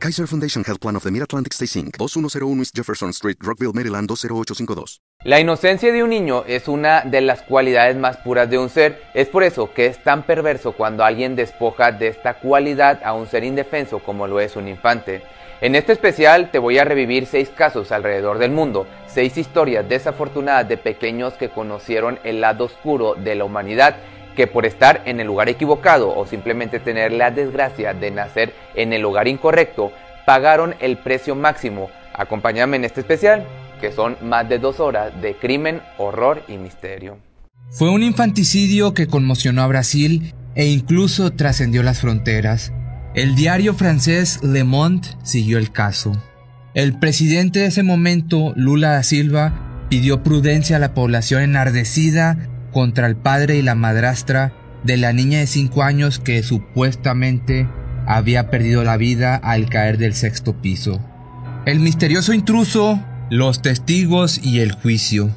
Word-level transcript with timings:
Kaiser 0.00 0.26
Foundation 0.26 0.64
Health 0.64 0.80
Plan 0.80 0.96
of 0.96 1.02
the 1.02 1.10
Mid-Atlantic 1.10 1.52
Stay 1.52 1.66
Inc. 1.78 1.98
2101 1.98 2.60
East 2.60 2.74
Jefferson 2.74 3.10
Street, 3.10 3.36
Rockville, 3.40 3.74
Maryland 3.74 4.08
20852. 4.08 5.02
La 5.24 5.38
inocencia 5.38 5.92
de 5.92 6.02
un 6.02 6.08
niño 6.08 6.44
es 6.46 6.68
una 6.68 7.02
de 7.02 7.20
las 7.20 7.42
cualidades 7.42 7.98
más 7.98 8.16
puras 8.16 8.48
de 8.48 8.56
un 8.56 8.70
ser. 8.70 9.02
Es 9.12 9.28
por 9.28 9.42
eso 9.42 9.74
que 9.74 9.84
es 9.84 10.02
tan 10.02 10.22
perverso 10.22 10.72
cuando 10.72 11.04
alguien 11.04 11.36
despoja 11.36 11.92
de 11.92 12.08
esta 12.08 12.38
cualidad 12.38 13.02
a 13.04 13.12
un 13.12 13.26
ser 13.26 13.44
indefenso 13.44 13.98
como 13.98 14.26
lo 14.26 14.40
es 14.40 14.56
un 14.56 14.68
infante. 14.68 15.20
En 15.60 15.74
este 15.74 15.92
especial 15.92 16.50
te 16.50 16.58
voy 16.58 16.78
a 16.78 16.84
revivir 16.84 17.26
seis 17.26 17.50
casos 17.50 17.92
alrededor 17.92 18.38
del 18.38 18.52
mundo, 18.52 18.86
seis 19.06 19.36
historias 19.36 19.86
desafortunadas 19.86 20.66
de 20.66 20.78
pequeños 20.78 21.34
que 21.34 21.50
conocieron 21.50 22.18
el 22.24 22.40
lado 22.40 22.64
oscuro 22.64 23.16
de 23.16 23.34
la 23.34 23.44
humanidad, 23.44 23.96
que 24.36 24.46
por 24.46 24.66
estar 24.66 25.02
en 25.06 25.20
el 25.20 25.26
lugar 25.26 25.48
equivocado 25.48 26.14
o 26.16 26.26
simplemente 26.26 26.80
tener 26.80 27.12
la 27.12 27.30
desgracia 27.30 27.94
de 27.94 28.10
nacer 28.10 28.54
en 28.74 28.92
el 28.92 29.02
lugar 29.02 29.28
incorrecto, 29.28 29.92
pagaron 30.26 30.74
el 30.80 30.98
precio 30.98 31.34
máximo. 31.34 31.90
Acompáñame 32.14 32.76
en 32.76 32.84
este 32.84 33.00
especial, 33.00 33.46
que 33.80 33.92
son 33.92 34.16
más 34.22 34.48
de 34.48 34.58
dos 34.58 34.80
horas 34.80 35.12
de 35.20 35.34
crimen, 35.34 35.80
horror 35.98 36.42
y 36.48 36.56
misterio. 36.58 37.18
Fue 37.70 37.90
un 37.90 38.02
infanticidio 38.02 38.94
que 38.94 39.06
conmocionó 39.06 39.62
a 39.62 39.66
Brasil 39.66 40.34
e 40.54 40.66
incluso 40.66 41.32
trascendió 41.32 41.82
las 41.82 42.00
fronteras. 42.00 42.72
El 43.14 43.34
diario 43.34 43.74
francés 43.74 44.40
Le 44.42 44.64
Monde 44.64 45.08
siguió 45.22 45.58
el 45.58 45.72
caso. 45.72 46.12
El 46.74 46.98
presidente 46.98 47.60
de 47.60 47.66
ese 47.66 47.82
momento, 47.82 48.52
Lula 48.56 48.90
da 48.90 49.02
Silva, 49.02 49.86
pidió 49.88 50.22
prudencia 50.22 50.76
a 50.76 50.78
la 50.80 50.94
población 50.94 51.42
enardecida 51.42 52.38
contra 52.70 53.06
el 53.06 53.16
padre 53.16 53.56
y 53.56 53.62
la 53.62 53.74
madrastra 53.74 54.52
de 54.84 54.96
la 54.96 55.12
niña 55.12 55.38
de 55.38 55.46
5 55.46 55.82
años 55.82 56.18
que 56.18 56.42
supuestamente 56.42 57.68
había 58.06 58.50
perdido 58.50 58.82
la 58.82 58.96
vida 58.96 59.36
al 59.36 59.68
caer 59.68 59.98
del 59.98 60.14
sexto 60.14 60.60
piso. 60.60 61.00
El 61.66 61.80
misterioso 61.80 62.32
intruso, 62.32 63.00
los 63.30 63.62
testigos 63.62 64.40
y 64.42 64.60
el 64.60 64.72
juicio. 64.72 65.30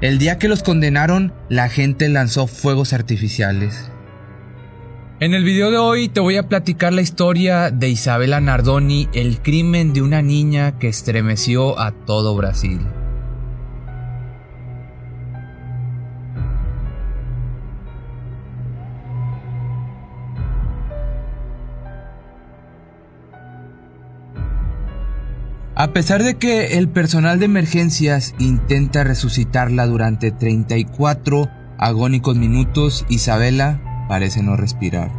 El 0.00 0.18
día 0.18 0.38
que 0.38 0.48
los 0.48 0.62
condenaron, 0.62 1.32
la 1.48 1.68
gente 1.68 2.08
lanzó 2.08 2.46
fuegos 2.46 2.92
artificiales. 2.92 3.90
En 5.20 5.34
el 5.34 5.44
video 5.44 5.70
de 5.70 5.76
hoy 5.76 6.08
te 6.08 6.20
voy 6.20 6.38
a 6.38 6.48
platicar 6.48 6.94
la 6.94 7.02
historia 7.02 7.70
de 7.70 7.90
Isabela 7.90 8.40
Nardoni, 8.40 9.08
el 9.12 9.42
crimen 9.42 9.92
de 9.92 10.00
una 10.00 10.22
niña 10.22 10.78
que 10.78 10.88
estremeció 10.88 11.78
a 11.78 11.92
todo 11.92 12.34
Brasil. 12.34 12.80
A 25.80 25.94
pesar 25.94 26.22
de 26.22 26.36
que 26.36 26.76
el 26.76 26.90
personal 26.90 27.38
de 27.38 27.46
emergencias 27.46 28.34
intenta 28.38 29.02
resucitarla 29.02 29.86
durante 29.86 30.30
34 30.30 31.48
agónicos 31.78 32.36
minutos, 32.36 33.06
Isabela 33.08 33.80
parece 34.06 34.42
no 34.42 34.56
respirar. 34.56 35.10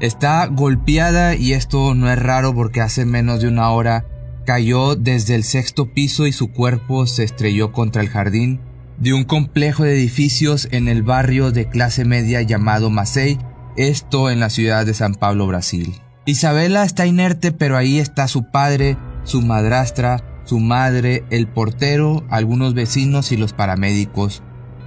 Está 0.00 0.46
golpeada 0.46 1.34
y 1.34 1.52
esto 1.52 1.96
no 1.96 2.08
es 2.08 2.16
raro 2.16 2.54
porque 2.54 2.80
hace 2.80 3.04
menos 3.04 3.40
de 3.40 3.48
una 3.48 3.70
hora 3.70 4.04
cayó 4.46 4.94
desde 4.94 5.34
el 5.34 5.42
sexto 5.42 5.92
piso 5.92 6.28
y 6.28 6.32
su 6.32 6.52
cuerpo 6.52 7.08
se 7.08 7.24
estrelló 7.24 7.72
contra 7.72 8.00
el 8.00 8.08
jardín 8.08 8.60
de 8.98 9.14
un 9.14 9.24
complejo 9.24 9.82
de 9.82 9.96
edificios 9.96 10.68
en 10.70 10.86
el 10.86 11.02
barrio 11.02 11.50
de 11.50 11.68
clase 11.68 12.04
media 12.04 12.40
llamado 12.40 12.88
Macei, 12.88 13.40
esto 13.76 14.30
en 14.30 14.38
la 14.38 14.48
ciudad 14.48 14.86
de 14.86 14.94
San 14.94 15.16
Pablo, 15.16 15.48
Brasil. 15.48 15.92
Isabela 16.24 16.84
está 16.84 17.04
inerte, 17.04 17.50
pero 17.50 17.76
ahí 17.76 17.98
está 17.98 18.28
su 18.28 18.52
padre, 18.52 18.96
su 19.24 19.42
madrastra, 19.42 20.42
su 20.44 20.60
madre, 20.60 21.24
el 21.30 21.48
portero, 21.48 22.24
algunos 22.28 22.74
vecinos 22.74 23.32
y 23.32 23.36
los 23.36 23.52
paramédicos. 23.52 24.42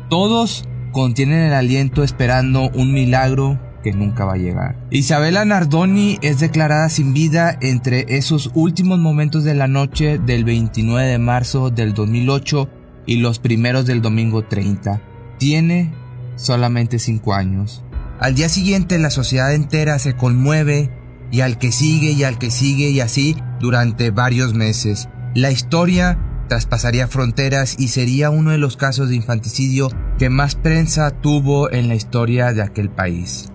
Todos 0.09 0.68
contienen 0.92 1.40
el 1.40 1.53
aliento 1.53 2.03
esperando 2.03 2.70
un 2.74 2.94
milagro 2.94 3.59
que 3.84 3.92
nunca 3.92 4.26
va 4.26 4.34
a 4.34 4.38
llegar. 4.38 4.78
Isabela 4.90 5.46
Nardoni 5.46 6.18
es 6.22 6.40
declarada 6.40 6.90
sin 6.90 7.14
vida 7.14 7.58
entre 7.62 8.06
esos 8.18 8.52
últimos 8.53 9.00
momentos 9.00 9.44
de 9.44 9.56
la 9.56 9.68
noche 9.68 10.18
del 10.20 10.44
29 10.44 11.08
de 11.08 11.20
marzo 11.20 11.70
del 11.70 11.94
2008 11.94 12.70
y 13.06 13.18
los 13.18 13.40
primeros 13.40 13.86
del 13.86 14.02
domingo 14.02 14.44
30. 14.44 15.02
Tiene 15.38 15.94
solamente 16.36 17.00
5 17.00 17.34
años. 17.34 17.84
Al 18.20 18.36
día 18.36 18.50
siguiente 18.50 18.97
la 18.97 19.12
sociedad 19.12 19.53
entera 19.53 20.00
se 20.00 20.16
conmueve 20.16 20.92
y 21.32 21.42
al 21.42 21.58
que 21.58 21.72
sigue 21.72 22.12
y 22.12 22.24
al 22.24 22.38
que 22.38 22.52
sigue 22.52 22.90
y 22.90 23.00
así 23.00 23.36
durante 23.60 24.12
varios 24.12 24.54
meses. 24.54 25.10
La 25.36 25.52
historia 25.52 26.18
traspasaría 26.48 27.08
fronteras 27.08 27.76
y 27.78 27.90
sería 27.90 28.30
uno 28.30 28.52
de 28.52 28.58
los 28.58 28.78
casos 28.78 29.10
de 29.10 29.16
infanticidio 29.16 29.90
que 30.18 30.30
más 30.30 30.56
prensa 30.56 31.12
tuvo 31.12 31.72
en 31.72 31.88
la 31.88 31.96
historia 31.96 32.54
de 32.54 32.62
aquel 32.62 32.90
país. 32.90 33.52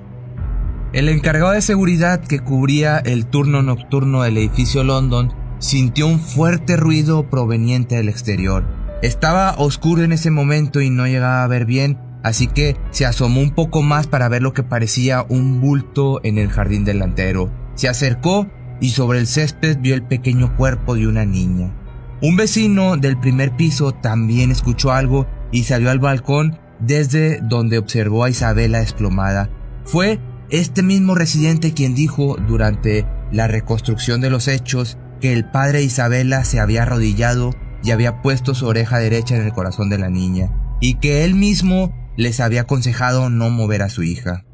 El 0.93 1.09
encargado 1.09 1.53
de 1.53 1.63
seguridad 1.63 2.21
que 2.21 2.41
cubría 2.41 2.99
el 2.99 3.27
turno 3.27 3.63
nocturno 3.63 4.23
del 4.23 4.37
edificio 4.37 4.85
London 4.85 5.33
sintió 5.59 6.07
un 6.07 6.21
fuerte 6.21 6.77
ruido 6.77 7.31
proveniente 7.31 7.97
del 7.97 8.09
exterior. 8.09 8.65
Estaba 9.01 9.55
oscuro 9.57 10.03
en 10.03 10.13
ese 10.13 10.31
momento 10.31 10.81
y 10.81 10.91
no 10.91 11.07
llegaba 11.07 11.45
a 11.45 11.49
ver 11.49 11.65
bien, 11.65 11.99
así 12.23 12.47
que 12.47 12.77
se 12.91 13.07
asomó 13.07 13.41
un 13.41 13.53
poco 13.53 13.83
más 13.83 14.07
para 14.07 14.29
ver 14.29 14.43
lo 14.43 14.53
que 14.53 14.63
parecía 14.63 15.25
un 15.29 15.61
bulto 15.61 16.21
en 16.25 16.37
el 16.37 16.51
jardín 16.51 16.85
delantero. 16.85 17.51
Se 17.75 17.89
acercó 17.89 18.47
y 18.81 18.91
sobre 18.91 19.19
el 19.19 19.27
césped 19.27 19.79
vio 19.81 19.95
el 19.95 20.03
pequeño 20.03 20.57
cuerpo 20.57 20.95
de 20.95 21.07
una 21.07 21.25
niña. 21.25 21.73
Un 22.21 22.37
vecino 22.37 22.97
del 22.97 23.19
primer 23.19 23.57
piso 23.57 23.93
también 23.93 24.51
escuchó 24.51 24.93
algo 24.93 25.27
y 25.51 25.65
salió 25.65 25.91
al 25.91 25.99
balcón 25.99 26.59
desde 26.79 27.41
donde 27.41 27.79
observó 27.79 28.25
a 28.25 28.31
Isabela 28.31 28.81
desplomada. 28.81 29.51
Fue 29.85 30.21
este 30.51 30.83
mismo 30.83 31.15
residente 31.15 31.73
quien 31.73 31.95
dijo 31.95 32.37
durante 32.47 33.07
la 33.31 33.49
reconstrucción 33.49 34.21
de 34.21 34.31
los 34.31 34.49
hechos 34.49 34.99
que 35.21 35.33
el 35.33 35.49
padre 35.49 35.83
Isabela 35.83 36.45
se 36.45 36.61
había 36.61 36.83
arrodillado 36.83 37.55
y 37.83 37.91
había 37.91 38.23
puesto 38.23 38.55
su 38.55 38.67
oreja 38.67 38.99
derecha 38.99 39.37
en 39.37 39.43
el 39.43 39.53
corazón 39.53 39.89
de 39.89 39.99
la 39.99 40.09
niña, 40.09 40.53
y 40.81 40.95
que 40.95 41.25
él 41.25 41.35
mismo 41.35 41.95
les 42.17 42.41
había 42.41 42.63
aconsejado 42.63 43.31
no 43.31 43.51
mover 43.51 43.83
a 43.83 43.89
su 43.89 44.03
hija. 44.03 44.45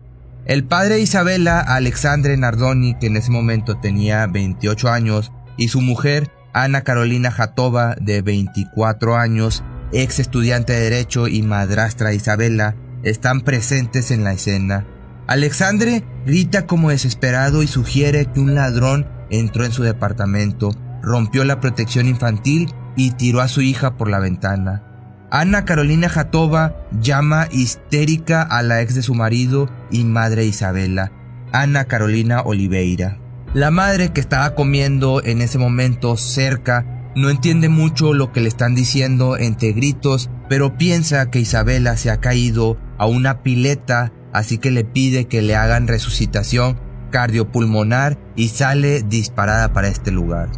El 0.49 0.65
padre 0.65 0.95
de 0.95 1.03
Isabela, 1.03 1.61
Alexandre 1.61 2.35
Nardoni, 2.39 2.95
que 2.95 3.09
en 3.09 3.19
ese 3.19 3.31
momento 3.31 3.77
tenía 3.77 4.27
28 4.27 4.89
años, 4.89 5.31
y 5.59 5.69
su 5.69 5.83
mujer, 5.83 6.31
Ana 6.55 6.85
Carolina 6.85 7.31
Jatova, 7.31 7.97
de 8.01 8.23
24 8.23 9.17
años, 9.17 9.63
ex 9.93 10.21
estudiante 10.21 10.73
de 10.73 10.81
Derecho 10.81 11.29
y 11.29 11.43
madrastra 11.43 12.15
Isabela, 12.15 12.77
están 13.03 13.43
presentes 13.43 14.11
en 14.11 14.25
la 14.25 14.33
escena. 14.33 14.87
Alexandre 15.27 16.03
grita 16.25 16.67
como 16.67 16.89
desesperado 16.89 17.63
y 17.63 17.67
sugiere 17.67 18.25
que 18.25 18.41
un 18.41 18.55
ladrón 18.55 19.07
entró 19.29 19.67
en 19.67 19.73
su 19.73 19.83
departamento, 19.83 20.71
rompió 21.03 21.45
la 21.45 21.61
protección 21.61 22.09
infantil 22.09 22.73
y 22.97 23.11
tiró 23.11 23.43
a 23.43 23.49
su 23.49 23.61
hija 23.61 23.99
por 23.99 24.09
la 24.09 24.19
ventana. 24.19 24.88
Ana 25.31 25.67
Carolina 25.67 26.09
Jatova 26.09 26.75
llama 27.01 27.49
histérica 27.51 28.43
a 28.43 28.63
la 28.63 28.81
ex 28.81 28.95
de 28.95 29.03
su 29.03 29.15
marido 29.15 29.69
y 29.91 30.05
madre 30.05 30.47
Isabela, 30.47 31.13
Ana 31.53 31.85
Carolina 31.85 32.41
Oliveira. 32.41 33.19
La 33.53 33.71
madre 33.71 34.11
que 34.13 34.21
estaba 34.21 34.55
comiendo 34.55 35.23
en 35.23 35.43
ese 35.43 35.59
momento 35.59 36.17
cerca 36.17 37.11
no 37.15 37.29
entiende 37.29 37.69
mucho 37.69 38.15
lo 38.15 38.33
que 38.33 38.41
le 38.41 38.49
están 38.49 38.75
diciendo 38.75 39.37
entre 39.37 39.73
gritos, 39.73 40.31
pero 40.49 40.79
piensa 40.79 41.31
que 41.31 41.41
Isabela 41.41 41.97
se 41.97 42.11
ha 42.11 42.21
caído 42.21 42.79
a 42.97 43.07
una 43.07 43.43
pileta, 43.43 44.13
así 44.33 44.57
que 44.57 44.71
le 44.71 44.85
pide 44.85 45.27
que 45.27 45.43
le 45.43 45.57
hagan 45.57 45.89
resucitación 45.89 46.79
cardiopulmonar 47.11 48.19
y 48.37 48.49
sale 48.49 49.03
disparada 49.03 49.73
para 49.73 49.89
este 49.89 50.11
lugar. 50.11 50.49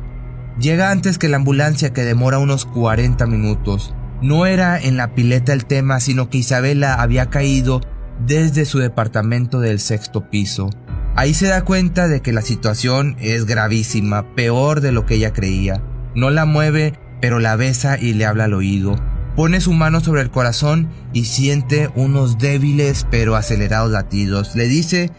Llega 0.58 0.90
antes 0.90 1.18
que 1.18 1.28
la 1.28 1.38
ambulancia 1.38 1.92
que 1.92 2.02
demora 2.02 2.38
unos 2.38 2.66
40 2.66 3.26
minutos. 3.26 3.94
No 4.22 4.46
era 4.46 4.78
en 4.78 4.96
la 4.96 5.14
pileta 5.14 5.52
el 5.52 5.64
tema, 5.64 5.98
sino 6.00 6.28
que 6.28 6.38
Isabela 6.38 6.94
había 6.94 7.26
caído 7.26 7.80
desde 8.26 8.64
su 8.66 8.78
departamento 8.78 9.60
del 9.60 9.80
sexto 9.80 10.28
piso. 10.28 10.68
Ahí 11.16 11.34
se 11.34 11.48
da 11.48 11.64
cuenta 11.64 12.06
de 12.06 12.20
que 12.20 12.32
la 12.32 12.42
situación 12.42 13.16
es 13.18 13.46
gravísima, 13.46 14.34
peor 14.34 14.80
de 14.80 14.92
lo 14.92 15.06
que 15.06 15.14
ella 15.14 15.32
creía. 15.32 15.82
No 16.14 16.30
la 16.30 16.44
mueve, 16.44 16.94
pero 17.20 17.38
la 17.38 17.56
besa 17.56 17.98
y 17.98 18.12
le 18.12 18.26
habla 18.26 18.44
al 18.44 18.54
oído. 18.54 18.96
Pone 19.36 19.60
su 19.60 19.72
mano 19.72 20.00
sobre 20.00 20.22
el 20.22 20.30
corazón 20.30 20.90
y 21.12 21.24
siente 21.24 21.90
unos 21.94 22.38
débiles 22.38 23.06
pero 23.10 23.36
acelerados 23.36 23.90
latidos. 23.90 24.54
Le 24.54 24.68
dice 24.68 25.10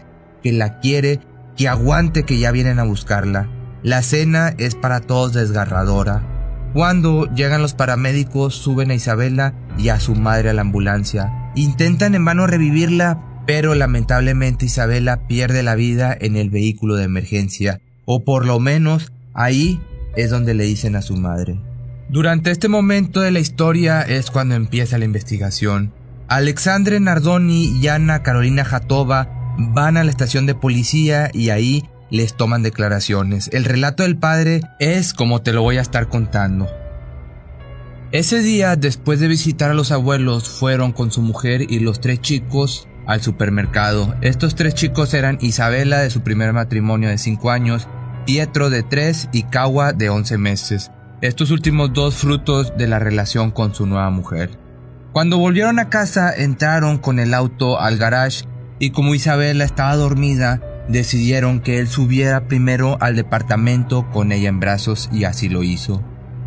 que 0.42 0.52
la 0.52 0.78
quiere, 0.80 1.20
que 1.56 1.68
aguante 1.68 2.22
que 2.22 2.38
ya 2.38 2.52
vienen 2.52 2.78
a 2.78 2.84
buscarla. 2.84 3.48
La 3.82 4.02
cena 4.02 4.54
es 4.58 4.74
para 4.74 5.00
todos 5.00 5.32
desgarradora. 5.32 6.31
Cuando 6.72 7.26
llegan 7.34 7.60
los 7.60 7.74
paramédicos, 7.74 8.54
suben 8.54 8.90
a 8.90 8.94
Isabela 8.94 9.52
y 9.76 9.90
a 9.90 10.00
su 10.00 10.14
madre 10.14 10.48
a 10.48 10.52
la 10.54 10.62
ambulancia. 10.62 11.50
Intentan 11.54 12.14
en 12.14 12.24
vano 12.24 12.46
revivirla, 12.46 13.42
pero 13.46 13.74
lamentablemente 13.74 14.66
Isabela 14.66 15.26
pierde 15.28 15.62
la 15.62 15.74
vida 15.74 16.16
en 16.18 16.36
el 16.36 16.48
vehículo 16.48 16.94
de 16.94 17.04
emergencia, 17.04 17.80
o 18.06 18.24
por 18.24 18.46
lo 18.46 18.58
menos 18.58 19.12
ahí 19.34 19.82
es 20.16 20.30
donde 20.30 20.54
le 20.54 20.64
dicen 20.64 20.96
a 20.96 21.02
su 21.02 21.16
madre. 21.16 21.60
Durante 22.08 22.50
este 22.50 22.68
momento 22.68 23.20
de 23.20 23.32
la 23.32 23.40
historia 23.40 24.00
es 24.00 24.30
cuando 24.30 24.54
empieza 24.54 24.96
la 24.96 25.04
investigación. 25.04 25.92
Alexandre 26.28 27.00
Nardoni 27.00 27.78
y 27.78 27.88
Ana 27.88 28.22
Carolina 28.22 28.64
Jatova 28.64 29.28
van 29.58 29.98
a 29.98 30.04
la 30.04 30.10
estación 30.10 30.46
de 30.46 30.54
policía 30.54 31.30
y 31.34 31.50
ahí 31.50 31.84
les 32.12 32.36
toman 32.36 32.62
declaraciones. 32.62 33.50
El 33.52 33.64
relato 33.64 34.04
del 34.04 34.16
padre 34.16 34.60
es 34.78 35.12
como 35.12 35.42
te 35.42 35.52
lo 35.52 35.62
voy 35.62 35.78
a 35.78 35.80
estar 35.80 36.08
contando. 36.08 36.68
Ese 38.12 38.38
día, 38.38 38.76
después 38.76 39.18
de 39.18 39.26
visitar 39.26 39.72
a 39.72 39.74
los 39.74 39.90
abuelos, 39.90 40.48
fueron 40.48 40.92
con 40.92 41.10
su 41.10 41.22
mujer 41.22 41.62
y 41.68 41.80
los 41.80 42.00
tres 42.00 42.20
chicos 42.20 42.86
al 43.08 43.22
supermercado. 43.22 44.14
Estos 44.20 44.54
tres 44.54 44.74
chicos 44.74 45.14
eran 45.14 45.38
Isabela 45.40 45.98
de 45.98 46.10
su 46.10 46.20
primer 46.20 46.52
matrimonio 46.52 47.08
de 47.08 47.18
5 47.18 47.50
años, 47.50 47.88
Pietro 48.26 48.70
de 48.70 48.84
3 48.84 49.30
y 49.32 49.42
Kawa 49.42 49.92
de 49.92 50.10
11 50.10 50.38
meses 50.38 50.92
estos 51.22 51.52
últimos 51.52 51.92
dos 51.92 52.16
frutos 52.16 52.76
de 52.76 52.88
la 52.88 52.98
relación 52.98 53.52
con 53.52 53.74
su 53.74 53.86
nueva 53.86 54.10
mujer. 54.10 54.58
Cuando 55.12 55.38
volvieron 55.38 55.78
a 55.78 55.88
casa 55.88 56.34
entraron 56.34 56.98
con 56.98 57.20
el 57.20 57.32
auto 57.32 57.80
al 57.80 57.96
garage 57.96 58.44
y 58.80 58.90
como 58.90 59.14
Isabela 59.14 59.62
estaba 59.62 59.94
dormida, 59.94 60.60
decidieron 60.88 61.60
que 61.60 61.78
él 61.78 61.88
subiera 61.88 62.46
primero 62.48 62.96
al 63.00 63.16
departamento 63.16 64.10
con 64.10 64.32
ella 64.32 64.48
en 64.48 64.60
brazos 64.60 65.08
y 65.12 65.24
así 65.24 65.48
lo 65.48 65.62
hizo. 65.62 66.02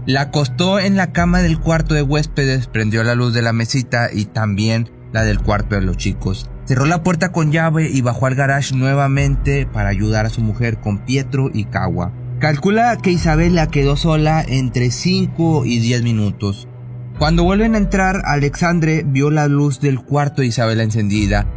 La 0.06 0.22
acostó 0.22 0.80
en 0.80 0.96
la 0.96 1.12
cama 1.12 1.42
del 1.42 1.60
cuarto 1.60 1.96
de 1.96 2.04
huéspedes, 2.04 2.68
prendió 2.68 3.04
la 3.04 3.16
luz 3.16 3.34
de 3.34 3.42
la 3.42 3.54
mesita 3.54 4.10
y 4.14 4.26
también 4.26 4.90
la 5.12 5.24
del 5.24 5.40
cuarto 5.40 5.76
de 5.76 5.82
los 5.82 5.98
chicos. 5.98 6.50
Cerró 6.66 6.86
la 6.86 7.04
puerta 7.04 7.32
con 7.32 7.52
llave 7.52 7.90
y 7.90 8.02
bajó 8.02 8.28
al 8.28 8.36
garage 8.36 8.76
nuevamente 8.76 9.66
para 9.66 9.90
ayudar 9.90 10.26
a 10.26 10.30
su 10.30 10.42
mujer 10.42 10.80
con 10.80 11.00
Pietro 11.06 11.50
y 11.54 11.66
Kawa. 11.66 12.12
Calcula 12.40 12.98
que 12.98 13.12
Isabela 13.12 13.68
quedó 13.68 13.96
sola 13.96 14.44
entre 14.48 14.92
5 14.92 15.66
y 15.66 15.80
10 15.80 16.04
minutos. 16.04 16.68
Cuando 17.18 17.44
vuelven 17.44 17.76
a 17.76 17.78
entrar, 17.78 18.24
Alexandre 18.26 19.04
vio 19.08 19.32
la 19.32 19.48
luz 19.48 19.80
del 19.80 20.02
cuarto 20.02 20.42
de 20.42 20.50
Isabela 20.50 20.84
encendida, 20.84 21.48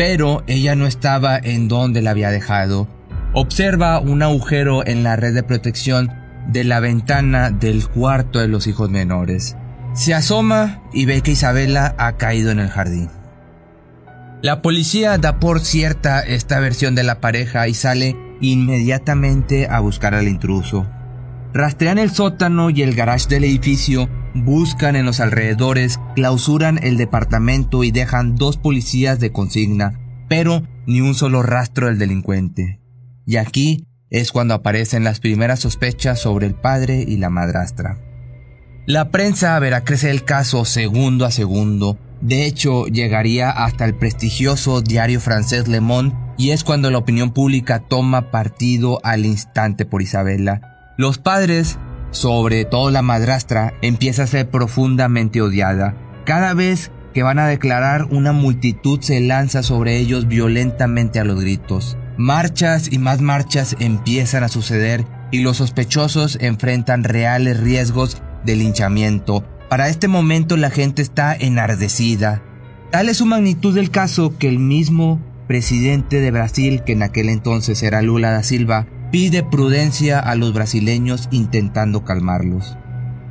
pero 0.00 0.42
ella 0.46 0.76
no 0.76 0.86
estaba 0.86 1.36
en 1.36 1.68
donde 1.68 2.00
la 2.00 2.12
había 2.12 2.30
dejado. 2.30 2.88
Observa 3.34 4.00
un 4.00 4.22
agujero 4.22 4.82
en 4.86 5.02
la 5.02 5.14
red 5.14 5.34
de 5.34 5.42
protección 5.42 6.10
de 6.48 6.64
la 6.64 6.80
ventana 6.80 7.50
del 7.50 7.86
cuarto 7.86 8.38
de 8.38 8.48
los 8.48 8.66
hijos 8.66 8.88
menores. 8.88 9.58
Se 9.92 10.14
asoma 10.14 10.82
y 10.94 11.04
ve 11.04 11.20
que 11.20 11.32
Isabela 11.32 11.94
ha 11.98 12.16
caído 12.16 12.50
en 12.50 12.60
el 12.60 12.70
jardín. 12.70 13.10
La 14.40 14.62
policía 14.62 15.18
da 15.18 15.38
por 15.38 15.60
cierta 15.60 16.20
esta 16.20 16.60
versión 16.60 16.94
de 16.94 17.02
la 17.02 17.20
pareja 17.20 17.68
y 17.68 17.74
sale 17.74 18.16
inmediatamente 18.40 19.68
a 19.68 19.80
buscar 19.80 20.14
al 20.14 20.28
intruso. 20.28 20.86
Rastrean 21.52 21.98
el 21.98 22.10
sótano 22.10 22.70
y 22.70 22.80
el 22.80 22.94
garage 22.94 23.28
del 23.28 23.44
edificio, 23.44 24.08
buscan 24.34 24.96
en 24.96 25.06
los 25.06 25.20
alrededores, 25.20 26.00
clausuran 26.14 26.78
el 26.82 26.96
departamento 26.96 27.84
y 27.84 27.90
dejan 27.90 28.36
dos 28.36 28.56
policías 28.56 29.20
de 29.20 29.32
consigna, 29.32 29.98
pero 30.28 30.62
ni 30.86 31.00
un 31.00 31.14
solo 31.14 31.42
rastro 31.42 31.86
del 31.86 31.98
delincuente. 31.98 32.80
Y 33.26 33.36
aquí 33.36 33.86
es 34.10 34.32
cuando 34.32 34.54
aparecen 34.54 35.04
las 35.04 35.20
primeras 35.20 35.60
sospechas 35.60 36.18
sobre 36.18 36.46
el 36.46 36.54
padre 36.54 37.04
y 37.06 37.16
la 37.16 37.30
madrastra. 37.30 37.98
La 38.86 39.10
prensa 39.10 39.58
verá 39.58 39.84
crecer 39.84 40.10
el 40.10 40.24
caso 40.24 40.64
segundo 40.64 41.24
a 41.24 41.30
segundo, 41.30 41.98
de 42.20 42.44
hecho 42.44 42.86
llegaría 42.86 43.50
hasta 43.50 43.84
el 43.84 43.94
prestigioso 43.94 44.82
diario 44.82 45.20
francés 45.20 45.68
Le 45.68 45.80
Monde 45.80 46.14
y 46.36 46.50
es 46.50 46.64
cuando 46.64 46.90
la 46.90 46.98
opinión 46.98 47.32
pública 47.32 47.80
toma 47.80 48.30
partido 48.30 49.00
al 49.04 49.24
instante 49.24 49.86
por 49.86 50.02
Isabela. 50.02 50.94
Los 50.98 51.18
padres, 51.18 51.78
sobre 52.10 52.64
todo 52.64 52.90
la 52.90 53.02
madrastra, 53.02 53.74
empieza 53.82 54.24
a 54.24 54.26
ser 54.26 54.48
profundamente 54.48 55.40
odiada. 55.42 55.96
Cada 56.24 56.54
vez 56.54 56.90
que 57.14 57.22
van 57.22 57.38
a 57.38 57.46
declarar, 57.46 58.04
una 58.10 58.32
multitud 58.32 59.00
se 59.00 59.20
lanza 59.20 59.62
sobre 59.62 59.98
ellos 59.98 60.28
violentamente 60.28 61.18
a 61.18 61.24
los 61.24 61.40
gritos. 61.40 61.96
Marchas 62.16 62.92
y 62.92 62.98
más 62.98 63.20
marchas 63.20 63.76
empiezan 63.80 64.44
a 64.44 64.48
suceder 64.48 65.04
y 65.30 65.40
los 65.40 65.58
sospechosos 65.58 66.38
enfrentan 66.40 67.04
reales 67.04 67.60
riesgos 67.60 68.22
de 68.44 68.56
linchamiento. 68.56 69.44
Para 69.68 69.88
este 69.88 70.08
momento 70.08 70.56
la 70.56 70.70
gente 70.70 71.02
está 71.02 71.34
enardecida. 71.34 72.42
Tal 72.90 73.08
es 73.08 73.18
su 73.18 73.26
magnitud 73.26 73.74
del 73.74 73.90
caso 73.90 74.36
que 74.36 74.48
el 74.48 74.58
mismo 74.58 75.20
presidente 75.46 76.20
de 76.20 76.30
Brasil, 76.30 76.82
que 76.84 76.92
en 76.92 77.02
aquel 77.02 77.28
entonces 77.28 77.82
era 77.82 78.02
Lula 78.02 78.30
da 78.30 78.42
Silva, 78.42 78.86
pide 79.10 79.42
prudencia 79.42 80.18
a 80.18 80.34
los 80.34 80.52
brasileños 80.52 81.28
intentando 81.30 82.04
calmarlos. 82.04 82.76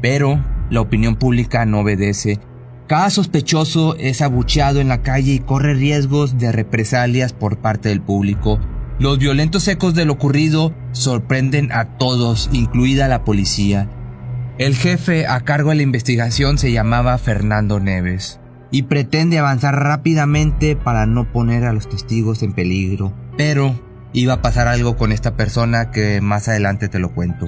Pero 0.02 0.44
la 0.70 0.82
opinión 0.82 1.16
pública 1.16 1.66
no 1.66 1.80
obedece. 1.80 2.40
Cada 2.88 3.10
sospechoso 3.10 3.96
es 3.98 4.22
abucheado 4.22 4.80
en 4.80 4.88
la 4.88 5.02
calle 5.02 5.34
y 5.34 5.40
corre 5.40 5.74
riesgos 5.74 6.38
de 6.38 6.52
represalias 6.52 7.34
por 7.34 7.58
parte 7.58 7.90
del 7.90 8.02
público. 8.02 8.60
Los 9.00 9.20
violentos 9.20 9.68
ecos 9.68 9.94
de 9.94 10.06
lo 10.06 10.14
ocurrido 10.14 10.74
sorprenden 10.92 11.72
a 11.72 11.98
todos, 11.98 12.50
incluida 12.52 13.08
la 13.08 13.24
policía. 13.24 13.90
El 14.58 14.76
jefe 14.76 15.26
a 15.26 15.40
cargo 15.42 15.70
de 15.70 15.78
la 15.78 15.84
investigación 15.84 16.58
se 16.58 16.72
llamaba 16.72 17.18
Fernando 17.18 17.80
Neves 17.80 18.40
y 18.72 18.84
pretende 18.84 19.40
avanzar 19.40 19.76
rápidamente 19.76 20.76
para 20.76 21.06
no 21.06 21.32
poner 21.32 21.64
a 21.64 21.74
los 21.74 21.88
testigos 21.88 22.44
en 22.44 22.54
peligro. 22.54 23.14
Pero 23.38 23.80
iba 24.14 24.34
a 24.34 24.42
pasar 24.42 24.68
algo 24.68 24.98
con 24.98 25.12
esta 25.12 25.36
persona 25.36 25.92
que 25.92 26.22
más 26.22 26.48
adelante 26.48 26.90
te 26.90 27.00
lo 27.00 27.14
cuento. 27.14 27.48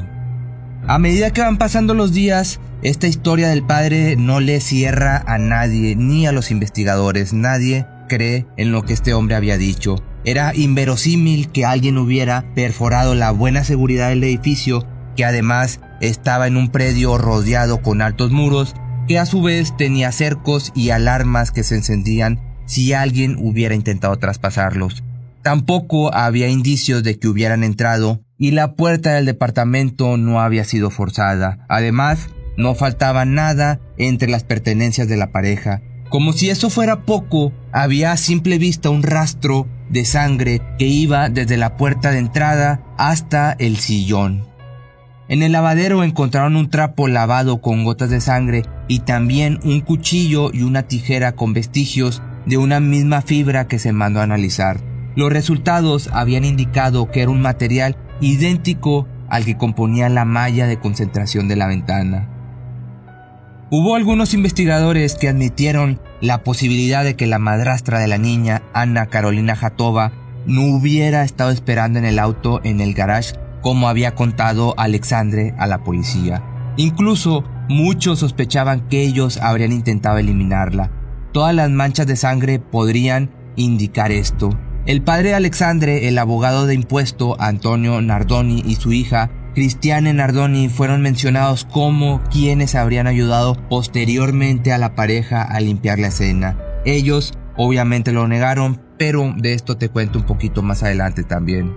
A 0.87 0.97
medida 0.97 1.31
que 1.31 1.41
van 1.41 1.57
pasando 1.57 1.93
los 1.93 2.13
días, 2.13 2.59
esta 2.81 3.07
historia 3.07 3.49
del 3.49 3.63
padre 3.63 4.15
no 4.15 4.39
le 4.39 4.59
cierra 4.59 5.23
a 5.27 5.37
nadie, 5.37 5.95
ni 5.95 6.25
a 6.25 6.31
los 6.31 6.49
investigadores. 6.49 7.33
Nadie 7.33 7.85
cree 8.09 8.47
en 8.57 8.71
lo 8.71 8.83
que 8.83 8.93
este 8.93 9.13
hombre 9.13 9.35
había 9.35 9.57
dicho. 9.57 10.03
Era 10.25 10.55
inverosímil 10.55 11.51
que 11.51 11.65
alguien 11.65 11.97
hubiera 11.97 12.45
perforado 12.55 13.15
la 13.15 13.31
buena 13.31 13.63
seguridad 13.63 14.09
del 14.09 14.23
edificio, 14.23 14.87
que 15.15 15.25
además 15.25 15.79
estaba 15.99 16.47
en 16.47 16.57
un 16.57 16.69
predio 16.69 17.17
rodeado 17.17 17.81
con 17.81 18.01
altos 18.01 18.31
muros 18.31 18.75
que 19.07 19.19
a 19.19 19.25
su 19.25 19.41
vez 19.41 19.75
tenía 19.77 20.11
cercos 20.11 20.71
y 20.75 20.89
alarmas 20.89 21.51
que 21.51 21.63
se 21.63 21.75
encendían 21.75 22.39
si 22.65 22.93
alguien 22.93 23.35
hubiera 23.39 23.75
intentado 23.75 24.17
traspasarlos. 24.17 25.03
Tampoco 25.43 26.13
había 26.13 26.49
indicios 26.49 27.03
de 27.03 27.17
que 27.17 27.27
hubieran 27.27 27.63
entrado 27.63 28.21
y 28.37 28.51
la 28.51 28.75
puerta 28.75 29.13
del 29.13 29.25
departamento 29.25 30.17
no 30.17 30.39
había 30.39 30.63
sido 30.63 30.89
forzada. 30.89 31.65
Además, 31.69 32.29
no 32.57 32.75
faltaba 32.75 33.25
nada 33.25 33.79
entre 33.97 34.29
las 34.29 34.43
pertenencias 34.43 35.07
de 35.07 35.17
la 35.17 35.31
pareja. 35.31 35.81
Como 36.09 36.33
si 36.33 36.49
eso 36.49 36.69
fuera 36.69 37.05
poco, 37.05 37.53
había 37.71 38.11
a 38.11 38.17
simple 38.17 38.57
vista 38.57 38.89
un 38.89 39.01
rastro 39.01 39.67
de 39.89 40.05
sangre 40.05 40.61
que 40.77 40.85
iba 40.85 41.29
desde 41.29 41.57
la 41.57 41.77
puerta 41.77 42.11
de 42.11 42.19
entrada 42.19 42.83
hasta 42.97 43.53
el 43.53 43.77
sillón. 43.77 44.45
En 45.29 45.43
el 45.43 45.53
lavadero 45.53 46.03
encontraron 46.03 46.57
un 46.57 46.69
trapo 46.69 47.07
lavado 47.07 47.61
con 47.61 47.85
gotas 47.85 48.09
de 48.09 48.19
sangre 48.19 48.63
y 48.89 48.99
también 48.99 49.59
un 49.63 49.79
cuchillo 49.79 50.51
y 50.53 50.63
una 50.63 50.83
tijera 50.83 51.31
con 51.31 51.53
vestigios 51.53 52.21
de 52.45 52.57
una 52.57 52.81
misma 52.81 53.21
fibra 53.21 53.67
que 53.67 53.79
se 53.79 53.93
mandó 53.93 54.19
a 54.19 54.23
analizar. 54.23 54.90
Los 55.15 55.31
resultados 55.31 56.09
habían 56.13 56.45
indicado 56.45 57.11
que 57.11 57.21
era 57.21 57.31
un 57.31 57.41
material 57.41 57.97
idéntico 58.21 59.07
al 59.29 59.45
que 59.45 59.57
componía 59.57 60.09
la 60.09 60.25
malla 60.25 60.67
de 60.67 60.79
concentración 60.79 61.47
de 61.47 61.55
la 61.55 61.67
ventana. 61.67 62.29
Hubo 63.69 63.95
algunos 63.95 64.33
investigadores 64.33 65.15
que 65.15 65.29
admitieron 65.29 66.01
la 66.19 66.43
posibilidad 66.43 67.03
de 67.03 67.15
que 67.15 67.27
la 67.27 67.39
madrastra 67.39 67.99
de 67.99 68.07
la 68.07 68.17
niña, 68.17 68.63
Ana 68.73 69.05
Carolina 69.05 69.55
Jatova, 69.55 70.11
no 70.45 70.63
hubiera 70.63 71.23
estado 71.23 71.51
esperando 71.51 71.99
en 71.99 72.05
el 72.05 72.19
auto 72.19 72.59
en 72.63 72.81
el 72.81 72.93
garage 72.93 73.35
como 73.61 73.87
había 73.87 74.15
contado 74.15 74.73
Alexandre 74.77 75.53
a 75.57 75.67
la 75.67 75.83
policía. 75.83 76.43
Incluso 76.77 77.43
muchos 77.69 78.19
sospechaban 78.19 78.87
que 78.89 79.03
ellos 79.03 79.37
habrían 79.37 79.71
intentado 79.71 80.17
eliminarla. 80.17 80.91
Todas 81.31 81.55
las 81.55 81.69
manchas 81.69 82.07
de 82.07 82.15
sangre 82.15 82.59
podrían 82.59 83.29
indicar 83.55 84.11
esto. 84.11 84.49
El 84.87 85.03
padre 85.03 85.35
Alexandre, 85.35 86.07
el 86.07 86.17
abogado 86.17 86.65
de 86.65 86.73
impuesto 86.73 87.39
Antonio 87.39 88.01
Nardoni 88.01 88.63
y 88.65 88.75
su 88.75 88.91
hija 88.91 89.29
Cristian 89.53 90.07
y 90.07 90.13
Nardoni 90.13 90.69
fueron 90.69 91.01
mencionados 91.01 91.65
como 91.65 92.23
quienes 92.31 92.73
habrían 92.73 93.05
ayudado 93.05 93.55
posteriormente 93.69 94.71
a 94.71 94.77
la 94.77 94.95
pareja 94.95 95.43
a 95.43 95.59
limpiar 95.59 95.99
la 95.99 96.07
escena. 96.07 96.57
Ellos 96.85 97.33
obviamente 97.57 98.11
lo 98.11 98.27
negaron, 98.27 98.81
pero 98.97 99.33
de 99.37 99.53
esto 99.53 99.77
te 99.77 99.89
cuento 99.89 100.19
un 100.19 100.25
poquito 100.25 100.63
más 100.63 100.83
adelante 100.83 101.23
también. 101.23 101.75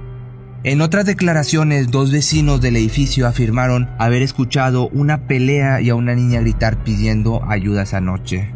En 0.63 0.81
otras 0.81 1.05
declaraciones, 1.05 1.91
dos 1.91 2.11
vecinos 2.11 2.63
del 2.63 2.77
edificio 2.77 3.27
afirmaron 3.27 3.91
haber 3.99 4.23
escuchado 4.23 4.89
una 4.89 5.27
pelea 5.27 5.83
y 5.83 5.91
a 5.91 5.95
una 5.95 6.15
niña 6.15 6.41
gritar 6.41 6.83
pidiendo 6.85 7.45
ayuda 7.47 7.83
esa 7.83 8.01
noche. 8.01 8.55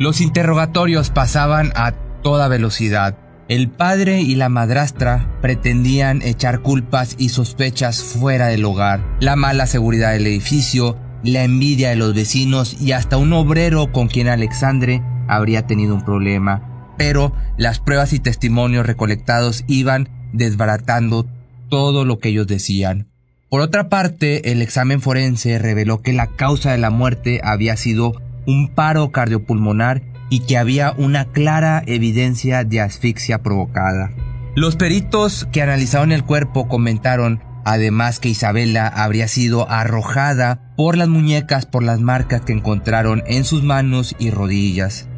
Los 0.00 0.20
interrogatorios 0.20 1.10
pasaban 1.10 1.72
a 1.76 1.92
toda 2.22 2.48
velocidad. 2.48 3.16
El 3.50 3.68
padre 3.68 4.20
y 4.20 4.36
la 4.36 4.48
madrastra 4.48 5.28
pretendían 5.42 6.22
echar 6.22 6.60
culpas 6.60 7.16
y 7.18 7.30
sospechas 7.30 8.00
fuera 8.00 8.46
del 8.46 8.64
hogar, 8.64 9.04
la 9.18 9.34
mala 9.34 9.66
seguridad 9.66 10.12
del 10.12 10.28
edificio, 10.28 10.96
la 11.24 11.42
envidia 11.42 11.90
de 11.90 11.96
los 11.96 12.14
vecinos 12.14 12.80
y 12.80 12.92
hasta 12.92 13.16
un 13.16 13.32
obrero 13.32 13.90
con 13.90 14.06
quien 14.06 14.28
Alexandre 14.28 15.02
habría 15.26 15.66
tenido 15.66 15.96
un 15.96 16.04
problema. 16.04 16.94
Pero 16.96 17.34
las 17.58 17.80
pruebas 17.80 18.12
y 18.12 18.20
testimonios 18.20 18.86
recolectados 18.86 19.64
iban 19.66 20.08
desbaratando 20.32 21.26
todo 21.68 22.04
lo 22.04 22.20
que 22.20 22.28
ellos 22.28 22.46
decían. 22.46 23.08
Por 23.48 23.62
otra 23.62 23.88
parte, 23.88 24.52
el 24.52 24.62
examen 24.62 25.00
forense 25.00 25.58
reveló 25.58 26.02
que 26.02 26.12
la 26.12 26.28
causa 26.36 26.70
de 26.70 26.78
la 26.78 26.90
muerte 26.90 27.40
había 27.42 27.76
sido 27.76 28.12
un 28.46 28.68
paro 28.68 29.10
cardiopulmonar 29.10 30.02
y 30.30 30.40
que 30.46 30.56
había 30.56 30.94
una 30.96 31.26
clara 31.26 31.82
evidencia 31.86 32.64
de 32.64 32.80
asfixia 32.80 33.42
provocada. 33.42 34.10
Los 34.56 34.76
peritos 34.76 35.46
que 35.52 35.62
analizaron 35.62 36.12
el 36.12 36.24
cuerpo 36.24 36.68
comentaron 36.68 37.42
además 37.64 38.20
que 38.20 38.30
Isabela 38.30 38.88
habría 38.88 39.28
sido 39.28 39.70
arrojada 39.70 40.60
por 40.76 40.96
las 40.96 41.08
muñecas 41.08 41.66
por 41.66 41.82
las 41.82 42.00
marcas 42.00 42.40
que 42.40 42.52
encontraron 42.52 43.22
en 43.26 43.44
sus 43.44 43.62
manos 43.62 44.16
y 44.18 44.30
rodillas. 44.30 45.08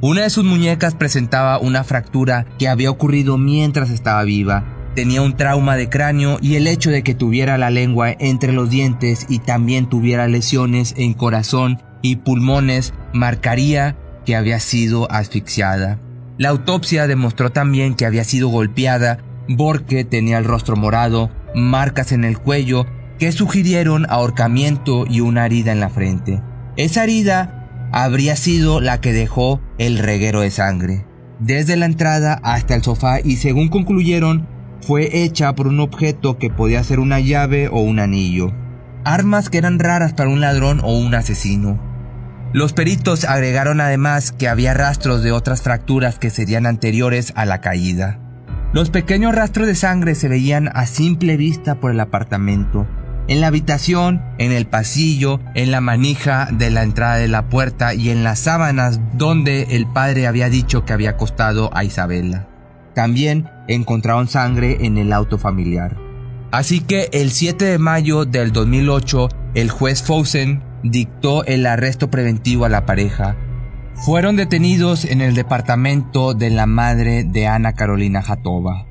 Una 0.00 0.22
de 0.22 0.30
sus 0.30 0.44
muñecas 0.44 0.94
presentaba 0.94 1.58
una 1.58 1.84
fractura 1.84 2.46
que 2.58 2.68
había 2.68 2.90
ocurrido 2.90 3.38
mientras 3.38 3.90
estaba 3.90 4.24
viva. 4.24 4.64
Tenía 4.96 5.22
un 5.22 5.36
trauma 5.36 5.76
de 5.76 5.88
cráneo 5.88 6.38
y 6.42 6.56
el 6.56 6.66
hecho 6.66 6.90
de 6.90 7.02
que 7.02 7.14
tuviera 7.14 7.56
la 7.56 7.70
lengua 7.70 8.10
entre 8.10 8.52
los 8.52 8.68
dientes 8.68 9.26
y 9.28 9.38
también 9.38 9.88
tuviera 9.88 10.26
lesiones 10.28 10.94
en 10.96 11.14
corazón 11.14 11.80
y 12.02 12.16
pulmones 12.16 12.92
marcaría 13.12 13.96
que 14.24 14.36
había 14.36 14.60
sido 14.60 15.10
asfixiada. 15.10 15.98
La 16.38 16.48
autopsia 16.48 17.06
demostró 17.06 17.50
también 17.50 17.94
que 17.94 18.06
había 18.06 18.24
sido 18.24 18.48
golpeada 18.48 19.18
porque 19.56 20.04
tenía 20.04 20.38
el 20.38 20.44
rostro 20.44 20.76
morado, 20.76 21.30
marcas 21.54 22.12
en 22.12 22.24
el 22.24 22.38
cuello 22.38 22.86
que 23.18 23.32
sugirieron 23.32 24.06
ahorcamiento 24.08 25.04
y 25.08 25.20
una 25.20 25.46
herida 25.46 25.72
en 25.72 25.80
la 25.80 25.90
frente. 25.90 26.42
Esa 26.76 27.04
herida 27.04 27.90
habría 27.92 28.36
sido 28.36 28.80
la 28.80 29.00
que 29.00 29.12
dejó 29.12 29.60
el 29.78 29.98
reguero 29.98 30.40
de 30.40 30.50
sangre, 30.50 31.04
desde 31.38 31.76
la 31.76 31.86
entrada 31.86 32.40
hasta 32.42 32.74
el 32.74 32.82
sofá 32.82 33.20
y 33.20 33.36
según 33.36 33.68
concluyeron 33.68 34.48
fue 34.80 35.22
hecha 35.22 35.54
por 35.54 35.68
un 35.68 35.80
objeto 35.80 36.38
que 36.38 36.50
podía 36.50 36.82
ser 36.82 36.98
una 36.98 37.20
llave 37.20 37.68
o 37.68 37.80
un 37.80 38.00
anillo. 38.00 38.52
Armas 39.04 39.50
que 39.50 39.58
eran 39.58 39.78
raras 39.78 40.12
para 40.12 40.30
un 40.30 40.40
ladrón 40.40 40.80
o 40.82 40.96
un 40.96 41.14
asesino. 41.14 41.91
Los 42.52 42.74
peritos 42.74 43.24
agregaron 43.24 43.80
además 43.80 44.30
que 44.30 44.46
había 44.46 44.74
rastros 44.74 45.22
de 45.22 45.32
otras 45.32 45.62
fracturas 45.62 46.18
que 46.18 46.28
serían 46.28 46.66
anteriores 46.66 47.32
a 47.34 47.46
la 47.46 47.62
caída. 47.62 48.18
Los 48.74 48.90
pequeños 48.90 49.34
rastros 49.34 49.66
de 49.66 49.74
sangre 49.74 50.14
se 50.14 50.28
veían 50.28 50.68
a 50.74 50.84
simple 50.84 51.38
vista 51.38 51.76
por 51.76 51.90
el 51.90 52.00
apartamento, 52.00 52.86
en 53.28 53.40
la 53.40 53.46
habitación, 53.46 54.22
en 54.38 54.52
el 54.52 54.66
pasillo, 54.66 55.40
en 55.54 55.70
la 55.70 55.80
manija 55.80 56.48
de 56.52 56.70
la 56.70 56.82
entrada 56.82 57.16
de 57.16 57.28
la 57.28 57.48
puerta 57.48 57.94
y 57.94 58.10
en 58.10 58.24
las 58.24 58.40
sábanas 58.40 59.00
donde 59.14 59.68
el 59.70 59.86
padre 59.86 60.26
había 60.26 60.50
dicho 60.50 60.84
que 60.84 60.92
había 60.92 61.10
acostado 61.10 61.70
a 61.72 61.84
Isabela. 61.84 62.48
También 62.94 63.48
encontraron 63.68 64.28
sangre 64.28 64.84
en 64.84 64.98
el 64.98 65.14
auto 65.14 65.38
familiar. 65.38 65.96
Así 66.50 66.80
que 66.80 67.08
el 67.12 67.30
7 67.30 67.64
de 67.64 67.78
mayo 67.78 68.26
del 68.26 68.52
2008, 68.52 69.28
el 69.54 69.70
juez 69.70 70.02
Fousen 70.02 70.62
dictó 70.82 71.44
el 71.44 71.66
arresto 71.66 72.10
preventivo 72.10 72.64
a 72.64 72.68
la 72.68 72.86
pareja. 72.86 73.36
Fueron 73.94 74.36
detenidos 74.36 75.04
en 75.04 75.20
el 75.20 75.34
departamento 75.34 76.34
de 76.34 76.50
la 76.50 76.66
madre 76.66 77.24
de 77.24 77.46
Ana 77.46 77.74
Carolina 77.74 78.22
Jatova. 78.22 78.86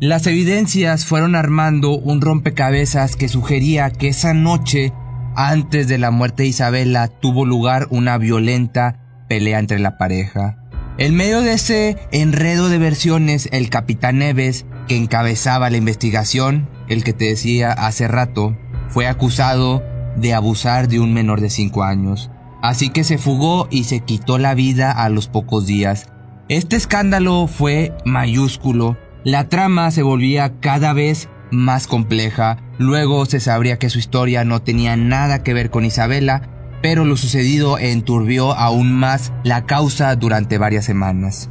Las 0.00 0.26
evidencias 0.26 1.04
fueron 1.04 1.34
armando 1.34 1.96
un 1.98 2.20
rompecabezas 2.20 3.16
que 3.16 3.28
sugería 3.28 3.90
que 3.90 4.08
esa 4.08 4.32
noche, 4.32 4.92
antes 5.36 5.88
de 5.88 5.98
la 5.98 6.10
muerte 6.10 6.44
de 6.44 6.48
Isabela, 6.48 7.08
tuvo 7.08 7.44
lugar 7.44 7.86
una 7.90 8.16
violenta 8.16 9.24
pelea 9.28 9.58
entre 9.58 9.78
la 9.78 9.98
pareja. 9.98 10.56
En 10.96 11.14
medio 11.14 11.42
de 11.42 11.52
ese 11.52 11.96
enredo 12.12 12.68
de 12.68 12.78
versiones, 12.78 13.48
el 13.52 13.70
capitán 13.70 14.18
Neves, 14.18 14.64
que 14.88 14.96
encabezaba 14.96 15.70
la 15.70 15.76
investigación, 15.76 16.68
el 16.88 17.04
que 17.04 17.12
te 17.12 17.26
decía 17.26 17.70
hace 17.70 18.08
rato, 18.08 18.56
fue 18.88 19.06
acusado 19.06 19.82
de 20.20 20.34
abusar 20.34 20.88
de 20.88 21.00
un 21.00 21.12
menor 21.12 21.40
de 21.40 21.50
5 21.50 21.82
años. 21.82 22.30
Así 22.62 22.90
que 22.90 23.04
se 23.04 23.18
fugó 23.18 23.68
y 23.70 23.84
se 23.84 24.00
quitó 24.00 24.38
la 24.38 24.54
vida 24.54 24.92
a 24.92 25.08
los 25.08 25.28
pocos 25.28 25.66
días. 25.66 26.06
Este 26.48 26.76
escándalo 26.76 27.46
fue 27.46 27.92
mayúsculo. 28.04 28.98
La 29.24 29.48
trama 29.48 29.90
se 29.90 30.02
volvía 30.02 30.60
cada 30.60 30.92
vez 30.92 31.28
más 31.50 31.86
compleja. 31.86 32.58
Luego 32.78 33.24
se 33.26 33.40
sabría 33.40 33.78
que 33.78 33.90
su 33.90 33.98
historia 33.98 34.44
no 34.44 34.62
tenía 34.62 34.96
nada 34.96 35.42
que 35.42 35.54
ver 35.54 35.70
con 35.70 35.84
Isabela, 35.84 36.42
pero 36.82 37.04
lo 37.04 37.16
sucedido 37.16 37.78
enturbió 37.78 38.52
aún 38.52 38.92
más 38.92 39.32
la 39.44 39.66
causa 39.66 40.14
durante 40.16 40.58
varias 40.58 40.84
semanas. 40.84 41.50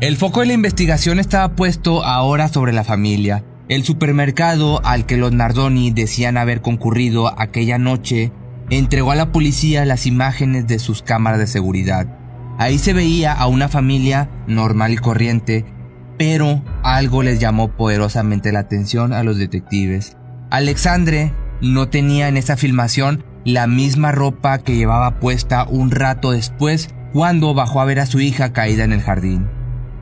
El 0.00 0.16
foco 0.16 0.40
de 0.40 0.46
la 0.46 0.52
investigación 0.52 1.20
estaba 1.20 1.54
puesto 1.54 2.04
ahora 2.04 2.48
sobre 2.48 2.72
la 2.72 2.84
familia. 2.84 3.44
El 3.66 3.82
supermercado 3.82 4.84
al 4.84 5.06
que 5.06 5.16
los 5.16 5.32
Nardoni 5.32 5.90
decían 5.90 6.36
haber 6.36 6.60
concurrido 6.60 7.32
aquella 7.40 7.78
noche 7.78 8.30
entregó 8.68 9.10
a 9.10 9.14
la 9.16 9.32
policía 9.32 9.86
las 9.86 10.04
imágenes 10.04 10.66
de 10.66 10.78
sus 10.78 11.02
cámaras 11.02 11.38
de 11.40 11.46
seguridad. 11.46 12.06
Ahí 12.58 12.78
se 12.78 12.92
veía 12.92 13.32
a 13.32 13.46
una 13.46 13.68
familia 13.68 14.28
normal 14.46 14.92
y 14.92 14.96
corriente, 14.96 15.64
pero 16.18 16.62
algo 16.82 17.22
les 17.22 17.40
llamó 17.40 17.74
poderosamente 17.74 18.52
la 18.52 18.60
atención 18.60 19.14
a 19.14 19.22
los 19.22 19.38
detectives. 19.38 20.18
Alexandre 20.50 21.32
no 21.62 21.88
tenía 21.88 22.28
en 22.28 22.36
esa 22.36 22.58
filmación 22.58 23.24
la 23.46 23.66
misma 23.66 24.12
ropa 24.12 24.58
que 24.58 24.76
llevaba 24.76 25.20
puesta 25.20 25.64
un 25.64 25.90
rato 25.90 26.32
después 26.32 26.90
cuando 27.14 27.54
bajó 27.54 27.80
a 27.80 27.86
ver 27.86 28.00
a 28.00 28.06
su 28.06 28.20
hija 28.20 28.52
caída 28.52 28.84
en 28.84 28.92
el 28.92 29.00
jardín. 29.00 29.48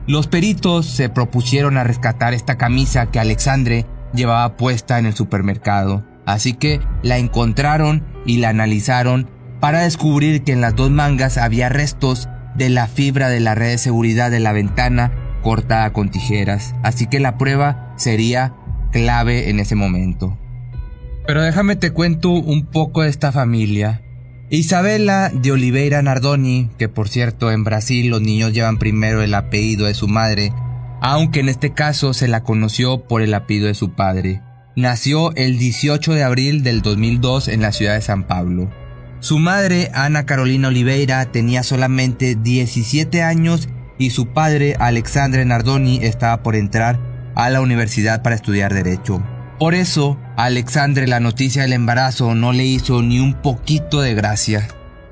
Los 0.05 0.27
peritos 0.27 0.85
se 0.85 1.07
propusieron 1.07 1.77
a 1.77 1.83
rescatar 1.83 2.33
esta 2.33 2.57
camisa 2.57 3.09
que 3.09 3.19
Alexandre 3.19 3.85
llevaba 4.13 4.57
puesta 4.57 4.99
en 4.99 5.05
el 5.05 5.13
supermercado, 5.13 6.05
así 6.25 6.53
que 6.53 6.81
la 7.03 7.17
encontraron 7.17 8.03
y 8.25 8.37
la 8.37 8.49
analizaron 8.49 9.29
para 9.61 9.79
descubrir 9.81 10.43
que 10.43 10.51
en 10.51 10.59
las 10.59 10.75
dos 10.75 10.91
mangas 10.91 11.37
había 11.37 11.69
restos 11.69 12.27
de 12.55 12.69
la 12.69 12.87
fibra 12.87 13.29
de 13.29 13.39
la 13.39 13.55
red 13.55 13.69
de 13.69 13.77
seguridad 13.77 14.29
de 14.29 14.41
la 14.41 14.51
ventana 14.51 15.11
cortada 15.41 15.93
con 15.93 16.09
tijeras, 16.09 16.75
así 16.83 17.07
que 17.07 17.21
la 17.21 17.37
prueba 17.37 17.93
sería 17.95 18.53
clave 18.91 19.49
en 19.49 19.59
ese 19.59 19.75
momento. 19.75 20.37
Pero 21.25 21.41
déjame 21.41 21.77
te 21.77 21.91
cuento 21.91 22.31
un 22.31 22.65
poco 22.65 23.03
de 23.03 23.09
esta 23.09 23.31
familia. 23.31 24.02
Isabela 24.55 25.31
de 25.33 25.51
Oliveira 25.51 26.03
Nardoni, 26.03 26.69
que 26.77 26.87
por 26.87 27.09
cierto 27.09 27.51
en 27.51 27.63
Brasil 27.63 28.09
los 28.09 28.21
niños 28.21 28.53
llevan 28.53 28.77
primero 28.77 29.23
el 29.23 29.33
apellido 29.33 29.87
de 29.87 29.95
su 29.95 30.07
madre, 30.07 30.53
aunque 31.01 31.39
en 31.39 31.49
este 31.49 31.73
caso 31.73 32.13
se 32.13 32.27
la 32.27 32.43
conoció 32.43 33.07
por 33.07 33.23
el 33.23 33.33
apellido 33.33 33.65
de 33.65 33.73
su 33.73 33.95
padre. 33.95 34.43
Nació 34.75 35.35
el 35.35 35.57
18 35.57 36.13
de 36.13 36.21
abril 36.21 36.61
del 36.61 36.83
2002 36.83 37.47
en 37.47 37.63
la 37.63 37.71
ciudad 37.71 37.95
de 37.95 38.01
San 38.01 38.27
Pablo. 38.27 38.69
Su 39.21 39.39
madre, 39.39 39.89
Ana 39.95 40.27
Carolina 40.27 40.67
Oliveira, 40.67 41.25
tenía 41.31 41.63
solamente 41.63 42.35
17 42.35 43.23
años 43.23 43.69
y 43.97 44.11
su 44.11 44.33
padre, 44.33 44.75
Alexandre 44.77 45.45
Nardoni, 45.45 46.03
estaba 46.03 46.43
por 46.43 46.55
entrar 46.55 46.99
a 47.33 47.49
la 47.49 47.59
universidad 47.59 48.21
para 48.21 48.35
estudiar 48.35 48.71
Derecho. 48.71 49.23
Por 49.63 49.75
eso, 49.75 50.19
a 50.35 50.43
Alexandre 50.43 51.07
la 51.07 51.21
noticia 51.21 51.61
del 51.61 51.71
embarazo 51.71 52.35
no 52.35 52.51
le 52.51 52.65
hizo 52.65 53.01
ni 53.01 53.21
un 53.21 53.33
poquito 53.33 54.01
de 54.01 54.13
gracia. 54.13 54.67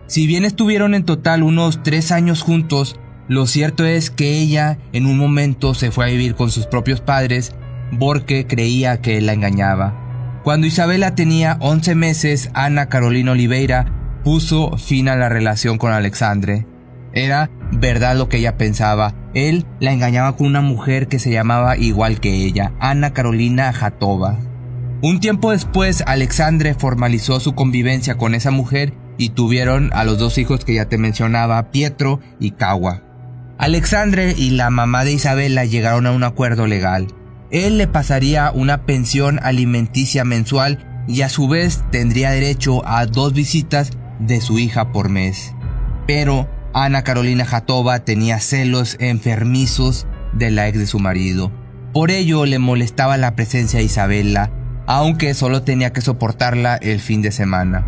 Si 0.07 0.27
bien 0.27 0.43
estuvieron 0.43 0.93
en 0.93 1.05
total 1.05 1.43
unos 1.43 1.83
tres 1.83 2.11
años 2.11 2.41
juntos, 2.41 2.99
lo 3.29 3.47
cierto 3.47 3.85
es 3.85 4.09
que 4.09 4.39
ella 4.39 4.77
en 4.91 5.05
un 5.05 5.17
momento 5.17 5.73
se 5.73 5.89
fue 5.89 6.03
a 6.03 6.09
vivir 6.09 6.35
con 6.35 6.51
sus 6.51 6.65
propios 6.65 6.99
padres 6.99 7.53
porque 7.97 8.45
creía 8.45 8.99
que 8.99 9.17
él 9.17 9.27
la 9.27 9.31
engañaba. 9.31 10.41
Cuando 10.43 10.67
Isabela 10.67 11.15
tenía 11.15 11.55
11 11.61 11.95
meses, 11.95 12.49
Ana 12.53 12.89
Carolina 12.89 13.31
Oliveira 13.31 14.19
puso 14.25 14.77
fin 14.77 15.07
a 15.07 15.15
la 15.15 15.29
relación 15.29 15.77
con 15.77 15.93
Alexandre. 15.93 16.65
Era 17.13 17.49
verdad 17.71 18.15
lo 18.15 18.29
que 18.29 18.37
ella 18.37 18.57
pensaba. 18.57 19.13
Él 19.33 19.65
la 19.79 19.91
engañaba 19.91 20.35
con 20.35 20.47
una 20.47 20.61
mujer 20.61 21.07
que 21.07 21.19
se 21.19 21.31
llamaba 21.31 21.77
igual 21.77 22.19
que 22.19 22.45
ella, 22.45 22.73
Ana 22.79 23.13
Carolina 23.13 23.71
Jatova. 23.73 24.37
Un 25.01 25.19
tiempo 25.19 25.51
después, 25.51 26.03
Alexandre 26.05 26.75
formalizó 26.75 27.39
su 27.39 27.53
convivencia 27.53 28.17
con 28.17 28.35
esa 28.35 28.51
mujer 28.51 28.93
y 29.17 29.29
tuvieron 29.29 29.89
a 29.93 30.03
los 30.03 30.17
dos 30.19 30.37
hijos 30.37 30.63
que 30.63 30.75
ya 30.75 30.85
te 30.85 30.97
mencionaba, 30.97 31.71
Pietro 31.71 32.19
y 32.39 32.51
Cagua. 32.51 33.01
Alexandre 33.57 34.33
y 34.37 34.51
la 34.51 34.69
mamá 34.69 35.03
de 35.03 35.13
Isabela 35.13 35.65
llegaron 35.65 36.07
a 36.07 36.11
un 36.11 36.23
acuerdo 36.23 36.67
legal. 36.67 37.07
Él 37.51 37.77
le 37.77 37.87
pasaría 37.87 38.51
una 38.51 38.85
pensión 38.85 39.39
alimenticia 39.43 40.23
mensual 40.23 41.03
y 41.07 41.21
a 41.21 41.29
su 41.29 41.47
vez 41.47 41.83
tendría 41.91 42.31
derecho 42.31 42.87
a 42.87 43.05
dos 43.05 43.33
visitas 43.33 43.91
de 44.19 44.39
su 44.39 44.59
hija 44.59 44.91
por 44.91 45.09
mes. 45.09 45.53
Pero 46.07 46.47
Ana 46.73 47.03
Carolina 47.03 47.45
Jatova 47.45 47.99
tenía 47.99 48.39
celos 48.39 48.95
enfermizos 48.99 50.07
de 50.33 50.51
la 50.51 50.67
ex 50.67 50.79
de 50.79 50.87
su 50.87 50.99
marido. 50.99 51.51
Por 51.93 52.11
ello 52.11 52.45
le 52.45 52.59
molestaba 52.59 53.17
la 53.17 53.35
presencia 53.35 53.79
de 53.79 53.85
Isabela, 53.85 54.51
aunque 54.87 55.33
solo 55.33 55.63
tenía 55.63 55.91
que 55.91 56.01
soportarla 56.01 56.77
el 56.77 56.99
fin 56.99 57.21
de 57.21 57.31
semana. 57.31 57.85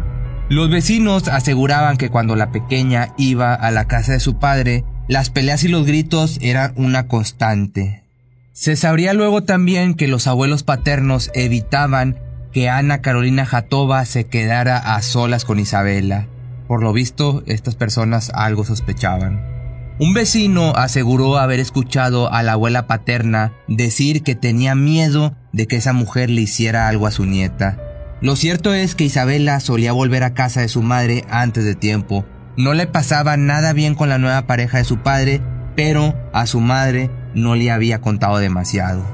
Los 0.49 0.69
vecinos 0.69 1.29
aseguraban 1.29 1.97
que 1.97 2.09
cuando 2.09 2.35
la 2.35 2.51
pequeña 2.51 3.13
iba 3.17 3.53
a 3.53 3.71
la 3.71 3.85
casa 3.85 4.11
de 4.11 4.19
su 4.19 4.39
padre, 4.39 4.83
las 5.07 5.29
peleas 5.29 5.63
y 5.63 5.69
los 5.69 5.85
gritos 5.85 6.37
eran 6.41 6.73
una 6.75 7.07
constante. 7.07 8.03
Se 8.51 8.75
sabría 8.75 9.13
luego 9.13 9.43
también 9.43 9.95
que 9.95 10.07
los 10.07 10.27
abuelos 10.27 10.63
paternos 10.63 11.31
evitaban 11.33 12.19
que 12.51 12.69
Ana 12.69 13.01
Carolina 13.01 13.45
Jatova 13.45 14.05
se 14.05 14.25
quedara 14.25 14.77
a 14.77 15.01
solas 15.01 15.43
con 15.43 15.59
Isabela. 15.59 16.27
Por 16.73 16.81
lo 16.81 16.91
visto, 16.91 17.43
estas 17.45 17.75
personas 17.75 18.31
algo 18.33 18.65
sospechaban. 18.65 19.39
Un 19.99 20.15
vecino 20.15 20.73
aseguró 20.75 21.37
haber 21.37 21.59
escuchado 21.59 22.33
a 22.33 22.41
la 22.41 22.53
abuela 22.53 22.87
paterna 22.87 23.53
decir 23.67 24.23
que 24.23 24.33
tenía 24.33 24.73
miedo 24.73 25.35
de 25.51 25.67
que 25.67 25.75
esa 25.75 25.93
mujer 25.93 26.31
le 26.31 26.41
hiciera 26.41 26.87
algo 26.87 27.05
a 27.05 27.11
su 27.11 27.27
nieta. 27.27 27.77
Lo 28.21 28.35
cierto 28.35 28.73
es 28.73 28.95
que 28.95 29.03
Isabela 29.03 29.59
solía 29.59 29.91
volver 29.91 30.23
a 30.23 30.33
casa 30.33 30.61
de 30.61 30.67
su 30.67 30.81
madre 30.81 31.25
antes 31.29 31.63
de 31.63 31.75
tiempo, 31.75 32.25
no 32.57 32.73
le 32.73 32.87
pasaba 32.87 33.37
nada 33.37 33.71
bien 33.73 33.93
con 33.93 34.09
la 34.09 34.17
nueva 34.17 34.47
pareja 34.47 34.79
de 34.79 34.83
su 34.83 34.97
padre, 34.97 35.41
pero 35.75 36.15
a 36.33 36.47
su 36.47 36.59
madre 36.59 37.11
no 37.35 37.53
le 37.53 37.69
había 37.69 38.01
contado 38.01 38.39
demasiado. 38.39 39.05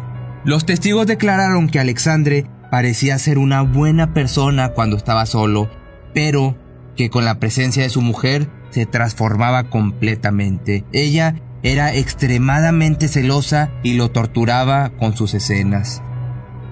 Los 0.45 0.65
testigos 0.65 1.07
declararon 1.07 1.67
que 1.67 1.81
Alexandre 1.81 2.45
parecía 2.71 3.19
ser 3.19 3.37
una 3.37 3.63
buena 3.63 4.13
persona 4.13 4.69
cuando 4.69 4.95
estaba 4.95 5.25
solo, 5.25 5.69
pero 6.13 6.55
que 6.99 7.09
con 7.09 7.23
la 7.23 7.39
presencia 7.39 7.81
de 7.81 7.89
su 7.89 8.01
mujer 8.01 8.49
se 8.71 8.85
transformaba 8.85 9.69
completamente. 9.69 10.83
Ella 10.91 11.35
era 11.63 11.95
extremadamente 11.95 13.07
celosa 13.07 13.71
y 13.83 13.93
lo 13.93 14.11
torturaba 14.11 14.89
con 14.89 15.15
sus 15.15 15.33
escenas. 15.33 16.03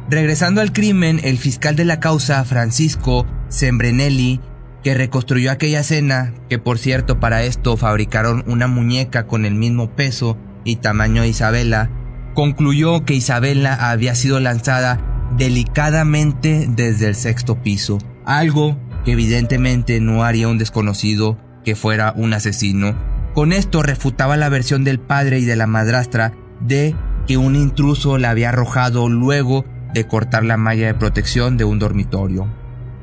Regresando 0.10 0.60
al 0.60 0.74
crimen, 0.74 1.22
el 1.24 1.38
fiscal 1.38 1.78
de 1.78 1.86
la 1.86 2.02
causa, 2.02 2.44
Francisco 2.44 3.26
Sembrenelli, 3.48 4.42
que 4.84 4.96
reconstruyó 4.96 5.50
aquella 5.50 5.80
escena, 5.80 6.34
que 6.50 6.60
por 6.60 6.78
cierto 6.78 7.22
para 7.22 7.44
esto 7.44 7.78
fabricaron 7.78 8.44
una 8.48 8.68
muñeca 8.68 9.28
con 9.28 9.46
el 9.46 9.56
mismo 9.56 9.96
peso 9.96 10.38
y 10.66 10.76
tamaño 10.76 11.22
de 11.22 11.30
Isabela, 11.30 11.90
concluyó 12.34 13.06
que 13.06 13.14
Isabela 13.14 13.92
había 13.92 14.14
sido 14.14 14.42
lanzada 14.42 15.00
delicadamente 15.38 16.68
desde 16.68 17.08
el 17.08 17.16
sexto 17.16 17.64
piso, 17.64 18.00
algo 18.26 18.78
que 19.08 19.14
evidentemente 19.14 20.02
no 20.02 20.26
haría 20.26 20.50
un 20.50 20.58
desconocido 20.58 21.38
que 21.64 21.78
fuera 21.78 22.12
un 22.18 22.34
asesino. 22.34 22.94
Con 23.34 23.54
esto 23.54 23.82
refutaba 23.82 24.36
la 24.36 24.50
versión 24.50 24.84
del 24.84 25.00
padre 25.00 25.40
y 25.40 25.46
de 25.46 25.56
la 25.56 25.66
madrastra 25.66 26.34
de 26.60 26.94
que 27.26 27.38
un 27.38 27.56
intruso 27.56 28.18
la 28.18 28.32
había 28.32 28.50
arrojado 28.50 29.08
luego 29.08 29.64
de 29.94 30.06
cortar 30.06 30.44
la 30.44 30.58
malla 30.58 30.88
de 30.88 30.94
protección 30.94 31.56
de 31.56 31.64
un 31.64 31.80
dormitorio. 31.80 32.54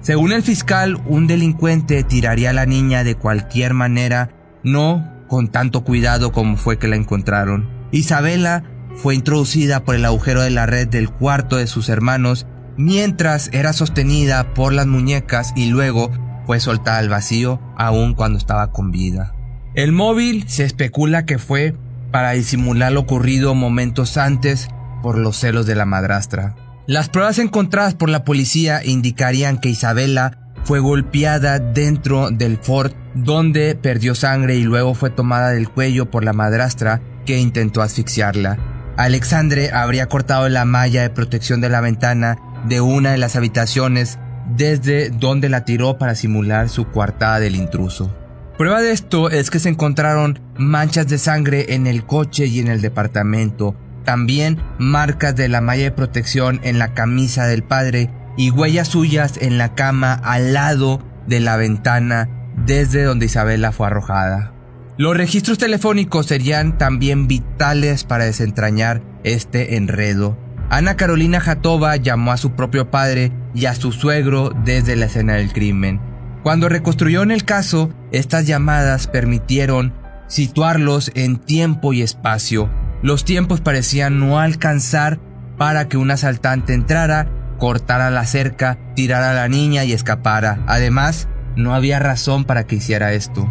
Según 0.03 0.33
el 0.33 0.43
fiscal, 0.43 1.01
un 1.07 1.27
delincuente 1.27 2.03
tiraría 2.03 2.51
a 2.51 2.53
la 2.53 2.67
niña 2.67 3.03
de 3.03 3.15
cualquier 3.15 3.73
manera, 3.73 4.29
no 4.63 5.11
con 5.27 5.49
tanto 5.49 5.85
cuidado 5.85 6.33
como 6.33 6.59
fue 6.59 6.79
que 6.79 6.87
la 6.89 6.97
encontraron. 6.97 7.67
Isabela 7.93 8.63
fue 8.95 9.15
introducida 9.15 9.85
por 9.85 9.95
el 9.95 10.05
agujero 10.05 10.43
de 10.43 10.51
la 10.51 10.67
red 10.67 10.87
del 10.87 11.09
cuarto 11.09 11.57
de 11.57 11.67
sus 11.67 11.89
hermanos 11.89 12.47
mientras 12.77 13.51
era 13.53 13.73
sostenida 13.73 14.55
por 14.55 14.73
las 14.73 14.87
muñecas 14.87 15.53
y 15.57 15.67
luego 15.67 16.11
fue 16.47 16.61
soltada 16.61 16.99
al 16.99 17.09
vacío 17.09 17.61
aún 17.77 18.15
cuando 18.15 18.39
estaba 18.39 18.71
con 18.73 18.91
vida. 18.91 19.35
El 19.75 19.93
móvil 19.93 20.45
se 20.49 20.65
especula 20.65 21.25
que 21.25 21.39
fue 21.39 21.75
para 22.13 22.33
disimular 22.33 22.93
lo 22.93 23.01
ocurrido 23.01 23.55
momentos 23.55 24.17
antes 24.17 24.69
por 25.03 25.19
los 25.19 25.37
celos 25.37 25.67
de 25.67 25.75
la 25.75 25.85
madrastra. 25.85 26.55
Las 26.87 27.09
pruebas 27.09 27.39
encontradas 27.39 27.95
por 27.95 28.09
la 28.09 28.25
policía 28.25 28.85
indicarían 28.85 29.59
que 29.59 29.71
Isabela 29.71 30.39
fue 30.65 30.81
golpeada 30.81 31.59
dentro 31.59 32.31
del 32.31 32.59
fort 32.59 32.95
donde 33.15 33.75
perdió 33.75 34.15
sangre 34.15 34.57
y 34.57 34.65
luego 34.65 34.95
fue 34.95 35.11
tomada 35.11 35.51
del 35.51 35.69
cuello 35.69 36.11
por 36.11 36.25
la 36.25 36.33
madrastra 36.33 37.01
que 37.27 37.39
intentó 37.39 37.83
asfixiarla. 37.83 38.59
Alexandre 38.97 39.71
habría 39.73 40.07
cortado 40.07 40.49
la 40.49 40.65
malla 40.65 41.03
de 41.03 41.11
protección 41.11 41.61
de 41.61 41.69
la 41.69 41.81
ventana 41.81 42.39
de 42.67 42.81
una 42.81 43.13
de 43.13 43.19
las 43.19 43.37
habitaciones 43.37 44.19
desde 44.57 45.11
donde 45.11 45.49
la 45.49 45.65
tiró 45.65 45.99
para 45.99 46.15
simular 46.15 46.69
su 46.69 46.87
coartada 46.91 47.41
del 47.41 47.57
intruso. 47.57 48.15
Prueba 48.59 48.83
de 48.83 48.93
esto 48.93 49.31
es 49.31 49.51
que 49.51 49.59
se 49.59 49.69
encontraron 49.69 50.39
manchas 50.57 51.09
de 51.09 51.19
sangre 51.19 51.75
en 51.75 51.87
el 51.87 52.05
coche 52.05 52.47
y 52.47 52.61
en 52.61 52.69
el 52.69 52.81
departamento, 52.81 53.75
también 54.05 54.59
marcas 54.79 55.35
de 55.35 55.49
la 55.49 55.61
malla 55.61 55.85
de 55.85 55.91
protección 55.91 56.61
en 56.63 56.79
la 56.79 56.95
camisa 56.95 57.47
del 57.47 57.65
padre 57.65 58.11
y 58.37 58.51
huellas 58.51 58.89
suyas 58.89 59.39
en 59.41 59.59
la 59.59 59.75
cama 59.75 60.13
al 60.13 60.53
lado 60.53 61.03
de 61.27 61.41
la 61.41 61.57
ventana 61.57 62.29
desde 62.65 63.03
donde 63.03 63.27
Isabela 63.27 63.73
fue 63.73 63.89
arrojada. 63.89 64.53
Los 64.97 65.17
registros 65.17 65.59
telefónicos 65.59 66.27
serían 66.27 66.79
también 66.79 67.27
vitales 67.27 68.05
para 68.05 68.25
desentrañar 68.25 69.03
este 69.25 69.77
enredo. 69.77 70.39
Ana 70.71 70.97
Carolina 70.97 71.41
Jatova 71.41 71.97
llamó 71.97 72.33
a 72.33 72.37
su 72.37 72.53
propio 72.53 72.91
padre 72.91 73.33
y 73.55 73.67
a 73.67 73.75
su 73.75 73.93
suegro 73.93 74.51
desde 74.65 74.97
la 74.97 75.07
escena 75.07 75.35
del 75.35 75.53
crimen. 75.53 76.01
Cuando 76.43 76.69
reconstruyó 76.69 77.23
en 77.23 77.31
el 77.31 77.45
caso, 77.45 77.91
estas 78.13 78.47
llamadas 78.47 79.07
permitieron 79.07 79.95
situarlos 80.27 81.11
en 81.15 81.37
tiempo 81.37 81.93
y 81.93 82.03
espacio, 82.03 82.71
los 83.05 83.27
tiempos 83.27 83.61
parecían 83.61 84.19
no 84.19 84.41
alcanzar 84.41 85.19
para 85.59 85.89
que 85.89 85.99
un 85.99 86.11
asaltante 86.11 86.73
entrara, 86.73 87.29
cortara 87.59 88.09
la 88.09 88.25
cerca, 88.25 88.79
tirara 88.97 89.33
a 89.33 89.35
la 89.35 89.47
niña 89.47 89.85
y 89.85 89.93
escapara. 89.93 90.61
Además, 90.67 91.29
no 91.55 91.75
había 91.75 91.99
razón 91.99 92.47
para 92.47 92.67
que 92.67 92.77
hiciera 92.77 93.13
esto. 93.13 93.47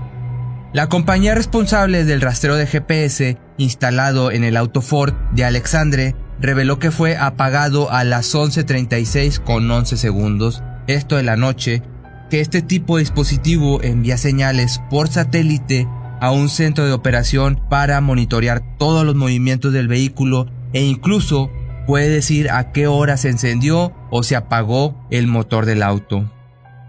La 0.74 0.90
compañía 0.90 1.36
responsable 1.36 2.04
del 2.04 2.22
rastreo 2.22 2.56
de 2.56 2.66
GPS 2.66 3.38
instalado 3.58 4.32
en 4.32 4.44
el 4.44 4.58
auto 4.58 4.82
Ford 4.82 5.14
de 5.34 5.46
Alexandre 5.46 6.16
reveló 6.40 6.80
que 6.80 6.92
fue 6.92 7.18
apagado 7.18 7.92
a 7.92 8.04
las 8.04 8.34
11.36 8.34 9.40
con 9.40 9.70
11 9.70 9.98
segundos, 9.98 10.64
esto 10.88 11.16
de 11.16 11.24
la 11.24 11.38
noche, 11.38 11.82
que 12.30 12.42
este 12.42 12.62
tipo 12.62 12.98
de 12.98 13.04
dispositivo 13.04 13.82
envía 13.84 14.18
señales 14.18 14.82
por 14.90 15.08
satélite 15.08 15.88
a 16.20 16.32
un 16.32 16.50
centro 16.50 16.86
de 16.86 16.94
operación 16.94 17.62
para 17.70 18.00
monitorear 18.02 18.64
todos 18.78 19.06
los 19.06 19.16
movimientos 19.16 19.74
del 19.74 19.88
vehículo 19.88 20.48
e 20.74 20.82
incluso 20.82 21.52
puede 21.86 22.10
decir 22.10 22.50
a 22.50 22.72
qué 22.72 22.88
hora 22.88 23.18
se 23.18 23.30
encendió 23.30 23.94
o 24.10 24.24
se 24.24 24.36
apagó 24.36 25.06
el 25.12 25.28
motor 25.28 25.66
del 25.66 25.84
auto. 25.84 26.32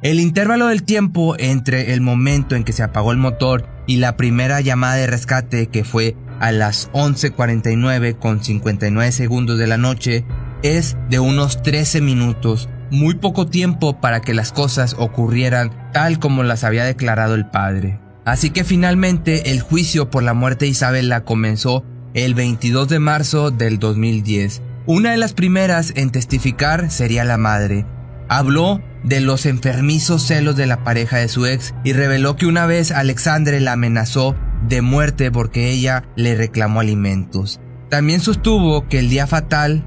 El 0.02 0.20
intervalo 0.20 0.66
del 0.66 0.82
tiempo 0.82 1.34
entre 1.38 1.94
el 1.94 2.00
momento 2.00 2.56
en 2.56 2.64
que 2.64 2.72
se 2.72 2.82
apagó 2.82 3.10
el 3.10 3.18
motor 3.18 3.66
y 3.86 3.96
la 3.96 4.16
primera 4.16 4.60
llamada 4.60 4.94
de 4.96 5.06
rescate 5.06 5.66
que 5.68 5.82
fue 5.82 6.14
a 6.44 6.52
las 6.52 6.92
11.49 6.92 8.18
con 8.18 8.44
59 8.44 9.12
segundos 9.12 9.56
de 9.58 9.66
la 9.66 9.78
noche 9.78 10.26
es 10.62 10.94
de 11.08 11.18
unos 11.18 11.62
13 11.62 12.02
minutos, 12.02 12.68
muy 12.90 13.14
poco 13.14 13.46
tiempo 13.46 13.98
para 13.98 14.20
que 14.20 14.34
las 14.34 14.52
cosas 14.52 14.94
ocurrieran 14.98 15.90
tal 15.94 16.18
como 16.18 16.42
las 16.42 16.62
había 16.62 16.84
declarado 16.84 17.34
el 17.34 17.46
padre. 17.46 17.98
Así 18.26 18.50
que 18.50 18.62
finalmente 18.62 19.52
el 19.52 19.62
juicio 19.62 20.10
por 20.10 20.22
la 20.22 20.34
muerte 20.34 20.66
de 20.66 20.72
Isabela 20.72 21.24
comenzó 21.24 21.82
el 22.12 22.34
22 22.34 22.90
de 22.90 22.98
marzo 22.98 23.50
del 23.50 23.78
2010. 23.78 24.60
Una 24.84 25.12
de 25.12 25.16
las 25.16 25.32
primeras 25.32 25.94
en 25.96 26.10
testificar 26.10 26.90
sería 26.90 27.24
la 27.24 27.38
madre. 27.38 27.86
Habló 28.28 28.82
de 29.04 29.20
los 29.20 29.46
enfermizos 29.46 30.22
celos 30.22 30.56
de 30.56 30.66
la 30.66 30.82
pareja 30.82 31.18
de 31.18 31.28
su 31.28 31.46
ex 31.46 31.74
y 31.84 31.92
reveló 31.92 32.36
que 32.36 32.46
una 32.46 32.66
vez 32.66 32.90
Alexandre 32.90 33.60
la 33.60 33.72
amenazó 33.72 34.34
de 34.66 34.82
muerte 34.82 35.30
porque 35.30 35.70
ella 35.70 36.04
le 36.16 36.34
reclamó 36.34 36.80
alimentos. 36.80 37.60
También 37.90 38.20
sostuvo 38.20 38.88
que 38.88 38.98
el 38.98 39.10
día 39.10 39.26
fatal, 39.26 39.84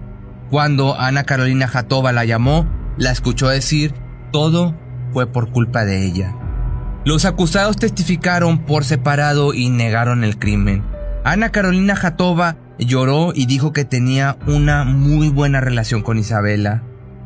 cuando 0.49 0.97
Ana 0.99 1.23
Carolina 1.23 1.67
Jatova 1.67 2.13
la 2.13 2.25
llamó, 2.25 2.69
la 2.97 3.11
escuchó 3.11 3.49
decir 3.49 3.93
todo 4.31 4.75
fue 5.13 5.27
por 5.27 5.51
culpa 5.51 5.83
de 5.83 6.05
ella. 6.05 6.35
Los 7.05 7.25
acusados 7.25 7.77
testificaron 7.77 8.65
por 8.65 8.83
separado 8.83 9.53
y 9.53 9.69
negaron 9.69 10.23
el 10.23 10.37
crimen. 10.37 10.83
Ana 11.23 11.49
Carolina 11.51 11.95
Jatova 11.95 12.57
lloró 12.77 13.31
y 13.33 13.45
dijo 13.45 13.73
que 13.73 13.85
tenía 13.85 14.37
una 14.45 14.83
muy 14.83 15.29
buena 15.29 15.59
relación 15.61 16.01
con 16.01 16.17
Isabela. 16.17 16.83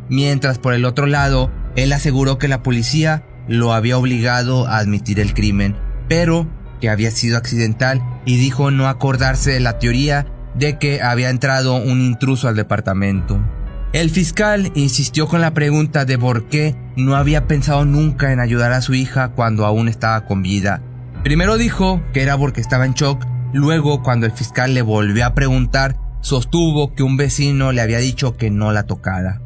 Mientras 0.09 0.57
por 0.59 0.73
el 0.73 0.85
otro 0.85 1.05
lado, 1.05 1.51
él 1.75 1.93
aseguró 1.93 2.37
que 2.37 2.47
la 2.47 2.63
policía 2.63 3.23
lo 3.47 3.73
había 3.73 3.97
obligado 3.97 4.67
a 4.67 4.77
admitir 4.77 5.19
el 5.19 5.33
crimen, 5.33 5.75
pero 6.07 6.47
que 6.79 6.89
había 6.89 7.11
sido 7.11 7.37
accidental 7.37 8.01
y 8.25 8.37
dijo 8.37 8.71
no 8.71 8.87
acordarse 8.87 9.51
de 9.51 9.59
la 9.59 9.79
teoría 9.79 10.27
de 10.55 10.77
que 10.77 11.01
había 11.01 11.29
entrado 11.29 11.75
un 11.75 12.01
intruso 12.01 12.47
al 12.47 12.55
departamento. 12.55 13.39
El 13.93 14.09
fiscal 14.09 14.71
insistió 14.75 15.27
con 15.27 15.41
la 15.41 15.53
pregunta 15.53 16.05
de 16.05 16.17
por 16.17 16.47
qué 16.47 16.75
no 16.95 17.15
había 17.15 17.47
pensado 17.47 17.83
nunca 17.85 18.31
en 18.31 18.39
ayudar 18.39 18.71
a 18.71 18.81
su 18.81 18.93
hija 18.93 19.29
cuando 19.29 19.65
aún 19.65 19.89
estaba 19.89 20.25
con 20.25 20.41
vida. 20.41 20.81
Primero 21.23 21.57
dijo 21.57 22.01
que 22.13 22.23
era 22.23 22.37
porque 22.37 22.61
estaba 22.61 22.85
en 22.85 22.93
shock, 22.93 23.25
luego 23.53 24.01
cuando 24.01 24.25
el 24.25 24.31
fiscal 24.31 24.73
le 24.73 24.81
volvió 24.81 25.25
a 25.25 25.35
preguntar, 25.35 25.97
sostuvo 26.21 26.93
que 26.95 27.03
un 27.03 27.17
vecino 27.17 27.73
le 27.73 27.81
había 27.81 27.97
dicho 27.99 28.37
que 28.37 28.49
no 28.49 28.71
la 28.71 28.83
tocara. 28.83 29.41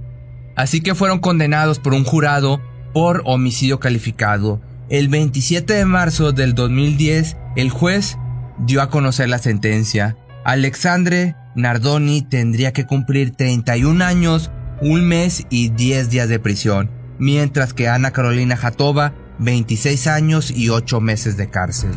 Así 0.56 0.82
que 0.82 0.96
fueron 0.96 1.20
condenados 1.20 1.80
por 1.80 1.94
un 1.94 2.04
jurado 2.04 2.62
por 2.94 3.22
homicidio 3.26 3.80
calificado. 3.80 4.62
El 4.90 5.10
27 5.10 5.74
de 5.74 5.86
marzo 5.86 6.32
del 6.32 6.54
2010, 6.54 7.38
el 7.56 7.70
juez 7.70 8.18
dio 8.60 8.82
a 8.82 8.90
conocer 8.90 9.30
la 9.30 9.40
sentencia. 9.40 10.16
Alexandre 10.44 11.36
Nardoni 11.56 12.22
tendría 12.22 12.72
que 12.72 12.86
cumplir 12.86 13.32
31 13.32 14.04
años, 14.04 14.52
un 14.82 15.06
mes 15.06 15.46
y 15.50 15.70
10 15.70 16.10
días 16.10 16.30
de 16.30 16.40
prisión, 16.40 16.92
mientras 17.18 17.74
que 17.74 17.88
Ana 17.88 18.12
Carolina 18.12 18.56
Jatova 18.56 19.14
26 19.40 20.08
años 20.08 20.52
y 20.52 20.70
8 20.70 21.02
meses 21.02 21.38
de 21.38 21.50
cárcel. 21.50 21.92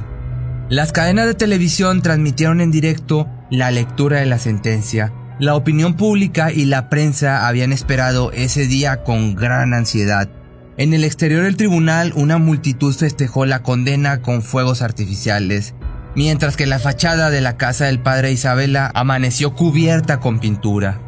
Las 0.69 0.93
cadenas 0.93 1.27
de 1.27 1.35
televisión 1.35 2.03
transmitieron 2.03 2.61
en 2.61 2.71
directo 2.71 3.29
la 3.51 3.71
lectura 3.71 4.19
de 4.19 4.27
la 4.27 4.39
sentencia. 4.39 5.13
La 5.41 5.55
opinión 5.55 5.95
pública 5.95 6.51
y 6.51 6.65
la 6.65 6.89
prensa 6.89 7.47
habían 7.47 7.73
esperado 7.73 8.33
ese 8.33 8.67
día 8.67 9.05
con 9.05 9.37
gran 9.37 9.73
ansiedad. 9.73 10.29
En 10.77 10.95
el 10.95 11.05
exterior 11.05 11.45
del 11.45 11.57
tribunal 11.57 12.13
una 12.17 12.39
multitud 12.39 12.93
festejó 12.93 13.47
la 13.47 13.63
condena 13.63 14.21
con 14.21 14.43
fuegos 14.43 14.83
artificiales, 14.83 15.77
mientras 16.17 16.57
que 16.57 16.67
la 16.67 16.81
fachada 16.81 17.31
de 17.31 17.41
la 17.41 17.57
casa 17.57 17.85
del 17.85 18.01
padre 18.01 18.33
Isabela 18.33 18.91
amaneció 18.95 19.55
cubierta 19.55 20.19
con 20.19 20.41
pintura. 20.41 21.01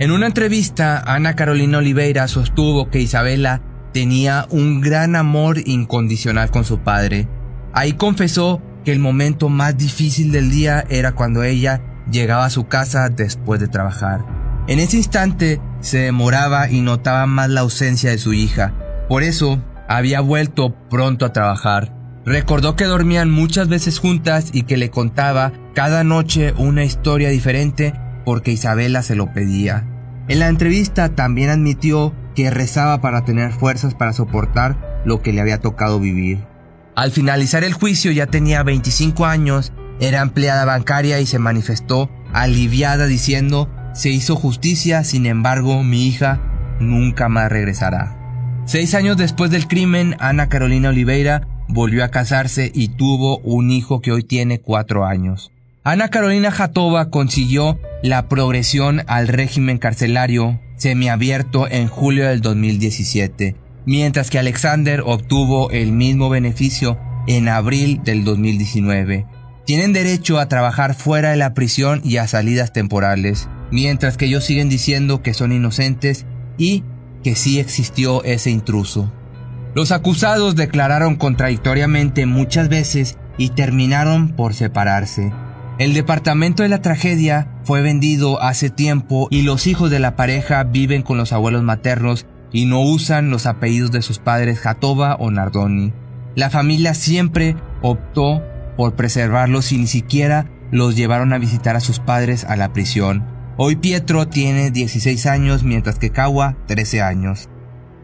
En 0.00 0.10
una 0.10 0.26
entrevista, 0.26 0.98
Ana 1.06 1.36
Carolina 1.36 1.78
Oliveira 1.78 2.26
sostuvo 2.26 2.90
que 2.90 3.00
Isabela 3.00 3.62
tenía 3.92 4.48
un 4.50 4.80
gran 4.80 5.14
amor 5.14 5.58
incondicional 5.64 6.50
con 6.50 6.64
su 6.64 6.80
padre. 6.80 7.28
Ahí 7.72 7.92
confesó 7.92 8.60
que 8.84 8.92
el 8.92 8.98
momento 8.98 9.48
más 9.48 9.78
difícil 9.78 10.32
del 10.32 10.50
día 10.50 10.84
era 10.90 11.12
cuando 11.12 11.44
ella 11.44 11.82
llegaba 12.10 12.44
a 12.44 12.50
su 12.50 12.66
casa 12.66 13.08
después 13.08 13.60
de 13.60 13.68
trabajar. 13.68 14.24
En 14.68 14.80
ese 14.80 14.96
instante 14.96 15.60
se 15.80 15.98
demoraba 15.98 16.70
y 16.70 16.80
notaba 16.80 17.26
más 17.26 17.50
la 17.50 17.60
ausencia 17.60 18.10
de 18.10 18.18
su 18.18 18.32
hija. 18.32 18.72
Por 19.08 19.22
eso 19.22 19.62
había 19.88 20.20
vuelto 20.20 20.74
pronto 20.88 21.24
a 21.24 21.32
trabajar. 21.32 21.92
Recordó 22.24 22.74
que 22.74 22.84
dormían 22.84 23.30
muchas 23.30 23.68
veces 23.68 24.00
juntas 24.00 24.50
y 24.52 24.62
que 24.62 24.76
le 24.76 24.90
contaba 24.90 25.52
cada 25.74 26.02
noche 26.02 26.52
una 26.56 26.84
historia 26.84 27.28
diferente 27.28 27.94
porque 28.24 28.50
Isabela 28.50 29.02
se 29.02 29.14
lo 29.14 29.32
pedía. 29.32 29.86
En 30.26 30.40
la 30.40 30.48
entrevista 30.48 31.10
también 31.10 31.50
admitió 31.50 32.12
que 32.34 32.50
rezaba 32.50 33.00
para 33.00 33.24
tener 33.24 33.52
fuerzas 33.52 33.94
para 33.94 34.12
soportar 34.12 35.02
lo 35.04 35.22
que 35.22 35.32
le 35.32 35.40
había 35.40 35.60
tocado 35.60 36.00
vivir. 36.00 36.44
Al 36.96 37.12
finalizar 37.12 37.62
el 37.62 37.74
juicio 37.74 38.10
ya 38.10 38.26
tenía 38.26 38.64
25 38.64 39.24
años, 39.24 39.72
era 40.00 40.22
empleada 40.22 40.64
bancaria 40.64 41.20
y 41.20 41.26
se 41.26 41.38
manifestó 41.38 42.10
aliviada 42.32 43.06
diciendo, 43.06 43.70
se 43.94 44.10
hizo 44.10 44.36
justicia, 44.36 45.04
sin 45.04 45.26
embargo 45.26 45.82
mi 45.82 46.06
hija 46.06 46.40
nunca 46.80 47.28
más 47.28 47.50
regresará. 47.50 48.16
Seis 48.66 48.94
años 48.94 49.16
después 49.16 49.50
del 49.50 49.68
crimen, 49.68 50.16
Ana 50.18 50.48
Carolina 50.48 50.90
Oliveira 50.90 51.46
volvió 51.68 52.04
a 52.04 52.10
casarse 52.10 52.70
y 52.74 52.88
tuvo 52.88 53.38
un 53.38 53.70
hijo 53.70 54.00
que 54.00 54.12
hoy 54.12 54.22
tiene 54.22 54.60
cuatro 54.60 55.06
años. 55.06 55.52
Ana 55.84 56.08
Carolina 56.08 56.50
Jatova 56.50 57.10
consiguió 57.10 57.78
la 58.02 58.28
progresión 58.28 59.02
al 59.06 59.28
régimen 59.28 59.78
carcelario 59.78 60.60
semiabierto 60.76 61.68
en 61.70 61.86
julio 61.88 62.28
del 62.28 62.40
2017, 62.40 63.56
mientras 63.86 64.30
que 64.30 64.38
Alexander 64.38 65.00
obtuvo 65.06 65.70
el 65.70 65.92
mismo 65.92 66.28
beneficio 66.28 66.98
en 67.26 67.48
abril 67.48 68.00
del 68.04 68.24
2019. 68.24 69.26
Tienen 69.66 69.92
derecho 69.92 70.38
a 70.38 70.46
trabajar 70.46 70.94
fuera 70.94 71.30
de 71.30 71.36
la 71.36 71.52
prisión 71.52 72.00
y 72.04 72.18
a 72.18 72.28
salidas 72.28 72.72
temporales, 72.72 73.48
mientras 73.72 74.16
que 74.16 74.26
ellos 74.26 74.44
siguen 74.44 74.68
diciendo 74.68 75.22
que 75.22 75.34
son 75.34 75.50
inocentes 75.50 76.24
y 76.56 76.84
que 77.24 77.34
sí 77.34 77.58
existió 77.58 78.22
ese 78.22 78.52
intruso. 78.52 79.12
Los 79.74 79.90
acusados 79.90 80.54
declararon 80.54 81.16
contradictoriamente 81.16 82.26
muchas 82.26 82.68
veces 82.68 83.18
y 83.38 83.50
terminaron 83.50 84.36
por 84.36 84.54
separarse. 84.54 85.32
El 85.80 85.94
departamento 85.94 86.62
de 86.62 86.68
la 86.68 86.80
tragedia 86.80 87.48
fue 87.64 87.82
vendido 87.82 88.40
hace 88.40 88.70
tiempo 88.70 89.26
y 89.32 89.42
los 89.42 89.66
hijos 89.66 89.90
de 89.90 89.98
la 89.98 90.14
pareja 90.14 90.62
viven 90.62 91.02
con 91.02 91.18
los 91.18 91.32
abuelos 91.32 91.64
maternos 91.64 92.24
y 92.52 92.66
no 92.66 92.82
usan 92.82 93.30
los 93.30 93.46
apellidos 93.46 93.90
de 93.90 94.02
sus 94.02 94.20
padres 94.20 94.60
Jatova 94.60 95.16
o 95.16 95.32
Nardoni. 95.32 95.92
La 96.36 96.50
familia 96.50 96.94
siempre 96.94 97.56
optó 97.82 98.42
por 98.76 98.94
preservarlos 98.94 99.72
y 99.72 99.78
ni 99.78 99.86
siquiera 99.86 100.50
los 100.70 100.96
llevaron 100.96 101.32
a 101.32 101.38
visitar 101.38 101.76
a 101.76 101.80
sus 101.80 102.00
padres 102.00 102.44
a 102.44 102.56
la 102.56 102.72
prisión. 102.72 103.24
Hoy 103.56 103.76
Pietro 103.76 104.28
tiene 104.28 104.70
16 104.70 105.26
años 105.26 105.62
mientras 105.62 105.98
que 105.98 106.10
Kawa 106.10 106.56
13 106.66 107.02
años. 107.02 107.48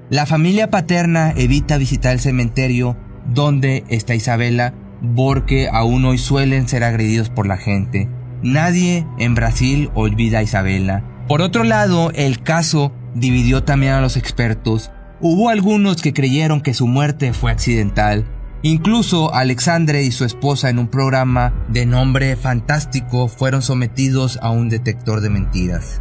La 0.09 0.27
familia 0.27 0.71
paterna 0.71 1.33
evita 1.37 1.77
visitar 1.77 2.13
el 2.13 2.21
cementerio 2.21 2.97
donde 3.27 3.85
está 3.89 4.15
Isabela 4.15 4.75
porque 5.17 5.69
aún 5.71 6.05
hoy 6.05 6.19
suelen 6.19 6.69
ser 6.69 6.85
agredidos 6.85 7.29
por 7.29 7.47
la 7.47 7.57
gente. 7.57 8.09
Nadie 8.43 9.07
en 9.19 9.35
Brasil 9.35 9.91
olvida 9.95 10.39
a 10.39 10.43
Isabela. 10.43 11.05
Por 11.29 11.43
otro 11.43 11.65
lado, 11.65 12.11
el 12.15 12.43
caso 12.43 12.93
dividió 13.15 13.63
también 13.65 13.93
a 13.93 14.01
los 14.01 14.17
expertos. 14.17 14.91
Hubo 15.21 15.49
algunos 15.49 16.03
que 16.03 16.13
creyeron 16.13 16.61
que 16.61 16.75
su 16.75 16.87
muerte 16.87 17.33
fue 17.33 17.53
accidental. 17.53 18.27
Incluso 18.63 19.35
Alexandre 19.35 20.03
y 20.03 20.13
su 20.13 20.25
esposa 20.25 20.71
en 20.71 20.79
un 20.79 20.89
programa 20.89 21.53
de 21.69 21.85
nombre 21.85 22.37
fantástico 22.37 23.29
fueron 23.29 23.63
sometidos 23.63 24.39
a 24.41 24.51
un 24.51 24.69
detector 24.69 25.21
de 25.21 25.31
mentiras. 25.31 26.01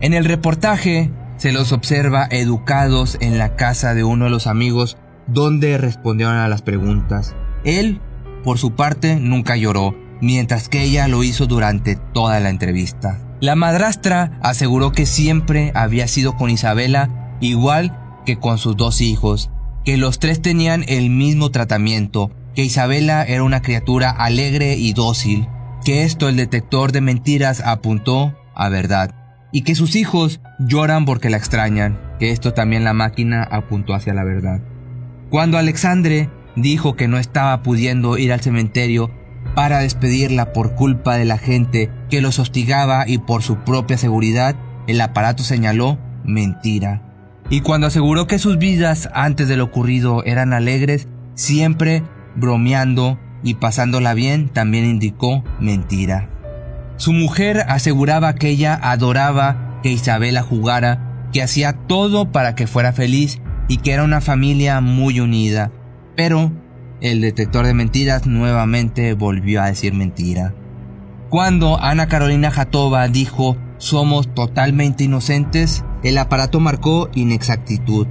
En 0.00 0.14
el 0.14 0.24
reportaje 0.24 1.12
se 1.36 1.52
los 1.52 1.72
observa 1.72 2.26
educados 2.30 3.16
en 3.20 3.38
la 3.38 3.56
casa 3.56 3.94
de 3.94 4.04
uno 4.04 4.24
de 4.24 4.30
los 4.30 4.46
amigos 4.46 4.96
donde 5.26 5.78
respondieron 5.78 6.36
a 6.36 6.48
las 6.48 6.62
preguntas. 6.62 7.34
Él 7.64 8.00
por 8.44 8.58
su 8.58 8.72
parte, 8.72 9.16
nunca 9.16 9.56
lloró, 9.56 9.94
mientras 10.20 10.68
que 10.68 10.82
ella 10.82 11.08
lo 11.08 11.22
hizo 11.24 11.46
durante 11.46 11.96
toda 11.96 12.40
la 12.40 12.50
entrevista. 12.50 13.18
La 13.40 13.54
madrastra 13.54 14.38
aseguró 14.42 14.92
que 14.92 15.06
siempre 15.06 15.72
había 15.74 16.08
sido 16.08 16.36
con 16.36 16.50
Isabela 16.50 17.36
igual 17.40 17.96
que 18.26 18.38
con 18.38 18.58
sus 18.58 18.76
dos 18.76 19.00
hijos, 19.00 19.50
que 19.84 19.96
los 19.96 20.18
tres 20.18 20.42
tenían 20.42 20.84
el 20.88 21.10
mismo 21.10 21.50
tratamiento, 21.50 22.30
que 22.54 22.64
Isabela 22.64 23.24
era 23.24 23.42
una 23.42 23.62
criatura 23.62 24.10
alegre 24.10 24.76
y 24.76 24.92
dócil, 24.92 25.48
que 25.84 26.04
esto 26.04 26.28
el 26.28 26.36
detector 26.36 26.92
de 26.92 27.00
mentiras 27.00 27.62
apuntó 27.64 28.36
a 28.54 28.68
verdad, 28.68 29.14
y 29.52 29.62
que 29.62 29.74
sus 29.74 29.96
hijos 29.96 30.40
lloran 30.58 31.04
porque 31.04 31.30
la 31.30 31.38
extrañan, 31.38 31.98
que 32.18 32.30
esto 32.30 32.52
también 32.52 32.84
la 32.84 32.92
máquina 32.92 33.42
apuntó 33.42 33.94
hacia 33.94 34.14
la 34.14 34.24
verdad. 34.24 34.60
Cuando 35.30 35.58
Alexandre 35.58 36.28
dijo 36.56 36.96
que 36.96 37.08
no 37.08 37.18
estaba 37.18 37.62
pudiendo 37.62 38.18
ir 38.18 38.32
al 38.32 38.40
cementerio 38.40 39.10
para 39.54 39.78
despedirla 39.78 40.52
por 40.52 40.74
culpa 40.74 41.16
de 41.16 41.24
la 41.24 41.38
gente 41.38 41.90
que 42.10 42.20
los 42.20 42.38
hostigaba 42.38 43.08
y 43.08 43.18
por 43.18 43.42
su 43.42 43.56
propia 43.58 43.96
seguridad, 43.96 44.56
el 44.86 45.00
aparato 45.00 45.42
señaló 45.42 45.98
mentira. 46.24 47.09
Y 47.50 47.62
cuando 47.62 47.88
aseguró 47.88 48.28
que 48.28 48.38
sus 48.38 48.58
vidas 48.58 49.10
antes 49.12 49.48
de 49.48 49.56
lo 49.56 49.64
ocurrido 49.64 50.24
eran 50.24 50.52
alegres, 50.52 51.08
siempre 51.34 52.04
bromeando 52.36 53.18
y 53.42 53.54
pasándola 53.54 54.14
bien, 54.14 54.48
también 54.48 54.84
indicó 54.84 55.42
mentira. 55.58 56.30
Su 56.96 57.12
mujer 57.12 57.64
aseguraba 57.68 58.34
que 58.34 58.50
ella 58.50 58.78
adoraba 58.80 59.80
que 59.82 59.90
Isabela 59.90 60.42
jugara, 60.42 61.26
que 61.32 61.42
hacía 61.42 61.72
todo 61.72 62.30
para 62.30 62.54
que 62.54 62.68
fuera 62.68 62.92
feliz 62.92 63.40
y 63.66 63.78
que 63.78 63.92
era 63.92 64.04
una 64.04 64.20
familia 64.20 64.80
muy 64.80 65.18
unida, 65.18 65.72
pero 66.16 66.52
el 67.00 67.20
detector 67.20 67.66
de 67.66 67.74
mentiras 67.74 68.26
nuevamente 68.26 69.14
volvió 69.14 69.62
a 69.62 69.66
decir 69.66 69.92
mentira. 69.92 70.54
Cuando 71.30 71.80
Ana 71.80 72.06
Carolina 72.06 72.50
Jatova 72.50 73.08
dijo 73.08 73.56
somos 73.78 74.32
totalmente 74.34 75.04
inocentes, 75.04 75.84
el 76.02 76.18
aparato 76.18 76.60
marcó 76.60 77.10
inexactitud. 77.14 78.06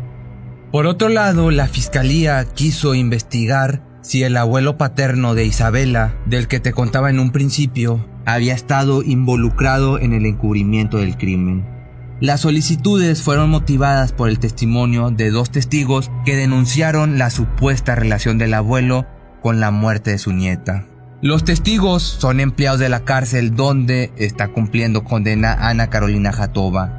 Por 0.72 0.86
otro 0.86 1.10
lado, 1.10 1.52
la 1.52 1.68
fiscalía 1.68 2.46
quiso 2.46 2.94
investigar 2.94 3.84
si 4.02 4.24
el 4.24 4.38
abuelo 4.38 4.78
paterno 4.78 5.36
de 5.36 5.46
Isabela, 5.46 6.16
del 6.26 6.48
que 6.48 6.60
te 6.60 6.72
contaba 6.72 7.10
en 7.10 7.20
un 7.20 7.32
principio, 7.32 8.06
había 8.26 8.54
estado 8.54 9.04
involucrado 9.04 10.00
en 10.00 10.14
el 10.14 10.26
encubrimiento 10.26 10.98
del 10.98 11.18
crimen. 11.18 11.66
Las 12.22 12.42
solicitudes 12.42 13.24
fueron 13.24 13.50
motivadas 13.50 14.12
por 14.12 14.30
el 14.30 14.40
testimonio 14.40 15.10
de 15.10 15.32
dos 15.32 15.52
testigos 15.52 16.12
que 16.26 16.36
denunciaron 16.36 17.18
la 17.18 17.30
supuesta 17.30 17.96
relación 17.96 18.38
del 18.38 18.54
abuelo 18.54 19.08
con 19.42 19.60
la 19.60 19.72
muerte 19.72 20.12
de 20.12 20.18
su 20.18 20.34
nieta. 20.34 20.86
Los 21.22 21.44
testigos 21.44 22.04
son 22.04 22.40
empleados 22.40 22.80
de 22.80 22.90
la 22.90 23.02
cárcel 23.06 23.56
donde 23.56 24.12
está 24.18 24.50
cumpliendo 24.50 25.04
condena 25.04 25.54
Ana 25.54 25.90
Carolina 25.90 26.32
Jatova. 26.32 26.99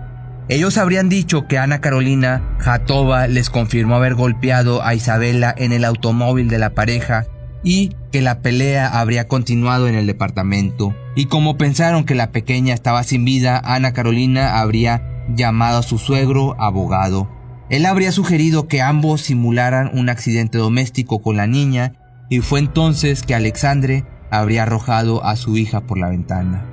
Ellos 0.50 0.78
habrían 0.78 1.08
dicho 1.08 1.46
que 1.46 1.58
Ana 1.58 1.80
Carolina 1.80 2.56
Jatova 2.58 3.28
les 3.28 3.50
confirmó 3.50 3.94
haber 3.94 4.16
golpeado 4.16 4.82
a 4.82 4.96
Isabela 4.96 5.54
en 5.56 5.72
el 5.72 5.84
automóvil 5.84 6.48
de 6.48 6.58
la 6.58 6.70
pareja 6.70 7.24
y 7.62 7.94
que 8.10 8.20
la 8.20 8.40
pelea 8.42 8.88
habría 8.88 9.28
continuado 9.28 9.86
en 9.86 9.94
el 9.94 10.08
departamento. 10.08 10.92
Y 11.14 11.26
como 11.26 11.56
pensaron 11.56 12.02
que 12.02 12.16
la 12.16 12.32
pequeña 12.32 12.74
estaba 12.74 13.04
sin 13.04 13.24
vida, 13.24 13.62
Ana 13.64 13.92
Carolina 13.92 14.58
habría 14.58 15.24
llamado 15.32 15.78
a 15.78 15.82
su 15.84 15.98
suegro 15.98 16.60
abogado. 16.60 17.30
Él 17.68 17.86
habría 17.86 18.10
sugerido 18.10 18.66
que 18.66 18.82
ambos 18.82 19.20
simularan 19.20 19.96
un 19.96 20.08
accidente 20.08 20.58
doméstico 20.58 21.22
con 21.22 21.36
la 21.36 21.46
niña 21.46 21.92
y 22.28 22.40
fue 22.40 22.58
entonces 22.58 23.22
que 23.22 23.36
Alexandre 23.36 24.04
habría 24.32 24.64
arrojado 24.64 25.24
a 25.24 25.36
su 25.36 25.56
hija 25.56 25.82
por 25.82 25.96
la 25.96 26.08
ventana. 26.08 26.69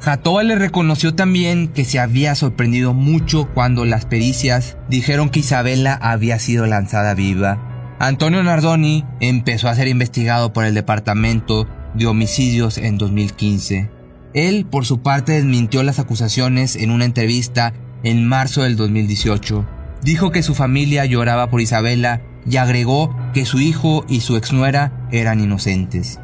Jatoa 0.00 0.42
le 0.44 0.54
reconoció 0.54 1.14
también 1.14 1.68
que 1.68 1.84
se 1.84 1.98
había 1.98 2.34
sorprendido 2.34 2.94
mucho 2.94 3.50
cuando 3.52 3.84
las 3.84 4.06
pericias 4.06 4.78
dijeron 4.88 5.28
que 5.28 5.40
Isabela 5.40 5.98
había 6.00 6.38
sido 6.38 6.66
lanzada 6.66 7.14
viva. 7.14 7.96
Antonio 7.98 8.42
Nardoni 8.42 9.04
empezó 9.20 9.68
a 9.68 9.74
ser 9.74 9.88
investigado 9.88 10.54
por 10.54 10.64
el 10.64 10.74
Departamento 10.74 11.68
de 11.94 12.06
Homicidios 12.06 12.78
en 12.78 12.96
2015. 12.96 13.90
Él, 14.32 14.64
por 14.64 14.86
su 14.86 15.02
parte, 15.02 15.32
desmintió 15.32 15.82
las 15.82 15.98
acusaciones 15.98 16.76
en 16.76 16.92
una 16.92 17.04
entrevista 17.04 17.74
en 18.02 18.26
marzo 18.26 18.62
del 18.62 18.76
2018. 18.76 19.66
Dijo 20.02 20.30
que 20.30 20.42
su 20.42 20.54
familia 20.54 21.04
lloraba 21.04 21.50
por 21.50 21.60
Isabela 21.60 22.22
y 22.48 22.56
agregó 22.56 23.14
que 23.34 23.44
su 23.44 23.60
hijo 23.60 24.06
y 24.08 24.20
su 24.20 24.36
exnuera 24.36 25.08
eran 25.12 25.40
inocentes. 25.40 26.20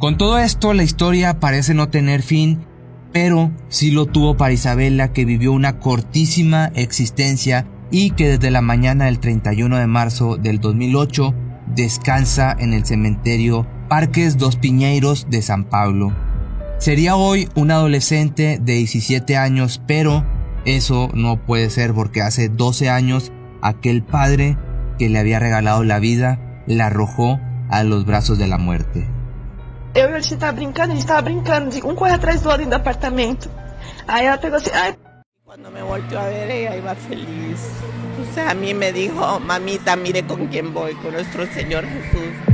Con 0.00 0.18
todo 0.18 0.38
esto, 0.38 0.72
la 0.72 0.82
historia 0.82 1.38
parece 1.38 1.74
no 1.74 1.88
tener 1.90 2.22
fin, 2.22 2.66
pero 3.12 3.50
sí 3.68 3.90
lo 3.90 4.06
tuvo 4.06 4.36
para 4.36 4.52
Isabela 4.52 5.12
que 5.12 5.24
vivió 5.24 5.52
una 5.52 5.78
cortísima 5.78 6.66
existencia 6.74 7.66
y 7.90 8.10
que 8.10 8.28
desde 8.28 8.50
la 8.50 8.60
mañana 8.60 9.06
del 9.06 9.18
31 9.18 9.78
de 9.78 9.86
marzo 9.86 10.36
del 10.36 10.60
2008 10.60 11.34
descansa 11.74 12.54
en 12.58 12.72
el 12.72 12.84
cementerio 12.84 13.66
Parques 13.88 14.38
Dos 14.38 14.56
Piñeiros 14.56 15.26
de 15.30 15.42
San 15.42 15.64
Pablo. 15.64 16.12
Sería 16.78 17.16
hoy 17.16 17.48
un 17.54 17.70
adolescente 17.70 18.58
de 18.62 18.74
17 18.74 19.36
años, 19.36 19.82
pero 19.86 20.24
eso 20.64 21.10
no 21.12 21.44
puede 21.44 21.68
ser 21.70 21.92
porque 21.92 22.22
hace 22.22 22.48
12 22.48 22.88
años 22.88 23.32
aquel 23.60 24.02
padre 24.02 24.56
que 24.98 25.08
le 25.08 25.18
había 25.18 25.38
regalado 25.40 25.82
la 25.84 25.98
vida 25.98 26.62
la 26.66 26.86
arrojó 26.86 27.40
a 27.68 27.82
los 27.82 28.06
brazos 28.06 28.38
de 28.38 28.46
la 28.46 28.58
muerte. 28.58 29.08
Eu 29.94 30.10
e 30.10 30.14
a 30.14 30.20
gente 30.20 30.36
tava 30.36 30.52
brincando, 30.52 30.92
a 30.92 30.94
gente 30.94 31.06
tava 31.06 31.22
brincando, 31.22 31.70
de 31.70 31.84
um 31.84 31.94
corre 31.96 32.12
atrás 32.12 32.42
do 32.42 32.48
outro 32.48 32.64
dentro 32.64 32.78
do 32.78 32.80
apartamento. 32.80 33.50
Aí 34.06 34.26
ela 34.26 34.38
pegou 34.38 34.58
assim, 34.58 34.70
ai. 34.72 34.96
Cuando 35.44 35.68
me 35.70 35.82
volteó 35.82 36.20
a 36.20 36.28
ver, 36.28 36.48
ella 36.48 36.76
iba 36.76 36.94
feliz. 36.94 37.70
O 38.20 38.34
sea, 38.34 38.50
a 38.50 38.54
mí 38.54 38.72
me 38.72 38.92
dijo, 38.92 39.40
mamita, 39.40 39.96
mire 39.96 40.22
con 40.22 40.46
quién 40.46 40.72
voy, 40.72 40.94
con 40.94 41.12
nuestro 41.12 41.44
Señor 41.52 41.84
Jesús. 41.86 42.49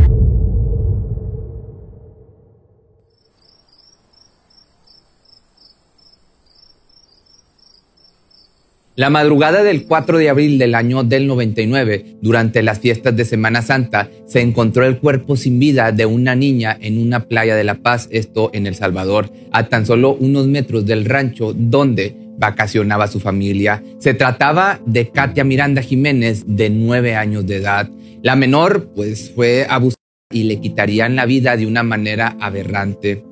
La 8.97 9.11
madrugada 9.11 9.63
del 9.63 9.85
4 9.85 10.17
de 10.17 10.31
abril 10.31 10.57
del 10.59 10.75
año 10.75 11.05
del 11.05 11.27
99, 11.27 12.17
durante 12.23 12.63
las 12.63 12.79
fiestas 12.79 13.15
de 13.15 13.27
Semana 13.27 13.61
Santa, 13.61 14.09
se 14.27 14.41
encontró 14.41 14.87
el 14.87 14.97
cuerpo 14.97 15.37
sin 15.37 15.59
vida 15.59 15.93
de 15.93 16.07
una 16.07 16.35
niña 16.35 16.75
en 16.81 16.99
una 16.99 17.29
playa 17.29 17.55
de 17.57 17.65
La 17.65 17.75
Paz, 17.75 18.09
esto 18.11 18.49
en 18.55 18.67
El 18.67 18.75
Salvador, 18.75 19.31
a 19.53 19.69
tan 19.69 19.85
solo 19.85 20.15
unos 20.19 20.47
metros 20.47 20.87
del 20.87 21.05
rancho 21.05 21.53
donde 21.53 22.17
vacacionaba 22.39 23.07
su 23.07 23.21
familia. 23.21 23.83
Se 23.99 24.15
trataba 24.15 24.81
de 24.87 25.11
Katia 25.11 25.45
Miranda 25.45 25.83
Jiménez, 25.83 26.45
de 26.47 26.71
nueve 26.71 27.17
años 27.17 27.47
de 27.47 27.57
edad. 27.57 27.91
La 28.23 28.35
menor, 28.35 28.93
pues, 28.95 29.31
fue 29.31 29.67
abusada 29.69 30.01
y 30.33 30.45
le 30.45 30.59
quitarían 30.59 31.17
la 31.17 31.27
vida 31.27 31.59
de 31.59 31.67
una 31.67 31.83
manera 31.83 32.35
aberrante. 32.41 33.23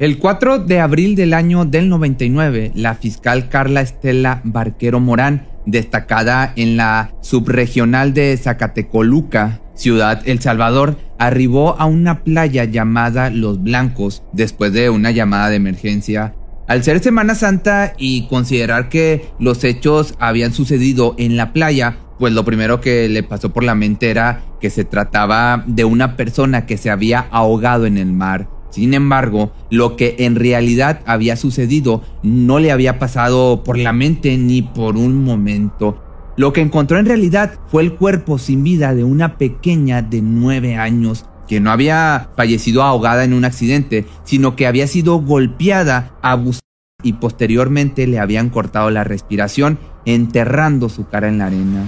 El 0.00 0.18
4 0.18 0.60
de 0.60 0.78
abril 0.78 1.16
del 1.16 1.34
año 1.34 1.64
del 1.64 1.88
99, 1.88 2.70
la 2.76 2.94
fiscal 2.94 3.48
Carla 3.48 3.80
Estela 3.80 4.40
Barquero 4.44 5.00
Morán, 5.00 5.48
destacada 5.66 6.52
en 6.54 6.76
la 6.76 7.10
subregional 7.20 8.14
de 8.14 8.36
Zacatecoluca, 8.36 9.60
ciudad 9.74 10.22
El 10.24 10.40
Salvador, 10.40 10.96
arribó 11.18 11.74
a 11.80 11.86
una 11.86 12.22
playa 12.22 12.62
llamada 12.62 13.30
Los 13.30 13.60
Blancos 13.60 14.22
después 14.32 14.72
de 14.72 14.88
una 14.88 15.10
llamada 15.10 15.50
de 15.50 15.56
emergencia. 15.56 16.32
Al 16.68 16.84
ser 16.84 17.02
Semana 17.02 17.34
Santa 17.34 17.94
y 17.98 18.28
considerar 18.28 18.88
que 18.88 19.26
los 19.40 19.64
hechos 19.64 20.14
habían 20.20 20.52
sucedido 20.52 21.16
en 21.18 21.36
la 21.36 21.52
playa, 21.52 21.96
pues 22.20 22.32
lo 22.32 22.44
primero 22.44 22.80
que 22.80 23.08
le 23.08 23.24
pasó 23.24 23.52
por 23.52 23.64
la 23.64 23.74
mente 23.74 24.10
era 24.10 24.42
que 24.60 24.70
se 24.70 24.84
trataba 24.84 25.64
de 25.66 25.84
una 25.84 26.16
persona 26.16 26.66
que 26.66 26.76
se 26.76 26.88
había 26.88 27.26
ahogado 27.32 27.84
en 27.84 27.98
el 27.98 28.12
mar. 28.12 28.57
Sin 28.70 28.94
embargo, 28.94 29.52
lo 29.70 29.96
que 29.96 30.16
en 30.18 30.36
realidad 30.36 31.00
había 31.06 31.36
sucedido 31.36 32.02
no 32.22 32.58
le 32.58 32.70
había 32.70 32.98
pasado 32.98 33.64
por 33.64 33.78
la 33.78 33.92
mente 33.92 34.36
ni 34.36 34.62
por 34.62 34.96
un 34.96 35.24
momento. 35.24 36.02
Lo 36.36 36.52
que 36.52 36.60
encontró 36.60 36.98
en 36.98 37.06
realidad 37.06 37.58
fue 37.66 37.82
el 37.82 37.94
cuerpo 37.94 38.38
sin 38.38 38.62
vida 38.62 38.94
de 38.94 39.04
una 39.04 39.38
pequeña 39.38 40.02
de 40.02 40.22
nueve 40.22 40.76
años, 40.76 41.24
que 41.48 41.60
no 41.60 41.70
había 41.70 42.28
fallecido 42.36 42.82
ahogada 42.82 43.24
en 43.24 43.32
un 43.32 43.44
accidente, 43.44 44.06
sino 44.22 44.54
que 44.54 44.66
había 44.66 44.86
sido 44.86 45.16
golpeada, 45.20 46.12
abusada 46.22 46.62
y 47.02 47.14
posteriormente 47.14 48.06
le 48.06 48.18
habían 48.18 48.50
cortado 48.50 48.90
la 48.90 49.04
respiración, 49.04 49.78
enterrando 50.04 50.88
su 50.88 51.08
cara 51.08 51.28
en 51.28 51.38
la 51.38 51.46
arena. 51.46 51.84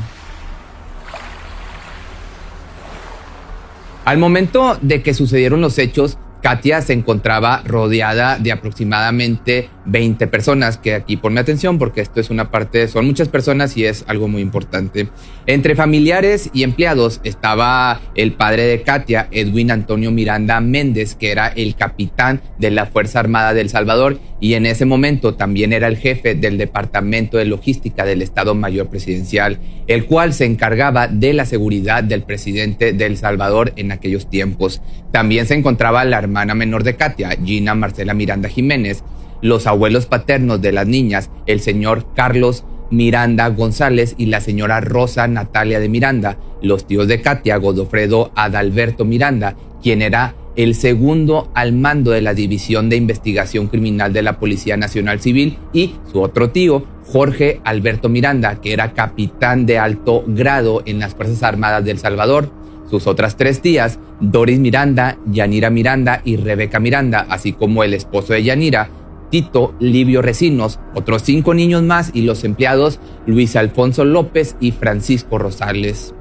Al 4.04 4.18
momento 4.18 4.78
de 4.80 5.02
que 5.02 5.14
sucedieron 5.14 5.60
los 5.60 5.78
hechos, 5.78 6.18
Katia 6.42 6.80
se 6.80 6.92
encontraba 6.92 7.62
rodeada 7.64 8.38
de 8.38 8.52
aproximadamente 8.52 9.68
20 9.90 10.26
personas, 10.28 10.78
que 10.78 10.94
aquí 10.94 11.16
ponme 11.16 11.40
atención 11.40 11.78
porque 11.78 12.00
esto 12.00 12.20
es 12.20 12.30
una 12.30 12.50
parte, 12.50 12.86
son 12.88 13.06
muchas 13.06 13.28
personas 13.28 13.76
y 13.76 13.84
es 13.84 14.04
algo 14.06 14.28
muy 14.28 14.40
importante. 14.40 15.08
Entre 15.46 15.74
familiares 15.74 16.50
y 16.52 16.62
empleados 16.62 17.20
estaba 17.24 18.00
el 18.14 18.34
padre 18.34 18.64
de 18.64 18.82
Katia, 18.82 19.28
Edwin 19.30 19.70
Antonio 19.70 20.10
Miranda 20.10 20.60
Méndez, 20.60 21.14
que 21.14 21.32
era 21.32 21.48
el 21.48 21.74
capitán 21.74 22.40
de 22.58 22.70
la 22.70 22.86
Fuerza 22.86 23.20
Armada 23.20 23.52
del 23.52 23.68
Salvador 23.68 24.20
y 24.40 24.54
en 24.54 24.64
ese 24.64 24.86
momento 24.86 25.34
también 25.34 25.72
era 25.72 25.86
el 25.86 25.98
jefe 25.98 26.34
del 26.34 26.56
Departamento 26.56 27.36
de 27.36 27.44
Logística 27.44 28.04
del 28.04 28.22
Estado 28.22 28.54
Mayor 28.54 28.88
Presidencial, 28.88 29.58
el 29.86 30.06
cual 30.06 30.32
se 30.32 30.46
encargaba 30.46 31.08
de 31.08 31.34
la 31.34 31.44
seguridad 31.44 32.02
del 32.02 32.22
presidente 32.22 32.92
del 32.92 33.18
Salvador 33.18 33.72
en 33.76 33.92
aquellos 33.92 34.30
tiempos. 34.30 34.80
También 35.12 35.46
se 35.46 35.54
encontraba 35.54 36.04
la 36.04 36.18
hermana 36.18 36.54
menor 36.54 36.84
de 36.84 36.96
Katia, 36.96 37.36
Gina 37.44 37.74
Marcela 37.74 38.14
Miranda 38.14 38.48
Jiménez, 38.48 39.04
los 39.42 39.66
abuelos 39.66 40.06
paternos 40.06 40.60
de 40.60 40.72
las 40.72 40.86
niñas, 40.86 41.30
el 41.46 41.60
señor 41.60 42.06
Carlos 42.14 42.64
Miranda 42.90 43.48
González 43.48 44.14
y 44.18 44.26
la 44.26 44.40
señora 44.40 44.80
Rosa 44.80 45.26
Natalia 45.28 45.80
de 45.80 45.88
Miranda, 45.88 46.38
los 46.62 46.86
tíos 46.86 47.08
de 47.08 47.22
Katia, 47.22 47.56
Godofredo 47.56 48.32
Adalberto 48.34 49.04
Miranda, 49.04 49.56
quien 49.82 50.02
era 50.02 50.34
el 50.56 50.74
segundo 50.74 51.50
al 51.54 51.72
mando 51.72 52.10
de 52.10 52.20
la 52.20 52.34
División 52.34 52.88
de 52.90 52.96
Investigación 52.96 53.68
Criminal 53.68 54.12
de 54.12 54.22
la 54.22 54.38
Policía 54.38 54.76
Nacional 54.76 55.20
Civil, 55.20 55.58
y 55.72 55.94
su 56.10 56.20
otro 56.20 56.50
tío, 56.50 56.84
Jorge 57.06 57.60
Alberto 57.64 58.08
Miranda, 58.08 58.60
que 58.60 58.72
era 58.72 58.92
capitán 58.92 59.66
de 59.66 59.78
alto 59.78 60.24
grado 60.26 60.82
en 60.86 60.98
las 60.98 61.14
Fuerzas 61.14 61.42
Armadas 61.42 61.84
del 61.84 61.98
Salvador. 61.98 62.50
Sus 62.88 63.06
otras 63.06 63.36
tres 63.36 63.60
tías, 63.60 64.00
Doris 64.20 64.58
Miranda, 64.58 65.16
Yanira 65.26 65.70
Miranda 65.70 66.22
y 66.24 66.36
Rebeca 66.36 66.80
Miranda, 66.80 67.24
así 67.28 67.52
como 67.52 67.84
el 67.84 67.94
esposo 67.94 68.32
de 68.32 68.42
Yanira, 68.42 68.90
Tito 69.30 69.74
Livio 69.78 70.22
Recinos, 70.22 70.80
otros 70.94 71.22
cinco 71.22 71.54
niños 71.54 71.82
más 71.82 72.10
y 72.12 72.22
los 72.22 72.44
empleados 72.44 73.00
Luis 73.26 73.56
Alfonso 73.56 74.04
López 74.04 74.56
y 74.60 74.72
Francisco 74.72 75.38
Rosales. 75.38 76.14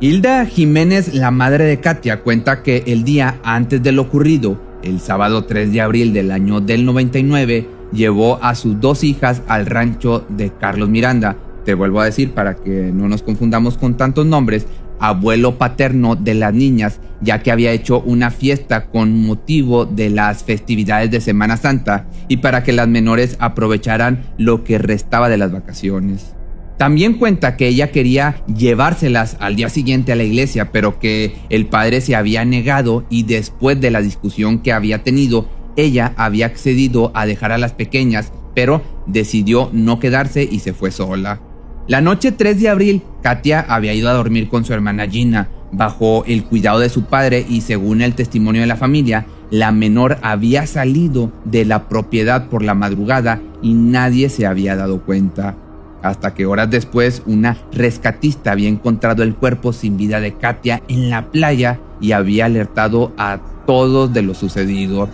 Hilda 0.00 0.44
Jiménez, 0.44 1.14
la 1.14 1.30
madre 1.30 1.64
de 1.64 1.80
Katia, 1.80 2.20
cuenta 2.22 2.62
que 2.62 2.82
el 2.86 3.04
día 3.04 3.40
antes 3.42 3.82
de 3.82 3.92
lo 3.92 4.02
ocurrido, 4.02 4.60
el 4.82 5.00
sábado 5.00 5.44
3 5.44 5.72
de 5.72 5.80
abril 5.80 6.12
del 6.12 6.32
año 6.32 6.60
del 6.60 6.84
99, 6.84 7.66
llevó 7.92 8.38
a 8.42 8.54
sus 8.54 8.78
dos 8.80 9.04
hijas 9.04 9.42
al 9.48 9.64
rancho 9.64 10.26
de 10.28 10.52
Carlos 10.52 10.90
Miranda. 10.90 11.36
Te 11.64 11.72
vuelvo 11.72 12.00
a 12.00 12.04
decir 12.04 12.32
para 12.32 12.56
que 12.56 12.92
no 12.92 13.08
nos 13.08 13.22
confundamos 13.22 13.78
con 13.78 13.96
tantos 13.96 14.26
nombres. 14.26 14.66
Abuelo 15.00 15.58
paterno 15.58 16.16
de 16.16 16.34
las 16.34 16.54
niñas, 16.54 17.00
ya 17.20 17.42
que 17.42 17.50
había 17.50 17.72
hecho 17.72 18.00
una 18.00 18.30
fiesta 18.30 18.86
con 18.86 19.18
motivo 19.26 19.86
de 19.86 20.10
las 20.10 20.44
festividades 20.44 21.10
de 21.10 21.20
Semana 21.20 21.56
Santa 21.56 22.06
y 22.28 22.38
para 22.38 22.62
que 22.62 22.72
las 22.72 22.88
menores 22.88 23.36
aprovecharan 23.40 24.24
lo 24.38 24.64
que 24.64 24.78
restaba 24.78 25.28
de 25.28 25.38
las 25.38 25.52
vacaciones. 25.52 26.36
También 26.78 27.14
cuenta 27.14 27.56
que 27.56 27.68
ella 27.68 27.90
quería 27.90 28.42
llevárselas 28.54 29.38
al 29.40 29.56
día 29.56 29.70
siguiente 29.70 30.12
a 30.12 30.16
la 30.16 30.24
iglesia, 30.24 30.72
pero 30.72 30.98
que 30.98 31.34
el 31.48 31.66
padre 31.66 32.02
se 32.02 32.14
había 32.14 32.44
negado 32.44 33.06
y 33.08 33.22
después 33.22 33.80
de 33.80 33.90
la 33.90 34.02
discusión 34.02 34.58
que 34.58 34.72
había 34.72 35.02
tenido, 35.02 35.48
ella 35.76 36.12
había 36.16 36.46
accedido 36.46 37.12
a 37.14 37.24
dejar 37.24 37.52
a 37.52 37.58
las 37.58 37.72
pequeñas, 37.72 38.30
pero 38.54 38.82
decidió 39.06 39.70
no 39.72 39.98
quedarse 39.98 40.46
y 40.50 40.58
se 40.58 40.74
fue 40.74 40.90
sola. 40.90 41.40
La 41.88 42.00
noche 42.00 42.32
3 42.32 42.60
de 42.60 42.68
abril, 42.68 43.02
Katia 43.22 43.60
había 43.60 43.94
ido 43.94 44.08
a 44.08 44.14
dormir 44.14 44.48
con 44.48 44.64
su 44.64 44.72
hermana 44.72 45.06
Gina, 45.06 45.48
bajo 45.70 46.24
el 46.26 46.42
cuidado 46.42 46.80
de 46.80 46.88
su 46.88 47.04
padre 47.04 47.46
y 47.48 47.60
según 47.60 48.02
el 48.02 48.16
testimonio 48.16 48.62
de 48.62 48.66
la 48.66 48.74
familia, 48.74 49.26
la 49.52 49.70
menor 49.70 50.18
había 50.22 50.66
salido 50.66 51.30
de 51.44 51.64
la 51.64 51.88
propiedad 51.88 52.48
por 52.48 52.64
la 52.64 52.74
madrugada 52.74 53.40
y 53.62 53.74
nadie 53.74 54.30
se 54.30 54.46
había 54.46 54.74
dado 54.74 55.02
cuenta. 55.02 55.54
Hasta 56.02 56.34
que 56.34 56.44
horas 56.44 56.70
después 56.70 57.22
una 57.24 57.56
rescatista 57.70 58.50
había 58.50 58.68
encontrado 58.68 59.22
el 59.22 59.36
cuerpo 59.36 59.72
sin 59.72 59.96
vida 59.96 60.18
de 60.18 60.34
Katia 60.34 60.82
en 60.88 61.08
la 61.08 61.30
playa 61.30 61.78
y 62.00 62.10
había 62.12 62.46
alertado 62.46 63.12
a 63.16 63.38
todos 63.64 64.12
de 64.12 64.22
lo 64.22 64.34
sucedido. 64.34 65.08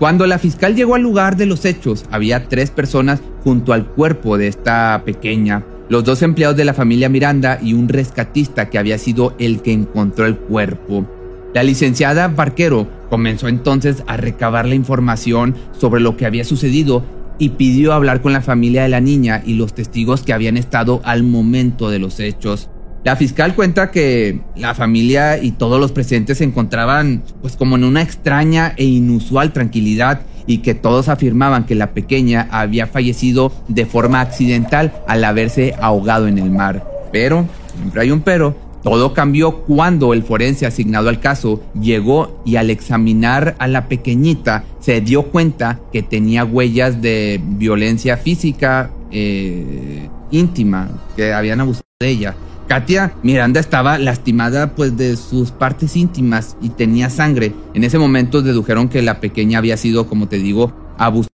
Cuando 0.00 0.26
la 0.26 0.40
fiscal 0.40 0.74
llegó 0.74 0.96
al 0.96 1.02
lugar 1.02 1.36
de 1.36 1.46
los 1.46 1.64
hechos, 1.64 2.04
había 2.10 2.48
tres 2.48 2.72
personas 2.72 3.20
junto 3.44 3.72
al 3.72 3.86
cuerpo 3.86 4.36
de 4.38 4.48
esta 4.48 5.00
pequeña 5.04 5.62
los 5.88 6.04
dos 6.04 6.22
empleados 6.22 6.56
de 6.56 6.64
la 6.64 6.74
familia 6.74 7.08
Miranda 7.08 7.58
y 7.62 7.74
un 7.74 7.88
rescatista 7.88 8.68
que 8.68 8.78
había 8.78 8.98
sido 8.98 9.34
el 9.38 9.62
que 9.62 9.72
encontró 9.72 10.26
el 10.26 10.36
cuerpo. 10.36 11.06
La 11.54 11.62
licenciada 11.62 12.28
Barquero 12.28 12.88
comenzó 13.08 13.48
entonces 13.48 14.02
a 14.06 14.16
recabar 14.16 14.66
la 14.66 14.74
información 14.74 15.54
sobre 15.78 16.00
lo 16.00 16.16
que 16.16 16.26
había 16.26 16.44
sucedido 16.44 17.04
y 17.38 17.50
pidió 17.50 17.92
hablar 17.92 18.20
con 18.20 18.32
la 18.32 18.42
familia 18.42 18.82
de 18.82 18.88
la 18.88 19.00
niña 19.00 19.42
y 19.44 19.54
los 19.54 19.74
testigos 19.74 20.22
que 20.22 20.32
habían 20.32 20.56
estado 20.56 21.00
al 21.04 21.22
momento 21.22 21.90
de 21.90 21.98
los 21.98 22.20
hechos. 22.20 22.68
La 23.06 23.14
fiscal 23.14 23.54
cuenta 23.54 23.92
que 23.92 24.40
la 24.56 24.74
familia 24.74 25.40
y 25.40 25.52
todos 25.52 25.78
los 25.78 25.92
presentes 25.92 26.38
se 26.38 26.44
encontraban 26.44 27.22
pues 27.40 27.54
como 27.54 27.76
en 27.76 27.84
una 27.84 28.02
extraña 28.02 28.74
e 28.76 28.84
inusual 28.84 29.52
tranquilidad 29.52 30.22
y 30.48 30.58
que 30.58 30.74
todos 30.74 31.08
afirmaban 31.08 31.66
que 31.66 31.76
la 31.76 31.92
pequeña 31.92 32.48
había 32.50 32.88
fallecido 32.88 33.52
de 33.68 33.86
forma 33.86 34.20
accidental 34.20 34.92
al 35.06 35.22
haberse 35.22 35.76
ahogado 35.80 36.26
en 36.26 36.38
el 36.38 36.50
mar. 36.50 36.84
Pero, 37.12 37.46
siempre 37.76 38.00
hay 38.00 38.10
un 38.10 38.22
pero, 38.22 38.56
todo 38.82 39.14
cambió 39.14 39.58
cuando 39.58 40.12
el 40.12 40.24
forense 40.24 40.66
asignado 40.66 41.08
al 41.08 41.20
caso 41.20 41.62
llegó 41.80 42.42
y 42.44 42.56
al 42.56 42.70
examinar 42.70 43.54
a 43.60 43.68
la 43.68 43.86
pequeñita 43.86 44.64
se 44.80 45.00
dio 45.00 45.26
cuenta 45.26 45.78
que 45.92 46.02
tenía 46.02 46.44
huellas 46.44 47.00
de 47.00 47.40
violencia 47.40 48.16
física 48.16 48.90
eh, 49.12 50.08
íntima, 50.32 50.88
que 51.14 51.32
habían 51.32 51.60
abusado 51.60 51.86
de 52.00 52.08
ella. 52.08 52.34
Katia 52.68 53.14
Miranda 53.22 53.60
estaba 53.60 53.96
lastimada 53.96 54.74
pues 54.74 54.96
de 54.96 55.16
sus 55.16 55.52
partes 55.52 55.96
íntimas 55.96 56.56
y 56.60 56.70
tenía 56.70 57.10
sangre. 57.10 57.52
En 57.74 57.84
ese 57.84 57.98
momento 57.98 58.42
dedujeron 58.42 58.88
que 58.88 59.02
la 59.02 59.20
pequeña 59.20 59.58
había 59.58 59.76
sido, 59.76 60.08
como 60.08 60.26
te 60.26 60.38
digo, 60.38 60.72
abusada 60.98 61.30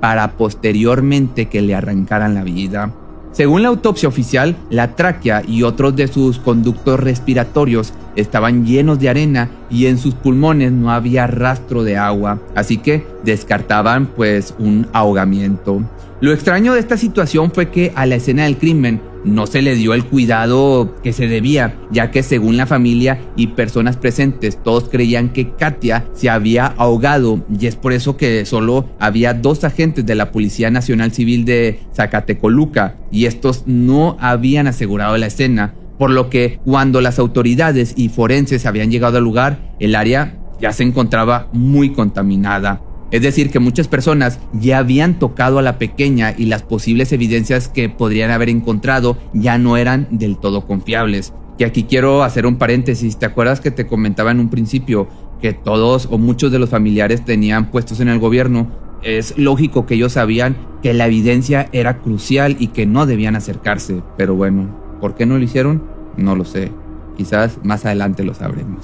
para 0.00 0.32
posteriormente 0.32 1.46
que 1.46 1.62
le 1.62 1.74
arrancaran 1.74 2.34
la 2.34 2.44
vida. 2.44 2.92
Según 3.32 3.62
la 3.62 3.68
autopsia 3.68 4.08
oficial, 4.08 4.56
la 4.70 4.96
tráquea 4.96 5.42
y 5.46 5.62
otros 5.62 5.96
de 5.96 6.08
sus 6.08 6.38
conductos 6.38 7.00
respiratorios 7.00 7.92
estaban 8.14 8.64
llenos 8.64 8.98
de 8.98 9.08
arena 9.08 9.50
y 9.70 9.86
en 9.86 9.98
sus 9.98 10.14
pulmones 10.14 10.72
no 10.72 10.90
había 10.90 11.26
rastro 11.26 11.84
de 11.84 11.96
agua, 11.96 12.38
así 12.54 12.78
que 12.78 13.06
descartaban 13.24 14.06
pues 14.06 14.54
un 14.58 14.86
ahogamiento. 14.92 15.82
Lo 16.20 16.32
extraño 16.32 16.72
de 16.72 16.80
esta 16.80 16.96
situación 16.96 17.50
fue 17.50 17.70
que 17.70 17.92
a 17.94 18.06
la 18.06 18.14
escena 18.14 18.44
del 18.44 18.56
crimen 18.56 19.00
no 19.26 19.46
se 19.46 19.60
le 19.60 19.74
dio 19.74 19.92
el 19.92 20.04
cuidado 20.04 20.94
que 21.02 21.12
se 21.12 21.26
debía, 21.26 21.74
ya 21.90 22.10
que 22.10 22.22
según 22.22 22.56
la 22.56 22.66
familia 22.66 23.20
y 23.36 23.48
personas 23.48 23.96
presentes, 23.96 24.62
todos 24.62 24.88
creían 24.88 25.30
que 25.30 25.50
Katia 25.50 26.06
se 26.14 26.30
había 26.30 26.66
ahogado 26.66 27.44
y 27.58 27.66
es 27.66 27.76
por 27.76 27.92
eso 27.92 28.16
que 28.16 28.46
solo 28.46 28.88
había 28.98 29.34
dos 29.34 29.64
agentes 29.64 30.06
de 30.06 30.14
la 30.14 30.30
Policía 30.30 30.70
Nacional 30.70 31.12
Civil 31.12 31.44
de 31.44 31.80
Zacatecoluca 31.94 32.96
y 33.10 33.26
estos 33.26 33.64
no 33.66 34.16
habían 34.20 34.68
asegurado 34.68 35.16
la 35.18 35.26
escena, 35.26 35.74
por 35.98 36.10
lo 36.10 36.30
que 36.30 36.60
cuando 36.64 37.00
las 37.00 37.18
autoridades 37.18 37.94
y 37.96 38.08
forenses 38.08 38.64
habían 38.64 38.90
llegado 38.90 39.18
al 39.18 39.24
lugar, 39.24 39.74
el 39.80 39.94
área 39.96 40.38
ya 40.60 40.72
se 40.72 40.84
encontraba 40.84 41.48
muy 41.52 41.92
contaminada. 41.92 42.80
Es 43.10 43.22
decir, 43.22 43.50
que 43.50 43.60
muchas 43.60 43.86
personas 43.86 44.40
ya 44.52 44.78
habían 44.78 45.18
tocado 45.18 45.58
a 45.58 45.62
la 45.62 45.78
pequeña 45.78 46.34
y 46.36 46.46
las 46.46 46.62
posibles 46.62 47.12
evidencias 47.12 47.68
que 47.68 47.88
podrían 47.88 48.30
haber 48.30 48.48
encontrado 48.48 49.16
ya 49.32 49.58
no 49.58 49.76
eran 49.76 50.08
del 50.10 50.38
todo 50.38 50.66
confiables. 50.66 51.32
Y 51.58 51.64
aquí 51.64 51.84
quiero 51.84 52.22
hacer 52.24 52.46
un 52.46 52.56
paréntesis, 52.56 53.18
¿te 53.18 53.26
acuerdas 53.26 53.60
que 53.60 53.70
te 53.70 53.86
comentaba 53.86 54.30
en 54.30 54.40
un 54.40 54.50
principio 54.50 55.08
que 55.40 55.52
todos 55.52 56.08
o 56.10 56.18
muchos 56.18 56.50
de 56.50 56.58
los 56.58 56.70
familiares 56.70 57.24
tenían 57.24 57.70
puestos 57.70 58.00
en 58.00 58.08
el 58.08 58.18
gobierno? 58.18 58.70
Es 59.02 59.38
lógico 59.38 59.86
que 59.86 59.94
ellos 59.94 60.12
sabían 60.12 60.56
que 60.82 60.92
la 60.92 61.06
evidencia 61.06 61.68
era 61.72 61.98
crucial 61.98 62.56
y 62.58 62.68
que 62.68 62.86
no 62.86 63.06
debían 63.06 63.36
acercarse, 63.36 64.02
pero 64.18 64.34
bueno, 64.34 64.68
¿por 65.00 65.14
qué 65.14 65.26
no 65.26 65.38
lo 65.38 65.44
hicieron? 65.44 65.82
No 66.16 66.34
lo 66.34 66.44
sé, 66.44 66.72
quizás 67.16 67.58
más 67.62 67.86
adelante 67.86 68.24
lo 68.24 68.34
sabremos. 68.34 68.82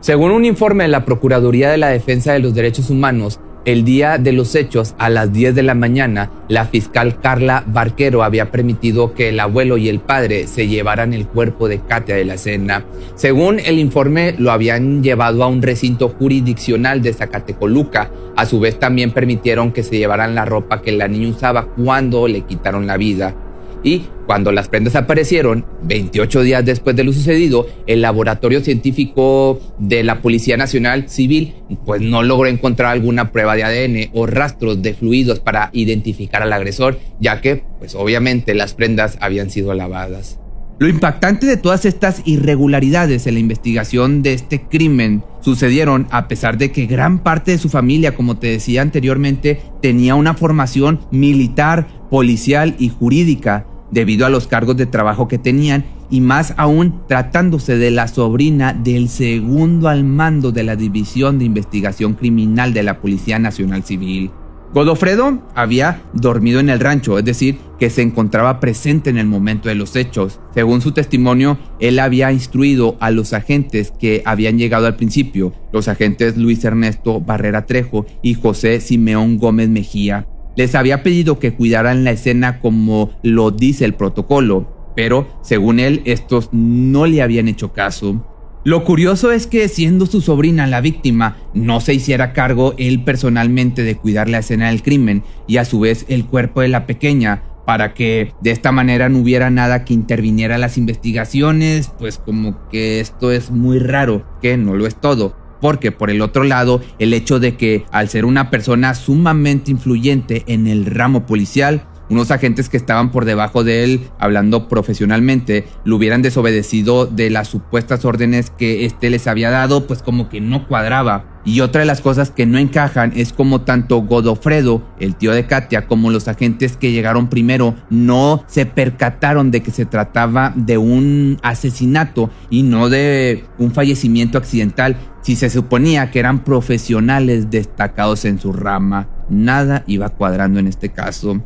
Según 0.00 0.30
un 0.30 0.44
informe 0.44 0.84
de 0.84 0.88
la 0.88 1.04
Procuraduría 1.04 1.70
de 1.70 1.78
la 1.78 1.88
Defensa 1.88 2.32
de 2.32 2.38
los 2.38 2.54
Derechos 2.54 2.90
Humanos, 2.90 3.40
el 3.66 3.84
día 3.84 4.16
de 4.16 4.32
los 4.32 4.54
hechos, 4.54 4.94
a 4.96 5.10
las 5.10 5.32
10 5.32 5.56
de 5.56 5.64
la 5.64 5.74
mañana, 5.74 6.30
la 6.48 6.66
fiscal 6.66 7.20
Carla 7.20 7.64
Barquero 7.66 8.22
había 8.22 8.52
permitido 8.52 9.12
que 9.12 9.30
el 9.30 9.40
abuelo 9.40 9.76
y 9.76 9.88
el 9.88 9.98
padre 9.98 10.46
se 10.46 10.68
llevaran 10.68 11.12
el 11.12 11.26
cuerpo 11.26 11.68
de 11.68 11.80
Katia 11.80 12.14
de 12.14 12.24
la 12.24 12.38
cena. 12.38 12.84
Según 13.16 13.58
el 13.58 13.80
informe, 13.80 14.36
lo 14.38 14.52
habían 14.52 15.02
llevado 15.02 15.42
a 15.42 15.48
un 15.48 15.62
recinto 15.62 16.10
jurisdiccional 16.10 17.02
de 17.02 17.12
Zacatecoluca. 17.12 18.08
A 18.36 18.46
su 18.46 18.60
vez, 18.60 18.78
también 18.78 19.10
permitieron 19.10 19.72
que 19.72 19.82
se 19.82 19.98
llevaran 19.98 20.36
la 20.36 20.44
ropa 20.44 20.80
que 20.80 20.92
la 20.92 21.08
niña 21.08 21.30
usaba 21.30 21.66
cuando 21.66 22.28
le 22.28 22.42
quitaron 22.42 22.86
la 22.86 22.96
vida. 22.96 23.34
Y 23.82 24.06
cuando 24.26 24.50
las 24.50 24.68
prendas 24.68 24.96
aparecieron, 24.96 25.64
28 25.82 26.42
días 26.42 26.64
después 26.64 26.96
de 26.96 27.04
lo 27.04 27.12
sucedido, 27.12 27.66
el 27.86 28.02
laboratorio 28.02 28.60
científico 28.60 29.60
de 29.78 30.02
la 30.02 30.20
Policía 30.22 30.56
Nacional 30.56 31.08
Civil 31.08 31.54
pues 31.84 32.00
no 32.00 32.22
logró 32.22 32.48
encontrar 32.48 32.90
alguna 32.90 33.30
prueba 33.30 33.54
de 33.54 33.64
ADN 33.64 34.10
o 34.12 34.26
rastros 34.26 34.82
de 34.82 34.94
fluidos 34.94 35.40
para 35.40 35.70
identificar 35.72 36.42
al 36.42 36.52
agresor, 36.52 36.98
ya 37.20 37.40
que 37.40 37.62
pues 37.78 37.94
obviamente 37.94 38.54
las 38.54 38.74
prendas 38.74 39.18
habían 39.20 39.50
sido 39.50 39.72
lavadas. 39.74 40.40
Lo 40.78 40.88
impactante 40.88 41.46
de 41.46 41.56
todas 41.56 41.86
estas 41.86 42.20
irregularidades 42.26 43.26
en 43.26 43.34
la 43.34 43.40
investigación 43.40 44.22
de 44.22 44.34
este 44.34 44.60
crimen 44.60 45.24
sucedieron 45.40 46.06
a 46.10 46.28
pesar 46.28 46.58
de 46.58 46.70
que 46.70 46.84
gran 46.84 47.20
parte 47.20 47.52
de 47.52 47.58
su 47.58 47.70
familia, 47.70 48.14
como 48.14 48.36
te 48.36 48.48
decía 48.48 48.82
anteriormente, 48.82 49.62
tenía 49.80 50.14
una 50.14 50.34
formación 50.34 51.00
militar, 51.10 51.88
policial 52.10 52.76
y 52.78 52.90
jurídica 52.90 53.66
debido 53.90 54.26
a 54.26 54.28
los 54.28 54.48
cargos 54.48 54.76
de 54.76 54.84
trabajo 54.84 55.28
que 55.28 55.38
tenían 55.38 55.86
y 56.10 56.20
más 56.20 56.52
aún 56.58 57.00
tratándose 57.08 57.78
de 57.78 57.90
la 57.90 58.06
sobrina 58.06 58.74
del 58.74 59.08
segundo 59.08 59.88
al 59.88 60.04
mando 60.04 60.52
de 60.52 60.62
la 60.62 60.76
División 60.76 61.38
de 61.38 61.46
Investigación 61.46 62.14
Criminal 62.14 62.74
de 62.74 62.82
la 62.82 63.00
Policía 63.00 63.38
Nacional 63.38 63.82
Civil. 63.82 64.30
Godofredo 64.72 65.42
había 65.54 66.02
dormido 66.12 66.60
en 66.60 66.68
el 66.68 66.80
rancho, 66.80 67.18
es 67.18 67.24
decir, 67.24 67.58
que 67.78 67.90
se 67.90 68.02
encontraba 68.02 68.60
presente 68.60 69.10
en 69.10 69.18
el 69.18 69.26
momento 69.26 69.68
de 69.68 69.74
los 69.74 69.96
hechos. 69.96 70.40
Según 70.54 70.80
su 70.80 70.92
testimonio, 70.92 71.58
él 71.80 71.98
había 71.98 72.32
instruido 72.32 72.96
a 73.00 73.10
los 73.10 73.32
agentes 73.32 73.90
que 73.90 74.22
habían 74.24 74.58
llegado 74.58 74.86
al 74.86 74.96
principio, 74.96 75.52
los 75.72 75.88
agentes 75.88 76.36
Luis 76.36 76.64
Ernesto 76.64 77.20
Barrera 77.20 77.66
Trejo 77.66 78.06
y 78.22 78.34
José 78.34 78.80
Simeón 78.80 79.38
Gómez 79.38 79.68
Mejía, 79.68 80.26
les 80.56 80.74
había 80.74 81.02
pedido 81.02 81.38
que 81.38 81.52
cuidaran 81.52 82.02
la 82.02 82.12
escena 82.12 82.60
como 82.60 83.10
lo 83.22 83.50
dice 83.50 83.84
el 83.84 83.94
protocolo, 83.94 84.92
pero 84.96 85.28
según 85.42 85.78
él 85.78 86.00
estos 86.06 86.48
no 86.52 87.06
le 87.06 87.22
habían 87.22 87.48
hecho 87.48 87.72
caso. 87.72 88.26
Lo 88.66 88.82
curioso 88.82 89.30
es 89.30 89.46
que 89.46 89.68
siendo 89.68 90.06
su 90.06 90.20
sobrina 90.20 90.66
la 90.66 90.80
víctima, 90.80 91.36
no 91.54 91.80
se 91.80 91.94
hiciera 91.94 92.32
cargo 92.32 92.74
él 92.78 93.04
personalmente 93.04 93.84
de 93.84 93.96
cuidar 93.96 94.28
la 94.28 94.38
escena 94.38 94.70
del 94.70 94.82
crimen 94.82 95.22
y 95.46 95.58
a 95.58 95.64
su 95.64 95.78
vez 95.78 96.04
el 96.08 96.24
cuerpo 96.24 96.62
de 96.62 96.66
la 96.66 96.84
pequeña, 96.84 97.44
para 97.64 97.94
que 97.94 98.32
de 98.40 98.50
esta 98.50 98.72
manera 98.72 99.08
no 99.08 99.20
hubiera 99.20 99.50
nada 99.50 99.84
que 99.84 99.94
interviniera 99.94 100.58
las 100.58 100.78
investigaciones, 100.78 101.92
pues 101.96 102.18
como 102.18 102.68
que 102.68 102.98
esto 102.98 103.30
es 103.30 103.52
muy 103.52 103.78
raro, 103.78 104.26
que 104.42 104.56
no 104.56 104.74
lo 104.74 104.88
es 104.88 105.00
todo. 105.00 105.36
Porque 105.60 105.92
por 105.92 106.10
el 106.10 106.20
otro 106.20 106.42
lado, 106.42 106.80
el 106.98 107.14
hecho 107.14 107.38
de 107.38 107.56
que 107.56 107.84
al 107.92 108.08
ser 108.08 108.24
una 108.24 108.50
persona 108.50 108.96
sumamente 108.96 109.70
influyente 109.70 110.42
en 110.48 110.66
el 110.66 110.86
ramo 110.86 111.24
policial, 111.24 111.86
unos 112.08 112.30
agentes 112.30 112.68
que 112.68 112.76
estaban 112.76 113.10
por 113.10 113.24
debajo 113.24 113.64
de 113.64 113.84
él, 113.84 114.08
hablando 114.18 114.68
profesionalmente, 114.68 115.66
lo 115.84 115.96
hubieran 115.96 116.22
desobedecido 116.22 117.06
de 117.06 117.30
las 117.30 117.48
supuestas 117.48 118.04
órdenes 118.04 118.50
que 118.50 118.84
éste 118.84 119.10
les 119.10 119.26
había 119.26 119.50
dado, 119.50 119.86
pues 119.86 120.02
como 120.02 120.28
que 120.28 120.40
no 120.40 120.66
cuadraba. 120.68 121.36
Y 121.44 121.60
otra 121.60 121.80
de 121.80 121.86
las 121.86 122.00
cosas 122.00 122.32
que 122.32 122.44
no 122.44 122.58
encajan 122.58 123.12
es 123.14 123.32
como 123.32 123.60
tanto 123.60 123.98
Godofredo, 123.98 124.82
el 124.98 125.14
tío 125.14 125.32
de 125.32 125.46
Katia, 125.46 125.86
como 125.86 126.10
los 126.10 126.26
agentes 126.26 126.76
que 126.76 126.90
llegaron 126.90 127.28
primero 127.28 127.76
no 127.88 128.44
se 128.48 128.66
percataron 128.66 129.52
de 129.52 129.62
que 129.62 129.70
se 129.70 129.86
trataba 129.86 130.52
de 130.56 130.76
un 130.76 131.38
asesinato 131.42 132.30
y 132.50 132.64
no 132.64 132.88
de 132.88 133.44
un 133.58 133.70
fallecimiento 133.70 134.38
accidental, 134.38 134.96
si 135.22 135.36
se 135.36 135.48
suponía 135.48 136.10
que 136.10 136.18
eran 136.18 136.42
profesionales 136.42 137.48
destacados 137.48 138.24
en 138.24 138.40
su 138.40 138.52
rama. 138.52 139.08
Nada 139.28 139.84
iba 139.86 140.08
cuadrando 140.08 140.58
en 140.58 140.66
este 140.66 140.88
caso. 140.88 141.42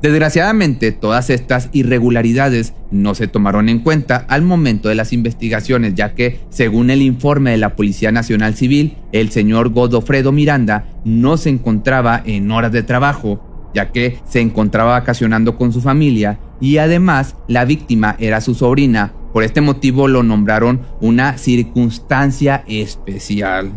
Desgraciadamente, 0.00 0.92
todas 0.92 1.28
estas 1.28 1.70
irregularidades 1.72 2.72
no 2.92 3.16
se 3.16 3.26
tomaron 3.26 3.68
en 3.68 3.80
cuenta 3.80 4.24
al 4.28 4.42
momento 4.42 4.88
de 4.88 4.94
las 4.94 5.12
investigaciones, 5.12 5.94
ya 5.94 6.14
que, 6.14 6.40
según 6.50 6.90
el 6.90 7.02
informe 7.02 7.50
de 7.50 7.56
la 7.56 7.74
Policía 7.74 8.12
Nacional 8.12 8.54
Civil, 8.54 8.96
el 9.10 9.30
señor 9.30 9.70
Godofredo 9.70 10.30
Miranda 10.30 10.86
no 11.04 11.36
se 11.36 11.50
encontraba 11.50 12.22
en 12.24 12.48
horas 12.52 12.70
de 12.70 12.84
trabajo, 12.84 13.70
ya 13.74 13.90
que 13.90 14.18
se 14.24 14.40
encontraba 14.40 14.92
vacacionando 14.92 15.56
con 15.56 15.72
su 15.72 15.80
familia 15.80 16.38
y 16.60 16.78
además 16.78 17.34
la 17.48 17.64
víctima 17.64 18.14
era 18.20 18.40
su 18.40 18.54
sobrina. 18.54 19.12
Por 19.32 19.42
este 19.42 19.60
motivo 19.60 20.06
lo 20.06 20.22
nombraron 20.22 20.80
una 21.00 21.36
circunstancia 21.38 22.64
especial. 22.68 23.72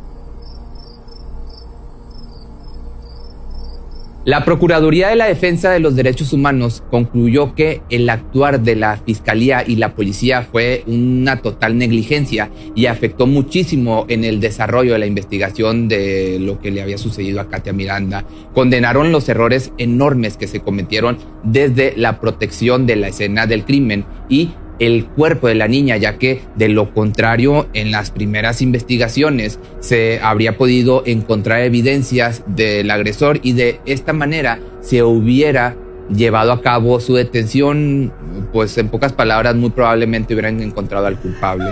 La 4.23 4.45
Procuraduría 4.45 5.07
de 5.09 5.15
la 5.15 5.25
Defensa 5.25 5.71
de 5.71 5.79
los 5.79 5.95
Derechos 5.95 6.31
Humanos 6.31 6.83
concluyó 6.91 7.55
que 7.55 7.81
el 7.89 8.07
actuar 8.07 8.61
de 8.61 8.75
la 8.75 8.97
Fiscalía 8.97 9.63
y 9.65 9.77
la 9.77 9.95
Policía 9.95 10.43
fue 10.43 10.83
una 10.85 11.41
total 11.41 11.75
negligencia 11.75 12.51
y 12.75 12.85
afectó 12.85 13.25
muchísimo 13.25 14.05
en 14.09 14.23
el 14.23 14.39
desarrollo 14.39 14.93
de 14.93 14.99
la 14.99 15.07
investigación 15.07 15.87
de 15.87 16.37
lo 16.39 16.61
que 16.61 16.69
le 16.69 16.83
había 16.83 16.99
sucedido 16.99 17.41
a 17.41 17.49
Katia 17.49 17.73
Miranda. 17.73 18.23
Condenaron 18.53 19.11
los 19.11 19.27
errores 19.27 19.73
enormes 19.79 20.37
que 20.37 20.45
se 20.45 20.59
cometieron 20.59 21.17
desde 21.43 21.95
la 21.97 22.19
protección 22.19 22.85
de 22.85 22.97
la 22.97 23.07
escena 23.07 23.47
del 23.47 23.65
crimen 23.65 24.05
y 24.29 24.51
el 24.81 25.05
cuerpo 25.05 25.47
de 25.47 25.53
la 25.53 25.67
niña, 25.67 25.95
ya 25.97 26.17
que 26.17 26.41
de 26.55 26.67
lo 26.67 26.91
contrario 26.91 27.67
en 27.73 27.91
las 27.91 28.09
primeras 28.09 28.63
investigaciones 28.63 29.59
se 29.79 30.19
habría 30.23 30.57
podido 30.57 31.03
encontrar 31.05 31.61
evidencias 31.61 32.43
del 32.47 32.89
agresor 32.89 33.39
y 33.43 33.53
de 33.53 33.79
esta 33.85 34.11
manera 34.11 34.59
se 34.81 35.03
hubiera 35.03 35.75
llevado 36.09 36.51
a 36.51 36.61
cabo 36.61 36.99
su 36.99 37.13
detención, 37.13 38.11
pues 38.51 38.75
en 38.79 38.89
pocas 38.89 39.13
palabras 39.13 39.55
muy 39.55 39.69
probablemente 39.69 40.33
hubieran 40.33 40.59
encontrado 40.61 41.05
al 41.05 41.19
culpable. 41.19 41.71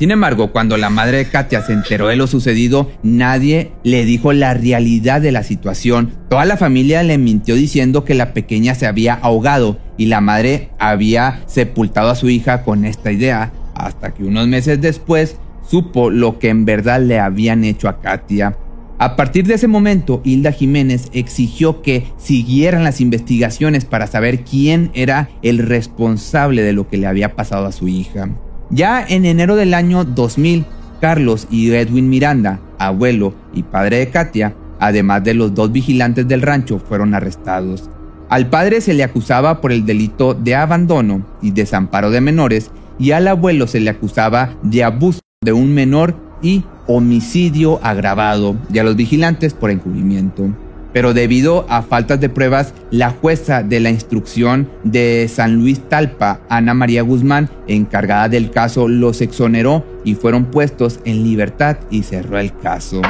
Sin 0.01 0.09
embargo, 0.09 0.51
cuando 0.51 0.77
la 0.77 0.89
madre 0.89 1.17
de 1.17 1.25
Katia 1.25 1.61
se 1.61 1.73
enteró 1.73 2.07
de 2.07 2.15
lo 2.15 2.25
sucedido, 2.25 2.89
nadie 3.03 3.71
le 3.83 4.03
dijo 4.03 4.33
la 4.33 4.55
realidad 4.55 5.21
de 5.21 5.31
la 5.31 5.43
situación. 5.43 6.09
Toda 6.27 6.45
la 6.45 6.57
familia 6.57 7.03
le 7.03 7.19
mintió 7.19 7.53
diciendo 7.53 8.03
que 8.03 8.15
la 8.15 8.33
pequeña 8.33 8.73
se 8.73 8.87
había 8.87 9.13
ahogado 9.13 9.77
y 9.97 10.07
la 10.07 10.19
madre 10.19 10.71
había 10.79 11.43
sepultado 11.45 12.09
a 12.09 12.15
su 12.15 12.31
hija 12.31 12.63
con 12.63 12.83
esta 12.83 13.11
idea, 13.11 13.53
hasta 13.75 14.11
que 14.11 14.23
unos 14.23 14.47
meses 14.47 14.81
después 14.81 15.37
supo 15.61 16.09
lo 16.09 16.39
que 16.39 16.49
en 16.49 16.65
verdad 16.65 16.99
le 16.99 17.19
habían 17.19 17.63
hecho 17.63 17.87
a 17.87 18.01
Katia. 18.01 18.57
A 18.97 19.15
partir 19.15 19.45
de 19.45 19.53
ese 19.53 19.67
momento, 19.67 20.23
Hilda 20.23 20.51
Jiménez 20.51 21.09
exigió 21.13 21.83
que 21.83 22.07
siguieran 22.17 22.83
las 22.83 23.01
investigaciones 23.01 23.85
para 23.85 24.07
saber 24.07 24.45
quién 24.45 24.89
era 24.95 25.29
el 25.43 25.59
responsable 25.59 26.63
de 26.63 26.73
lo 26.73 26.87
que 26.87 26.97
le 26.97 27.05
había 27.05 27.35
pasado 27.35 27.67
a 27.67 27.71
su 27.71 27.87
hija. 27.87 28.31
Ya 28.73 29.05
en 29.05 29.25
enero 29.25 29.57
del 29.57 29.73
año 29.73 30.05
2000, 30.05 30.65
Carlos 31.01 31.45
y 31.51 31.71
Edwin 31.71 32.09
Miranda, 32.09 32.61
abuelo 32.79 33.33
y 33.53 33.63
padre 33.63 33.97
de 33.97 34.09
Katia, 34.09 34.55
además 34.79 35.25
de 35.25 35.33
los 35.33 35.53
dos 35.53 35.73
vigilantes 35.73 36.25
del 36.25 36.41
rancho, 36.41 36.79
fueron 36.79 37.13
arrestados. 37.13 37.89
Al 38.29 38.49
padre 38.49 38.79
se 38.79 38.93
le 38.93 39.03
acusaba 39.03 39.59
por 39.59 39.73
el 39.73 39.85
delito 39.85 40.33
de 40.33 40.55
abandono 40.55 41.25
y 41.41 41.51
desamparo 41.51 42.11
de 42.11 42.21
menores 42.21 42.71
y 42.97 43.11
al 43.11 43.27
abuelo 43.27 43.67
se 43.67 43.81
le 43.81 43.89
acusaba 43.89 44.55
de 44.63 44.85
abuso 44.85 45.19
de 45.41 45.51
un 45.51 45.73
menor 45.73 46.15
y 46.41 46.63
homicidio 46.87 47.83
agravado 47.83 48.55
y 48.71 48.79
a 48.79 48.85
los 48.85 48.95
vigilantes 48.95 49.53
por 49.53 49.69
encubrimiento 49.69 50.49
pero 50.93 51.13
debido 51.13 51.65
a 51.69 51.81
faltas 51.81 52.19
de 52.19 52.29
pruebas, 52.29 52.73
la 52.91 53.11
jueza 53.11 53.63
de 53.63 53.79
la 53.79 53.89
instrucción 53.89 54.69
de 54.83 55.29
San 55.29 55.55
Luis 55.55 55.79
Talpa, 55.87 56.41
Ana 56.49 56.73
María 56.73 57.01
Guzmán, 57.01 57.49
encargada 57.67 58.29
del 58.29 58.51
caso, 58.51 58.87
los 58.87 59.21
exoneró 59.21 59.85
y 60.03 60.15
fueron 60.15 60.45
puestos 60.45 60.99
en 61.05 61.23
libertad 61.23 61.77
y 61.89 62.03
cerró 62.03 62.39
el 62.39 62.55
caso. 62.57 63.01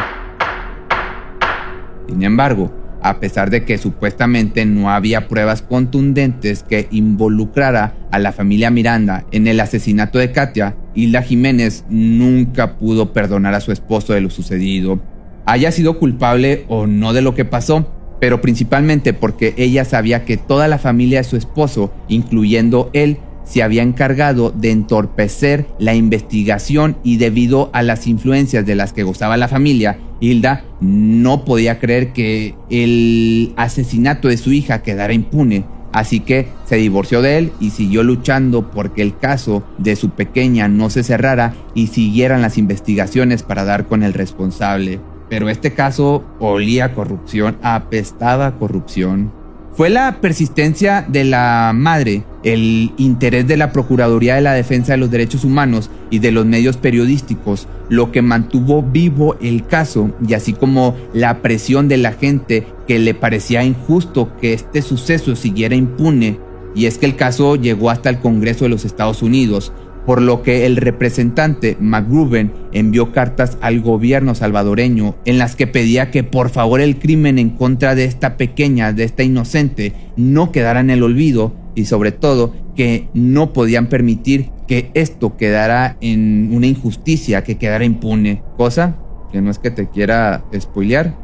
Sin 2.08 2.24
embargo, 2.24 2.72
a 3.02 3.20
pesar 3.20 3.50
de 3.50 3.66
que 3.66 3.78
supuestamente 3.78 4.66
no 4.66 4.92
había 4.92 5.28
pruebas 5.28 5.64
contundentes 5.64 6.64
que 6.64 6.88
involucrara 6.92 7.96
a 8.12 8.20
la 8.20 8.32
familia 8.32 8.70
Miranda 8.70 9.26
en 9.32 9.48
el 9.48 9.60
asesinato 9.60 10.20
de 10.20 10.32
Katia, 10.32 10.76
Hilda 10.94 11.24
Jiménez 11.24 11.84
nunca 11.90 12.78
pudo 12.78 13.12
perdonar 13.12 13.56
a 13.56 13.62
su 13.62 13.72
esposo 13.72 14.14
de 14.14 14.22
lo 14.22 14.30
sucedido 14.30 15.00
haya 15.46 15.72
sido 15.72 16.00
culpable 16.00 16.66
o 16.68 16.88
no 16.88 17.14
de 17.14 17.22
lo 17.22 17.36
que 17.36 17.46
pasó, 17.46 17.88
pero 18.20 18.42
principalmente 18.42 19.14
porque 19.14 19.54
ella 19.58 19.84
sabía 19.84 20.26
que 20.26 20.38
toda 20.38 20.68
la 20.68 20.78
familia 20.78 21.20
de 21.20 21.24
su 21.24 21.38
esposo, 21.38 21.92
incluyendo 22.08 22.90
él, 22.94 23.18
se 23.44 23.64
había 23.64 23.84
encargado 23.84 24.52
de 24.52 24.72
entorpecer 24.72 25.66
la 25.80 25.96
investigación 25.96 26.98
y 27.04 27.18
debido 27.18 27.70
a 27.74 27.82
las 27.82 28.08
influencias 28.08 28.66
de 28.66 28.76
las 28.76 28.94
que 28.94 29.04
gozaba 29.04 29.38
la 29.38 29.48
familia, 29.48 29.98
Hilda 30.20 30.64
no 30.80 31.44
podía 31.44 31.80
creer 31.80 32.14
que 32.14 32.56
el 32.70 33.54
asesinato 33.58 34.28
de 34.28 34.38
su 34.38 34.54
hija 34.54 34.84
quedara 34.84 35.14
impune. 35.14 35.66
Así 35.92 36.22
que 36.22 36.48
se 36.66 36.78
divorció 36.78 37.22
de 37.22 37.38
él 37.38 37.52
y 37.60 37.72
siguió 37.72 38.04
luchando 38.04 38.72
porque 38.72 39.02
el 39.02 39.18
caso 39.18 39.64
de 39.78 39.98
su 39.98 40.12
pequeña 40.12 40.70
no 40.70 40.90
se 40.90 41.04
cerrara 41.04 41.54
y 41.76 41.88
siguieran 41.88 42.42
las 42.42 42.58
investigaciones 42.58 43.44
para 43.44 43.66
dar 43.66 43.88
con 43.88 44.04
el 44.04 44.14
responsable 44.14 45.02
pero 45.32 45.48
este 45.48 45.72
caso 45.72 46.26
olía 46.42 46.94
corrupción, 46.94 47.56
apestaba 47.62 48.60
corrupción. 48.60 49.32
Fue 49.72 49.90
la 49.90 50.20
persistencia 50.20 51.06
de 51.08 51.24
la 51.24 51.72
madre, 51.74 52.26
el 52.44 52.92
interés 52.98 53.48
de 53.48 53.56
la 53.56 53.72
Procuraduría 53.72 54.36
de 54.36 54.42
la 54.42 54.52
Defensa 54.52 54.92
de 54.92 54.98
los 54.98 55.10
Derechos 55.10 55.46
Humanos 55.46 55.90
y 56.10 56.20
de 56.20 56.34
los 56.34 56.46
medios 56.46 56.76
periodísticos 56.76 57.70
lo 57.88 58.12
que 58.12 58.22
mantuvo 58.22 58.84
vivo 58.84 59.38
el 59.40 59.66
caso 59.66 60.12
y 60.28 60.34
así 60.34 60.52
como 60.52 60.98
la 61.14 61.42
presión 61.42 61.88
de 61.88 61.96
la 61.96 62.12
gente 62.12 62.68
que 62.86 63.00
le 63.00 63.14
parecía 63.14 63.64
injusto 63.64 64.36
que 64.42 64.52
este 64.52 64.82
suceso 64.82 65.38
siguiera 65.38 65.76
impune. 65.76 66.40
Y 66.76 66.88
es 66.88 66.98
que 66.98 67.06
el 67.06 67.16
caso 67.16 67.56
llegó 67.56 67.90
hasta 67.90 68.10
el 68.10 68.20
Congreso 68.20 68.66
de 68.66 68.70
los 68.70 68.84
Estados 68.84 69.22
Unidos, 69.22 69.72
por 70.06 70.22
lo 70.22 70.42
que 70.42 70.66
el 70.66 70.78
representante 70.78 71.78
McGruben 71.80 72.52
envió 72.74 73.12
cartas 73.12 73.58
al 73.62 73.82
gobierno 73.82 74.36
salvadoreño 74.36 75.16
en 75.26 75.38
las 75.38 75.56
que 75.56 75.68
pedía 75.68 76.12
que 76.12 76.24
por 76.24 76.50
favor 76.50 76.82
el 76.82 76.98
crimen 76.98 77.40
en 77.40 77.50
contra 77.52 77.96
de 77.96 78.06
esta 78.06 78.38
pequeña, 78.38 78.94
de 78.94 79.04
esta 79.04 79.24
inocente, 79.24 79.94
no 80.16 80.52
quedara 80.52 80.80
en 80.80 80.90
el 80.90 81.04
olvido 81.04 81.54
y 81.76 81.86
sobre 81.86 82.12
todo 82.12 82.54
que 82.76 83.08
no 83.14 83.54
podían 83.54 83.88
permitir 83.88 84.50
que 84.68 84.92
esto 84.94 85.38
quedara 85.38 85.98
en 86.02 86.50
una 86.54 86.68
injusticia, 86.68 87.44
que 87.44 87.58
quedara 87.58 87.86
impune, 87.86 88.42
cosa 88.58 88.96
que 89.32 89.42
no 89.42 89.50
es 89.50 89.60
que 89.60 89.72
te 89.72 89.90
quiera 89.90 90.44
spoilear, 90.58 91.16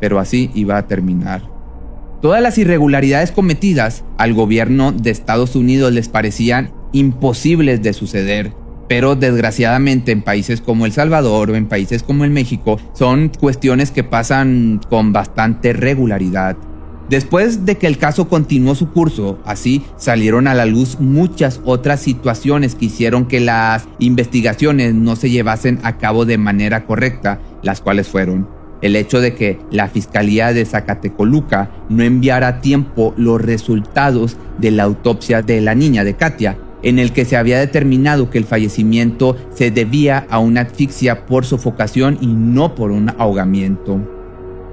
pero 0.00 0.18
así 0.18 0.50
iba 0.54 0.76
a 0.76 0.86
terminar. 0.86 1.42
Todas 2.22 2.40
las 2.42 2.58
irregularidades 2.58 3.30
cometidas 3.30 4.04
al 4.18 4.32
gobierno 4.32 4.92
de 4.92 5.10
Estados 5.10 5.54
Unidos 5.54 5.92
les 5.92 6.08
parecían 6.08 6.70
imposibles 6.98 7.82
de 7.82 7.92
suceder. 7.92 8.52
Pero 8.88 9.16
desgraciadamente 9.16 10.12
en 10.12 10.22
países 10.22 10.60
como 10.60 10.86
El 10.86 10.92
Salvador 10.92 11.50
o 11.50 11.56
en 11.56 11.66
países 11.66 12.02
como 12.02 12.24
el 12.24 12.30
México 12.30 12.78
son 12.94 13.30
cuestiones 13.40 13.90
que 13.90 14.04
pasan 14.04 14.80
con 14.88 15.12
bastante 15.12 15.72
regularidad. 15.72 16.56
Después 17.10 17.64
de 17.64 17.76
que 17.76 17.86
el 17.86 17.98
caso 17.98 18.28
continuó 18.28 18.74
su 18.74 18.90
curso, 18.90 19.38
así 19.44 19.84
salieron 19.96 20.48
a 20.48 20.54
la 20.54 20.66
luz 20.66 20.98
muchas 20.98 21.60
otras 21.64 22.00
situaciones 22.00 22.74
que 22.74 22.86
hicieron 22.86 23.26
que 23.26 23.38
las 23.38 23.86
investigaciones 24.00 24.94
no 24.94 25.14
se 25.14 25.30
llevasen 25.30 25.78
a 25.84 25.98
cabo 25.98 26.24
de 26.24 26.38
manera 26.38 26.84
correcta, 26.84 27.40
las 27.62 27.80
cuales 27.80 28.08
fueron 28.08 28.48
el 28.82 28.96
hecho 28.96 29.20
de 29.20 29.34
que 29.34 29.58
la 29.70 29.88
Fiscalía 29.88 30.52
de 30.52 30.64
Zacatecoluca 30.64 31.70
no 31.88 32.02
enviara 32.02 32.48
a 32.48 32.60
tiempo 32.60 33.14
los 33.16 33.40
resultados 33.40 34.36
de 34.58 34.70
la 34.70 34.84
autopsia 34.84 35.42
de 35.42 35.60
la 35.60 35.74
niña 35.74 36.04
de 36.04 36.14
Katia, 36.14 36.58
en 36.86 37.00
el 37.00 37.12
que 37.12 37.24
se 37.24 37.36
había 37.36 37.58
determinado 37.58 38.30
que 38.30 38.38
el 38.38 38.44
fallecimiento 38.44 39.36
se 39.52 39.72
debía 39.72 40.24
a 40.30 40.38
una 40.38 40.60
asfixia 40.60 41.26
por 41.26 41.44
sofocación 41.44 42.16
y 42.20 42.28
no 42.28 42.76
por 42.76 42.92
un 42.92 43.10
ahogamiento. 43.18 44.00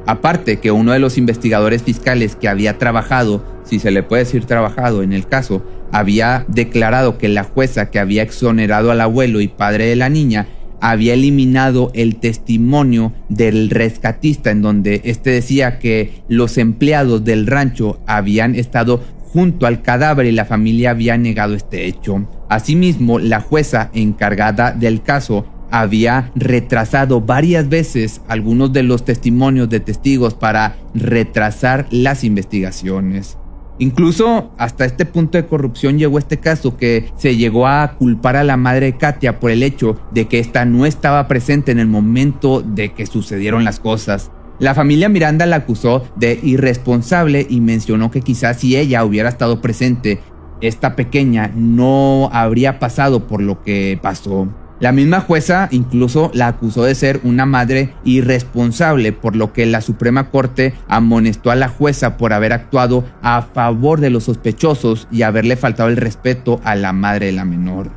Aparte 0.05 0.59
que 0.59 0.69
uno 0.69 0.91
de 0.91 0.99
los 0.99 1.17
investigadores 1.17 1.81
fiscales 1.81 2.35
que 2.35 2.47
había 2.47 2.77
trabajado, 2.77 3.43
si 3.63 3.79
se 3.79 3.89
le 3.89 4.03
puede 4.03 4.25
decir 4.25 4.45
trabajado 4.45 5.01
en 5.01 5.11
el 5.11 5.25
caso, 5.25 5.65
había 5.91 6.45
declarado 6.47 7.17
que 7.17 7.29
la 7.29 7.45
jueza 7.45 7.89
que 7.89 7.97
había 7.97 8.21
exonerado 8.21 8.91
al 8.91 9.01
abuelo 9.01 9.41
y 9.41 9.47
padre 9.47 9.87
de 9.87 9.95
la 9.95 10.09
niña 10.09 10.45
había 10.81 11.15
eliminado 11.15 11.89
el 11.95 12.17
testimonio 12.17 13.11
del 13.29 13.71
rescatista 13.71 14.51
en 14.51 14.61
donde 14.61 15.01
éste 15.03 15.31
decía 15.31 15.79
que 15.79 16.21
los 16.27 16.59
empleados 16.59 17.23
del 17.23 17.47
rancho 17.47 18.01
habían 18.05 18.53
estado 18.53 19.01
junto 19.33 19.65
al 19.65 19.81
cadáver 19.81 20.27
y 20.27 20.31
la 20.31 20.45
familia 20.45 20.91
había 20.91 21.17
negado 21.17 21.55
este 21.55 21.87
hecho. 21.87 22.27
Asimismo, 22.49 23.17
la 23.17 23.41
jueza 23.41 23.89
encargada 23.93 24.71
del 24.71 25.01
caso 25.01 25.45
había 25.71 26.31
retrasado 26.35 27.19
varias 27.19 27.67
veces 27.67 28.21
algunos 28.27 28.71
de 28.73 28.83
los 28.83 29.03
testimonios 29.05 29.69
de 29.69 29.79
testigos 29.79 30.35
para 30.35 30.75
retrasar 30.93 31.87
las 31.89 32.23
investigaciones. 32.23 33.39
Incluso 33.79 34.51
hasta 34.59 34.85
este 34.85 35.07
punto 35.07 35.39
de 35.39 35.47
corrupción 35.47 35.97
llegó 35.97 36.19
este 36.19 36.37
caso 36.37 36.77
que 36.77 37.11
se 37.17 37.35
llegó 37.35 37.65
a 37.65 37.95
culpar 37.97 38.35
a 38.35 38.43
la 38.43 38.55
madre 38.55 38.85
de 38.85 38.97
Katia 38.97 39.39
por 39.39 39.49
el 39.49 39.63
hecho 39.63 39.99
de 40.11 40.27
que 40.27 40.37
ésta 40.37 40.63
no 40.63 40.85
estaba 40.85 41.27
presente 41.27 41.71
en 41.71 41.79
el 41.79 41.87
momento 41.87 42.61
de 42.61 42.93
que 42.93 43.07
sucedieron 43.07 43.63
las 43.63 43.79
cosas. 43.79 44.29
La 44.59 44.75
familia 44.75 45.09
Miranda 45.09 45.45
la 45.45 45.57
acusó 45.57 46.03
de 46.15 46.39
irresponsable 46.43 47.45
y 47.49 47.59
mencionó 47.59 48.11
que 48.11 48.21
quizás 48.21 48.59
si 48.59 48.75
ella 48.75 49.03
hubiera 49.03 49.29
estado 49.29 49.61
presente, 49.61 50.19
esta 50.61 50.95
pequeña 50.95 51.51
no 51.55 52.29
habría 52.31 52.79
pasado 52.79 53.27
por 53.27 53.41
lo 53.41 53.63
que 53.63 53.99
pasó. 54.01 54.47
La 54.79 54.91
misma 54.91 55.21
jueza 55.21 55.69
incluso 55.71 56.29
la 56.33 56.47
acusó 56.47 56.83
de 56.83 56.93
ser 56.93 57.21
una 57.23 57.45
madre 57.45 57.93
irresponsable, 58.03 59.13
por 59.13 59.35
lo 59.35 59.53
que 59.53 59.65
la 59.65 59.81
Suprema 59.81 60.29
Corte 60.29 60.73
amonestó 60.87 61.51
a 61.51 61.55
la 61.55 61.69
jueza 61.69 62.17
por 62.17 62.33
haber 62.33 62.53
actuado 62.53 63.05
a 63.21 63.43
favor 63.43 64.01
de 64.01 64.09
los 64.09 64.25
sospechosos 64.25 65.07
y 65.11 65.21
haberle 65.21 65.55
faltado 65.55 65.89
el 65.89 65.97
respeto 65.97 66.59
a 66.63 66.75
la 66.75 66.91
madre 66.91 67.27
de 67.27 67.31
la 67.31 67.45
menor. 67.45 67.91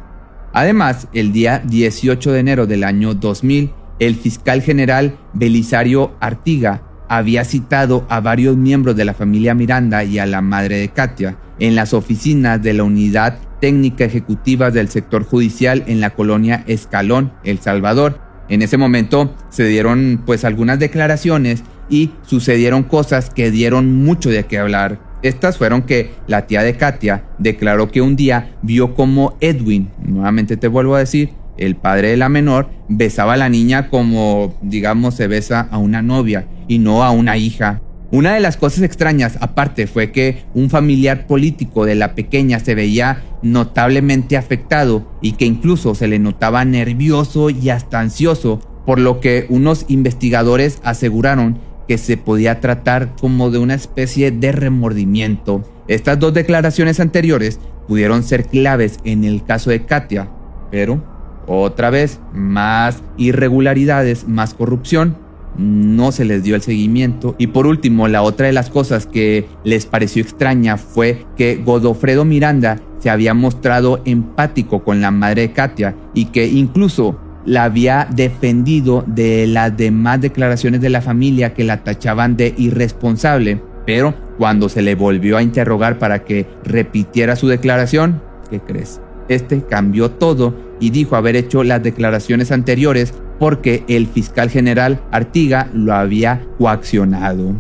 Además, 0.53 1.09
el 1.13 1.33
día 1.33 1.61
18 1.65 2.33
de 2.33 2.41
enero 2.41 2.67
del 2.67 2.85
año 2.85 3.15
2000, 3.15 3.73
el 3.99 4.17
fiscal 4.17 4.63
general 4.63 5.17
Belisario 5.33 6.15
Artiga 6.21 6.83
había 7.09 7.45
citado 7.45 8.07
a 8.09 8.21
varios 8.21 8.57
miembros 8.57 8.97
de 8.97 9.05
la 9.05 9.15
familia 9.15 9.55
Miranda 9.55 10.05
y 10.05 10.19
a 10.19 10.27
la 10.27 10.41
madre 10.41 10.79
de 10.79 10.89
Katia 10.89 11.39
en 11.59 11.75
las 11.75 11.95
oficinas 11.95 12.63
de 12.63 12.75
la 12.75 12.83
Unidad 12.83 13.39
Técnica 13.61 14.05
Ejecutiva 14.05 14.71
del 14.71 14.89
Sector 14.89 15.25
Judicial 15.25 15.85
en 15.87 16.01
la 16.01 16.11
colonia 16.11 16.65
Escalón, 16.67 17.33
El 17.45 17.59
Salvador. 17.61 18.21
En 18.49 18.63
ese 18.63 18.77
momento 18.77 19.35
se 19.49 19.65
dieron 19.65 20.23
pues 20.27 20.45
algunas 20.45 20.79
declaraciones 20.79 21.63
y 21.89 22.11
sucedieron 22.23 22.83
cosas 22.83 23.31
que 23.31 23.51
dieron 23.51 23.95
mucho 23.95 24.31
de 24.31 24.45
qué 24.45 24.59
hablar. 24.59 25.01
Estas 25.23 25.57
fueron 25.57 25.83
que 25.83 26.13
la 26.27 26.47
tía 26.47 26.63
de 26.63 26.77
Katia 26.77 27.25
declaró 27.39 27.91
que 27.91 28.03
un 28.03 28.17
día 28.17 28.57
vio 28.63 28.95
como 28.95 29.37
Edwin, 29.41 29.91
nuevamente 30.05 30.57
te 30.57 30.69
vuelvo 30.69 30.95
a 30.95 31.01
decir, 31.01 31.31
el 31.59 31.77
padre 31.77 32.11
de 32.11 32.17
la 32.17 32.29
menor, 32.29 32.69
besaba 32.89 33.35
a 33.35 33.39
la 33.39 33.49
niña 33.49 33.89
como, 33.89 34.55
digamos, 34.63 35.15
se 35.15 35.27
besa 35.27 35.69
a 35.71 35.79
una 35.79 36.03
novia 36.03 36.47
y 36.69 36.79
no 36.79 37.03
a 37.03 37.11
una 37.11 37.37
hija. 37.37 37.81
Una 38.13 38.35
de 38.35 38.41
las 38.41 38.57
cosas 38.57 38.83
extrañas, 38.83 39.37
aparte, 39.41 39.87
fue 39.89 40.13
que 40.13 40.45
un 40.55 40.71
familiar 40.71 41.27
político 41.27 41.85
de 41.85 41.97
la 41.97 42.15
pequeña 42.15 42.61
se 42.61 42.77
veía 42.77 43.23
notablemente 43.43 44.37
afectado 44.37 45.11
y 45.21 45.33
que 45.33 45.45
incluso 45.45 45.95
se 45.95 46.07
le 46.07 46.21
notaba 46.21 46.65
nervioso 46.65 47.51
y 47.51 47.71
hasta 47.71 47.99
ansioso, 47.99 48.61
por 48.87 49.01
lo 49.01 49.21
que 49.21 49.47
unos 49.49 49.87
investigadores 49.89 50.79
aseguraron 50.85 51.59
que 51.89 51.99
se 51.99 52.17
podía 52.17 52.61
tratar 52.61 53.15
como 53.21 53.51
de 53.51 53.59
una 53.59 53.75
especie 53.75 54.31
de 54.31 54.53
remordimiento. 54.53 55.63
Estas 55.89 56.19
dos 56.19 56.33
declaraciones 56.33 57.01
anteriores 57.01 57.59
pudieron 57.89 58.23
ser 58.23 58.47
claves 58.47 58.99
en 59.05 59.25
el 59.25 59.45
caso 59.45 59.71
de 59.71 59.85
Katia, 59.85 60.31
pero 60.71 61.16
otra 61.47 61.91
vez 61.91 62.21
más 62.33 63.03
irregularidades, 63.17 64.27
más 64.27 64.55
corrupción 64.55 65.17
no 65.59 66.13
se 66.13 66.25
les 66.25 66.43
dio 66.43 66.55
el 66.55 66.63
seguimiento. 66.63 67.35
Y 67.39 67.49
por 67.49 67.67
último, 67.67 68.09
la 68.09 68.23
otra 68.23 68.47
de 68.47 68.53
las 68.53 68.71
cosas 68.71 69.07
que 69.07 69.47
les 69.65 69.87
pareció 69.87 70.23
extraña 70.23 70.77
fue 70.77 71.25
que 71.37 71.57
Godofredo 71.57 72.25
Miranda 72.25 72.81
se 72.99 73.11
había 73.11 73.35
mostrado 73.35 74.03
empático 74.05 74.83
con 74.85 75.01
la 75.01 75.11
madre 75.11 75.43
de 75.43 75.53
Katia 75.53 75.95
y 76.15 76.27
que 76.27 76.47
incluso 76.47 77.19
la 77.45 77.65
había 77.65 78.09
defendido 78.11 79.05
de 79.07 79.47
las 79.47 79.77
demás 79.77 80.21
declaraciones 80.21 80.81
de 80.81 80.91
la 80.91 81.01
familia 81.01 81.55
que 81.55 81.65
la 81.65 81.85
tachaban 81.85 82.37
de 82.37 82.55
irresponsable. 82.57 83.63
Pero 83.87 84.15
cuando 84.37 84.69
se 84.69 84.83
le 84.83 84.97
volvió 84.97 85.37
a 85.37 85.43
interrogar 85.43 85.99
para 85.99 86.25
que 86.25 86.47
repitiera 86.65 87.37
su 87.37 87.47
declaración, 87.47 88.21
¿qué 88.51 88.61
crees? 88.61 89.01
Este 89.29 89.63
cambió 89.63 90.11
todo 90.11 90.55
y 90.81 90.91
dijo 90.91 91.17
haber 91.17 91.37
hecho 91.37 91.65
las 91.65 91.83
declaraciones 91.83 92.53
anteriores 92.53 93.15
porque 93.39 93.85
el 93.89 94.07
fiscal 94.07 94.51
general 94.51 95.01
Artiga 95.11 95.69
lo 95.73 95.95
había 95.95 96.47
coaccionado. 96.59 97.55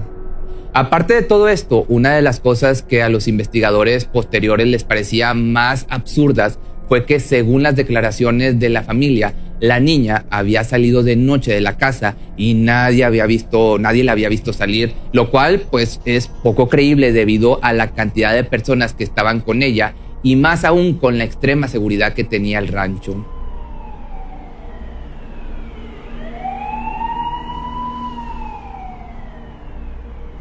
Aparte 0.73 1.15
de 1.15 1.23
todo 1.23 1.49
esto, 1.49 1.87
una 1.89 2.15
de 2.15 2.23
las 2.23 2.41
cosas 2.41 2.83
que 2.83 3.03
a 3.03 3.09
los 3.09 3.29
investigadores 3.29 4.05
posteriores 4.05 4.67
les 4.67 4.85
parecía 4.85 5.33
más 5.33 5.87
absurdas 5.89 6.59
fue 6.89 7.07
que 7.07 7.19
según 7.19 7.63
las 7.63 7.77
declaraciones 7.77 8.61
de 8.61 8.69
la 8.69 8.83
familia, 8.83 9.35
la 9.59 9.81
niña 9.81 10.27
había 10.31 10.65
salido 10.65 11.03
de 11.03 11.17
noche 11.17 11.53
de 11.53 11.63
la 11.63 11.79
casa 11.79 12.17
y 12.37 12.55
nadie 12.55 13.05
había 13.05 13.27
visto, 13.27 13.79
nadie 13.79 14.05
la 14.05 14.13
había 14.13 14.29
visto 14.29 14.53
salir, 14.53 14.93
lo 15.13 15.31
cual 15.31 15.63
pues 15.71 16.01
es 16.05 16.29
poco 16.43 16.69
creíble 16.69 17.13
debido 17.13 17.59
a 17.63 17.73
la 17.73 17.93
cantidad 17.93 18.35
de 18.35 18.45
personas 18.45 18.93
que 18.93 19.05
estaban 19.05 19.41
con 19.41 19.63
ella 19.63 19.95
y 20.23 20.37
más 20.37 20.65
aún 20.65 20.95
con 20.95 21.19
la 21.19 21.25
extrema 21.25 21.69
seguridad 21.69 22.15
que 22.15 22.25
tenía 22.25 22.59
el 22.59 22.69
rancho. 22.69 23.25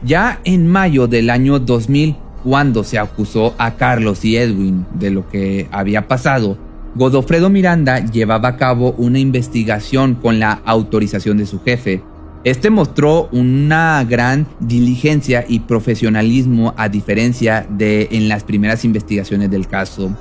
Ya 0.03 0.39
en 0.43 0.67
mayo 0.67 1.07
del 1.07 1.31
año 1.31 1.57
2000, 1.57 2.15
cuando 2.43 2.83
se 2.83 2.99
acusó 2.99 3.55
a 3.57 3.75
Carlos 3.75 4.23
y 4.23 4.37
Edwin 4.37 4.85
de 4.93 5.09
lo 5.09 5.27
que 5.27 5.67
había 5.71 6.07
pasado, 6.07 6.59
Godofredo 6.93 7.49
Miranda 7.49 7.99
llevaba 7.99 8.49
a 8.49 8.57
cabo 8.57 8.91
una 8.99 9.17
investigación 9.17 10.13
con 10.15 10.39
la 10.39 10.61
autorización 10.63 11.37
de 11.37 11.47
su 11.47 11.59
jefe. 11.61 12.03
Este 12.45 12.69
mostró 12.69 13.27
una 13.31 14.03
gran 14.07 14.45
diligencia 14.59 15.43
y 15.47 15.61
profesionalismo 15.61 16.75
a 16.77 16.89
diferencia 16.89 17.65
de 17.67 18.07
en 18.11 18.29
las 18.29 18.43
primeras 18.43 18.85
investigaciones 18.85 19.49
del 19.49 19.67
caso. 19.67 20.15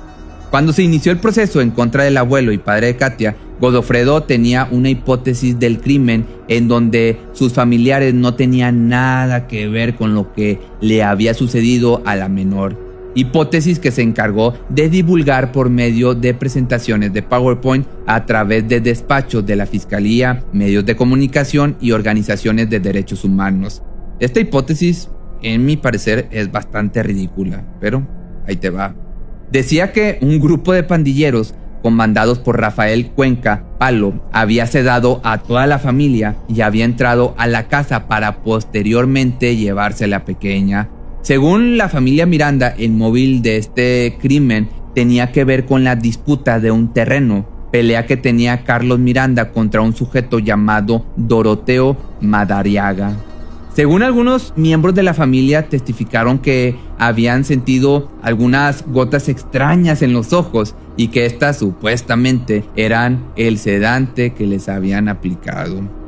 Cuando 0.49 0.73
se 0.73 0.81
inició 0.81 1.11
el 1.11 1.19
proceso 1.19 1.61
en 1.61 1.69
contra 1.69 2.03
del 2.03 2.17
abuelo 2.17 2.51
y 2.51 2.57
padre 2.57 2.87
de 2.87 2.95
Katia, 2.95 3.35
Godofredo 3.61 4.23
tenía 4.23 4.67
una 4.71 4.89
hipótesis 4.89 5.59
del 5.59 5.79
crimen 5.79 6.25
en 6.47 6.67
donde 6.67 7.19
sus 7.33 7.53
familiares 7.53 8.15
no 8.15 8.33
tenían 8.33 8.89
nada 8.89 9.45
que 9.45 9.67
ver 9.67 9.93
con 9.93 10.15
lo 10.15 10.33
que 10.33 10.59
le 10.81 11.03
había 11.03 11.35
sucedido 11.35 12.01
a 12.05 12.15
la 12.15 12.27
menor. 12.27 12.84
Hipótesis 13.15 13.79
que 13.79 13.91
se 13.91 14.01
encargó 14.01 14.53
de 14.69 14.89
divulgar 14.89 15.51
por 15.51 15.69
medio 15.69 16.13
de 16.13 16.33
presentaciones 16.33 17.13
de 17.13 17.23
PowerPoint 17.23 17.87
a 18.05 18.25
través 18.25 18.67
de 18.67 18.81
despachos 18.81 19.45
de 19.45 19.55
la 19.55 19.65
Fiscalía, 19.65 20.43
medios 20.51 20.85
de 20.85 20.95
comunicación 20.95 21.77
y 21.79 21.91
organizaciones 21.91 22.69
de 22.69 22.79
derechos 22.79 23.23
humanos. 23.23 23.81
Esta 24.19 24.39
hipótesis, 24.39 25.09
en 25.41 25.65
mi 25.65 25.77
parecer, 25.77 26.27
es 26.31 26.51
bastante 26.51 27.01
ridícula, 27.01 27.63
pero 27.79 28.05
ahí 28.45 28.57
te 28.57 28.69
va. 28.69 28.93
Decía 29.51 29.91
que 29.91 30.19
un 30.21 30.39
grupo 30.39 30.73
de 30.73 30.83
pandilleros 30.83 31.55
comandados 31.85 32.39
por 32.39 32.59
Rafael 32.59 33.11
Cuenca 33.11 33.63
Palo, 33.77 34.19
había 34.31 34.65
sedado 34.65 35.21
a 35.23 35.37
toda 35.37 35.67
la 35.67 35.77
familia 35.77 36.35
y 36.47 36.61
había 36.61 36.83
entrado 36.83 37.35
a 37.37 37.45
la 37.45 37.67
casa 37.67 38.07
para 38.07 38.41
posteriormente 38.41 39.55
llevarse 39.55 40.05
a 40.05 40.07
la 40.07 40.25
pequeña. 40.25 40.89
Según 41.25 41.79
la 41.79 41.89
familia 41.89 42.27
Miranda, 42.27 42.67
el 42.77 42.91
móvil 42.91 43.41
de 43.41 43.57
este 43.57 44.15
crimen 44.21 44.69
tenía 44.93 45.31
que 45.31 45.43
ver 45.43 45.65
con 45.65 45.83
la 45.83 45.95
disputa 45.95 46.59
de 46.59 46.69
un 46.69 46.93
terreno, 46.93 47.47
pelea 47.71 48.05
que 48.05 48.15
tenía 48.15 48.63
Carlos 48.63 48.99
Miranda 48.99 49.51
contra 49.51 49.81
un 49.81 49.95
sujeto 49.95 50.37
llamado 50.37 51.03
Doroteo 51.15 51.97
Madariaga. 52.21 53.15
Según 53.73 54.03
algunos 54.03 54.53
miembros 54.55 54.93
de 54.93 55.01
la 55.01 55.15
familia 55.15 55.67
testificaron 55.67 56.37
que 56.37 56.75
habían 56.99 57.43
sentido 57.43 58.11
algunas 58.21 58.85
gotas 58.85 59.27
extrañas 59.27 60.03
en 60.03 60.13
los 60.13 60.31
ojos 60.31 60.75
y 60.95 61.07
que 61.07 61.25
éstas 61.25 61.57
supuestamente 61.57 62.65
eran 62.75 63.25
el 63.35 63.57
sedante 63.57 64.35
que 64.35 64.45
les 64.45 64.69
habían 64.69 65.09
aplicado. 65.09 66.04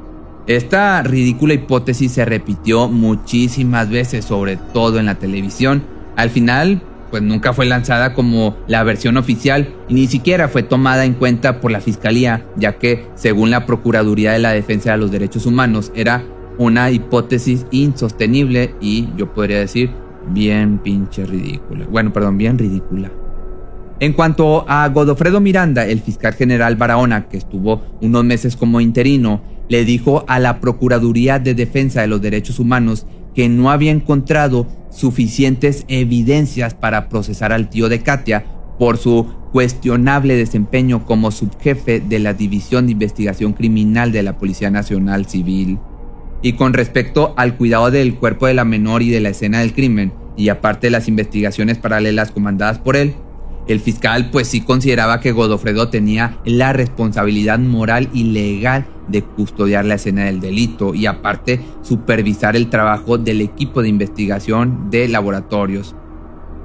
Esta 0.47 1.03
ridícula 1.03 1.55
hipótesis 1.55 2.13
se 2.13 2.23
repitió 2.23 2.87
muchísimas 2.87 3.89
veces, 3.89 4.23
sobre 4.23 4.55
todo 4.55 4.97
en 4.97 5.05
la 5.05 5.15
televisión. 5.15 5.83
Al 6.15 6.29
final, 6.29 6.81
pues 7.11 7.21
nunca 7.21 7.51
fue 7.51 7.65
lanzada 7.65 8.13
como 8.13 8.55
la 8.65 8.83
versión 8.83 9.17
oficial 9.17 9.67
y 9.89 9.95
ni 9.95 10.07
siquiera 10.07 10.47
fue 10.47 10.63
tomada 10.63 11.03
en 11.03 11.15
cuenta 11.15 11.59
por 11.59 11.71
la 11.71 11.81
Fiscalía, 11.81 12.45
ya 12.55 12.77
que, 12.77 13.07
según 13.15 13.51
la 13.51 13.65
Procuraduría 13.65 14.31
de 14.31 14.39
la 14.39 14.53
Defensa 14.53 14.91
de 14.93 14.97
los 14.97 15.11
Derechos 15.11 15.45
Humanos, 15.45 15.91
era 15.95 16.23
una 16.57 16.91
hipótesis 16.91 17.65
insostenible 17.71 18.73
y 18.79 19.09
yo 19.17 19.33
podría 19.33 19.59
decir 19.59 19.91
bien 20.29 20.77
pinche 20.77 21.25
ridícula. 21.25 21.85
Bueno, 21.91 22.13
perdón, 22.13 22.37
bien 22.37 22.57
ridícula. 22.57 23.11
En 23.99 24.13
cuanto 24.13 24.63
a 24.69 24.87
Godofredo 24.89 25.41
Miranda, 25.41 25.85
el 25.85 25.99
fiscal 25.99 26.35
general 26.35 26.75
Barahona, 26.77 27.27
que 27.27 27.37
estuvo 27.37 27.81
unos 28.01 28.23
meses 28.23 28.55
como 28.55 28.79
interino, 28.79 29.41
le 29.69 29.85
dijo 29.85 30.23
a 30.27 30.39
la 30.39 30.59
Procuraduría 30.59 31.39
de 31.39 31.53
Defensa 31.53 32.01
de 32.01 32.07
los 32.07 32.21
Derechos 32.21 32.59
Humanos 32.59 33.05
que 33.35 33.49
no 33.49 33.69
había 33.69 33.91
encontrado 33.91 34.67
suficientes 34.89 35.85
evidencias 35.87 36.73
para 36.73 37.09
procesar 37.09 37.53
al 37.53 37.69
tío 37.69 37.89
de 37.89 38.01
Katia 38.01 38.45
por 38.79 38.97
su 38.97 39.27
cuestionable 39.51 40.35
desempeño 40.35 41.05
como 41.05 41.31
subjefe 41.31 41.99
de 41.99 42.19
la 42.19 42.33
División 42.33 42.85
de 42.85 42.93
Investigación 42.93 43.53
Criminal 43.53 44.11
de 44.11 44.23
la 44.23 44.37
Policía 44.37 44.69
Nacional 44.69 45.25
Civil. 45.25 45.79
Y 46.41 46.53
con 46.53 46.73
respecto 46.73 47.33
al 47.37 47.57
cuidado 47.57 47.91
del 47.91 48.15
cuerpo 48.15 48.47
de 48.47 48.53
la 48.53 48.65
menor 48.65 49.01
y 49.01 49.09
de 49.09 49.21
la 49.21 49.29
escena 49.29 49.59
del 49.59 49.73
crimen, 49.73 50.13
y 50.35 50.49
aparte 50.49 50.87
de 50.87 50.91
las 50.91 51.07
investigaciones 51.07 51.79
paralelas 51.79 52.31
comandadas 52.31 52.77
por 52.77 52.95
él, 52.95 53.15
el 53.67 53.79
fiscal 53.79 54.29
pues 54.31 54.47
sí 54.47 54.61
consideraba 54.61 55.19
que 55.19 55.31
Godofredo 55.31 55.89
tenía 55.89 56.37
la 56.45 56.73
responsabilidad 56.73 57.59
moral 57.59 58.09
y 58.13 58.25
legal 58.25 58.85
de 59.07 59.23
custodiar 59.23 59.85
la 59.85 59.95
escena 59.95 60.25
del 60.25 60.39
delito 60.39 60.93
y 60.93 61.05
aparte 61.05 61.61
supervisar 61.81 62.55
el 62.55 62.69
trabajo 62.69 63.17
del 63.17 63.41
equipo 63.41 63.81
de 63.81 63.89
investigación 63.89 64.89
de 64.89 65.07
laboratorios. 65.07 65.95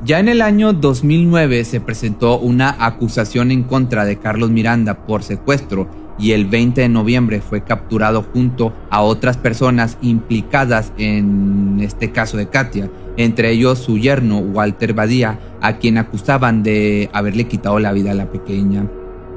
Ya 0.05 0.18
en 0.18 0.28
el 0.28 0.43
año 0.43 0.72
2009 0.72 1.64
se 1.64 1.80
presentó 1.80 2.38
una 2.38 2.74
acusación 2.84 3.53
en 3.53 3.62
contra 3.62 4.05
de 4.05 4.18
Carlos 4.18 4.51
Miranda 4.51 5.07
por 5.07 5.22
secuestro 5.22 5.88
y 6.18 6.32
el 6.32 6.47
20 6.47 6.80
de 6.80 6.88
noviembre 6.88 7.40
fue 7.40 7.62
capturado 7.62 8.22
junto 8.22 8.72
a 8.90 9.03
otras 9.03 9.36
personas 9.36 9.99
implicadas 10.03 10.93
en 10.99 11.78
este 11.80 12.11
caso 12.11 12.36
de 12.36 12.49
Katia, 12.49 12.90
entre 13.16 13.51
ellos 13.51 13.78
su 13.78 13.99
yerno 13.99 14.38
Walter 14.38 14.93
Badía, 14.93 15.38
a 15.61 15.78
quien 15.78 15.99
acusaban 15.99 16.62
de 16.62 17.09
haberle 17.12 17.45
quitado 17.45 17.78
la 17.78 17.93
vida 17.93 18.11
a 18.11 18.14
la 18.14 18.30
pequeña. 18.30 18.86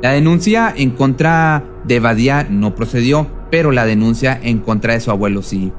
La 0.01 0.11
denuncia 0.11 0.73
en 0.75 0.91
contra 0.91 1.63
de 1.87 1.99
Badía 1.99 2.47
no 2.49 2.75
procedió, 2.75 3.27
pero 3.51 3.71
la 3.71 3.85
denuncia 3.85 4.39
en 4.41 4.59
contra 4.59 4.93
de 4.93 4.99
su 4.99 5.11
abuelo 5.11 5.41
sí. 5.41 5.71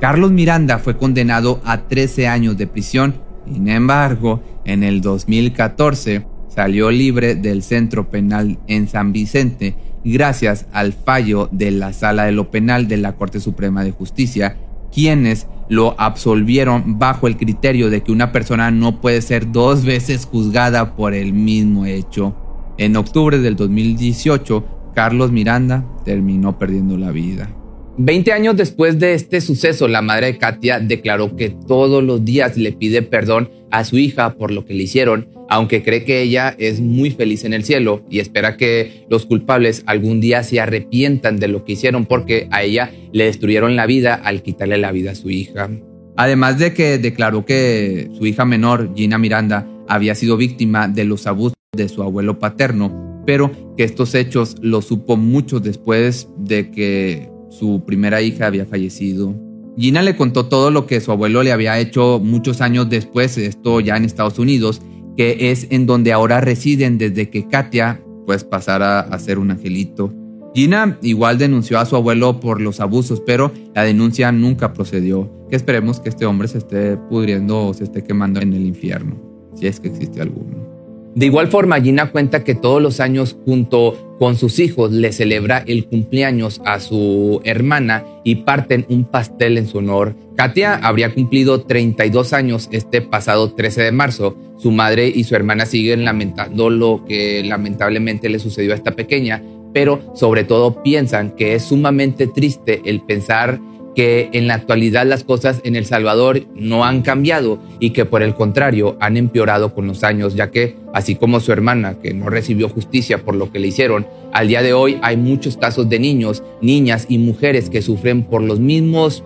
Carlos 0.00 0.32
Miranda 0.32 0.78
fue 0.78 0.96
condenado 0.96 1.60
a 1.64 1.82
13 1.82 2.26
años 2.26 2.58
de 2.58 2.66
prisión, 2.66 3.14
sin 3.46 3.68
embargo, 3.68 4.42
en 4.64 4.82
el 4.82 5.00
2014 5.00 6.26
salió 6.48 6.90
libre 6.90 7.34
del 7.34 7.62
centro 7.62 8.10
penal 8.10 8.58
en 8.66 8.88
San 8.88 9.12
Vicente 9.12 9.76
gracias 10.04 10.66
al 10.72 10.92
fallo 10.92 11.48
de 11.52 11.70
la 11.70 11.92
Sala 11.92 12.24
de 12.24 12.32
lo 12.32 12.50
Penal 12.50 12.88
de 12.88 12.96
la 12.96 13.12
Corte 13.14 13.40
Suprema 13.40 13.84
de 13.84 13.92
Justicia, 13.92 14.56
quienes 14.92 15.46
lo 15.68 15.94
absolvieron 15.98 16.98
bajo 16.98 17.26
el 17.26 17.36
criterio 17.36 17.88
de 17.88 18.02
que 18.02 18.12
una 18.12 18.32
persona 18.32 18.70
no 18.70 19.00
puede 19.00 19.22
ser 19.22 19.52
dos 19.52 19.84
veces 19.84 20.26
juzgada 20.26 20.96
por 20.96 21.14
el 21.14 21.32
mismo 21.32 21.86
hecho. 21.86 22.36
En 22.78 22.96
octubre 22.96 23.38
del 23.38 23.56
2018, 23.56 24.81
Carlos 24.94 25.32
Miranda 25.32 25.86
terminó 26.04 26.58
perdiendo 26.58 26.96
la 26.96 27.10
vida. 27.10 27.50
Veinte 27.98 28.32
años 28.32 28.56
después 28.56 28.98
de 28.98 29.14
este 29.14 29.40
suceso, 29.40 29.86
la 29.86 30.02
madre 30.02 30.26
de 30.26 30.38
Katia 30.38 30.80
declaró 30.80 31.36
que 31.36 31.50
todos 31.50 32.02
los 32.02 32.24
días 32.24 32.56
le 32.56 32.72
pide 32.72 33.02
perdón 33.02 33.50
a 33.70 33.84
su 33.84 33.98
hija 33.98 34.34
por 34.34 34.50
lo 34.50 34.64
que 34.64 34.74
le 34.74 34.84
hicieron 34.84 35.28
aunque 35.52 35.82
cree 35.82 36.02
que 36.04 36.22
ella 36.22 36.54
es 36.58 36.80
muy 36.80 37.10
feliz 37.10 37.44
en 37.44 37.52
el 37.52 37.62
cielo 37.62 38.06
y 38.08 38.20
espera 38.20 38.56
que 38.56 39.04
los 39.10 39.26
culpables 39.26 39.82
algún 39.84 40.18
día 40.18 40.42
se 40.44 40.60
arrepientan 40.60 41.36
de 41.36 41.46
lo 41.48 41.62
que 41.66 41.72
hicieron 41.72 42.06
porque 42.06 42.48
a 42.50 42.62
ella 42.62 42.90
le 43.12 43.24
destruyeron 43.24 43.76
la 43.76 43.84
vida 43.84 44.14
al 44.14 44.42
quitarle 44.42 44.78
la 44.78 44.92
vida 44.92 45.10
a 45.10 45.14
su 45.14 45.28
hija. 45.28 45.68
Además 46.16 46.58
de 46.58 46.72
que 46.72 46.96
declaró 46.96 47.44
que 47.44 48.08
su 48.16 48.24
hija 48.24 48.46
menor, 48.46 48.94
Gina 48.96 49.18
Miranda, 49.18 49.68
había 49.88 50.14
sido 50.14 50.38
víctima 50.38 50.88
de 50.88 51.04
los 51.04 51.26
abusos 51.26 51.58
de 51.76 51.90
su 51.90 52.02
abuelo 52.02 52.38
paterno, 52.38 53.11
pero 53.24 53.50
que 53.76 53.84
estos 53.84 54.14
hechos 54.14 54.56
los 54.60 54.86
supo 54.86 55.16
mucho 55.16 55.60
después 55.60 56.28
de 56.36 56.70
que 56.70 57.30
su 57.50 57.84
primera 57.86 58.22
hija 58.22 58.46
había 58.46 58.66
fallecido. 58.66 59.34
Gina 59.76 60.02
le 60.02 60.16
contó 60.16 60.46
todo 60.46 60.70
lo 60.70 60.86
que 60.86 61.00
su 61.00 61.12
abuelo 61.12 61.42
le 61.42 61.52
había 61.52 61.78
hecho 61.78 62.20
muchos 62.22 62.60
años 62.60 62.90
después, 62.90 63.38
esto 63.38 63.80
ya 63.80 63.96
en 63.96 64.04
Estados 64.04 64.38
Unidos, 64.38 64.82
que 65.16 65.50
es 65.50 65.66
en 65.70 65.86
donde 65.86 66.12
ahora 66.12 66.40
residen 66.40 66.98
desde 66.98 67.30
que 67.30 67.46
Katia 67.46 68.02
pues 68.26 68.44
pasara 68.44 69.00
a 69.00 69.18
ser 69.18 69.38
un 69.38 69.50
angelito. 69.50 70.12
Gina 70.54 70.98
igual 71.02 71.38
denunció 71.38 71.78
a 71.78 71.86
su 71.86 71.96
abuelo 71.96 72.38
por 72.38 72.60
los 72.60 72.80
abusos, 72.80 73.22
pero 73.24 73.52
la 73.74 73.84
denuncia 73.84 74.30
nunca 74.32 74.74
procedió. 74.74 75.30
Que 75.48 75.56
esperemos 75.56 76.00
que 76.00 76.10
este 76.10 76.26
hombre 76.26 76.48
se 76.48 76.58
esté 76.58 76.96
pudriendo 76.96 77.68
o 77.68 77.74
se 77.74 77.84
esté 77.84 78.04
quemando 78.04 78.40
en 78.40 78.52
el 78.52 78.66
infierno, 78.66 79.16
si 79.54 79.66
es 79.66 79.80
que 79.80 79.88
existe 79.88 80.20
alguno. 80.20 80.71
De 81.14 81.26
igual 81.26 81.48
forma, 81.48 81.80
Gina 81.80 82.10
cuenta 82.10 82.42
que 82.42 82.54
todos 82.54 82.80
los 82.80 82.98
años 82.98 83.36
junto 83.44 84.16
con 84.18 84.36
sus 84.36 84.58
hijos 84.58 84.92
le 84.92 85.12
celebra 85.12 85.62
el 85.66 85.84
cumpleaños 85.86 86.62
a 86.64 86.80
su 86.80 87.42
hermana 87.44 88.04
y 88.24 88.36
parten 88.36 88.86
un 88.88 89.04
pastel 89.04 89.58
en 89.58 89.66
su 89.66 89.78
honor. 89.78 90.14
Katia 90.36 90.74
habría 90.74 91.12
cumplido 91.12 91.62
32 91.62 92.32
años 92.32 92.68
este 92.72 93.02
pasado 93.02 93.52
13 93.52 93.82
de 93.82 93.92
marzo. 93.92 94.36
Su 94.56 94.70
madre 94.70 95.08
y 95.08 95.24
su 95.24 95.34
hermana 95.34 95.66
siguen 95.66 96.04
lamentando 96.04 96.70
lo 96.70 97.04
que 97.06 97.42
lamentablemente 97.44 98.30
le 98.30 98.38
sucedió 98.38 98.72
a 98.72 98.76
esta 98.76 98.92
pequeña, 98.92 99.42
pero 99.74 100.00
sobre 100.14 100.44
todo 100.44 100.82
piensan 100.82 101.36
que 101.36 101.54
es 101.54 101.64
sumamente 101.64 102.26
triste 102.26 102.80
el 102.86 103.02
pensar 103.02 103.60
que 103.94 104.30
en 104.32 104.46
la 104.46 104.54
actualidad 104.54 105.06
las 105.06 105.24
cosas 105.24 105.60
en 105.64 105.76
El 105.76 105.84
Salvador 105.84 106.42
no 106.54 106.84
han 106.84 107.02
cambiado 107.02 107.58
y 107.78 107.90
que 107.90 108.04
por 108.04 108.22
el 108.22 108.34
contrario 108.34 108.96
han 109.00 109.16
empeorado 109.16 109.74
con 109.74 109.86
los 109.86 110.02
años, 110.04 110.34
ya 110.34 110.50
que 110.50 110.76
así 110.94 111.14
como 111.14 111.40
su 111.40 111.52
hermana, 111.52 111.96
que 112.02 112.14
no 112.14 112.30
recibió 112.30 112.68
justicia 112.68 113.18
por 113.18 113.34
lo 113.34 113.52
que 113.52 113.58
le 113.58 113.68
hicieron, 113.68 114.06
al 114.32 114.48
día 114.48 114.62
de 114.62 114.72
hoy 114.72 114.98
hay 115.02 115.16
muchos 115.16 115.56
casos 115.56 115.88
de 115.88 115.98
niños, 115.98 116.42
niñas 116.60 117.06
y 117.08 117.18
mujeres 117.18 117.68
que 117.68 117.82
sufren 117.82 118.22
por 118.22 118.42
los 118.42 118.60
mismos 118.60 119.24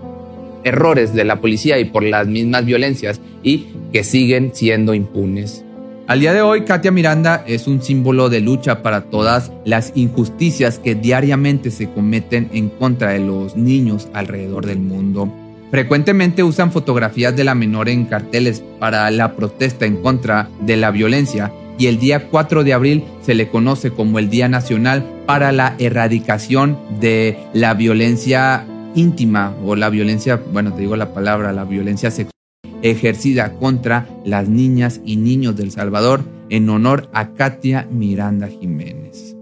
errores 0.65 1.15
de 1.15 1.25
la 1.25 1.41
policía 1.41 1.79
y 1.79 1.85
por 1.85 2.03
las 2.03 2.27
mismas 2.27 2.65
violencias 2.65 3.21
y 3.43 3.67
que 3.93 4.03
siguen 4.03 4.51
siendo 4.53 4.95
impunes. 4.95 5.66
Al 6.09 6.21
día 6.21 6.33
de 6.33 6.41
hoy, 6.41 6.63
Katia 6.63 6.93
Miranda 6.93 7.43
es 7.49 7.67
un 7.67 7.83
símbolo 7.83 8.29
de 8.29 8.41
lucha 8.41 8.81
para 8.81 9.11
todas 9.11 9.51
las 9.65 9.91
injusticias 9.97 10.79
que 10.79 10.95
diariamente 10.95 11.73
se 11.73 11.91
cometen 11.91 12.49
en 12.53 12.69
contra 12.69 13.11
de 13.11 13.19
los 13.19 13.57
niños 13.57 14.09
alrededor 14.13 14.67
del 14.67 14.79
mundo. 14.79 15.33
Frecuentemente 15.73 16.45
usan 16.45 16.71
fotografías 16.71 17.35
de 17.35 17.43
la 17.43 17.57
menor 17.57 17.89
en 17.89 18.05
carteles 18.05 18.63
para 18.79 19.11
la 19.11 19.35
protesta 19.35 19.85
en 19.85 19.97
contra 19.97 20.49
de 20.61 20.77
la 20.77 20.93
violencia 20.93 21.53
y 21.77 21.89
el 21.89 21.99
día 21.99 22.29
4 22.29 22.63
de 22.63 22.73
abril 22.73 23.05
se 23.23 23.35
le 23.35 23.49
conoce 23.49 23.91
como 23.91 24.21
el 24.21 24.31
Día 24.31 24.49
Nacional 24.49 25.05
para 25.27 25.51
la 25.51 25.75
Erradicación 25.81 26.79
de 27.01 27.37
la 27.53 27.75
Violencia 27.75 28.65
íntima 28.95 29.57
o 29.65 29.75
la 29.75 29.91
violencia, 29.91 30.41
bueno, 30.53 30.73
te 30.73 30.83
digo 30.83 30.95
la 30.95 31.13
palabra, 31.13 31.53
la 31.53 31.65
violencia 31.65 32.13
sexual 32.13 32.36
ejercida 32.83 33.55
contra 33.55 34.07
las 34.25 34.49
niñas 34.49 35.01
y 35.05 35.17
niños 35.17 35.57
del 35.57 35.71
Salvador 35.71 36.25
en 36.51 36.69
honor 36.69 37.09
a 37.13 37.35
Katia 37.35 37.87
Miranda 37.91 38.49
Jiménez. 38.49 39.37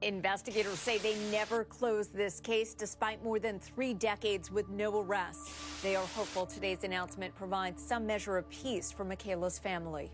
Investigators 0.00 0.78
say 0.78 0.98
they 0.98 1.16
never 1.30 1.64
closed 1.64 2.14
this 2.14 2.40
case 2.40 2.72
despite 2.72 3.22
more 3.22 3.38
than 3.38 3.58
three 3.58 3.94
decades 3.94 4.50
with 4.50 4.66
no 4.68 5.00
arrests. 5.00 5.50
They 5.82 5.96
are 5.96 6.06
hopeful 6.16 6.46
today's 6.46 6.84
announcement 6.84 7.34
provides 7.34 7.82
some 7.82 8.06
measure 8.06 8.38
of 8.38 8.48
peace 8.48 8.92
for 8.92 9.04
Michaela's 9.04 9.58
family. 9.58 10.10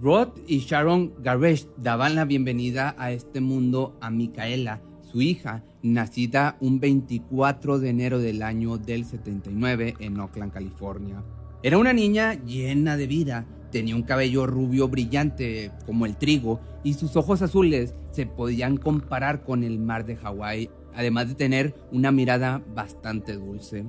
Rod 0.00 0.28
y 0.46 0.60
Sharon 0.60 1.12
Garresh 1.22 1.66
daban 1.76 2.14
la 2.14 2.24
bienvenida 2.24 2.94
a 2.98 3.10
este 3.10 3.40
mundo 3.40 3.96
a 4.00 4.10
Micaela, 4.10 4.80
su 5.10 5.22
hija, 5.22 5.62
nacida 5.82 6.56
un 6.60 6.80
24 6.80 7.78
de 7.78 7.90
enero 7.90 8.18
del 8.18 8.42
año 8.42 8.78
del 8.78 9.04
79 9.04 9.94
en 10.00 10.20
Oakland, 10.20 10.52
California. 10.52 11.22
Era 11.62 11.78
una 11.78 11.92
niña 11.92 12.34
llena 12.44 12.96
de 12.96 13.06
vida, 13.06 13.46
tenía 13.72 13.96
un 13.96 14.02
cabello 14.02 14.46
rubio 14.46 14.88
brillante 14.88 15.72
como 15.86 16.06
el 16.06 16.16
trigo 16.16 16.60
y 16.84 16.94
sus 16.94 17.16
ojos 17.16 17.42
azules 17.42 17.94
se 18.12 18.26
podían 18.26 18.76
comparar 18.76 19.42
con 19.44 19.64
el 19.64 19.78
mar 19.78 20.04
de 20.04 20.16
Hawái, 20.16 20.70
además 20.94 21.28
de 21.28 21.34
tener 21.34 21.74
una 21.90 22.12
mirada 22.12 22.62
bastante 22.74 23.34
dulce. 23.34 23.84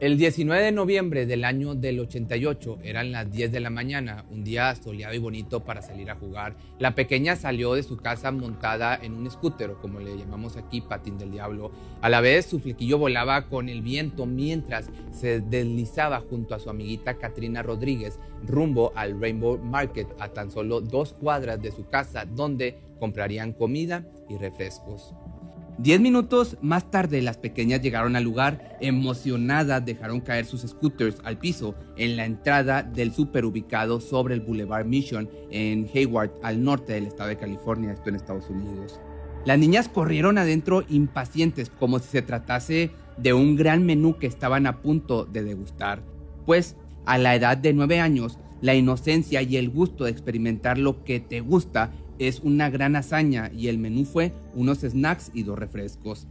El 0.00 0.16
19 0.16 0.62
de 0.62 0.70
noviembre 0.70 1.26
del 1.26 1.44
año 1.44 1.74
del 1.74 1.98
88 1.98 2.78
eran 2.84 3.10
las 3.10 3.32
10 3.32 3.50
de 3.50 3.58
la 3.58 3.68
mañana, 3.68 4.24
un 4.30 4.44
día 4.44 4.72
soleado 4.76 5.12
y 5.12 5.18
bonito 5.18 5.64
para 5.64 5.82
salir 5.82 6.08
a 6.08 6.14
jugar. 6.14 6.54
La 6.78 6.94
pequeña 6.94 7.34
salió 7.34 7.74
de 7.74 7.82
su 7.82 7.96
casa 7.96 8.30
montada 8.30 8.94
en 8.94 9.14
un 9.14 9.28
scooter, 9.28 9.72
como 9.82 9.98
le 9.98 10.16
llamamos 10.16 10.56
aquí, 10.56 10.82
patín 10.82 11.18
del 11.18 11.32
diablo. 11.32 11.72
A 12.00 12.08
la 12.10 12.20
vez 12.20 12.46
su 12.46 12.60
flequillo 12.60 12.96
volaba 12.96 13.48
con 13.48 13.68
el 13.68 13.82
viento 13.82 14.24
mientras 14.24 14.88
se 15.10 15.40
deslizaba 15.40 16.20
junto 16.20 16.54
a 16.54 16.60
su 16.60 16.70
amiguita 16.70 17.18
Katrina 17.18 17.64
Rodríguez 17.64 18.20
rumbo 18.46 18.92
al 18.94 19.20
Rainbow 19.20 19.58
Market 19.58 20.06
a 20.20 20.28
tan 20.28 20.52
solo 20.52 20.80
dos 20.80 21.14
cuadras 21.14 21.60
de 21.60 21.72
su 21.72 21.88
casa, 21.88 22.24
donde 22.24 22.78
comprarían 23.00 23.52
comida 23.52 24.06
y 24.28 24.36
refrescos. 24.36 25.12
Diez 25.78 26.00
minutos 26.00 26.56
más 26.60 26.90
tarde 26.90 27.22
las 27.22 27.36
pequeñas 27.36 27.80
llegaron 27.80 28.16
al 28.16 28.24
lugar, 28.24 28.76
emocionadas 28.80 29.86
dejaron 29.86 30.20
caer 30.20 30.44
sus 30.44 30.62
scooters 30.62 31.18
al 31.22 31.38
piso 31.38 31.76
en 31.96 32.16
la 32.16 32.24
entrada 32.24 32.82
del 32.82 33.12
súper 33.12 33.44
ubicado 33.44 34.00
sobre 34.00 34.34
el 34.34 34.40
Boulevard 34.40 34.86
Mission 34.86 35.30
en 35.52 35.88
Hayward, 35.94 36.32
al 36.42 36.64
norte 36.64 36.94
del 36.94 37.06
estado 37.06 37.28
de 37.28 37.36
California, 37.36 37.92
esto 37.92 38.08
en 38.08 38.16
Estados 38.16 38.50
Unidos. 38.50 38.98
Las 39.44 39.56
niñas 39.56 39.88
corrieron 39.88 40.36
adentro 40.36 40.82
impacientes 40.88 41.70
como 41.70 42.00
si 42.00 42.08
se 42.08 42.22
tratase 42.22 42.90
de 43.16 43.32
un 43.32 43.54
gran 43.54 43.86
menú 43.86 44.18
que 44.18 44.26
estaban 44.26 44.66
a 44.66 44.82
punto 44.82 45.26
de 45.26 45.44
degustar, 45.44 46.02
pues 46.44 46.74
a 47.06 47.18
la 47.18 47.36
edad 47.36 47.56
de 47.56 47.72
nueve 47.72 48.00
años 48.00 48.40
la 48.62 48.74
inocencia 48.74 49.42
y 49.42 49.56
el 49.56 49.70
gusto 49.70 50.04
de 50.04 50.10
experimentar 50.10 50.76
lo 50.76 51.04
que 51.04 51.20
te 51.20 51.38
gusta 51.38 51.92
es 52.18 52.40
una 52.40 52.70
gran 52.70 52.96
hazaña 52.96 53.50
y 53.56 53.68
el 53.68 53.78
menú 53.78 54.04
fue 54.04 54.32
unos 54.54 54.80
snacks 54.80 55.30
y 55.34 55.42
dos 55.42 55.58
refrescos. 55.58 56.26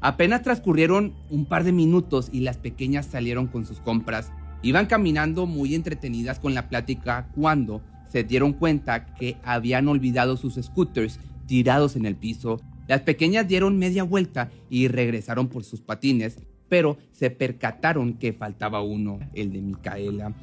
Apenas 0.00 0.42
transcurrieron 0.42 1.14
un 1.30 1.44
par 1.44 1.64
de 1.64 1.72
minutos 1.72 2.28
y 2.32 2.40
las 2.40 2.58
pequeñas 2.58 3.06
salieron 3.06 3.46
con 3.46 3.66
sus 3.66 3.80
compras. 3.80 4.32
Iban 4.62 4.86
caminando 4.86 5.46
muy 5.46 5.74
entretenidas 5.74 6.40
con 6.40 6.54
la 6.54 6.68
plática 6.68 7.28
cuando 7.34 7.82
se 8.10 8.24
dieron 8.24 8.52
cuenta 8.52 9.06
que 9.14 9.36
habían 9.44 9.88
olvidado 9.88 10.36
sus 10.36 10.54
scooters 10.54 11.18
tirados 11.46 11.96
en 11.96 12.06
el 12.06 12.16
piso. 12.16 12.60
Las 12.88 13.02
pequeñas 13.02 13.48
dieron 13.48 13.78
media 13.78 14.02
vuelta 14.02 14.50
y 14.68 14.88
regresaron 14.88 15.48
por 15.48 15.64
sus 15.64 15.80
patines, 15.80 16.38
pero 16.68 16.98
se 17.12 17.30
percataron 17.30 18.14
que 18.14 18.32
faltaba 18.32 18.82
uno, 18.82 19.18
el 19.34 19.52
de 19.52 19.62
Micaela. 19.62 20.34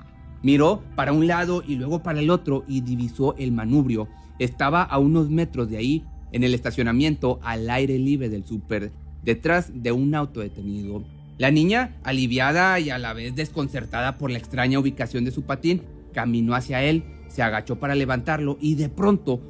Miró 0.42 0.84
para 0.96 1.12
un 1.12 1.28
lado 1.28 1.64
y 1.68 1.76
luego 1.76 2.02
para 2.02 2.20
el 2.22 2.30
otro 2.30 2.64
y 2.68 2.82
divisó 2.82 3.36
el 3.38 3.52
manubrio. 3.52 4.08
Estaba 4.40 4.84
a 4.84 4.98
unos 4.98 5.30
metros 5.30 5.70
de 5.70 5.78
ahí, 5.78 6.06
en 6.32 6.44
el 6.44 6.54
estacionamiento 6.54 7.40
al 7.44 7.70
aire 7.70 7.98
libre 7.98 8.30
del 8.30 8.46
súper, 8.46 8.92
detrás 9.24 9.72
de 9.74 9.92
un 9.92 10.16
auto 10.16 10.40
detenido. 10.40 11.04
La 11.38 11.52
niña, 11.52 11.96
aliviada 12.04 12.80
y 12.80 12.90
a 12.90 12.98
la 12.98 13.14
vez 13.14 13.36
desconcertada 13.36 14.18
por 14.18 14.32
la 14.32 14.38
extraña 14.38 14.80
ubicación 14.80 15.26
de 15.26 15.32
su 15.32 15.44
patín, 15.44 15.84
caminó 16.14 16.56
hacia 16.56 16.84
él, 16.84 17.04
se 17.28 17.42
agachó 17.42 17.80
para 17.80 17.96
levantarlo 17.96 18.58
y 18.60 18.76
de 18.76 18.90
pronto 18.90 19.42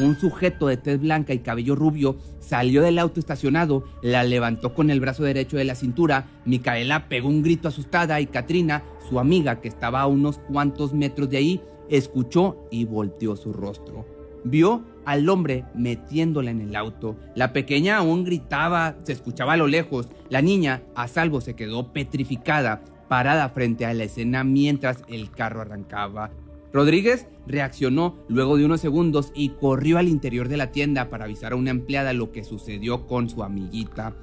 un 0.00 0.18
sujeto 0.18 0.68
de 0.68 0.76
tez 0.76 1.00
blanca 1.00 1.34
y 1.34 1.40
cabello 1.40 1.74
rubio 1.74 2.16
salió 2.38 2.82
del 2.82 2.98
auto 2.98 3.20
estacionado, 3.20 3.84
la 4.02 4.22
levantó 4.24 4.74
con 4.74 4.90
el 4.90 5.00
brazo 5.00 5.24
derecho 5.24 5.56
de 5.56 5.64
la 5.64 5.74
cintura, 5.74 6.28
Micaela 6.44 7.08
pegó 7.08 7.28
un 7.28 7.42
grito 7.42 7.68
asustada 7.68 8.20
y 8.20 8.26
Katrina, 8.26 8.84
su 9.08 9.18
amiga 9.18 9.60
que 9.60 9.68
estaba 9.68 10.02
a 10.02 10.06
unos 10.06 10.38
cuantos 10.38 10.94
metros 10.94 11.28
de 11.30 11.36
ahí, 11.36 11.60
escuchó 11.92 12.56
y 12.70 12.84
volteó 12.84 13.36
su 13.36 13.52
rostro. 13.52 14.06
Vio 14.44 14.82
al 15.04 15.28
hombre 15.28 15.64
metiéndola 15.74 16.50
en 16.50 16.60
el 16.60 16.74
auto. 16.74 17.16
La 17.34 17.52
pequeña 17.52 17.98
aún 17.98 18.24
gritaba, 18.24 18.96
se 19.02 19.12
escuchaba 19.12 19.52
a 19.52 19.56
lo 19.56 19.68
lejos. 19.68 20.08
La 20.30 20.42
niña, 20.42 20.82
a 20.94 21.06
salvo, 21.06 21.40
se 21.40 21.54
quedó 21.54 21.92
petrificada, 21.92 22.82
parada 23.08 23.48
frente 23.50 23.86
a 23.86 23.94
la 23.94 24.04
escena 24.04 24.42
mientras 24.42 25.04
el 25.08 25.30
carro 25.30 25.60
arrancaba. 25.60 26.30
Rodríguez 26.72 27.26
reaccionó 27.46 28.16
luego 28.28 28.56
de 28.56 28.64
unos 28.64 28.80
segundos 28.80 29.30
y 29.34 29.50
corrió 29.50 29.98
al 29.98 30.08
interior 30.08 30.48
de 30.48 30.56
la 30.56 30.72
tienda 30.72 31.10
para 31.10 31.24
avisar 31.24 31.52
a 31.52 31.56
una 31.56 31.70
empleada 31.70 32.14
lo 32.14 32.32
que 32.32 32.44
sucedió 32.44 33.06
con 33.06 33.28
su 33.28 33.42
amiguita. 33.42 34.14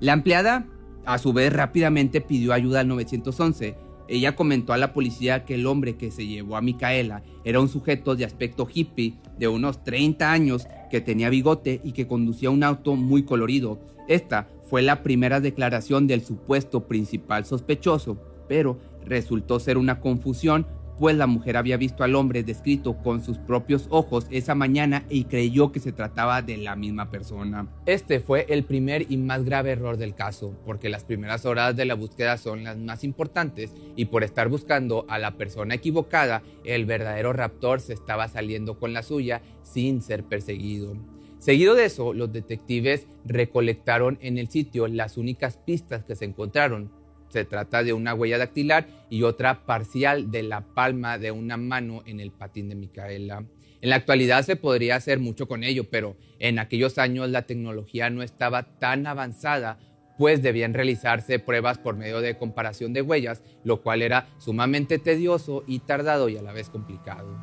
La 0.00 0.12
empleada, 0.12 0.66
a 1.06 1.18
su 1.18 1.32
vez, 1.32 1.52
rápidamente 1.52 2.20
pidió 2.20 2.52
ayuda 2.52 2.80
al 2.80 2.88
911. 2.88 3.76
Ella 4.12 4.36
comentó 4.36 4.74
a 4.74 4.76
la 4.76 4.92
policía 4.92 5.46
que 5.46 5.54
el 5.54 5.66
hombre 5.66 5.96
que 5.96 6.10
se 6.10 6.26
llevó 6.26 6.58
a 6.58 6.60
Micaela 6.60 7.22
era 7.44 7.60
un 7.60 7.68
sujeto 7.70 8.14
de 8.14 8.26
aspecto 8.26 8.68
hippie 8.70 9.14
de 9.38 9.48
unos 9.48 9.82
30 9.84 10.30
años 10.30 10.66
que 10.90 11.00
tenía 11.00 11.30
bigote 11.30 11.80
y 11.82 11.92
que 11.92 12.06
conducía 12.06 12.50
un 12.50 12.62
auto 12.62 12.94
muy 12.94 13.22
colorido. 13.22 13.80
Esta 14.08 14.50
fue 14.68 14.82
la 14.82 15.02
primera 15.02 15.40
declaración 15.40 16.06
del 16.06 16.20
supuesto 16.20 16.86
principal 16.86 17.46
sospechoso, 17.46 18.18
pero 18.50 18.78
resultó 19.06 19.58
ser 19.58 19.78
una 19.78 19.98
confusión 19.98 20.66
pues 20.98 21.16
la 21.16 21.26
mujer 21.26 21.56
había 21.56 21.76
visto 21.76 22.04
al 22.04 22.14
hombre 22.14 22.42
descrito 22.42 22.96
con 22.98 23.22
sus 23.22 23.38
propios 23.38 23.86
ojos 23.90 24.26
esa 24.30 24.54
mañana 24.54 25.04
y 25.08 25.24
creyó 25.24 25.72
que 25.72 25.80
se 25.80 25.92
trataba 25.92 26.42
de 26.42 26.56
la 26.56 26.76
misma 26.76 27.10
persona. 27.10 27.68
Este 27.86 28.20
fue 28.20 28.46
el 28.48 28.64
primer 28.64 29.10
y 29.10 29.16
más 29.16 29.44
grave 29.44 29.72
error 29.72 29.96
del 29.96 30.14
caso, 30.14 30.54
porque 30.64 30.88
las 30.88 31.04
primeras 31.04 31.44
horas 31.44 31.76
de 31.76 31.84
la 31.84 31.94
búsqueda 31.94 32.36
son 32.38 32.64
las 32.64 32.78
más 32.78 33.04
importantes 33.04 33.72
y 33.96 34.06
por 34.06 34.24
estar 34.24 34.48
buscando 34.48 35.04
a 35.08 35.18
la 35.18 35.32
persona 35.32 35.74
equivocada, 35.74 36.42
el 36.64 36.86
verdadero 36.86 37.32
raptor 37.32 37.80
se 37.80 37.92
estaba 37.92 38.28
saliendo 38.28 38.78
con 38.78 38.92
la 38.92 39.02
suya 39.02 39.42
sin 39.62 40.02
ser 40.02 40.24
perseguido. 40.24 40.96
Seguido 41.42 41.74
de 41.74 41.86
eso, 41.86 42.12
los 42.12 42.32
detectives 42.32 43.08
recolectaron 43.24 44.16
en 44.20 44.38
el 44.38 44.48
sitio 44.48 44.86
las 44.86 45.16
únicas 45.16 45.56
pistas 45.56 46.04
que 46.04 46.14
se 46.14 46.24
encontraron, 46.24 46.92
se 47.32 47.44
trata 47.44 47.82
de 47.82 47.92
una 47.92 48.14
huella 48.14 48.38
dactilar 48.38 48.86
y 49.08 49.22
otra 49.22 49.64
parcial 49.64 50.30
de 50.30 50.42
la 50.42 50.60
palma 50.60 51.18
de 51.18 51.30
una 51.30 51.56
mano 51.56 52.02
en 52.06 52.20
el 52.20 52.30
patín 52.30 52.68
de 52.68 52.74
Micaela. 52.74 53.44
En 53.80 53.90
la 53.90 53.96
actualidad 53.96 54.44
se 54.44 54.54
podría 54.54 54.96
hacer 54.96 55.18
mucho 55.18 55.48
con 55.48 55.64
ello, 55.64 55.84
pero 55.90 56.16
en 56.38 56.58
aquellos 56.58 56.98
años 56.98 57.28
la 57.30 57.42
tecnología 57.42 58.10
no 58.10 58.22
estaba 58.22 58.78
tan 58.78 59.06
avanzada, 59.06 59.78
pues 60.18 60.42
debían 60.42 60.74
realizarse 60.74 61.38
pruebas 61.38 61.78
por 61.78 61.96
medio 61.96 62.20
de 62.20 62.36
comparación 62.36 62.92
de 62.92 63.02
huellas, 63.02 63.42
lo 63.64 63.80
cual 63.80 64.02
era 64.02 64.28
sumamente 64.38 64.98
tedioso 64.98 65.64
y 65.66 65.80
tardado 65.80 66.28
y 66.28 66.36
a 66.36 66.42
la 66.42 66.52
vez 66.52 66.68
complicado. 66.68 67.36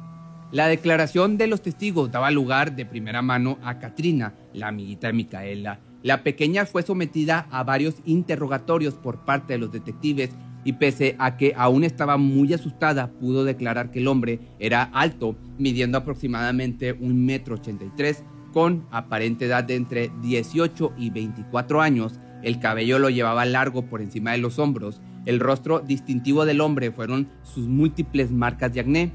La 0.52 0.68
declaración 0.68 1.38
de 1.38 1.48
los 1.48 1.62
testigos 1.62 2.12
daba 2.12 2.32
lugar 2.32 2.76
de 2.76 2.86
primera 2.86 3.22
mano 3.22 3.60
a 3.64 3.80
Katrina, 3.80 4.34
la 4.54 4.70
amiguita 4.70 5.08
de 5.08 5.14
Micaela, 5.14 5.80
la 6.02 6.24
pequeña 6.24 6.66
fue 6.66 6.84
sometida 6.84 7.48
a 7.52 7.64
varios 7.64 7.96
interrogatorios 8.06 8.94
por 8.94 9.26
parte 9.26 9.54
de 9.54 9.60
los 9.60 9.72
detectives 9.72 10.32
y 10.64 10.74
pese 10.74 11.16
a 11.20 11.36
que 11.36 11.54
aún 11.58 11.84
estaba 11.84 12.18
muy 12.18 12.54
asustada, 12.54 13.12
pudo 13.12 13.44
declarar 13.44 13.92
que 13.92 14.00
el 14.00 14.08
hombre 14.08 14.40
era 14.60 14.84
alto, 14.84 15.36
midiendo 15.58 15.98
aproximadamente 15.98 16.94
un 16.94 17.26
metro 17.26 17.56
ochenta 17.56 17.86
con 18.54 18.86
aparente 18.92 19.46
edad 19.46 19.64
de 19.64 19.76
entre 19.76 20.12
18 20.22 20.94
y 20.98 21.10
24 21.12 21.82
años. 21.82 22.20
El 22.42 22.60
cabello 22.60 22.98
lo 22.98 23.10
llevaba 23.10 23.46
largo 23.46 23.86
por 23.86 24.02
encima 24.02 24.32
de 24.32 24.40
los 24.40 24.58
hombros. 24.58 25.02
El 25.26 25.40
rostro 25.40 25.82
distintivo 25.82 26.46
del 26.46 26.62
hombre 26.62 26.92
fueron 26.92 27.30
sus 27.44 27.68
múltiples 27.68 28.32
marcas 28.32 28.74
de 28.74 28.80
acné. 28.80 29.12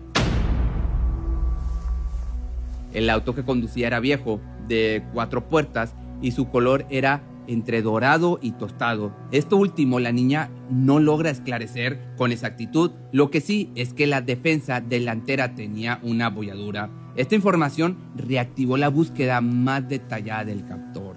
El 2.93 3.11
auto 3.11 3.35
que 3.35 3.45
conducía 3.45 3.89
era 3.89 4.01
viejo, 4.01 4.41
de 4.69 5.03
cuatro 5.13 5.49
puertas, 5.49 5.95
y 6.21 6.33
su 6.33 6.49
color 6.49 6.87
era 6.91 7.23
entre 7.47 7.83
dorado 7.83 8.39
y 8.41 8.53
tostado. 8.53 9.15
Esto 9.31 9.57
último 9.57 10.01
la 10.01 10.13
niña 10.13 10.51
no 10.71 10.99
logra 10.99 11.31
esclarecer 11.31 11.99
con 12.17 12.33
exactitud, 12.33 12.93
lo 13.13 13.31
que 13.31 13.41
sí 13.41 13.71
es 13.75 13.93
que 13.93 14.07
la 14.07 14.21
defensa 14.23 14.81
delantera 14.81 15.55
tenía 15.55 16.01
una 16.03 16.27
abolladura. 16.27 16.91
Esta 17.17 17.35
información 17.35 17.97
reactivó 18.17 18.77
la 18.77 18.89
búsqueda 18.89 19.41
más 19.41 19.89
detallada 19.89 20.45
del 20.45 20.67
captor. 20.67 21.17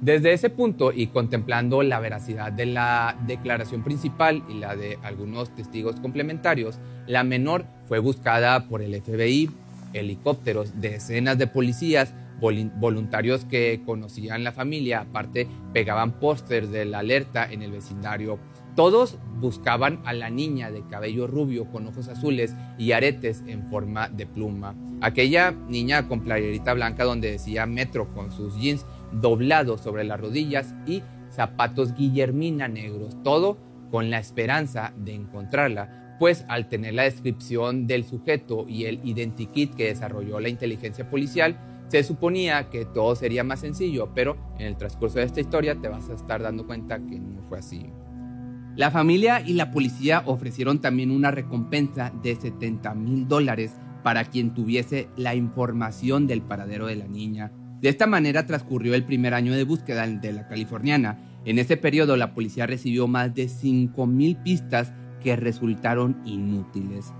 Desde 0.00 0.34
ese 0.34 0.50
punto 0.50 0.92
y 0.92 1.06
contemplando 1.06 1.82
la 1.82 2.00
veracidad 2.00 2.52
de 2.52 2.66
la 2.66 3.16
declaración 3.26 3.82
principal 3.82 4.42
y 4.48 4.54
la 4.54 4.76
de 4.76 4.98
algunos 5.02 5.54
testigos 5.54 5.96
complementarios, 6.00 6.78
la 7.06 7.24
menor 7.24 7.64
fue 7.86 7.98
buscada 7.98 8.68
por 8.68 8.82
el 8.82 9.00
FBI, 9.00 9.50
helicópteros, 9.94 10.80
decenas 10.80 11.38
de 11.38 11.46
policías, 11.46 12.12
voluntarios 12.40 13.44
que 13.44 13.82
conocían 13.84 14.44
la 14.44 14.52
familia, 14.52 15.00
aparte 15.00 15.48
pegaban 15.72 16.18
pósters 16.18 16.70
de 16.70 16.84
la 16.84 17.00
alerta 17.00 17.50
en 17.50 17.62
el 17.62 17.72
vecindario. 17.72 18.38
Todos 18.74 19.18
buscaban 19.40 20.00
a 20.04 20.12
la 20.12 20.28
niña 20.28 20.70
de 20.70 20.86
cabello 20.86 21.26
rubio 21.26 21.64
con 21.72 21.86
ojos 21.86 22.08
azules 22.08 22.54
y 22.78 22.92
aretes 22.92 23.42
en 23.46 23.64
forma 23.70 24.08
de 24.08 24.26
pluma. 24.26 24.74
Aquella 25.00 25.50
niña 25.50 26.08
con 26.08 26.20
playerita 26.20 26.74
blanca 26.74 27.04
donde 27.04 27.30
decía 27.30 27.64
metro 27.64 28.12
con 28.12 28.30
sus 28.30 28.58
jeans 28.58 28.84
doblados 29.12 29.80
sobre 29.80 30.04
las 30.04 30.20
rodillas 30.20 30.74
y 30.86 31.02
zapatos 31.30 31.94
guillermina 31.94 32.68
negros. 32.68 33.16
Todo 33.22 33.56
con 33.90 34.10
la 34.10 34.18
esperanza 34.18 34.92
de 34.96 35.14
encontrarla, 35.14 36.16
pues 36.18 36.44
al 36.48 36.68
tener 36.68 36.94
la 36.94 37.04
descripción 37.04 37.86
del 37.86 38.04
sujeto 38.04 38.66
y 38.68 38.84
el 38.84 39.00
identikit 39.04 39.74
que 39.74 39.86
desarrolló 39.86 40.40
la 40.40 40.48
inteligencia 40.48 41.08
policial, 41.08 41.56
se 41.88 42.02
suponía 42.02 42.68
que 42.68 42.84
todo 42.84 43.14
sería 43.14 43.44
más 43.44 43.60
sencillo, 43.60 44.10
pero 44.14 44.36
en 44.58 44.66
el 44.66 44.76
transcurso 44.76 45.18
de 45.18 45.24
esta 45.24 45.40
historia 45.40 45.76
te 45.80 45.88
vas 45.88 46.08
a 46.08 46.14
estar 46.14 46.42
dando 46.42 46.66
cuenta 46.66 46.98
que 46.98 47.18
no 47.18 47.42
fue 47.42 47.58
así. 47.58 47.86
La 48.76 48.90
familia 48.90 49.40
y 49.40 49.54
la 49.54 49.70
policía 49.70 50.22
ofrecieron 50.26 50.80
también 50.80 51.10
una 51.10 51.30
recompensa 51.30 52.12
de 52.22 52.34
70 52.34 52.94
mil 52.94 53.26
dólares 53.26 53.72
para 54.02 54.24
quien 54.24 54.52
tuviese 54.52 55.08
la 55.16 55.34
información 55.34 56.26
del 56.26 56.42
paradero 56.42 56.86
de 56.86 56.96
la 56.96 57.08
niña. 57.08 57.52
De 57.80 57.88
esta 57.88 58.06
manera 58.06 58.46
transcurrió 58.46 58.94
el 58.94 59.04
primer 59.04 59.32
año 59.32 59.54
de 59.54 59.64
búsqueda 59.64 60.06
de 60.06 60.32
la 60.32 60.46
californiana. 60.46 61.18
En 61.44 61.58
ese 61.58 61.76
periodo 61.76 62.16
la 62.16 62.34
policía 62.34 62.66
recibió 62.66 63.08
más 63.08 63.34
de 63.34 63.48
5 63.48 64.06
mil 64.06 64.36
pistas 64.36 64.92
que 65.22 65.36
resultaron 65.36 66.20
inútiles. 66.24 67.12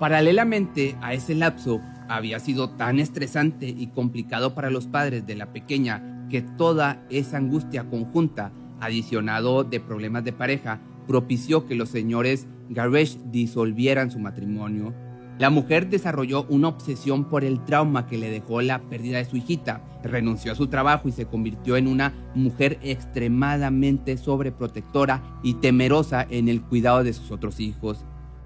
Paralelamente 0.00 0.96
a 1.00 1.14
ese 1.14 1.34
lapso, 1.34 1.80
había 2.08 2.38
sido 2.40 2.70
tan 2.70 2.98
estresante 2.98 3.68
y 3.68 3.88
complicado 3.88 4.54
para 4.54 4.70
los 4.70 4.86
padres 4.86 5.26
de 5.26 5.34
la 5.34 5.52
pequeña 5.52 6.26
que 6.30 6.42
toda 6.42 7.04
esa 7.10 7.36
angustia 7.36 7.88
conjunta, 7.88 8.52
adicionado 8.80 9.64
de 9.64 9.80
problemas 9.80 10.24
de 10.24 10.32
pareja, 10.32 10.80
propició 11.06 11.66
que 11.66 11.74
los 11.74 11.90
señores 11.90 12.46
Garesh 12.70 13.18
disolvieran 13.30 14.10
su 14.10 14.18
matrimonio. 14.18 14.94
La 15.38 15.50
mujer 15.50 15.88
desarrolló 15.88 16.44
una 16.48 16.68
obsesión 16.68 17.24
por 17.28 17.44
el 17.44 17.64
trauma 17.64 18.06
que 18.06 18.18
le 18.18 18.30
dejó 18.30 18.62
la 18.62 18.80
pérdida 18.82 19.18
de 19.18 19.24
su 19.24 19.36
hijita, 19.36 19.82
renunció 20.04 20.52
a 20.52 20.54
su 20.54 20.68
trabajo 20.68 21.08
y 21.08 21.12
se 21.12 21.26
convirtió 21.26 21.76
en 21.76 21.88
una 21.88 22.12
mujer 22.34 22.78
extremadamente 22.82 24.16
sobreprotectora 24.16 25.40
y 25.42 25.54
temerosa 25.54 26.24
en 26.28 26.48
el 26.48 26.62
cuidado 26.62 27.02
de 27.02 27.12
sus 27.12 27.32
otros 27.32 27.58
hijos. 27.58 28.04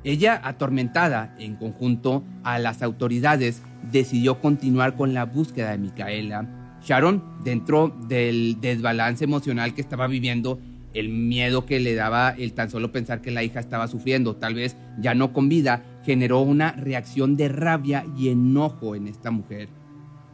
Ella, 0.09 0.41
atormentada 0.43 1.35
en 1.39 1.57
conjunto 1.57 2.25
a 2.43 2.59
las 2.59 2.83
autoridades, 2.83 3.63
decidió 3.93 4.41
continuar 4.41 4.97
con 4.97 5.13
la 5.13 5.27
búsqueda 5.27 5.73
de 5.73 5.77
Micaela. 5.77 6.79
Sharon, 6.83 7.23
dentro 7.45 7.95
del 8.09 8.59
desbalance 8.59 9.25
emocional 9.25 9.75
que 9.75 9.83
estaba 9.83 10.07
viviendo, 10.07 10.61
el 10.95 11.11
miedo 11.11 11.67
que 11.67 11.79
le 11.79 11.95
daba 11.95 12.31
el 12.31 12.55
tan 12.55 12.71
solo 12.71 12.91
pensar 12.91 13.21
que 13.21 13.31
la 13.31 13.43
hija 13.43 13.61
estaba 13.61 13.87
sufriendo, 13.87 14.35
tal 14.37 14.55
vez 14.55 14.79
ya 14.99 15.13
no 15.15 15.35
con 15.35 15.51
vida, 15.51 15.83
generó 16.07 16.41
una 16.41 16.73
reacción 16.73 17.37
de 17.37 17.49
rabia 17.49 18.07
y 18.17 18.31
enojo 18.31 18.95
en 18.95 19.09
esta 19.09 19.31
mujer. 19.31 19.69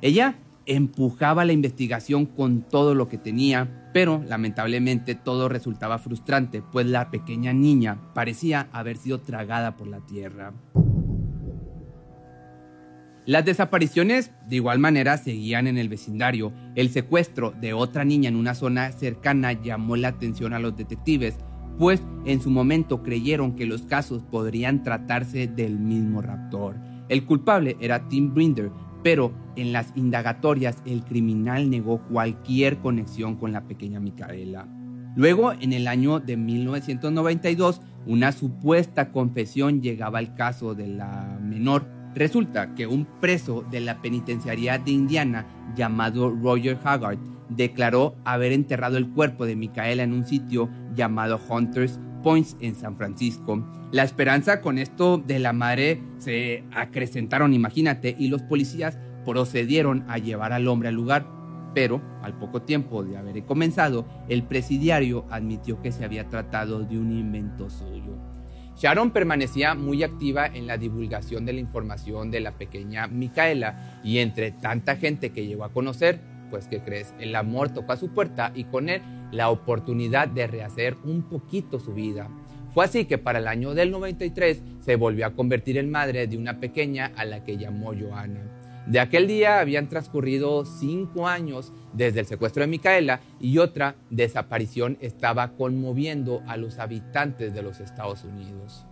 Ella 0.02 0.36
empujaba 0.66 1.44
la 1.44 1.52
investigación 1.52 2.26
con 2.26 2.62
todo 2.62 2.94
lo 2.94 3.08
que 3.08 3.18
tenía, 3.18 3.83
pero 3.94 4.20
lamentablemente 4.26 5.14
todo 5.14 5.48
resultaba 5.48 5.98
frustrante, 5.98 6.62
pues 6.62 6.84
la 6.84 7.12
pequeña 7.12 7.52
niña 7.52 7.96
parecía 8.12 8.68
haber 8.72 8.96
sido 8.96 9.20
tragada 9.20 9.76
por 9.76 9.86
la 9.86 10.00
tierra. 10.00 10.52
Las 13.24 13.44
desapariciones 13.44 14.32
de 14.48 14.56
igual 14.56 14.80
manera 14.80 15.16
seguían 15.16 15.68
en 15.68 15.78
el 15.78 15.88
vecindario. 15.88 16.52
El 16.74 16.90
secuestro 16.90 17.52
de 17.52 17.72
otra 17.72 18.04
niña 18.04 18.28
en 18.28 18.36
una 18.36 18.54
zona 18.54 18.90
cercana 18.90 19.52
llamó 19.52 19.94
la 19.94 20.08
atención 20.08 20.54
a 20.54 20.58
los 20.58 20.76
detectives, 20.76 21.36
pues 21.78 22.02
en 22.26 22.40
su 22.40 22.50
momento 22.50 23.04
creyeron 23.04 23.54
que 23.54 23.64
los 23.64 23.82
casos 23.82 24.24
podrían 24.24 24.82
tratarse 24.82 25.46
del 25.46 25.78
mismo 25.78 26.20
raptor. 26.20 26.74
El 27.08 27.24
culpable 27.26 27.76
era 27.80 28.08
Tim 28.08 28.34
Brinder, 28.34 28.72
pero 29.04 29.32
en 29.54 29.72
las 29.72 29.92
indagatorias 29.94 30.82
el 30.84 31.04
criminal 31.04 31.70
negó 31.70 32.02
cualquier 32.08 32.78
conexión 32.78 33.36
con 33.36 33.52
la 33.52 33.68
pequeña 33.68 34.00
Micaela. 34.00 34.66
Luego, 35.14 35.52
en 35.52 35.72
el 35.72 35.86
año 35.86 36.18
de 36.18 36.36
1992, 36.36 37.80
una 38.06 38.32
supuesta 38.32 39.12
confesión 39.12 39.80
llegaba 39.80 40.18
al 40.18 40.34
caso 40.34 40.74
de 40.74 40.88
la 40.88 41.38
menor 41.40 41.86
Resulta 42.14 42.74
que 42.76 42.86
un 42.86 43.06
preso 43.20 43.64
de 43.70 43.80
la 43.80 44.00
penitenciaría 44.00 44.78
de 44.78 44.92
Indiana 44.92 45.46
llamado 45.74 46.30
Roger 46.30 46.78
Haggard 46.84 47.18
declaró 47.48 48.14
haber 48.24 48.52
enterrado 48.52 48.96
el 48.96 49.10
cuerpo 49.10 49.46
de 49.46 49.56
Micaela 49.56 50.04
en 50.04 50.12
un 50.12 50.24
sitio 50.24 50.70
llamado 50.94 51.40
Hunters 51.48 51.98
Point 52.24 52.48
en 52.60 52.74
San 52.74 52.96
Francisco. 52.96 53.62
La 53.92 54.02
esperanza 54.02 54.60
con 54.60 54.78
esto 54.78 55.18
de 55.18 55.38
la 55.38 55.52
madre 55.52 56.02
se 56.18 56.64
acrecentaron, 56.72 57.54
imagínate, 57.54 58.16
y 58.18 58.26
los 58.26 58.42
policías 58.42 58.98
procedieron 59.24 60.04
a 60.08 60.18
llevar 60.18 60.52
al 60.52 60.66
hombre 60.66 60.88
al 60.88 60.96
lugar. 60.96 61.26
Pero, 61.74 62.00
al 62.22 62.36
poco 62.38 62.62
tiempo 62.62 63.04
de 63.04 63.16
haber 63.16 63.44
comenzado, 63.44 64.06
el 64.28 64.42
presidiario 64.44 65.26
admitió 65.30 65.80
que 65.80 65.92
se 65.92 66.04
había 66.04 66.28
tratado 66.28 66.82
de 66.82 66.98
un 66.98 67.12
invento 67.12 67.68
suyo. 67.68 68.16
Sharon 68.76 69.12
permanecía 69.12 69.74
muy 69.74 70.02
activa 70.02 70.46
en 70.46 70.66
la 70.66 70.78
divulgación 70.78 71.46
de 71.46 71.52
la 71.52 71.60
información 71.60 72.30
de 72.30 72.40
la 72.40 72.52
pequeña 72.52 73.06
Micaela 73.06 74.00
y 74.02 74.18
entre 74.18 74.50
tanta 74.50 74.96
gente 74.96 75.30
que 75.30 75.46
llegó 75.46 75.64
a 75.64 75.72
conocer, 75.72 76.20
pues 76.54 76.68
que 76.68 76.84
crees, 76.84 77.12
el 77.18 77.34
amor 77.34 77.70
tocó 77.70 77.90
a 77.90 77.96
su 77.96 78.10
puerta 78.10 78.52
y 78.54 78.62
con 78.62 78.88
él 78.88 79.02
la 79.32 79.50
oportunidad 79.50 80.28
de 80.28 80.46
rehacer 80.46 80.96
un 81.02 81.24
poquito 81.24 81.80
su 81.80 81.92
vida. 81.94 82.28
Fue 82.72 82.84
así 82.84 83.06
que 83.06 83.18
para 83.18 83.40
el 83.40 83.48
año 83.48 83.74
del 83.74 83.90
93 83.90 84.62
se 84.78 84.94
volvió 84.94 85.26
a 85.26 85.34
convertir 85.34 85.78
en 85.78 85.90
madre 85.90 86.28
de 86.28 86.38
una 86.38 86.60
pequeña 86.60 87.10
a 87.16 87.24
la 87.24 87.42
que 87.42 87.56
llamó 87.56 87.92
Joana. 87.92 88.38
De 88.86 89.00
aquel 89.00 89.26
día 89.26 89.58
habían 89.58 89.88
transcurrido 89.88 90.64
cinco 90.64 91.26
años 91.26 91.72
desde 91.92 92.20
el 92.20 92.26
secuestro 92.26 92.60
de 92.60 92.68
Micaela 92.68 93.18
y 93.40 93.58
otra 93.58 93.96
desaparición 94.10 94.96
estaba 95.00 95.56
conmoviendo 95.56 96.40
a 96.46 96.56
los 96.56 96.78
habitantes 96.78 97.52
de 97.52 97.62
los 97.62 97.80
Estados 97.80 98.22
Unidos. 98.22 98.86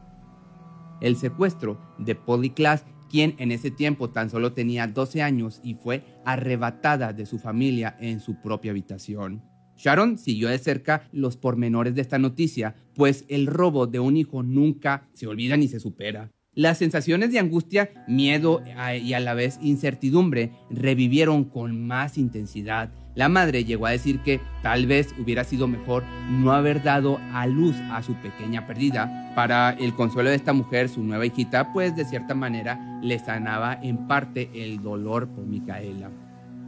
El 1.00 1.14
secuestro 1.14 1.78
de 1.98 2.16
Polly 2.16 2.50
Klaas, 2.50 2.84
quien 3.12 3.34
en 3.38 3.52
ese 3.52 3.70
tiempo 3.70 4.08
tan 4.08 4.30
solo 4.30 4.54
tenía 4.54 4.86
12 4.86 5.22
años 5.22 5.60
y 5.62 5.74
fue 5.74 6.02
arrebatada 6.24 7.12
de 7.12 7.26
su 7.26 7.38
familia 7.38 7.94
en 8.00 8.20
su 8.20 8.40
propia 8.40 8.70
habitación. 8.70 9.42
Sharon 9.76 10.16
siguió 10.16 10.48
de 10.48 10.58
cerca 10.58 11.08
los 11.12 11.36
pormenores 11.36 11.94
de 11.94 12.00
esta 12.00 12.18
noticia, 12.18 12.74
pues 12.94 13.26
el 13.28 13.46
robo 13.46 13.86
de 13.86 14.00
un 14.00 14.16
hijo 14.16 14.42
nunca 14.42 15.08
se 15.12 15.26
olvida 15.26 15.58
ni 15.58 15.68
se 15.68 15.78
supera. 15.78 16.30
Las 16.54 16.78
sensaciones 16.78 17.32
de 17.32 17.38
angustia, 17.38 17.90
miedo 18.08 18.62
y 19.02 19.12
a 19.12 19.20
la 19.20 19.34
vez 19.34 19.58
incertidumbre 19.62 20.52
revivieron 20.70 21.44
con 21.44 21.86
más 21.86 22.16
intensidad. 22.16 22.92
La 23.14 23.28
madre 23.28 23.64
llegó 23.64 23.86
a 23.86 23.90
decir 23.90 24.20
que 24.20 24.40
tal 24.62 24.86
vez 24.86 25.14
hubiera 25.18 25.44
sido 25.44 25.68
mejor 25.68 26.02
no 26.30 26.52
haber 26.52 26.82
dado 26.82 27.20
a 27.32 27.46
luz 27.46 27.76
a 27.90 28.02
su 28.02 28.14
pequeña 28.14 28.66
perdida. 28.66 29.32
Para 29.34 29.70
el 29.70 29.94
consuelo 29.94 30.30
de 30.30 30.36
esta 30.36 30.54
mujer, 30.54 30.88
su 30.88 31.02
nueva 31.02 31.26
hijita, 31.26 31.72
pues 31.74 31.94
de 31.94 32.06
cierta 32.06 32.34
manera 32.34 33.00
le 33.02 33.18
sanaba 33.18 33.78
en 33.82 34.08
parte 34.08 34.50
el 34.54 34.82
dolor 34.82 35.28
por 35.28 35.44
Micaela. 35.44 36.10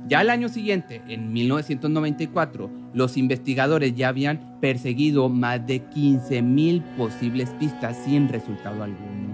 Ya 0.07 0.18
al 0.20 0.28
año 0.28 0.51
siguiente, 0.51 1.01
en 1.09 1.32
1994, 1.32 2.70
los 2.92 3.16
investigadores 3.16 3.95
ya 3.95 4.09
habían 4.09 4.59
perseguido 4.61 5.30
más 5.30 5.66
de 5.66 5.82
15.000 5.82 6.82
posibles 6.99 7.49
pistas 7.59 7.97
sin 8.05 8.28
resultado 8.28 8.82
alguno. 8.82 9.24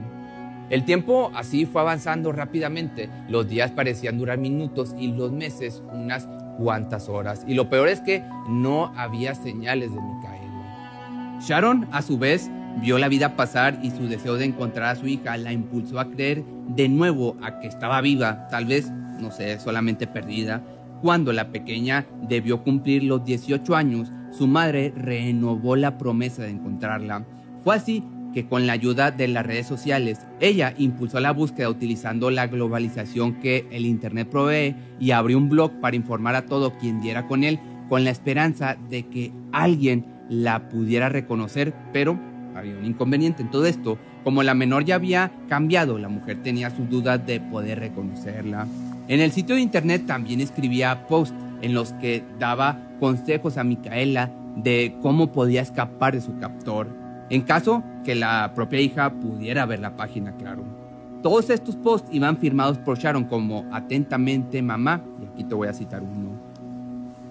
El 0.71 0.85
tiempo 0.85 1.33
así 1.35 1.67
fue 1.67 1.81
avanzando 1.81 2.31
rápidamente. 2.31 3.11
Los 3.29 3.49
días 3.49 3.73
parecían 3.73 4.17
durar 4.19 4.39
minutos 4.39 4.95
y 4.97 5.09
los 5.09 5.33
meses 5.33 5.83
unas 5.93 6.29
cuantas 6.61 7.09
horas. 7.09 7.45
Y 7.49 7.55
lo 7.55 7.71
peor 7.71 7.89
es 7.89 8.01
que 8.01 8.23
no 8.49 8.93
había 8.97 9.35
señales 9.35 9.93
de 9.93 10.01
Micaela. 10.01 11.39
Sharon, 11.41 11.89
a 11.91 12.03
su 12.03 12.19
vez, 12.19 12.51
vio 12.83 12.99
la 12.99 13.09
vida 13.09 13.35
pasar 13.35 13.79
y 13.83 13.91
su 13.91 14.09
deseo 14.09 14.35
de 14.35 14.45
encontrar 14.45 14.91
a 14.91 15.01
su 15.01 15.07
hija 15.07 15.37
la 15.39 15.53
impulsó 15.53 15.99
a 15.99 16.11
creer 16.11 16.45
de 16.69 16.89
nuevo 16.89 17.37
a 17.43 17.61
que 17.61 17.67
estaba 17.67 18.01
viva, 18.03 18.47
tal 18.49 18.67
vez, 18.67 18.91
no 18.91 19.31
sé, 19.31 19.59
solamente 19.59 20.07
perdida. 20.07 20.63
Cuando 21.01 21.33
la 21.33 21.49
pequeña 21.49 22.07
debió 22.29 22.63
cumplir 22.63 23.05
los 23.05 23.25
18 23.25 23.75
años, 23.75 24.13
su 24.31 24.47
madre 24.47 24.93
renovó 24.95 25.77
la 25.77 25.97
promesa 25.97 26.43
de 26.43 26.51
encontrarla. 26.51 27.25
Fue 27.65 27.75
así 27.75 28.05
que 28.33 28.47
con 28.47 28.67
la 28.67 28.73
ayuda 28.75 29.11
de 29.11 29.29
las 29.29 29.47
redes 29.47 29.67
sociales, 29.67 30.27
ella 30.41 30.75
impulsó 30.79 31.21
la 31.21 31.33
búsqueda 31.33 31.69
utilizando 31.69 32.31
la 32.31 32.47
globalización 32.47 33.41
que 33.41 33.67
el 33.71 33.87
Internet 33.87 34.29
provee 34.29 34.75
y 34.99 35.11
abrió 35.11 35.39
un 35.39 35.49
blog 35.49 35.81
para 35.81 35.97
informar 35.97 36.37
a 36.37 36.47
todo 36.47 36.77
quien 36.79 37.01
diera 37.01 37.27
con 37.27 37.45
él 37.45 37.59
con 37.91 38.05
la 38.05 38.11
esperanza 38.11 38.77
de 38.89 39.09
que 39.09 39.33
alguien 39.51 40.07
la 40.29 40.69
pudiera 40.69 41.09
reconocer, 41.09 41.75
pero 41.93 42.19
había 42.55 42.77
un 42.77 42.85
inconveniente 42.85 43.43
en 43.43 43.51
todo 43.51 43.67
esto. 43.67 43.99
Como 44.23 44.45
la 44.45 44.55
menor 44.55 44.85
ya 44.85 44.95
había 44.95 45.33
cambiado, 45.49 45.99
la 45.99 46.09
mujer 46.09 46.41
tenía 46.43 46.71
sus 46.71 46.89
dudas 46.89 47.27
de 47.27 47.41
poder 47.41 47.81
reconocerla. 47.81 48.69
En 49.09 49.21
el 49.21 49.33
sitio 49.33 49.57
de 49.57 49.63
internet 49.63 50.07
también 50.07 50.41
escribía 50.41 51.09
posts 51.09 51.35
en 51.63 51.75
los 51.75 51.93
que 51.95 52.23
daba 52.39 52.79
consejos 53.01 53.57
a 53.57 53.65
Micaela 53.65 54.31
de 54.57 54.95
cómo 55.03 55.33
podía 55.33 55.61
escapar 55.61 56.15
de 56.15 56.21
su 56.21 56.39
captor 56.39 57.00
en 57.31 57.43
caso 57.43 57.83
que 58.05 58.15
la 58.15 58.53
propia 58.55 58.81
hija 58.81 59.13
pudiera 59.13 59.65
ver 59.65 59.81
la 59.81 59.97
página, 59.97 60.37
claro. 60.37 60.65
Todos 61.23 61.51
estos 61.51 61.77
posts 61.77 62.09
iban 62.13 62.39
firmados 62.39 62.79
por 62.79 62.99
Sharon 62.99 63.25
como 63.25 63.65
atentamente 63.73 64.63
mamá, 64.63 65.03
y 65.23 65.27
aquí 65.27 65.45
te 65.45 65.55
voy 65.55 65.69
a 65.69 65.73
citar 65.73 66.03
uno. 66.03 66.31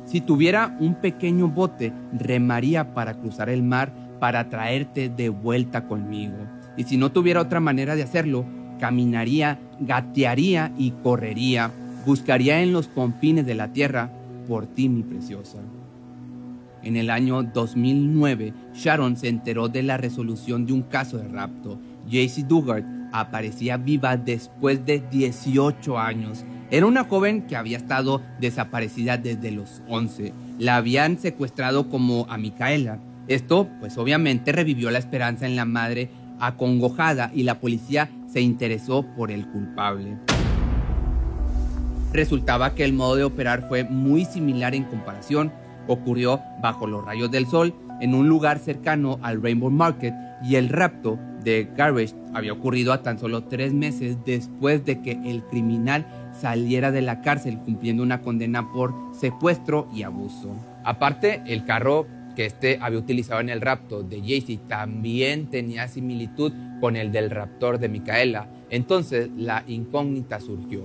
Si 0.06 0.22
tuviera 0.22 0.76
un 0.80 0.96
pequeño 0.96 1.50
bote, 1.50 1.94
remaría 2.14 2.94
para 2.94 3.14
cruzar 3.14 3.50
el 3.50 3.62
mar 3.62 3.92
para 4.20 4.50
traerte 4.50 5.10
de 5.10 5.30
vuelta 5.30 5.86
conmigo. 5.86 6.38
Y 6.78 6.84
si 6.86 6.98
no 6.98 7.12
tuviera 7.12 7.42
otra 7.42 7.60
manera 7.60 7.96
de 7.96 8.04
hacerlo, 8.04 8.46
caminaría, 8.80 9.60
gatearía 9.80 10.72
y 10.78 10.92
correría. 10.92 11.72
Buscaría 12.06 12.62
en 12.62 12.74
los 12.74 12.88
confines 12.88 13.46
de 13.46 13.56
la 13.56 13.74
tierra 13.74 14.10
por 14.48 14.66
ti, 14.66 14.88
mi 14.90 15.04
preciosa. 15.04 15.60
En 16.84 16.96
el 16.96 17.10
año 17.10 17.44
2009, 17.44 18.54
Sharon 18.74 19.18
se 19.18 19.28
enteró 19.28 19.68
de 19.68 19.84
la 19.84 19.98
resolución 19.98 20.66
de 20.66 20.74
un 20.74 20.84
caso 20.84 21.18
de 21.18 21.28
rapto. 21.28 21.80
Jaycee 22.10 22.44
Dugard 22.44 22.86
aparecía 23.12 23.78
viva 23.78 24.18
después 24.18 24.86
de 24.86 25.04
18 25.12 26.00
años. 26.00 26.46
Era 26.72 26.86
una 26.86 27.04
joven 27.04 27.48
que 27.48 27.56
había 27.56 27.78
estado 27.78 28.22
desaparecida 28.40 29.18
desde 29.18 29.52
los 29.52 29.82
11. 29.90 30.34
La 30.60 30.78
habían 30.78 31.18
secuestrado 31.18 31.90
como 31.90 32.26
a 32.30 32.38
Micaela. 32.38 33.00
Esto, 33.28 33.68
pues 33.80 33.98
obviamente, 33.98 34.52
revivió 34.52 34.92
la 34.92 35.00
esperanza 35.00 35.46
en 35.46 35.56
la 35.56 35.66
madre 35.66 36.10
acongojada 36.40 37.32
y 37.34 37.44
la 37.44 37.60
policía 37.60 38.10
se 38.32 38.42
interesó 38.42 39.04
por 39.16 39.32
el 39.32 39.48
culpable. 39.48 40.18
Resultaba 42.14 42.74
que 42.74 42.84
el 42.84 42.94
modo 42.94 43.16
de 43.16 43.24
operar 43.24 43.68
fue 43.68 43.84
muy 43.84 44.26
similar 44.26 44.74
en 44.74 44.84
comparación. 44.84 45.52
Ocurrió 45.90 46.40
bajo 46.62 46.88
los 46.88 47.04
rayos 47.04 47.30
del 47.30 47.48
sol 47.48 47.74
en 48.00 48.14
un 48.14 48.30
lugar 48.30 48.60
cercano 48.60 49.20
al 49.22 49.44
Rainbow 49.44 49.70
Market 49.70 50.14
y 50.42 50.56
el 50.56 50.70
rapto 50.70 51.20
de 51.44 51.70
Garbage 51.76 52.16
había 52.34 52.54
ocurrido 52.54 52.94
a 52.94 53.02
tan 53.02 53.20
solo 53.20 53.44
tres 53.44 53.74
meses 53.74 54.18
después 54.26 54.86
de 54.86 55.02
que 55.02 55.20
el 55.26 55.44
criminal 55.44 56.06
saliera 56.40 56.92
de 56.92 57.02
la 57.02 57.22
cárcel 57.22 57.58
cumpliendo 57.58 58.04
una 58.04 58.22
condena 58.22 58.72
por 58.72 58.94
secuestro 59.14 59.90
y 59.94 60.04
abuso. 60.04 60.56
Aparte, 60.84 61.42
el 61.46 61.66
carro 61.66 62.08
que 62.36 62.46
este 62.46 62.78
había 62.82 63.00
utilizado 63.00 63.42
en 63.42 63.50
el 63.50 63.62
rapto 63.62 64.04
de 64.04 64.22
Jaycee 64.22 64.60
también 64.68 65.48
tenía 65.48 65.88
similitud 65.88 66.54
con 66.80 66.96
el 66.96 67.12
del 67.12 67.30
raptor 67.30 67.80
de 67.80 67.90
Micaela. 67.90 68.48
Entonces 68.70 69.30
la 69.36 69.64
incógnita 69.68 70.40
surgió. 70.40 70.84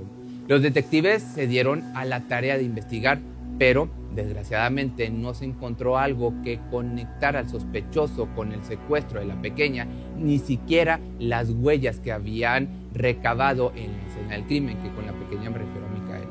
Los 0.49 0.63
detectives 0.63 1.23
se 1.23 1.47
dieron 1.47 1.83
a 1.95 2.05
la 2.05 2.21
tarea 2.21 2.57
de 2.57 2.65
investigar, 2.65 3.19
pero 3.59 3.89
desgraciadamente 4.15 5.11
no 5.11 5.35
se 5.35 5.45
encontró 5.45 5.99
algo 5.99 6.35
que 6.43 6.61
conectara 6.71 7.41
al 7.41 7.49
sospechoso 7.49 8.29
con 8.35 8.53
el 8.53 8.63
secuestro 8.65 9.21
de 9.21 9.27
la 9.27 9.41
pequeña, 9.41 9.87
ni 10.19 10.39
siquiera 10.39 11.01
las 11.19 11.51
huellas 11.51 12.01
que 12.01 12.13
habían 12.13 12.69
recabado 12.93 13.73
en 13.77 13.93
la 13.93 14.09
escena 14.09 14.35
del 14.35 14.45
crimen, 14.45 14.79
que 14.79 14.91
con 14.91 15.07
la 15.07 15.13
pequeña 15.13 15.51
me 15.51 15.59
refiero 15.59 15.87
a 15.87 15.91
Micaela. 15.91 16.27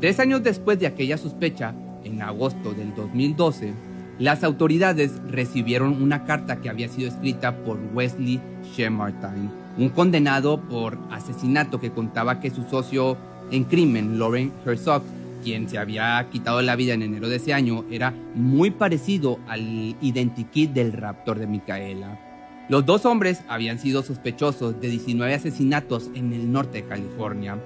Tres 0.00 0.20
años 0.20 0.42
después 0.42 0.78
de 0.78 0.86
aquella 0.86 1.18
sospecha, 1.18 1.74
en 2.04 2.22
agosto 2.22 2.72
del 2.72 2.94
2012, 2.94 3.72
las 4.18 4.42
autoridades 4.42 5.20
recibieron 5.28 6.02
una 6.02 6.24
carta 6.24 6.60
que 6.60 6.68
había 6.68 6.88
sido 6.88 7.08
escrita 7.08 7.56
por 7.64 7.78
Wesley 7.94 8.40
Shemartine, 8.74 9.50
un 9.76 9.90
condenado 9.90 10.60
por 10.60 10.98
asesinato 11.10 11.80
que 11.80 11.92
contaba 11.92 12.40
que 12.40 12.50
su 12.50 12.64
socio 12.64 13.16
en 13.50 13.64
crimen, 13.64 14.18
Lauren 14.18 14.52
Herzog, 14.66 15.02
quien 15.48 15.66
se 15.66 15.78
había 15.78 16.28
quitado 16.30 16.60
la 16.60 16.76
vida 16.76 16.92
en 16.92 17.00
enero 17.00 17.26
de 17.30 17.36
ese 17.36 17.54
año, 17.54 17.86
era 17.90 18.12
muy 18.34 18.70
parecido 18.70 19.38
al 19.48 19.96
identikit 20.02 20.72
del 20.72 20.92
raptor 20.92 21.38
de 21.38 21.46
Micaela. 21.46 22.20
Los 22.68 22.84
dos 22.84 23.06
hombres 23.06 23.40
habían 23.48 23.78
sido 23.78 24.02
sospechosos 24.02 24.78
de 24.78 24.90
19 24.90 25.32
asesinatos 25.32 26.10
en 26.14 26.34
el 26.34 26.52
norte 26.52 26.82
de 26.82 26.88
California. 26.88 27.56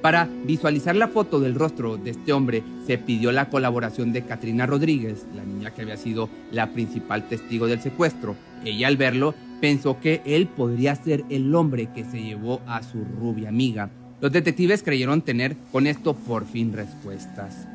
Para 0.00 0.28
visualizar 0.44 0.94
la 0.94 1.08
foto 1.08 1.40
del 1.40 1.56
rostro 1.56 1.96
de 1.96 2.10
este 2.10 2.32
hombre 2.32 2.62
se 2.86 2.98
pidió 2.98 3.32
la 3.32 3.50
colaboración 3.50 4.12
de 4.12 4.22
Katrina 4.22 4.64
Rodríguez, 4.64 5.26
la 5.34 5.42
niña 5.42 5.72
que 5.72 5.82
había 5.82 5.96
sido 5.96 6.28
la 6.52 6.70
principal 6.72 7.26
testigo 7.26 7.66
del 7.66 7.80
secuestro. 7.80 8.36
Ella 8.64 8.86
al 8.86 8.96
verlo 8.96 9.34
pensó 9.60 9.98
que 9.98 10.22
él 10.24 10.46
podría 10.46 10.94
ser 10.94 11.24
el 11.30 11.52
hombre 11.52 11.88
que 11.92 12.04
se 12.04 12.22
llevó 12.22 12.60
a 12.68 12.84
su 12.84 13.02
rubia 13.02 13.48
amiga. 13.48 13.90
Los 14.20 14.32
detectives 14.32 14.82
creyeron 14.82 15.22
tener 15.22 15.56
con 15.72 15.86
esto 15.86 16.14
por 16.14 16.46
fin 16.46 16.72
respuestas. 16.72 17.66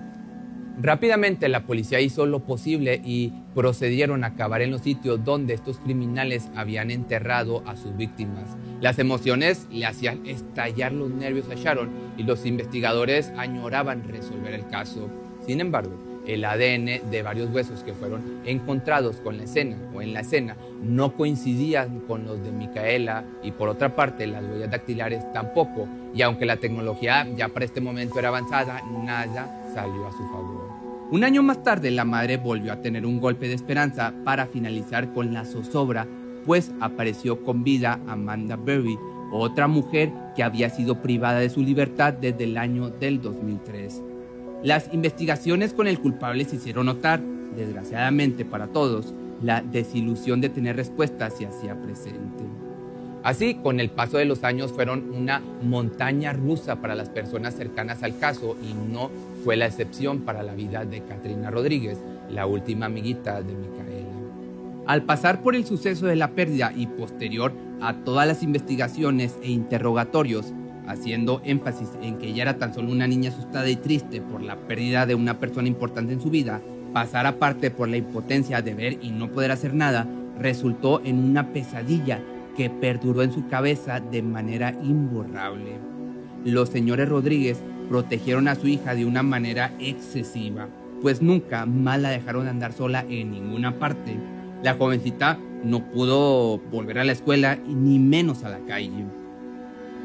Rápidamente 0.81 1.49
la 1.49 1.65
policía 1.65 1.99
hizo 1.99 2.25
lo 2.25 2.39
posible 2.39 3.01
y 3.03 3.33
procedieron 3.53 4.23
a 4.23 4.27
acabar 4.27 4.61
en 4.61 4.71
los 4.71 4.81
sitios 4.81 5.25
donde 5.25 5.53
estos 5.53 5.79
criminales 5.79 6.49
habían 6.55 6.89
enterrado 6.89 7.63
a 7.67 7.75
sus 7.75 7.97
víctimas. 7.97 8.55
Las 8.79 8.97
emociones 8.97 9.67
le 9.71 9.85
hacían 9.85 10.25
estallar 10.25 10.93
los 10.93 11.09
nervios 11.09 11.49
a 11.49 11.55
Sharon 11.55 11.89
y 12.17 12.23
los 12.23 12.45
investigadores 12.45 13.33
añoraban 13.35 14.07
resolver 14.07 14.53
el 14.53 14.67
caso. 14.67 15.09
Sin 15.45 15.59
embargo, 15.59 16.08
el 16.27 16.45
ADN 16.45 17.09
de 17.09 17.21
varios 17.23 17.49
huesos 17.51 17.83
que 17.83 17.93
fueron 17.93 18.41
encontrados 18.45 19.17
con 19.17 19.37
la 19.37 19.43
escena 19.43 19.77
o 19.93 20.01
en 20.01 20.13
la 20.13 20.21
escena 20.21 20.55
no 20.81 21.15
coincidían 21.15 22.01
con 22.01 22.25
los 22.25 22.43
de 22.43 22.51
Micaela 22.51 23.23
y 23.43 23.51
por 23.51 23.69
otra 23.69 23.95
parte 23.95 24.27
las 24.27 24.43
huellas 24.43 24.71
dactilares 24.71 25.23
tampoco 25.33 25.87
y 26.13 26.21
aunque 26.21 26.45
la 26.45 26.57
tecnología 26.57 27.27
ya 27.35 27.49
para 27.49 27.65
este 27.65 27.81
momento 27.81 28.19
era 28.19 28.29
avanzada, 28.29 28.81
nada 29.03 29.71
salió 29.73 30.07
a 30.07 30.11
su 30.11 30.23
favor. 30.29 30.69
Un 31.11 31.23
año 31.23 31.41
más 31.41 31.63
tarde, 31.63 31.89
la 31.89 32.05
madre 32.05 32.37
volvió 32.37 32.71
a 32.71 32.81
tener 32.81 33.05
un 33.05 33.19
golpe 33.19 33.47
de 33.47 33.55
esperanza 33.55 34.13
para 34.23 34.45
finalizar 34.45 35.11
con 35.13 35.33
la 35.33 35.43
zozobra, 35.43 36.07
pues 36.45 36.71
apareció 36.79 37.43
con 37.43 37.63
vida 37.63 37.99
Amanda 38.07 38.55
Berry, 38.55 38.97
otra 39.31 39.67
mujer 39.67 40.11
que 40.35 40.43
había 40.43 40.69
sido 40.69 41.01
privada 41.01 41.39
de 41.39 41.49
su 41.49 41.61
libertad 41.61 42.13
desde 42.13 42.43
el 42.43 42.57
año 42.57 42.89
del 42.89 43.21
2003. 43.21 44.03
Las 44.63 44.93
investigaciones 44.93 45.73
con 45.73 45.87
el 45.87 45.99
culpable 45.99 46.43
se 46.43 46.57
hicieron 46.57 46.87
notar, 46.87 47.21
desgraciadamente 47.55 48.43
para 48.43 48.67
todos, 48.67 49.13
la 49.41 49.61
desilusión 49.61 50.41
de 50.41 50.49
tener 50.49 50.75
respuestas 50.75 51.37
se 51.37 51.45
hacía 51.45 51.81
presente. 51.81 52.43
Así, 53.23 53.55
con 53.55 53.79
el 53.79 53.89
paso 53.89 54.17
de 54.17 54.25
los 54.25 54.43
años 54.43 54.73
fueron 54.73 55.11
una 55.13 55.41
montaña 55.61 56.33
rusa 56.33 56.77
para 56.77 56.95
las 56.95 57.09
personas 57.09 57.55
cercanas 57.55 58.03
al 58.03 58.17
caso 58.17 58.57
y 58.61 58.73
no 58.91 59.09
fue 59.45 59.55
la 59.55 59.65
excepción 59.65 60.21
para 60.21 60.43
la 60.43 60.55
vida 60.55 60.83
de 60.83 61.01
Katrina 61.03 61.49
Rodríguez, 61.49 61.97
la 62.29 62.45
última 62.45 62.87
amiguita 62.87 63.41
de 63.41 63.53
Micaela. 63.53 64.09
Al 64.87 65.03
pasar 65.03 65.41
por 65.41 65.55
el 65.55 65.65
suceso 65.65 66.05
de 66.05 66.17
la 66.17 66.31
pérdida 66.31 66.73
y 66.75 66.87
posterior 66.87 67.53
a 67.79 67.93
todas 67.93 68.27
las 68.27 68.43
investigaciones 68.43 69.37
e 69.41 69.51
interrogatorios, 69.51 70.53
haciendo 70.89 71.41
énfasis 71.45 71.89
en 72.01 72.17
que 72.17 72.27
ella 72.27 72.41
era 72.41 72.57
tan 72.57 72.73
solo 72.73 72.91
una 72.91 73.07
niña 73.07 73.29
asustada 73.29 73.69
y 73.69 73.75
triste 73.75 74.21
por 74.21 74.41
la 74.41 74.57
pérdida 74.57 75.05
de 75.05 75.15
una 75.15 75.39
persona 75.39 75.67
importante 75.67 76.13
en 76.13 76.19
su 76.19 76.31
vida, 76.31 76.61
pasar 76.93 77.27
aparte 77.27 77.69
por 77.69 77.87
la 77.87 77.97
impotencia 77.97 78.61
de 78.61 78.73
ver 78.73 78.97
y 79.01 79.11
no 79.11 79.29
poder 79.29 79.51
hacer 79.51 79.75
nada, 79.75 80.07
resultó 80.39 81.01
en 81.05 81.19
una 81.19 81.53
pesadilla 81.53 82.19
que 82.57 82.71
perduró 82.71 83.21
en 83.21 83.31
su 83.31 83.47
cabeza 83.47 83.99
de 83.99 84.23
manera 84.23 84.71
imborrable. 84.83 85.77
Los 86.43 86.69
señores 86.69 87.07
Rodríguez 87.07 87.61
protegieron 87.87 88.47
a 88.47 88.55
su 88.55 88.67
hija 88.67 88.95
de 88.95 89.05
una 89.05 89.21
manera 89.21 89.71
excesiva, 89.79 90.67
pues 91.01 91.21
nunca 91.21 91.67
más 91.67 91.99
la 91.99 92.09
dejaron 92.09 92.47
andar 92.47 92.73
sola 92.73 93.05
en 93.07 93.31
ninguna 93.31 93.77
parte. 93.77 94.17
La 94.63 94.73
jovencita 94.73 95.37
no 95.63 95.85
pudo 95.91 96.57
volver 96.71 96.97
a 96.99 97.03
la 97.03 97.11
escuela 97.11 97.57
ni 97.67 97.99
menos 97.99 98.43
a 98.43 98.49
la 98.49 98.59
calle. 98.59 99.05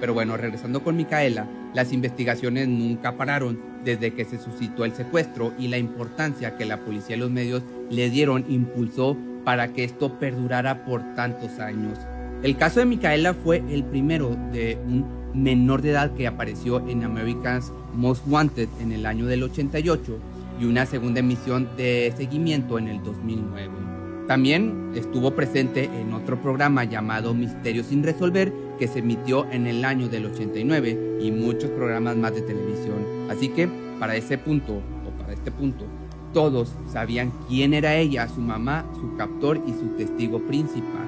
Pero 0.04 0.12
bueno, 0.12 0.36
regresando 0.36 0.84
con 0.84 0.96
Micaela, 0.96 1.48
las 1.72 1.90
investigaciones 1.90 2.68
nunca 2.68 3.16
pararon 3.16 3.58
desde 3.86 4.12
que 4.12 4.26
se 4.26 4.36
suscitó 4.36 4.84
el 4.84 4.92
secuestro 4.92 5.54
y 5.58 5.68
la 5.68 5.78
importancia 5.78 6.58
que 6.58 6.66
la 6.66 6.84
policía 6.84 7.16
y 7.16 7.20
los 7.20 7.30
medios 7.30 7.62
le 7.88 8.10
dieron 8.10 8.44
impulsó 8.50 9.16
para 9.46 9.72
que 9.72 9.82
esto 9.82 10.18
perdurara 10.18 10.84
por 10.84 11.00
tantos 11.14 11.58
años. 11.58 11.98
El 12.42 12.54
caso 12.58 12.80
de 12.80 12.84
Micaela 12.84 13.32
fue 13.32 13.62
el 13.70 13.82
primero 13.82 14.36
de 14.52 14.76
un 14.86 15.06
menor 15.32 15.80
de 15.80 15.92
edad 15.92 16.12
que 16.12 16.26
apareció 16.26 16.86
en 16.86 17.02
America's 17.02 17.72
Most 17.94 18.28
Wanted 18.28 18.68
en 18.82 18.92
el 18.92 19.06
año 19.06 19.24
del 19.24 19.44
88 19.44 20.18
y 20.60 20.66
una 20.66 20.84
segunda 20.84 21.20
emisión 21.20 21.70
de 21.78 22.12
seguimiento 22.14 22.78
en 22.78 22.88
el 22.88 23.02
2009. 23.02 23.83
También 24.26 24.92
estuvo 24.94 25.32
presente 25.32 25.84
en 25.84 26.14
otro 26.14 26.40
programa 26.40 26.84
llamado 26.84 27.34
Misterios 27.34 27.86
sin 27.86 28.02
resolver 28.02 28.52
que 28.78 28.88
se 28.88 29.00
emitió 29.00 29.46
en 29.50 29.66
el 29.66 29.84
año 29.84 30.08
del 30.08 30.26
89 30.26 31.18
y 31.20 31.30
muchos 31.30 31.70
programas 31.70 32.16
más 32.16 32.34
de 32.34 32.40
televisión. 32.40 33.04
Así 33.30 33.50
que 33.50 33.68
para 34.00 34.16
ese 34.16 34.38
punto 34.38 34.72
o 34.72 35.10
para 35.20 35.34
este 35.34 35.50
punto 35.50 35.84
todos 36.32 36.74
sabían 36.90 37.32
quién 37.48 37.74
era 37.74 37.96
ella, 37.96 38.26
su 38.26 38.40
mamá, 38.40 38.86
su 38.98 39.14
captor 39.16 39.60
y 39.66 39.72
su 39.72 39.88
testigo 39.98 40.40
principal. 40.40 41.04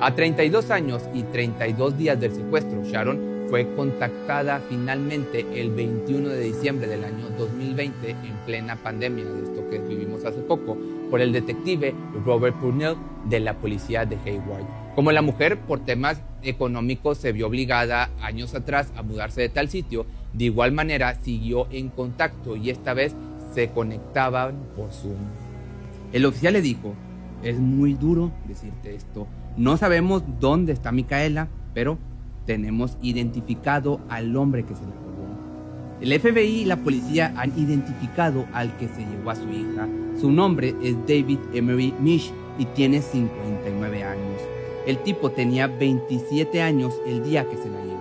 A 0.00 0.14
32 0.14 0.70
años 0.70 1.02
y 1.14 1.22
32 1.22 1.96
días 1.96 2.20
del 2.20 2.32
secuestro, 2.32 2.84
Sharon 2.84 3.37
fue 3.48 3.66
contactada 3.74 4.60
finalmente 4.68 5.46
el 5.54 5.70
21 5.70 6.28
de 6.28 6.40
diciembre 6.40 6.86
del 6.86 7.04
año 7.04 7.30
2020 7.38 8.10
en 8.10 8.36
plena 8.44 8.76
pandemia 8.76 9.24
de 9.24 9.42
esto 9.42 9.68
que 9.70 9.78
vivimos 9.78 10.24
hace 10.24 10.40
poco 10.40 10.76
por 11.10 11.20
el 11.20 11.32
detective 11.32 11.94
Robert 12.26 12.56
Purnell 12.56 12.96
de 13.24 13.40
la 13.40 13.54
policía 13.54 14.04
de 14.04 14.16
Hayward. 14.26 14.66
Como 14.94 15.12
la 15.12 15.22
mujer 15.22 15.58
por 15.60 15.80
temas 15.84 16.20
económicos 16.42 17.18
se 17.18 17.32
vio 17.32 17.46
obligada 17.46 18.10
años 18.20 18.54
atrás 18.54 18.92
a 18.96 19.02
mudarse 19.02 19.40
de 19.40 19.48
tal 19.48 19.68
sitio, 19.68 20.04
de 20.34 20.44
igual 20.44 20.72
manera 20.72 21.14
siguió 21.14 21.68
en 21.70 21.88
contacto 21.88 22.56
y 22.56 22.70
esta 22.70 22.92
vez 22.92 23.14
se 23.54 23.70
conectaban 23.70 24.56
por 24.76 24.92
Zoom. 24.92 25.16
El 26.12 26.26
oficial 26.26 26.52
le 26.52 26.62
dijo, 26.62 26.94
es 27.42 27.58
muy 27.58 27.94
duro 27.94 28.30
decirte 28.46 28.94
esto, 28.94 29.26
no 29.56 29.76
sabemos 29.76 30.22
dónde 30.38 30.72
está 30.72 30.92
Micaela, 30.92 31.48
pero 31.72 31.98
tenemos 32.48 32.96
identificado 33.02 34.00
al 34.08 34.34
hombre 34.34 34.64
que 34.64 34.74
se 34.74 34.80
la 34.80 34.94
robó. 34.94 35.28
El 36.00 36.18
FBI 36.18 36.62
y 36.62 36.64
la 36.64 36.78
policía 36.78 37.34
han 37.36 37.52
identificado 37.58 38.46
al 38.54 38.74
que 38.78 38.88
se 38.88 39.04
llevó 39.04 39.30
a 39.30 39.36
su 39.36 39.50
hija. 39.50 39.86
Su 40.18 40.32
nombre 40.32 40.74
es 40.82 40.96
David 41.06 41.40
Emery 41.52 41.92
Mish 42.00 42.32
y 42.58 42.64
tiene 42.64 43.02
59 43.02 44.02
años. 44.02 44.40
El 44.86 44.96
tipo 45.02 45.30
tenía 45.30 45.66
27 45.66 46.62
años 46.62 46.94
el 47.06 47.22
día 47.22 47.44
que 47.44 47.56
se 47.58 47.68
la 47.68 47.84
llevó. 47.84 47.98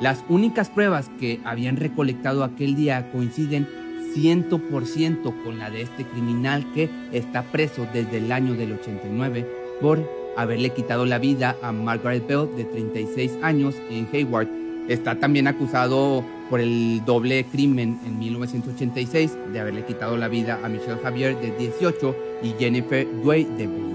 Las 0.00 0.24
únicas 0.30 0.70
pruebas 0.70 1.10
que 1.20 1.40
habían 1.44 1.76
recolectado 1.76 2.44
aquel 2.44 2.74
día 2.74 3.12
coinciden 3.12 3.68
100% 4.16 5.44
con 5.44 5.58
la 5.58 5.68
de 5.68 5.82
este 5.82 6.04
criminal 6.04 6.64
que 6.72 6.88
está 7.12 7.42
preso 7.42 7.86
desde 7.92 8.16
el 8.16 8.32
año 8.32 8.54
del 8.54 8.72
89 8.72 9.46
por 9.82 10.23
haberle 10.36 10.70
quitado 10.70 11.04
la 11.06 11.18
vida 11.18 11.56
a 11.62 11.72
Margaret 11.72 12.26
Bell 12.26 12.48
de 12.56 12.64
36 12.64 13.32
años 13.42 13.74
en 13.90 14.08
Hayward. 14.12 14.48
Está 14.88 15.18
también 15.18 15.46
acusado 15.46 16.24
por 16.50 16.60
el 16.60 17.02
doble 17.04 17.44
crimen 17.44 17.98
en 18.04 18.18
1986 18.18 19.32
de 19.52 19.60
haberle 19.60 19.84
quitado 19.84 20.16
la 20.16 20.28
vida 20.28 20.60
a 20.62 20.68
Michelle 20.68 21.00
Javier 21.02 21.36
de 21.40 21.50
18 21.56 22.16
y 22.42 22.54
Jennifer 22.58 23.06
Dway 23.22 23.44
de 23.44 23.66
20. 23.66 23.94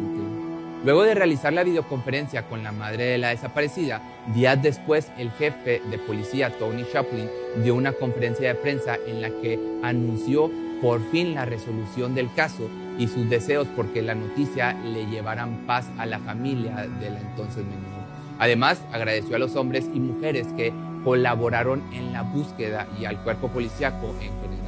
Luego 0.85 1.03
de 1.03 1.13
realizar 1.13 1.51
la 1.51 1.63
videoconferencia 1.63 2.47
con 2.47 2.63
la 2.63 2.71
madre 2.71 3.03
de 3.03 3.17
la 3.17 3.29
desaparecida, 3.29 4.01
días 4.33 4.61
después 4.63 5.11
el 5.17 5.29
jefe 5.31 5.81
de 5.91 5.97
policía 5.97 6.57
Tony 6.57 6.85
Chaplin 6.93 7.29
dio 7.61 7.75
una 7.75 7.91
conferencia 7.91 8.47
de 8.47 8.55
prensa 8.55 8.97
en 9.05 9.21
la 9.21 9.29
que 9.29 9.59
anunció 9.83 10.49
por 10.81 11.01
fin 11.11 11.35
la 11.35 11.45
resolución 11.45 12.15
del 12.15 12.33
caso 12.33 12.69
y 12.97 13.07
sus 13.07 13.29
deseos 13.29 13.67
porque 13.75 14.01
la 14.01 14.15
noticia 14.15 14.73
le 14.73 15.05
llevaran 15.05 15.65
paz 15.65 15.89
a 15.97 16.05
la 16.05 16.19
familia 16.19 16.87
de 16.99 17.09
la 17.09 17.19
entonces 17.19 17.63
menor. 17.65 17.99
Además, 18.39 18.81
agradeció 18.91 19.35
a 19.35 19.39
los 19.39 19.55
hombres 19.55 19.89
y 19.93 19.99
mujeres 19.99 20.47
que 20.55 20.73
colaboraron 21.03 21.81
en 21.93 22.13
la 22.13 22.23
búsqueda 22.23 22.87
y 22.99 23.05
al 23.05 23.21
cuerpo 23.23 23.49
policíaco 23.49 24.15
en 24.21 24.31
general. 24.41 24.59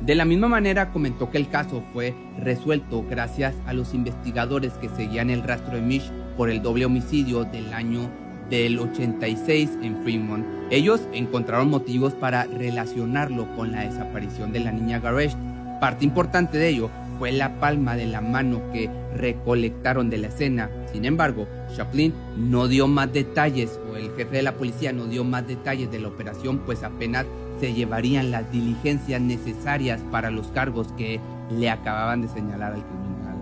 De 0.00 0.14
la 0.14 0.24
misma 0.24 0.48
manera 0.48 0.90
comentó 0.92 1.30
que 1.30 1.38
el 1.38 1.50
caso 1.50 1.82
fue 1.92 2.14
resuelto 2.38 3.04
gracias 3.08 3.54
a 3.66 3.74
los 3.74 3.92
investigadores 3.92 4.72
que 4.74 4.88
seguían 4.88 5.28
el 5.28 5.42
rastro 5.42 5.76
de 5.76 5.82
Mish 5.82 6.10
por 6.36 6.48
el 6.48 6.62
doble 6.62 6.86
homicidio 6.86 7.44
del 7.44 7.72
año 7.74 8.10
del 8.50 8.78
86 8.78 9.78
en 9.82 10.02
Fremont. 10.02 10.44
Ellos 10.70 11.00
encontraron 11.12 11.70
motivos 11.70 12.12
para 12.12 12.44
relacionarlo 12.44 13.46
con 13.56 13.72
la 13.72 13.82
desaparición 13.82 14.52
de 14.52 14.60
la 14.60 14.72
niña 14.72 14.98
Garesh. 14.98 15.36
Parte 15.80 16.04
importante 16.04 16.58
de 16.58 16.68
ello 16.68 16.90
fue 17.18 17.32
la 17.32 17.60
palma 17.60 17.96
de 17.96 18.06
la 18.06 18.20
mano 18.20 18.60
que 18.72 18.90
recolectaron 19.14 20.10
de 20.10 20.18
la 20.18 20.28
escena. 20.28 20.70
Sin 20.92 21.04
embargo, 21.04 21.46
Chaplin 21.76 22.12
no 22.36 22.66
dio 22.66 22.88
más 22.88 23.12
detalles, 23.12 23.78
o 23.90 23.96
el 23.96 24.10
jefe 24.16 24.36
de 24.36 24.42
la 24.42 24.52
policía 24.52 24.92
no 24.92 25.04
dio 25.04 25.22
más 25.22 25.46
detalles 25.46 25.90
de 25.90 26.00
la 26.00 26.08
operación, 26.08 26.60
pues 26.60 26.82
apenas 26.82 27.26
se 27.60 27.74
llevarían 27.74 28.30
las 28.30 28.50
diligencias 28.50 29.20
necesarias 29.20 30.00
para 30.10 30.30
los 30.30 30.48
cargos 30.48 30.92
que 30.92 31.20
le 31.50 31.68
acababan 31.68 32.22
de 32.22 32.28
señalar 32.28 32.72
al 32.72 32.82
criminal. 32.84 33.36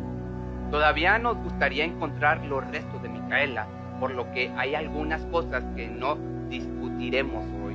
Todavía 0.72 1.18
nos 1.18 1.36
gustaría 1.38 1.84
encontrar 1.84 2.44
los 2.46 2.66
restos 2.68 3.00
de 3.00 3.09
Micaela, 3.09 3.68
por 3.99 4.14
lo 4.14 4.30
que 4.32 4.51
hay 4.57 4.74
algunas 4.74 5.22
cosas 5.26 5.64
que 5.76 5.88
no 5.88 6.16
discutiremos 6.49 7.44
hoy. 7.64 7.74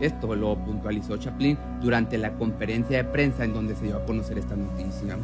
Esto 0.00 0.34
lo 0.34 0.56
puntualizó 0.56 1.16
Chaplin 1.18 1.58
durante 1.80 2.16
la 2.16 2.32
conferencia 2.32 2.96
de 2.96 3.04
prensa 3.04 3.44
en 3.44 3.52
donde 3.52 3.74
se 3.74 3.84
dio 3.84 3.98
a 3.98 4.04
conocer 4.04 4.38
esta 4.38 4.56
noticia. 4.56 5.16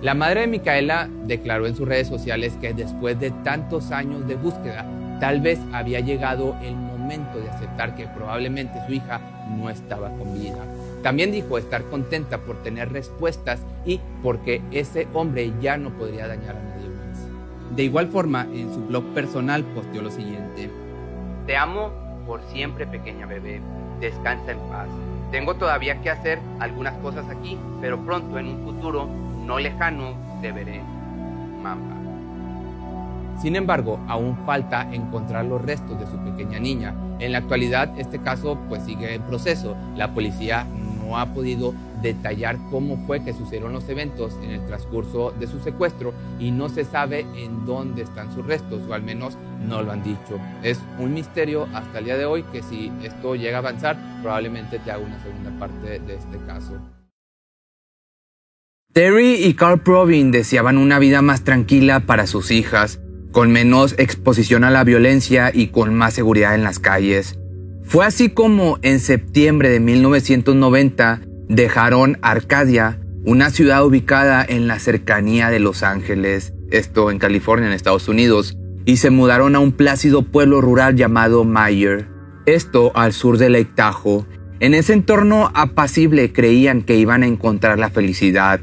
La 0.00 0.14
madre 0.14 0.40
de 0.40 0.46
Micaela 0.48 1.08
declaró 1.26 1.66
en 1.66 1.76
sus 1.76 1.86
redes 1.86 2.08
sociales 2.08 2.58
que 2.60 2.74
después 2.74 3.20
de 3.20 3.30
tantos 3.30 3.92
años 3.92 4.26
de 4.26 4.34
búsqueda, 4.34 4.84
tal 5.20 5.40
vez 5.40 5.60
había 5.72 6.00
llegado 6.00 6.56
el 6.60 6.74
momento 6.74 7.38
de 7.38 7.48
aceptar 7.48 7.94
que 7.94 8.08
probablemente 8.08 8.84
su 8.86 8.94
hija 8.94 9.20
no 9.56 9.70
estaba 9.70 10.08
con 10.10 10.34
vida. 10.34 10.58
También 11.04 11.30
dijo 11.30 11.56
estar 11.56 11.84
contenta 11.84 12.38
por 12.38 12.60
tener 12.64 12.92
respuestas 12.92 13.60
y 13.84 14.00
porque 14.22 14.60
ese 14.72 15.06
hombre 15.14 15.52
ya 15.60 15.76
no 15.76 15.90
podría 15.90 16.26
dañar 16.26 16.56
a 16.56 16.62
nadie. 16.62 16.71
De 17.74 17.84
igual 17.84 18.08
forma, 18.08 18.46
en 18.52 18.72
su 18.72 18.84
blog 18.86 19.04
personal 19.14 19.64
posteó 19.64 20.02
lo 20.02 20.10
siguiente. 20.10 20.70
Te 21.46 21.56
amo 21.56 21.90
por 22.26 22.42
siempre, 22.52 22.86
pequeña 22.86 23.26
bebé 23.26 23.60
descansa 23.98 24.52
en 24.52 24.58
paz. 24.68 24.88
Tengo 25.30 25.54
todavía 25.54 26.02
que 26.02 26.10
hacer 26.10 26.38
algunas 26.60 26.94
cosas 26.98 27.24
aquí, 27.30 27.58
pero 27.80 27.98
pronto 28.04 28.38
en 28.38 28.48
un 28.48 28.64
futuro 28.64 29.08
no 29.46 29.58
lejano 29.58 30.14
te 30.42 30.52
veré. 30.52 30.82
Mamba. 31.62 31.96
Sin 33.40 33.56
embargo, 33.56 33.98
aún 34.08 34.36
falta 34.44 34.86
encontrar 34.92 35.46
los 35.46 35.62
restos 35.62 35.98
de 35.98 36.06
su 36.06 36.18
pequeña 36.18 36.58
niña. 36.58 36.94
En 37.18 37.32
la 37.32 37.38
actualidad, 37.38 37.98
este 37.98 38.18
caso 38.18 38.58
pues 38.68 38.82
sigue 38.82 39.14
en 39.14 39.22
proceso. 39.22 39.74
La 39.96 40.12
policía 40.12 40.66
no 41.02 41.18
ha 41.18 41.26
podido 41.26 41.72
detallar 42.02 42.58
cómo 42.70 43.02
fue 43.06 43.24
que 43.24 43.32
sucedieron 43.32 43.72
los 43.72 43.88
eventos 43.88 44.38
en 44.42 44.50
el 44.50 44.66
transcurso 44.66 45.32
de 45.38 45.46
su 45.46 45.60
secuestro 45.60 46.12
y 46.38 46.50
no 46.50 46.68
se 46.68 46.84
sabe 46.84 47.26
en 47.36 47.64
dónde 47.64 48.02
están 48.02 48.34
sus 48.34 48.46
restos, 48.46 48.82
o 48.88 48.94
al 48.94 49.02
menos 49.02 49.38
no 49.66 49.82
lo 49.82 49.92
han 49.92 50.02
dicho. 50.02 50.38
Es 50.62 50.80
un 50.98 51.14
misterio 51.14 51.68
hasta 51.72 52.00
el 52.00 52.06
día 52.06 52.16
de 52.16 52.24
hoy 52.24 52.42
que 52.52 52.62
si 52.62 52.92
esto 53.02 53.34
llega 53.36 53.58
a 53.58 53.60
avanzar, 53.60 53.96
probablemente 54.20 54.78
te 54.78 54.90
haga 54.90 55.04
una 55.04 55.22
segunda 55.22 55.58
parte 55.58 55.98
de 56.00 56.14
este 56.14 56.38
caso. 56.46 56.80
Terry 58.92 59.36
y 59.36 59.54
Carl 59.54 59.80
Provin 59.80 60.30
deseaban 60.32 60.76
una 60.76 60.98
vida 60.98 61.22
más 61.22 61.44
tranquila 61.44 62.00
para 62.00 62.26
sus 62.26 62.50
hijas, 62.50 63.00
con 63.30 63.50
menos 63.50 63.94
exposición 63.96 64.64
a 64.64 64.70
la 64.70 64.84
violencia 64.84 65.50
y 65.54 65.68
con 65.68 65.94
más 65.94 66.12
seguridad 66.12 66.54
en 66.54 66.64
las 66.64 66.78
calles. 66.78 67.38
Fue 67.84 68.04
así 68.04 68.28
como 68.28 68.78
en 68.82 69.00
septiembre 69.00 69.70
de 69.70 69.80
1990 69.80 71.22
dejaron 71.52 72.18
Arcadia, 72.22 72.98
una 73.26 73.50
ciudad 73.50 73.84
ubicada 73.84 74.42
en 74.42 74.66
la 74.66 74.78
cercanía 74.78 75.50
de 75.50 75.60
Los 75.60 75.82
Ángeles, 75.82 76.54
esto 76.70 77.10
en 77.10 77.18
California, 77.18 77.66
en 77.66 77.74
Estados 77.74 78.08
Unidos, 78.08 78.56
y 78.86 78.96
se 78.96 79.10
mudaron 79.10 79.54
a 79.54 79.58
un 79.58 79.72
plácido 79.72 80.22
pueblo 80.22 80.62
rural 80.62 80.96
llamado 80.96 81.44
Mayer, 81.44 82.08
esto 82.46 82.90
al 82.94 83.12
sur 83.12 83.36
de 83.36 83.50
Lake. 83.50 83.70
En 84.60 84.72
ese 84.72 84.94
entorno 84.94 85.50
apacible 85.52 86.32
creían 86.32 86.82
que 86.82 86.96
iban 86.96 87.22
a 87.22 87.26
encontrar 87.26 87.78
la 87.78 87.90
felicidad. 87.90 88.60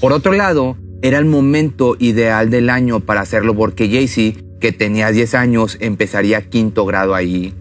Por 0.00 0.12
otro 0.12 0.32
lado, 0.32 0.76
era 1.02 1.18
el 1.18 1.24
momento 1.24 1.96
ideal 1.98 2.50
del 2.50 2.70
año 2.70 3.00
para 3.00 3.22
hacerlo 3.22 3.56
porque 3.56 3.88
Jaycee, 3.88 4.36
que 4.60 4.70
tenía 4.70 5.10
10 5.10 5.34
años, 5.34 5.76
empezaría 5.80 6.48
quinto 6.48 6.86
grado 6.86 7.16
allí. 7.16 7.52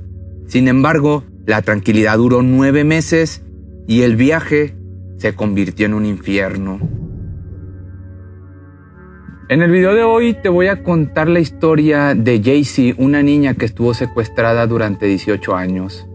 Sin 0.47 0.67
embargo, 0.67 1.23
la 1.47 1.63
tranquilidad 1.63 2.17
duró 2.17 2.43
nueve 2.43 2.83
meses 2.83 3.41
y 3.87 4.01
el 4.01 4.17
viaje 4.17 4.75
se 5.17 5.33
convirtió 5.33 5.85
en 5.85 5.93
un 5.93 6.05
infierno. 6.05 6.79
En 9.49 9.61
el 9.61 9.71
video 9.71 9.95
de 9.95 10.03
hoy 10.03 10.33
te 10.33 10.49
voy 10.49 10.67
a 10.67 10.83
contar 10.83 11.29
la 11.29 11.39
historia 11.39 12.13
de 12.13 12.41
Jaycee, 12.43 12.95
una 12.97 13.23
niña 13.23 13.53
que 13.53 13.65
estuvo 13.65 13.93
secuestrada 13.93 14.67
durante 14.67 15.05
18 15.05 15.55
años. 15.55 16.05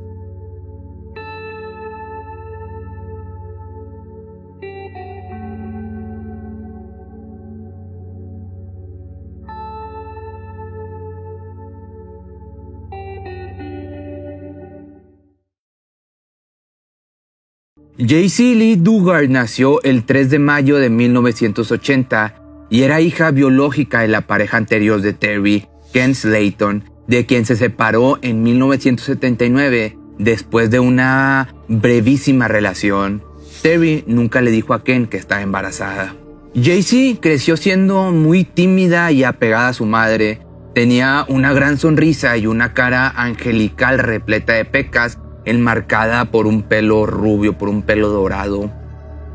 Jaycee 18.05 18.57
Lee 18.57 18.74
Dugard 18.74 19.28
nació 19.28 19.80
el 19.84 20.03
3 20.03 20.28
de 20.28 20.40
mayo 20.40 20.78
de 20.78 20.90
1980 20.90 22.35
y 22.68 22.82
era 22.82 23.01
hija 23.01 23.31
biológica 23.31 24.01
de 24.01 24.09
la 24.09 24.22
pareja 24.22 24.56
anterior 24.56 25.01
de 25.01 25.12
Terry, 25.12 25.68
Ken 25.93 26.16
Slayton, 26.16 26.82
de 27.06 27.26
quien 27.26 27.47
se 27.47 27.55
separó 27.55 28.18
en 28.22 28.43
1979 28.43 29.97
después 30.18 30.68
de 30.72 30.81
una 30.81 31.55
brevísima 31.68 32.48
relación. 32.48 33.22
Terry 33.62 34.02
nunca 34.09 34.40
le 34.40 34.51
dijo 34.51 34.74
a 34.74 34.82
Ken 34.82 35.06
que 35.06 35.18
estaba 35.18 35.43
embarazada. 35.43 36.16
Jaycee 36.56 37.18
creció 37.20 37.56
siendo 37.56 38.10
muy 38.10 38.43
tímida 38.43 39.12
y 39.12 39.22
apegada 39.22 39.68
a 39.68 39.74
su 39.74 39.86
madre. 39.86 40.40
Tenía 40.74 41.24
una 41.28 41.52
gran 41.52 41.78
sonrisa 41.78 42.36
y 42.36 42.48
una 42.48 42.74
cara 42.74 43.09
angelical 43.14 44.01
repleta 44.01 44.55
de 44.55 44.64
pecas 44.64 45.18
enmarcada 45.44 46.27
por 46.27 46.47
un 46.47 46.62
pelo 46.62 47.06
rubio, 47.06 47.56
por 47.59 47.69
un 47.69 47.82
pelo 47.82 48.09
dorado. 48.09 48.70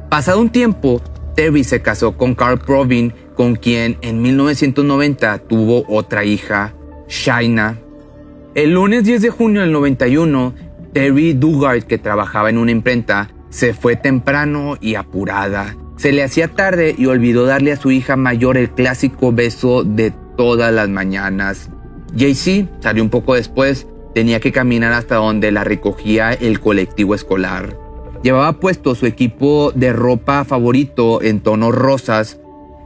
Pasado 0.10 0.40
un 0.40 0.50
tiempo, 0.50 1.02
Terry 1.36 1.64
se 1.64 1.82
casó 1.82 2.18
con 2.18 2.34
Carl 2.34 2.60
Provin, 2.60 3.14
con 3.36 3.56
quien 3.56 3.98
en 4.02 4.22
1990 4.22 5.40
tuvo 5.40 5.86
otra 5.88 6.26
hija, 6.26 6.74
Shaina. 7.08 7.78
El 8.56 8.74
lunes 8.74 9.04
10 9.04 9.22
de 9.22 9.30
junio 9.30 9.62
del 9.62 9.72
91, 9.72 10.56
Terry 10.94 11.34
Dugard, 11.34 11.84
que 11.84 11.98
trabajaba 11.98 12.50
en 12.50 12.58
una 12.58 12.72
imprenta, 12.72 13.30
se 13.50 13.74
fue 13.74 13.96
temprano 13.96 14.78
y 14.82 14.96
apurada. 14.96 15.76
Se 15.98 16.12
le 16.12 16.24
hacía 16.24 16.48
tarde 16.48 16.96
y 16.98 17.06
olvidó 17.06 17.46
darle 17.46 17.72
a 17.72 17.78
su 17.78 17.92
hija 17.92 18.16
mayor 18.16 18.58
el 18.58 18.70
clásico 18.70 19.32
beso 19.32 19.84
de 19.84 20.12
todas 20.38 20.74
las 20.74 20.90
mañanas. 20.90 21.70
JC 22.16 22.68
salió 22.80 23.04
un 23.04 23.10
poco 23.10 23.36
después, 23.36 23.88
tenía 24.18 24.40
que 24.40 24.52
caminar 24.52 24.94
hasta 24.94 25.18
donde 25.18 25.52
la 25.52 25.64
recogía 25.64 26.34
el 26.34 26.60
colectivo 26.60 27.14
escolar. 27.14 27.78
Llevaba 28.24 28.54
puesto 28.54 28.96
su 28.96 29.06
equipo 29.06 29.72
de 29.76 29.94
ropa 29.94 30.44
favorito 30.44 31.22
en 31.22 31.40
tonos 31.40 31.76
rosas, 31.76 32.40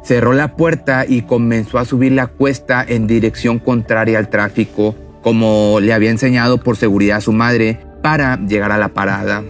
cerró 0.03 0.33
la 0.33 0.57
puerta 0.57 1.05
y 1.07 1.21
comenzó 1.21 1.77
a 1.77 1.85
subir 1.85 2.11
la 2.11 2.27
cuesta 2.27 2.83
en 2.85 3.07
dirección 3.07 3.59
contraria 3.59 4.19
al 4.19 4.29
tráfico, 4.29 4.93
como 5.23 5.77
le 5.79 5.93
había 5.93 6.09
enseñado 6.09 6.57
por 6.57 6.75
seguridad 6.75 7.19
a 7.19 7.21
su 7.21 7.31
madre, 7.31 7.79
para 8.03 8.37
llegar 8.45 8.73
a 8.73 8.77
la 8.77 8.89
parada. 8.89 9.41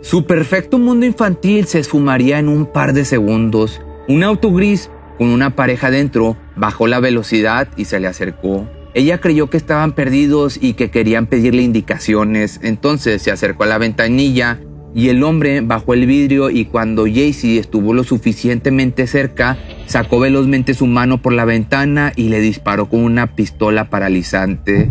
Su 0.00 0.26
perfecto 0.26 0.80
mundo 0.80 1.06
infantil 1.06 1.66
se 1.66 1.78
esfumaría 1.78 2.40
en 2.40 2.48
un 2.48 2.66
par 2.66 2.94
de 2.94 3.04
segundos. 3.04 3.80
Un 4.08 4.24
auto 4.24 4.52
gris 4.52 4.90
con 5.18 5.28
una 5.28 5.54
pareja 5.54 5.92
dentro 5.92 6.36
bajó 6.56 6.88
la 6.88 6.98
velocidad 6.98 7.68
y 7.76 7.84
se 7.84 8.00
le 8.00 8.08
acercó. 8.08 8.66
Ella 8.94 9.18
creyó 9.18 9.48
que 9.48 9.56
estaban 9.56 9.92
perdidos 9.92 10.58
y 10.60 10.74
que 10.74 10.90
querían 10.90 11.26
pedirle 11.26 11.62
indicaciones, 11.62 12.60
entonces 12.62 13.22
se 13.22 13.30
acercó 13.30 13.64
a 13.64 13.66
la 13.66 13.78
ventanilla 13.78 14.60
y 14.94 15.08
el 15.08 15.22
hombre 15.22 15.62
bajó 15.62 15.94
el 15.94 16.06
vidrio 16.06 16.50
y 16.50 16.66
cuando 16.66 17.04
Jaycee 17.04 17.58
estuvo 17.58 17.94
lo 17.94 18.04
suficientemente 18.04 19.06
cerca, 19.06 19.56
sacó 19.86 20.20
velozmente 20.20 20.74
su 20.74 20.86
mano 20.86 21.22
por 21.22 21.32
la 21.32 21.46
ventana 21.46 22.12
y 22.14 22.28
le 22.28 22.40
disparó 22.40 22.88
con 22.88 23.00
una 23.00 23.34
pistola 23.34 23.88
paralizante. 23.88 24.90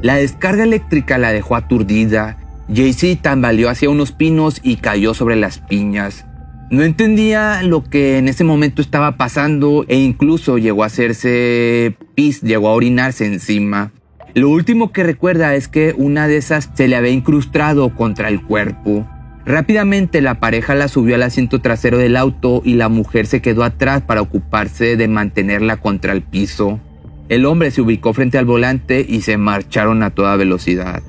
La 0.00 0.16
descarga 0.16 0.64
eléctrica 0.64 1.18
la 1.18 1.32
dejó 1.32 1.56
aturdida. 1.56 2.38
Jaycee 2.74 3.16
tambaleó 3.16 3.68
hacia 3.68 3.90
unos 3.90 4.12
pinos 4.12 4.60
y 4.62 4.76
cayó 4.76 5.12
sobre 5.12 5.36
las 5.36 5.58
piñas. 5.58 6.24
No 6.74 6.82
entendía 6.82 7.62
lo 7.62 7.84
que 7.84 8.18
en 8.18 8.26
ese 8.26 8.42
momento 8.42 8.82
estaba 8.82 9.16
pasando 9.16 9.84
e 9.86 9.96
incluso 9.96 10.58
llegó 10.58 10.82
a 10.82 10.86
hacerse 10.86 11.96
pis, 12.16 12.40
llegó 12.40 12.66
a 12.66 12.72
orinarse 12.72 13.26
encima. 13.26 13.92
Lo 14.34 14.48
último 14.48 14.90
que 14.90 15.04
recuerda 15.04 15.54
es 15.54 15.68
que 15.68 15.94
una 15.96 16.26
de 16.26 16.36
esas 16.36 16.68
se 16.74 16.88
le 16.88 16.96
había 16.96 17.12
incrustado 17.12 17.94
contra 17.94 18.28
el 18.28 18.42
cuerpo. 18.42 19.08
Rápidamente 19.46 20.20
la 20.20 20.40
pareja 20.40 20.74
la 20.74 20.88
subió 20.88 21.14
al 21.14 21.22
asiento 21.22 21.60
trasero 21.60 21.96
del 21.96 22.16
auto 22.16 22.60
y 22.64 22.74
la 22.74 22.88
mujer 22.88 23.26
se 23.26 23.40
quedó 23.40 23.62
atrás 23.62 24.02
para 24.02 24.22
ocuparse 24.22 24.96
de 24.96 25.06
mantenerla 25.06 25.76
contra 25.76 26.12
el 26.12 26.22
piso. 26.22 26.80
El 27.28 27.46
hombre 27.46 27.70
se 27.70 27.82
ubicó 27.82 28.14
frente 28.14 28.36
al 28.36 28.46
volante 28.46 29.06
y 29.08 29.20
se 29.20 29.38
marcharon 29.38 30.02
a 30.02 30.10
toda 30.10 30.34
velocidad. 30.34 31.04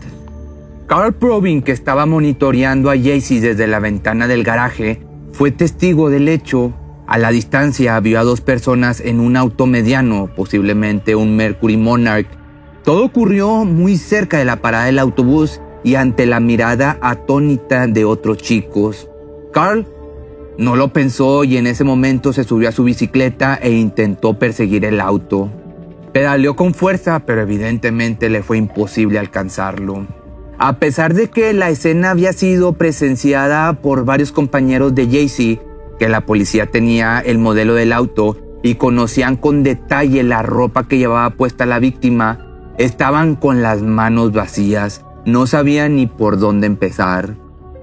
Carl 0.85 1.15
Probin, 1.15 1.63
que 1.63 1.71
estaba 1.71 2.05
monitoreando 2.05 2.91
a 2.91 2.95
Jaycee 2.95 3.39
desde 3.39 3.65
la 3.65 3.79
ventana 3.79 4.27
del 4.27 4.43
garaje, 4.43 5.01
fue 5.35 5.51
testigo 5.51 6.09
del 6.09 6.29
hecho. 6.29 6.73
A 7.07 7.17
la 7.17 7.29
distancia 7.29 7.99
vio 7.99 8.19
a 8.19 8.23
dos 8.23 8.39
personas 8.39 9.01
en 9.01 9.19
un 9.19 9.35
auto 9.35 9.67
mediano, 9.67 10.29
posiblemente 10.33 11.13
un 11.13 11.35
Mercury 11.35 11.75
Monarch. 11.75 12.27
Todo 12.85 13.03
ocurrió 13.03 13.65
muy 13.65 13.97
cerca 13.97 14.37
de 14.37 14.45
la 14.45 14.61
parada 14.61 14.85
del 14.85 14.97
autobús 14.97 15.59
y 15.83 15.95
ante 15.95 16.25
la 16.25 16.39
mirada 16.39 16.97
atónita 17.01 17.85
de 17.87 18.05
otros 18.05 18.37
chicos. 18.37 19.09
Carl 19.51 19.85
no 20.57 20.77
lo 20.77 20.93
pensó 20.93 21.43
y 21.43 21.57
en 21.57 21.67
ese 21.67 21.83
momento 21.83 22.31
se 22.31 22.45
subió 22.45 22.69
a 22.69 22.71
su 22.71 22.85
bicicleta 22.85 23.59
e 23.61 23.71
intentó 23.71 24.39
perseguir 24.39 24.85
el 24.85 25.01
auto. 25.01 25.51
Pedaleó 26.13 26.55
con 26.55 26.73
fuerza, 26.73 27.25
pero 27.25 27.41
evidentemente 27.41 28.29
le 28.29 28.41
fue 28.41 28.57
imposible 28.57 29.19
alcanzarlo. 29.19 30.07
A 30.57 30.79
pesar 30.79 31.13
de 31.13 31.29
que 31.29 31.51
la 31.53 31.69
escena 31.69 32.11
había 32.11 32.31
sido 32.31 32.73
presenciada 32.73 33.81
por 33.81 34.05
varios 34.05 34.31
compañeros 34.31 34.95
de 34.95 35.05
Jaycee, 35.07 35.61
que 35.99 36.07
la 36.07 36.25
policía 36.25 36.67
tenía 36.67 37.19
el 37.19 37.39
modelo 37.39 37.73
del 37.73 37.91
auto 37.91 38.37
y 38.63 38.75
conocían 38.75 39.35
con 39.35 39.63
detalle 39.63 40.23
la 40.23 40.43
ropa 40.43 40.87
que 40.87 40.97
llevaba 40.97 41.29
puesta 41.31 41.65
la 41.65 41.79
víctima, 41.79 42.73
estaban 42.77 43.35
con 43.35 43.61
las 43.61 43.81
manos 43.81 44.31
vacías, 44.31 45.05
no 45.25 45.45
sabían 45.45 45.97
ni 45.97 46.07
por 46.07 46.39
dónde 46.39 46.67
empezar. 46.67 47.35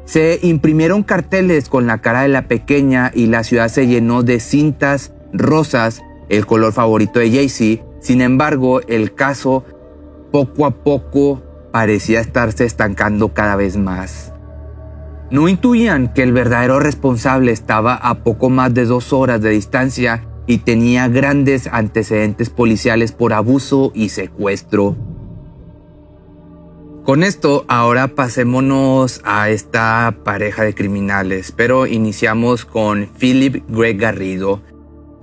Se 0.05 0.41
imprimieron 0.43 1.03
carteles 1.03 1.69
con 1.69 1.87
la 1.87 1.99
cara 1.99 2.23
de 2.23 2.29
la 2.29 2.49
pequeña 2.49 3.11
y 3.15 3.27
la 3.27 3.45
ciudad 3.45 3.69
se 3.69 3.87
llenó 3.87 4.23
de 4.23 4.41
cintas 4.41 5.13
rosas, 5.33 6.03
el 6.29 6.47
color 6.47 6.73
favorito 6.73 7.21
de 7.21 7.31
Jaycee. 7.31 7.83
Sin 8.01 8.21
embargo, 8.21 8.81
el 8.89 9.15
caso 9.15 9.65
poco 10.33 10.67
a 10.67 10.71
poco 10.83 11.43
parecía 11.73 12.21
estarse 12.21 12.65
estancando 12.65 13.35
cada 13.35 13.57
vez 13.57 13.77
más. 13.77 14.33
No 15.31 15.49
intuían 15.49 16.13
que 16.13 16.23
el 16.23 16.33
verdadero 16.33 16.79
responsable 16.79 17.53
estaba 17.53 17.95
a 17.95 18.23
poco 18.23 18.51
más 18.51 18.75
de 18.75 18.85
dos 18.85 19.13
horas 19.15 19.41
de 19.41 19.51
distancia 19.51 20.27
y 20.47 20.59
tenía 20.59 21.09
grandes 21.09 21.67
antecedentes 21.67 22.51
policiales 22.51 23.13
por 23.13 23.33
abuso 23.33 23.93
y 23.95 24.11
secuestro. 24.11 24.95
Con 27.05 27.25
esto, 27.25 27.65
ahora 27.67 28.09
pasémonos 28.09 29.23
a 29.25 29.49
esta 29.49 30.19
pareja 30.23 30.63
de 30.63 30.75
criminales, 30.75 31.51
pero 31.51 31.87
iniciamos 31.87 32.65
con 32.65 33.09
Philip 33.19 33.65
Greg 33.69 33.99
Garrido. 33.99 34.61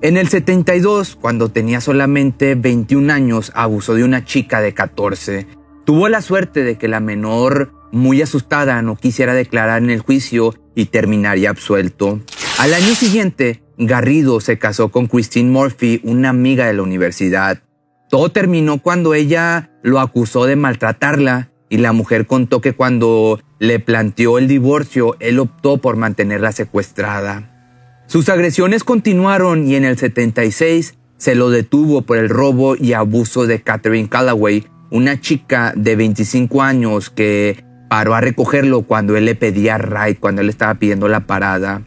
En 0.02 0.18
el 0.18 0.28
72, 0.28 1.16
cuando 1.16 1.50
tenía 1.50 1.82
solamente 1.82 2.56
21 2.56 3.14
años, 3.14 3.52
abusó 3.54 3.94
de 3.94 4.04
una 4.04 4.26
chica 4.26 4.60
de 4.60 4.74
14 4.74 5.59
Tuvo 5.90 6.08
la 6.08 6.22
suerte 6.22 6.64
de 6.64 6.78
que 6.78 6.88
la 6.88 7.00
menor, 7.00 7.72
muy 7.92 8.22
asustada, 8.22 8.80
no 8.84 8.96
quisiera 8.96 9.34
declarar 9.34 9.82
en 9.82 9.90
el 9.90 10.02
juicio 10.02 10.54
y 10.76 10.86
terminaría 10.86 11.50
absuelto. 11.50 12.20
Al 12.60 12.76
año 12.76 12.94
siguiente, 12.94 13.64
Garrido 13.76 14.40
se 14.40 14.60
casó 14.60 14.90
con 14.90 15.08
Christine 15.08 15.50
Murphy, 15.50 16.00
una 16.04 16.30
amiga 16.30 16.68
de 16.68 16.74
la 16.74 16.84
universidad. 16.84 17.64
Todo 18.08 18.30
terminó 18.30 18.84
cuando 18.84 19.16
ella 19.16 19.72
lo 19.82 20.00
acusó 20.00 20.46
de 20.46 20.56
maltratarla 20.56 21.50
y 21.70 21.78
la 21.78 21.92
mujer 21.92 22.28
contó 22.28 22.62
que 22.62 22.74
cuando 22.74 23.40
le 23.58 23.80
planteó 23.80 24.38
el 24.38 24.48
divorcio, 24.48 25.16
él 25.20 25.40
optó 25.40 25.80
por 25.80 25.96
mantenerla 25.96 26.52
secuestrada. 26.52 28.06
Sus 28.06 28.30
agresiones 28.30 28.84
continuaron 28.84 29.68
y 29.68 29.74
en 29.74 29.86
el 29.86 29.98
76 29.98 31.00
se 31.18 31.34
lo 31.34 31.50
detuvo 31.50 32.04
por 32.04 32.20
el 32.20 32.30
robo 32.30 32.76
y 32.76 32.94
abuso 32.94 33.48
de 33.48 33.64
Catherine 33.64 34.08
Callaway, 34.08 34.68
una 34.92 35.20
chica 35.20 35.74
de 35.76 35.96
25 35.96 36.62
años 36.62 37.10
que 37.10 37.64
paró 37.90 38.16
a 38.16 38.22
recogerlo 38.22 38.84
cuando 38.84 39.18
él 39.18 39.26
le 39.26 39.36
pedía 39.36 39.78
ride, 39.78 40.18
cuando 40.18 40.42
él 40.42 40.50
estaba 40.50 40.76
pidiendo 40.76 41.08
la 41.08 41.28
parada. 41.28 41.84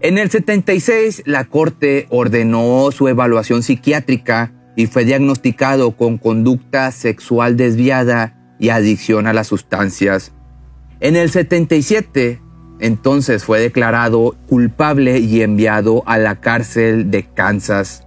En 0.00 0.16
el 0.16 0.30
76, 0.30 1.24
la 1.26 1.44
corte 1.44 2.06
ordenó 2.08 2.90
su 2.90 3.08
evaluación 3.08 3.62
psiquiátrica 3.62 4.52
y 4.76 4.86
fue 4.86 5.04
diagnosticado 5.04 5.92
con 5.92 6.16
conducta 6.16 6.90
sexual 6.92 7.56
desviada 7.56 8.56
y 8.58 8.70
adicción 8.70 9.26
a 9.26 9.32
las 9.32 9.48
sustancias. 9.48 10.32
En 11.00 11.16
el 11.16 11.30
77, 11.30 12.40
entonces 12.78 13.44
fue 13.44 13.60
declarado 13.60 14.36
culpable 14.48 15.18
y 15.18 15.42
enviado 15.42 16.02
a 16.06 16.18
la 16.18 16.40
cárcel 16.40 17.10
de 17.10 17.24
Kansas. 17.24 18.06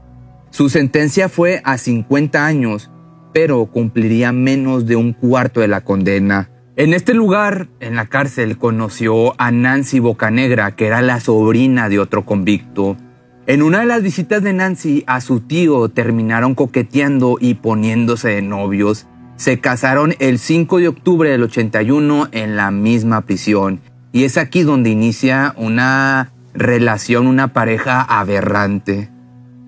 Su 0.49 0.69
sentencia 0.69 1.29
fue 1.29 1.61
a 1.63 1.77
50 1.77 2.45
años 2.45 2.91
pero 3.33 3.65
cumpliría 3.65 4.31
menos 4.31 4.85
de 4.85 4.95
un 4.95 5.13
cuarto 5.13 5.59
de 5.59 5.67
la 5.67 5.81
condena. 5.81 6.49
En 6.75 6.93
este 6.93 7.13
lugar, 7.13 7.67
en 7.79 7.95
la 7.95 8.07
cárcel, 8.07 8.57
conoció 8.57 9.39
a 9.39 9.51
Nancy 9.51 9.99
Bocanegra, 9.99 10.75
que 10.75 10.87
era 10.87 11.01
la 11.01 11.19
sobrina 11.19 11.87
de 11.87 11.99
otro 11.99 12.25
convicto. 12.25 12.97
En 13.45 13.61
una 13.61 13.81
de 13.81 13.85
las 13.85 14.01
visitas 14.01 14.41
de 14.41 14.53
Nancy 14.53 15.03
a 15.05 15.21
su 15.21 15.41
tío 15.41 15.89
terminaron 15.89 16.55
coqueteando 16.55 17.37
y 17.39 17.55
poniéndose 17.55 18.29
de 18.29 18.41
novios. 18.41 19.05
Se 19.35 19.59
casaron 19.59 20.15
el 20.19 20.39
5 20.39 20.79
de 20.79 20.87
octubre 20.87 21.29
del 21.29 21.43
81 21.43 22.29
en 22.31 22.55
la 22.55 22.71
misma 22.71 23.21
prisión. 23.21 23.81
Y 24.11 24.23
es 24.23 24.37
aquí 24.37 24.63
donde 24.63 24.91
inicia 24.91 25.53
una 25.57 26.31
relación, 26.53 27.27
una 27.27 27.53
pareja 27.53 28.01
aberrante. 28.01 29.09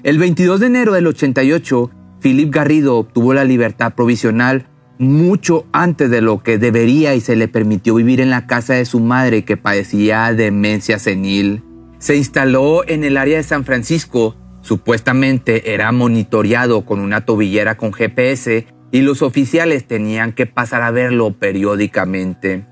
El 0.03 0.19
22 0.19 0.59
de 0.59 0.67
enero 0.67 0.93
del 0.93 1.07
88, 1.07 1.91
Philip 2.25 2.51
Garrido 2.51 2.97
obtuvo 2.97 3.35
la 3.35 3.43
libertad 3.43 3.93
provisional 3.93 4.65
mucho 4.97 5.67
antes 5.71 6.09
de 6.09 6.21
lo 6.21 6.41
que 6.41 6.57
debería 6.57 7.13
y 7.13 7.21
se 7.21 7.35
le 7.35 7.47
permitió 7.47 7.93
vivir 7.93 8.19
en 8.19 8.31
la 8.31 8.47
casa 8.47 8.73
de 8.73 8.85
su 8.85 8.99
madre 8.99 9.45
que 9.45 9.57
padecía 9.57 10.33
demencia 10.33 10.97
senil. 10.97 11.61
Se 11.99 12.15
instaló 12.15 12.83
en 12.87 13.03
el 13.03 13.17
área 13.17 13.37
de 13.37 13.43
San 13.43 13.63
Francisco, 13.63 14.35
supuestamente 14.61 15.75
era 15.75 15.91
monitoreado 15.91 16.83
con 16.83 16.99
una 16.99 17.25
tobillera 17.25 17.77
con 17.77 17.93
GPS 17.93 18.65
y 18.91 19.01
los 19.03 19.21
oficiales 19.21 19.85
tenían 19.85 20.33
que 20.33 20.47
pasar 20.47 20.81
a 20.81 20.89
verlo 20.89 21.37
periódicamente. 21.37 22.65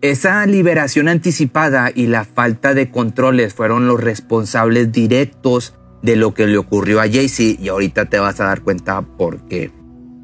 Esa 0.00 0.44
liberación 0.46 1.06
anticipada 1.06 1.92
y 1.94 2.08
la 2.08 2.24
falta 2.24 2.74
de 2.74 2.90
controles 2.90 3.54
fueron 3.54 3.86
los 3.86 4.00
responsables 4.00 4.90
directos 4.90 5.77
de 6.02 6.16
lo 6.16 6.34
que 6.34 6.46
le 6.46 6.58
ocurrió 6.58 7.00
a 7.00 7.08
Jaycee 7.08 7.58
y 7.60 7.68
ahorita 7.68 8.06
te 8.06 8.18
vas 8.18 8.40
a 8.40 8.44
dar 8.44 8.62
cuenta 8.62 9.02
por 9.02 9.46
qué. 9.46 9.70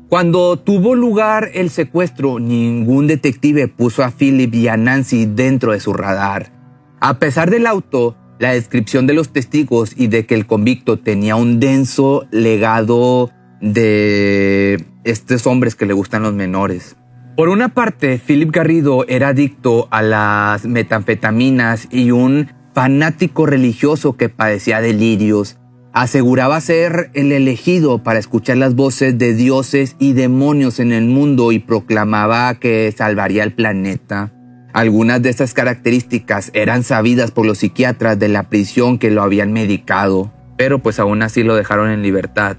Cuando 0.08 0.58
tuvo 0.58 0.94
lugar 0.94 1.50
el 1.54 1.70
secuestro, 1.70 2.38
ningún 2.38 3.06
detective 3.06 3.68
puso 3.68 4.04
a 4.04 4.10
Philip 4.10 4.54
y 4.54 4.68
a 4.68 4.76
Nancy 4.76 5.26
dentro 5.26 5.72
de 5.72 5.80
su 5.80 5.92
radar. 5.92 6.52
A 7.00 7.18
pesar 7.18 7.50
del 7.50 7.66
auto, 7.66 8.16
la 8.38 8.52
descripción 8.52 9.06
de 9.06 9.14
los 9.14 9.30
testigos 9.30 9.92
y 9.96 10.06
de 10.06 10.26
que 10.26 10.34
el 10.34 10.46
convicto 10.46 10.98
tenía 10.98 11.36
un 11.36 11.58
denso 11.58 12.26
legado 12.30 13.30
de 13.60 14.84
estos 15.04 15.46
hombres 15.46 15.74
que 15.74 15.86
le 15.86 15.94
gustan 15.94 16.22
los 16.22 16.34
menores. 16.34 16.96
Por 17.36 17.48
una 17.48 17.70
parte, 17.70 18.20
Philip 18.24 18.52
Garrido 18.52 19.04
era 19.08 19.28
adicto 19.28 19.88
a 19.90 20.02
las 20.02 20.64
metanfetaminas 20.66 21.88
y 21.90 22.12
un 22.12 22.52
fanático 22.74 23.46
religioso 23.46 24.16
que 24.16 24.28
padecía 24.28 24.80
delirios 24.80 25.58
aseguraba 25.94 26.60
ser 26.60 27.10
el 27.14 27.30
elegido 27.30 28.02
para 28.02 28.18
escuchar 28.18 28.56
las 28.56 28.74
voces 28.74 29.16
de 29.16 29.32
dioses 29.32 29.94
y 30.00 30.12
demonios 30.12 30.80
en 30.80 30.92
el 30.92 31.06
mundo 31.06 31.52
y 31.52 31.60
proclamaba 31.60 32.52
que 32.56 32.92
salvaría 32.94 33.44
el 33.44 33.54
planeta. 33.54 34.32
Algunas 34.72 35.22
de 35.22 35.30
estas 35.30 35.54
características 35.54 36.50
eran 36.52 36.82
sabidas 36.82 37.30
por 37.30 37.46
los 37.46 37.58
psiquiatras 37.58 38.18
de 38.18 38.28
la 38.28 38.50
prisión 38.50 38.98
que 38.98 39.12
lo 39.12 39.22
habían 39.22 39.52
medicado, 39.52 40.32
pero 40.56 40.80
pues 40.80 40.98
aún 40.98 41.22
así 41.22 41.44
lo 41.44 41.54
dejaron 41.54 41.88
en 41.88 42.02
libertad. 42.02 42.56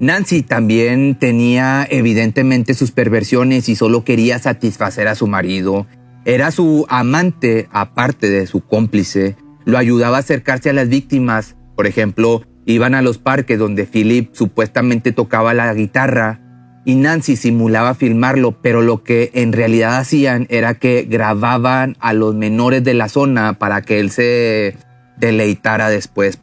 Nancy 0.00 0.42
también 0.42 1.14
tenía 1.14 1.86
evidentemente 1.88 2.74
sus 2.74 2.90
perversiones 2.90 3.68
y 3.68 3.76
solo 3.76 4.04
quería 4.04 4.40
satisfacer 4.40 5.06
a 5.06 5.14
su 5.14 5.28
marido. 5.28 5.86
Era 6.26 6.50
su 6.50 6.86
amante, 6.88 7.68
aparte 7.70 8.28
de 8.28 8.48
su 8.48 8.60
cómplice. 8.60 9.36
Lo 9.64 9.78
ayudaba 9.78 10.16
a 10.16 10.20
acercarse 10.20 10.68
a 10.68 10.72
las 10.72 10.88
víctimas. 10.88 11.54
Por 11.76 11.86
ejemplo, 11.86 12.42
iban 12.64 12.96
a 12.96 13.00
los 13.02 13.18
parques 13.18 13.60
donde 13.60 13.86
Philip 13.86 14.34
supuestamente 14.34 15.12
tocaba 15.12 15.54
la 15.54 15.72
guitarra 15.72 16.40
y 16.84 16.96
Nancy 16.96 17.36
simulaba 17.36 17.94
filmarlo, 17.94 18.60
pero 18.60 18.82
lo 18.82 19.04
que 19.04 19.30
en 19.34 19.52
realidad 19.52 19.98
hacían 19.98 20.48
era 20.50 20.74
que 20.74 21.06
grababan 21.08 21.96
a 22.00 22.12
los 22.12 22.34
menores 22.34 22.82
de 22.82 22.94
la 22.94 23.08
zona 23.08 23.52
para 23.60 23.82
que 23.82 24.00
él 24.00 24.10
se 24.10 24.76
deleitara 25.18 25.90
después. 25.90 26.40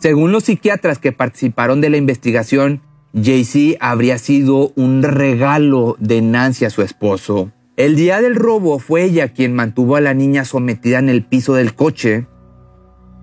Según 0.00 0.32
los 0.32 0.44
psiquiatras 0.44 0.98
que 0.98 1.12
participaron 1.12 1.80
de 1.80 1.90
la 1.90 1.96
investigación, 1.96 2.82
JC 3.12 3.76
habría 3.78 4.18
sido 4.18 4.72
un 4.74 5.04
regalo 5.04 5.96
de 6.00 6.22
Nancy 6.22 6.64
a 6.64 6.70
su 6.70 6.82
esposo. 6.82 7.52
El 7.80 7.96
día 7.96 8.20
del 8.20 8.36
robo 8.36 8.78
fue 8.78 9.04
ella 9.04 9.28
quien 9.28 9.54
mantuvo 9.54 9.96
a 9.96 10.02
la 10.02 10.12
niña 10.12 10.44
sometida 10.44 10.98
en 10.98 11.08
el 11.08 11.24
piso 11.24 11.54
del 11.54 11.74
coche. 11.74 12.26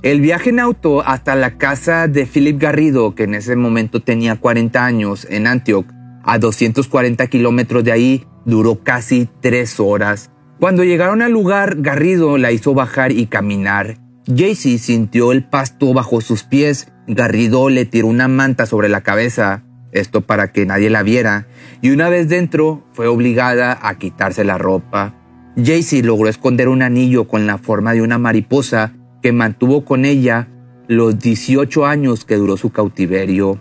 El 0.01 0.19
viaje 0.19 0.49
en 0.49 0.59
auto 0.59 1.05
hasta 1.05 1.35
la 1.35 1.59
casa 1.59 2.07
de 2.07 2.25
Philip 2.25 2.59
Garrido, 2.59 3.13
que 3.13 3.25
en 3.25 3.35
ese 3.35 3.55
momento 3.55 4.01
tenía 4.01 4.37
40 4.37 4.83
años, 4.83 5.27
en 5.29 5.45
Antioch, 5.45 5.85
a 6.23 6.39
240 6.39 7.27
kilómetros 7.27 7.83
de 7.83 7.91
ahí, 7.91 8.25
duró 8.45 8.83
casi 8.83 9.29
tres 9.41 9.79
horas. 9.79 10.31
Cuando 10.59 10.83
llegaron 10.83 11.21
al 11.21 11.33
lugar, 11.33 11.75
Garrido 11.77 12.39
la 12.39 12.51
hizo 12.51 12.73
bajar 12.73 13.11
y 13.11 13.27
caminar. 13.27 13.99
Jaycee 14.25 14.79
sintió 14.79 15.33
el 15.33 15.47
pasto 15.47 15.93
bajo 15.93 16.19
sus 16.19 16.41
pies. 16.41 16.91
Garrido 17.05 17.69
le 17.69 17.85
tiró 17.85 18.07
una 18.07 18.27
manta 18.27 18.65
sobre 18.65 18.89
la 18.89 19.01
cabeza, 19.01 19.66
esto 19.91 20.21
para 20.21 20.51
que 20.51 20.65
nadie 20.65 20.89
la 20.89 21.03
viera, 21.03 21.47
y 21.81 21.91
una 21.91 22.09
vez 22.09 22.29
dentro 22.29 22.83
fue 22.93 23.07
obligada 23.07 23.77
a 23.81 23.97
quitarse 23.97 24.43
la 24.43 24.57
ropa. 24.57 25.15
Jaycee 25.55 26.03
logró 26.03 26.29
esconder 26.29 26.69
un 26.69 26.81
anillo 26.81 27.27
con 27.27 27.47
la 27.47 27.57
forma 27.57 27.93
de 27.93 28.01
una 28.01 28.17
mariposa 28.17 28.93
que 29.21 29.31
mantuvo 29.31 29.85
con 29.85 30.05
ella 30.05 30.49
los 30.87 31.19
18 31.19 31.85
años 31.85 32.25
que 32.25 32.35
duró 32.35 32.57
su 32.57 32.71
cautiverio. 32.71 33.59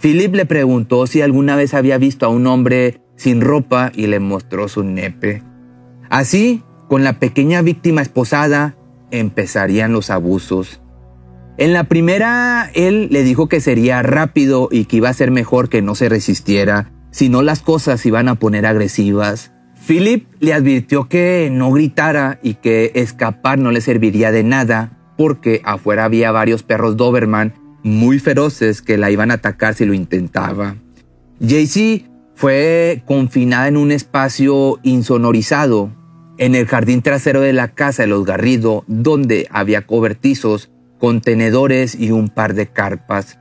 Philip 0.00 0.34
le 0.34 0.46
preguntó 0.46 1.06
si 1.06 1.22
alguna 1.22 1.56
vez 1.56 1.74
había 1.74 1.98
visto 1.98 2.26
a 2.26 2.28
un 2.28 2.46
hombre 2.46 3.00
sin 3.16 3.40
ropa 3.40 3.92
y 3.94 4.06
le 4.06 4.20
mostró 4.20 4.68
su 4.68 4.82
nepe. 4.82 5.42
Así, 6.10 6.62
con 6.88 7.04
la 7.04 7.18
pequeña 7.18 7.62
víctima 7.62 8.02
esposada, 8.02 8.76
empezarían 9.10 9.92
los 9.92 10.10
abusos. 10.10 10.80
En 11.58 11.72
la 11.72 11.84
primera, 11.84 12.70
él 12.74 13.08
le 13.10 13.22
dijo 13.22 13.48
que 13.48 13.60
sería 13.60 14.02
rápido 14.02 14.68
y 14.70 14.84
que 14.84 14.96
iba 14.96 15.08
a 15.08 15.14
ser 15.14 15.30
mejor 15.30 15.70
que 15.70 15.80
no 15.80 15.94
se 15.94 16.08
resistiera, 16.10 16.92
si 17.10 17.30
no 17.30 17.40
las 17.40 17.60
cosas 17.60 18.04
iban 18.04 18.28
a 18.28 18.34
poner 18.34 18.66
agresivas. 18.66 19.52
Philip 19.86 20.26
le 20.40 20.52
advirtió 20.52 21.08
que 21.08 21.48
no 21.50 21.72
gritara 21.72 22.38
y 22.42 22.54
que 22.54 22.92
escapar 22.94 23.58
no 23.58 23.70
le 23.70 23.80
serviría 23.80 24.32
de 24.32 24.42
nada, 24.42 24.98
porque 25.16 25.62
afuera 25.64 26.04
había 26.04 26.30
varios 26.30 26.62
perros 26.62 26.96
Doberman 26.96 27.54
muy 27.82 28.18
feroces 28.18 28.82
que 28.82 28.98
la 28.98 29.10
iban 29.10 29.30
a 29.30 29.34
atacar 29.34 29.74
si 29.74 29.86
lo 29.86 29.94
intentaba. 29.94 30.76
Jaycee 31.40 32.06
fue 32.34 33.02
confinada 33.06 33.68
en 33.68 33.78
un 33.78 33.92
espacio 33.92 34.78
insonorizado 34.82 35.90
en 36.36 36.54
el 36.54 36.66
jardín 36.66 37.00
trasero 37.00 37.40
de 37.40 37.52
la 37.52 37.68
casa 37.68 38.02
de 38.02 38.08
los 38.08 38.24
Garrido, 38.24 38.84
donde 38.88 39.46
había 39.50 39.86
cobertizos, 39.86 40.70
contenedores 40.98 41.94
y 41.94 42.10
un 42.10 42.28
par 42.28 42.54
de 42.54 42.66
carpas. 42.66 43.38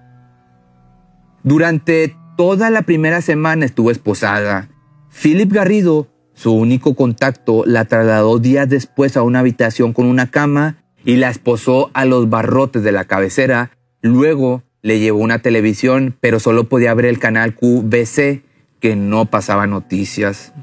Durante 1.44 2.16
toda 2.38 2.70
la 2.70 2.82
primera 2.82 3.22
semana 3.22 3.66
estuvo 3.66 3.92
esposada. 3.92 4.70
Philip 5.10 5.52
Garrido, 5.52 6.08
su 6.34 6.54
único 6.54 6.96
contacto, 6.96 7.64
la 7.66 7.86
trasladó 7.86 8.40
días 8.40 8.68
después 8.68 9.16
a 9.16 9.22
una 9.22 9.40
habitación 9.40 9.94
con 9.94 10.08
una 10.08 10.32
cama 10.32 10.84
y 11.06 11.18
la 11.18 11.30
esposó 11.30 11.92
a 11.94 12.06
los 12.06 12.30
barrotes 12.30 12.84
de 12.84 12.92
la 12.92 13.06
cabecera 13.06 13.72
Luego 14.06 14.62
le 14.84 15.00
llevó 15.00 15.18
una 15.18 15.40
televisión, 15.40 16.16
pero 16.22 16.40
solo 16.40 16.70
podía 16.70 16.94
ver 16.94 17.06
el 17.06 17.18
canal 17.18 17.56
QVC, 17.56 18.44
que 18.80 18.96
no 18.96 19.26
pasaba 19.26 19.66
noticias. 19.66 20.54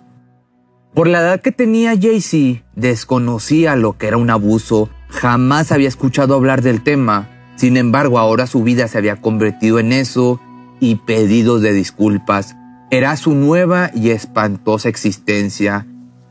Por 0.94 1.08
la 1.08 1.22
edad 1.22 1.40
que 1.40 1.50
tenía 1.50 1.98
Jaycee, 2.00 2.62
desconocía 2.76 3.74
lo 3.74 3.98
que 3.98 4.06
era 4.06 4.16
un 4.16 4.30
abuso, 4.30 4.90
jamás 5.12 5.70
había 5.70 5.88
escuchado 5.88 6.34
hablar 6.34 6.62
del 6.62 6.82
tema. 6.82 7.28
Sin 7.54 7.76
embargo, 7.76 8.18
ahora 8.18 8.46
su 8.46 8.64
vida 8.64 8.88
se 8.88 8.98
había 8.98 9.20
convertido 9.20 9.78
en 9.78 9.92
eso 9.92 10.40
y 10.80 10.96
pedidos 10.96 11.62
de 11.62 11.72
disculpas. 11.72 12.56
Era 12.90 13.16
su 13.16 13.34
nueva 13.34 13.90
y 13.94 14.10
espantosa 14.10 14.88
existencia 14.88 15.86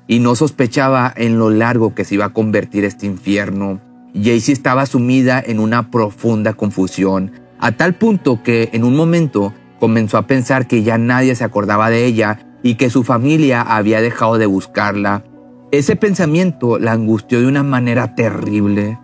y 0.08 0.20
no 0.20 0.36
sospechaba 0.36 1.14
en 1.16 1.40
lo 1.40 1.50
largo 1.50 1.96
que 1.96 2.04
se 2.04 2.16
iba 2.16 2.26
a 2.26 2.34
convertir 2.34 2.84
este 2.84 3.06
infierno. 3.06 3.80
Jaycee 4.14 4.52
estaba 4.52 4.86
sumida 4.86 5.42
en 5.46 5.60
una 5.60 5.90
profunda 5.90 6.54
confusión, 6.54 7.32
a 7.60 7.72
tal 7.72 7.96
punto 7.96 8.44
que 8.44 8.70
en 8.74 8.84
un 8.84 8.96
momento 8.98 9.54
comenzó 9.80 10.18
a 10.18 10.28
pensar 10.28 10.68
que 10.68 10.84
ya 10.84 10.98
nadie 10.98 11.36
se 11.36 11.44
acordaba 11.44 11.90
de 11.90 12.06
ella 12.06 12.40
y 12.62 12.76
que 12.76 12.90
su 12.90 13.04
familia 13.04 13.62
había 13.62 14.02
dejado 14.02 14.38
de 14.38 14.48
buscarla. 14.48 15.24
Ese 15.72 15.96
pensamiento 15.96 16.80
la 16.80 16.92
angustió 16.92 17.40
de 17.40 17.48
una 17.48 17.64
manera 17.64 18.14
terrible. 18.14 19.00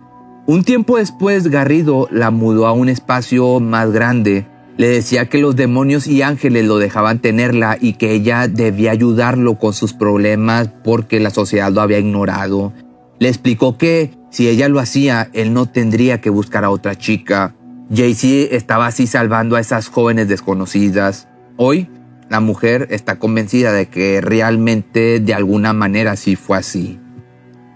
Un 0.46 0.64
tiempo 0.64 0.98
después, 0.98 1.48
Garrido 1.48 2.08
la 2.10 2.30
mudó 2.30 2.66
a 2.66 2.72
un 2.72 2.90
espacio 2.90 3.58
más 3.58 3.90
grande. 3.90 4.46
Le 4.76 4.88
decía 4.88 5.30
que 5.30 5.38
los 5.38 5.56
demonios 5.56 6.06
y 6.06 6.20
ángeles 6.20 6.66
lo 6.66 6.76
dejaban 6.76 7.20
tenerla 7.20 7.78
y 7.80 7.94
que 7.94 8.12
ella 8.12 8.48
debía 8.48 8.90
ayudarlo 8.90 9.58
con 9.58 9.72
sus 9.72 9.94
problemas 9.94 10.68
porque 10.84 11.20
la 11.20 11.30
sociedad 11.30 11.72
lo 11.72 11.80
había 11.80 12.00
ignorado. 12.00 12.74
Le 13.18 13.28
explicó 13.28 13.78
que 13.78 14.10
si 14.30 14.46
ella 14.46 14.68
lo 14.68 14.78
hacía, 14.78 15.30
él 15.32 15.54
no 15.54 15.66
tendría 15.66 16.20
que 16.20 16.28
buscar 16.28 16.64
a 16.64 16.70
otra 16.70 16.96
chica. 16.96 17.54
Jaycee 17.90 18.54
estaba 18.54 18.86
así 18.86 19.06
salvando 19.06 19.56
a 19.56 19.60
esas 19.60 19.88
jóvenes 19.88 20.28
desconocidas. 20.28 21.28
Hoy, 21.56 21.88
la 22.28 22.40
mujer 22.40 22.88
está 22.90 23.18
convencida 23.18 23.72
de 23.72 23.86
que 23.86 24.20
realmente 24.20 25.20
de 25.20 25.34
alguna 25.34 25.72
manera 25.72 26.16
sí 26.16 26.36
fue 26.36 26.58
así. 26.58 26.98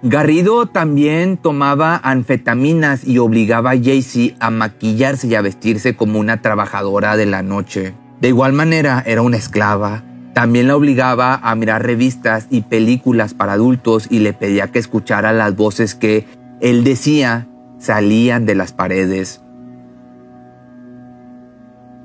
Garrido 0.05 0.67
también 0.67 1.37
tomaba 1.37 1.97
anfetaminas 2.03 3.07
y 3.07 3.19
obligaba 3.19 3.71
a 3.71 3.81
Jaycee 3.81 4.35
a 4.41 4.51
maquillarse 4.51 5.29
y 5.29 5.37
a 5.37 5.43
vestirse 5.43 5.95
como 5.95 6.19
una 6.19 6.43
trabajadora 6.43 7.17
de 7.17 7.27
la 7.27 7.43
noche. 7.43 7.95
De 8.21 8.29
igual 8.29 8.53
manera, 8.53 9.03
era 9.07 9.23
una 9.23 9.37
esclava. 9.37 10.03
También 10.35 10.67
la 10.67 10.77
obligaba 10.77 11.35
a 11.35 11.55
mirar 11.55 11.85
revistas 11.85 12.47
y 12.51 12.63
películas 12.63 13.35
para 13.35 13.53
adultos 13.53 14.07
y 14.11 14.21
le 14.21 14.33
pedía 14.33 14.69
que 14.69 14.79
escuchara 14.79 15.33
las 15.33 15.55
voces 15.55 15.95
que 15.95 16.27
él 16.61 16.85
decía, 16.85 17.47
salían 17.79 18.47
de 18.47 18.55
las 18.55 18.73
paredes. 18.73 19.42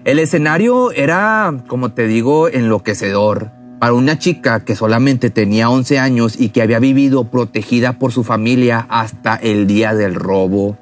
El 0.08 0.20
escenario 0.20 0.94
era, 0.94 1.54
como 1.68 1.92
te 1.92 2.08
digo, 2.08 2.48
enloquecedor. 2.48 3.52
Para 3.78 3.92
una 3.92 4.18
chica 4.18 4.64
que 4.64 4.74
solamente 4.74 5.30
tenía 5.30 5.70
11 5.70 6.00
años 6.00 6.40
y 6.40 6.48
que 6.48 6.62
había 6.62 6.80
vivido 6.80 7.30
protegida 7.30 8.00
por 8.00 8.14
su 8.14 8.24
familia 8.24 8.86
hasta 8.88 9.36
el 9.36 9.68
día 9.68 9.94
del 9.94 10.16
robo. 10.16 10.78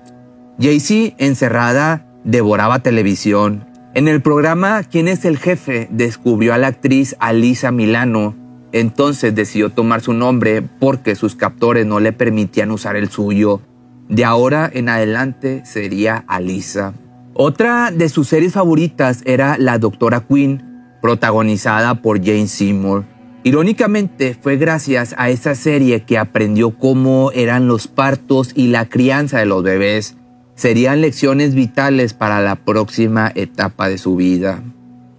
Jaycee, 0.59 1.15
encerrada, 1.17 2.05
devoraba 2.23 2.83
televisión. 2.83 3.65
En 3.95 4.07
el 4.07 4.21
programa 4.21 4.83
¿Quién 4.83 5.07
es 5.07 5.25
el 5.25 5.39
jefe? 5.39 5.87
descubrió 5.89 6.53
a 6.53 6.59
la 6.59 6.67
actriz 6.67 7.15
Alisa 7.17 7.71
Milano, 7.71 8.35
entonces 8.73 9.33
decidió 9.33 9.71
tomar 9.71 10.01
su 10.01 10.13
nombre 10.13 10.61
porque 10.61 11.15
sus 11.15 11.35
captores 11.35 11.87
no 11.87 11.99
le 11.99 12.13
permitían 12.13 12.69
usar 12.69 12.95
el 12.95 13.09
suyo. 13.09 13.59
De 14.07 14.23
ahora 14.23 14.69
en 14.71 14.87
adelante 14.87 15.63
sería 15.65 16.23
Alisa. 16.27 16.93
Otra 17.37 17.91
de 17.91 18.07
sus 18.07 18.29
series 18.29 18.53
favoritas 18.53 19.21
era 19.25 19.57
La 19.57 19.77
Doctora 19.77 20.21
Queen, 20.21 20.63
protagonizada 21.01 21.95
por 21.95 22.23
Jane 22.23 22.47
Seymour. 22.47 23.03
Irónicamente, 23.43 24.37
fue 24.39 24.55
gracias 24.55 25.13
a 25.17 25.29
esa 25.29 25.53
serie 25.53 26.03
que 26.03 26.17
aprendió 26.17 26.79
cómo 26.79 27.31
eran 27.33 27.67
los 27.67 27.89
partos 27.89 28.53
y 28.55 28.67
la 28.67 28.85
crianza 28.85 29.37
de 29.37 29.47
los 29.47 29.63
bebés. 29.63 30.15
Serían 30.55 31.01
lecciones 31.01 31.55
vitales 31.55 32.13
para 32.13 32.39
la 32.39 32.55
próxima 32.55 33.29
etapa 33.35 33.89
de 33.89 33.97
su 33.97 34.15
vida. 34.15 34.63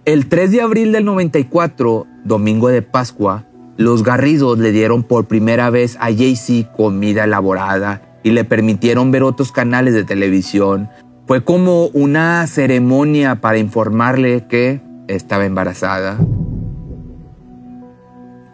El 0.05 0.27
3 0.27 0.51
de 0.51 0.61
abril 0.61 0.93
del 0.93 1.05
94, 1.05 2.07
domingo 2.25 2.69
de 2.69 2.81
Pascua, 2.81 3.45
los 3.77 4.01
Garridos 4.01 4.57
le 4.57 4.71
dieron 4.71 5.03
por 5.03 5.27
primera 5.27 5.69
vez 5.69 5.97
a 5.97 6.05
Jaycee 6.05 6.67
comida 6.75 7.25
elaborada 7.25 8.01
y 8.23 8.31
le 8.31 8.43
permitieron 8.43 9.11
ver 9.11 9.21
otros 9.21 9.51
canales 9.51 9.93
de 9.93 10.03
televisión. 10.03 10.89
Fue 11.27 11.43
como 11.43 11.87
una 11.87 12.47
ceremonia 12.47 13.41
para 13.41 13.57
informarle 13.57 14.47
que 14.47 14.79
estaba 15.09 15.45
embarazada. 15.45 16.17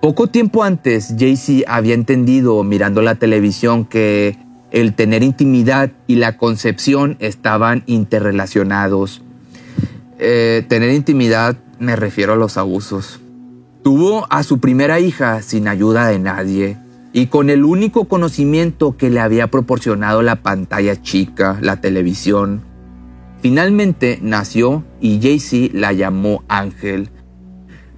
Poco 0.01 0.25
tiempo 0.25 0.63
antes, 0.63 1.13
Jaycee 1.17 1.65
había 1.67 1.93
entendido 1.93 2.63
mirando 2.63 3.03
la 3.03 3.13
televisión 3.13 3.85
que 3.85 4.39
el 4.71 4.95
tener 4.95 5.21
intimidad 5.21 5.91
y 6.07 6.15
la 6.15 6.35
concepción 6.37 7.15
estaban 7.19 7.83
interrelacionados. 7.85 9.21
eh, 10.17 10.65
tener 10.67 10.89
intimidad 10.91 11.57
me 11.77 11.95
refiero 11.95 12.33
a 12.33 12.37
los 12.37 12.57
abusos. 12.57 13.19
Tuvo 13.83 14.25
a 14.31 14.41
su 14.41 14.59
primera 14.59 14.99
hija 14.99 15.43
sin 15.43 15.67
ayuda 15.67 16.07
de 16.07 16.17
nadie 16.17 16.77
y 17.13 17.27
con 17.27 17.51
el 17.51 17.63
único 17.63 18.05
conocimiento 18.05 18.97
que 18.97 19.11
le 19.11 19.19
había 19.19 19.47
proporcionado 19.47 20.23
la 20.23 20.37
pantalla 20.37 20.99
chica, 21.01 21.59
la 21.61 21.79
televisión. 21.79 22.63
Finalmente 23.41 24.19
nació 24.21 24.83
y 24.99 25.21
Jaycee 25.21 25.69
la 25.73 25.93
llamó 25.93 26.43
Ángel. 26.47 27.11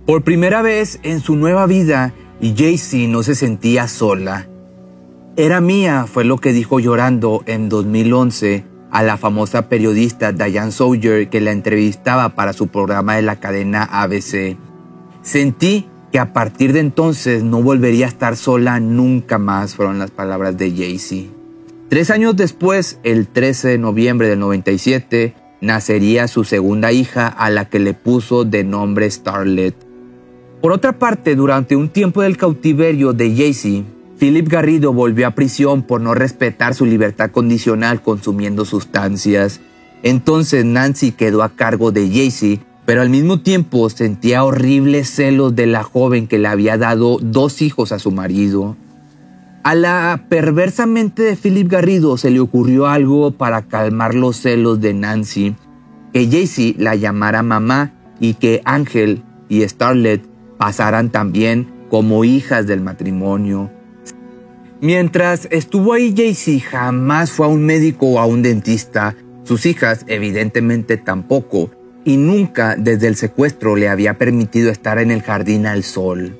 Por 0.05 0.23
primera 0.23 0.61
vez 0.61 0.99
en 1.03 1.21
su 1.21 1.37
nueva 1.37 1.65
vida, 1.65 2.13
Jaycee 2.41 3.07
no 3.07 3.23
se 3.23 3.35
sentía 3.35 3.87
sola. 3.87 4.47
Era 5.37 5.61
mía, 5.61 6.05
fue 6.11 6.25
lo 6.25 6.37
que 6.37 6.51
dijo 6.51 6.79
llorando 6.79 7.43
en 7.45 7.69
2011 7.69 8.65
a 8.91 9.03
la 9.03 9.17
famosa 9.17 9.69
periodista 9.69 10.31
Diane 10.31 10.71
Sawyer 10.71 11.29
que 11.29 11.41
la 11.41 11.51
entrevistaba 11.51 12.29
para 12.29 12.53
su 12.53 12.67
programa 12.67 13.15
de 13.15 13.21
la 13.21 13.39
cadena 13.39 13.83
ABC. 13.83 14.57
Sentí 15.21 15.87
que 16.15 16.19
a 16.19 16.31
partir 16.31 16.71
de 16.71 16.79
entonces 16.79 17.43
no 17.43 17.61
volvería 17.61 18.05
a 18.05 18.07
estar 18.07 18.37
sola 18.37 18.79
nunca 18.79 19.37
más, 19.37 19.75
fueron 19.75 19.99
las 19.99 20.11
palabras 20.11 20.57
de 20.57 20.71
Jaycee. 20.71 21.29
Tres 21.89 22.09
años 22.09 22.37
después, 22.37 22.99
el 23.03 23.27
13 23.27 23.67
de 23.67 23.77
noviembre 23.77 24.29
del 24.29 24.39
97, 24.39 25.33
nacería 25.59 26.29
su 26.29 26.45
segunda 26.45 26.93
hija 26.93 27.27
a 27.27 27.49
la 27.49 27.65
que 27.65 27.79
le 27.79 27.93
puso 27.93 28.45
de 28.45 28.63
nombre 28.63 29.11
Starlet. 29.11 29.75
Por 30.61 30.71
otra 30.71 30.97
parte, 30.99 31.35
durante 31.35 31.75
un 31.75 31.89
tiempo 31.89 32.21
del 32.21 32.37
cautiverio 32.37 33.11
de 33.11 33.35
Jaycee, 33.35 33.83
Philip 34.17 34.47
Garrido 34.47 34.93
volvió 34.93 35.27
a 35.27 35.31
prisión 35.31 35.83
por 35.83 35.99
no 35.99 36.13
respetar 36.13 36.75
su 36.75 36.85
libertad 36.85 37.31
condicional 37.31 38.01
consumiendo 38.01 38.63
sustancias. 38.63 39.59
Entonces 40.01 40.63
Nancy 40.63 41.11
quedó 41.11 41.43
a 41.43 41.57
cargo 41.57 41.91
de 41.91 42.07
Jaycee, 42.07 42.61
pero 42.85 43.01
al 43.01 43.09
mismo 43.09 43.39
tiempo 43.39 43.89
sentía 43.89 44.43
horribles 44.43 45.09
celos 45.09 45.55
de 45.55 45.65
la 45.65 45.83
joven 45.83 46.27
que 46.27 46.37
le 46.37 46.47
había 46.47 46.77
dado 46.77 47.17
dos 47.21 47.61
hijos 47.61 47.91
a 47.91 47.99
su 47.99 48.11
marido. 48.11 48.75
A 49.63 49.73
la 49.73 50.25
perversa 50.29 50.85
mente 50.85 51.23
de 51.23 51.35
Philip 51.35 51.67
Garrido 51.67 52.17
se 52.17 52.29
le 52.29 52.39
ocurrió 52.39 52.85
algo 52.85 53.31
para 53.31 53.63
calmar 53.63 54.13
los 54.13 54.37
celos 54.37 54.79
de 54.79 54.93
Nancy, 54.93 55.55
que 56.13 56.27
Jaycee 56.29 56.75
la 56.77 56.95
llamara 56.95 57.41
mamá 57.41 57.91
y 58.19 58.35
que 58.35 58.61
Ángel 58.63 59.23
y 59.49 59.67
Starlet 59.67 60.23
pasaran 60.57 61.09
también 61.09 61.67
como 61.89 62.23
hijas 62.23 62.67
del 62.67 62.81
matrimonio. 62.81 63.71
Mientras 64.81 65.47
estuvo 65.49 65.93
ahí 65.93 66.13
Jaycee 66.15 66.59
jamás 66.59 67.31
fue 67.31 67.47
a 67.47 67.49
un 67.49 67.65
médico 67.65 68.05
o 68.05 68.19
a 68.19 68.27
un 68.27 68.43
dentista, 68.43 69.15
sus 69.43 69.65
hijas 69.65 70.05
evidentemente 70.07 70.97
tampoco, 70.97 71.71
y 72.05 72.17
nunca 72.17 72.75
desde 72.77 73.07
el 73.07 73.15
secuestro 73.15 73.75
le 73.75 73.89
había 73.89 74.17
permitido 74.17 74.71
estar 74.71 74.99
en 74.99 75.11
el 75.11 75.23
jardín 75.23 75.65
al 75.65 75.83
sol. 75.83 76.39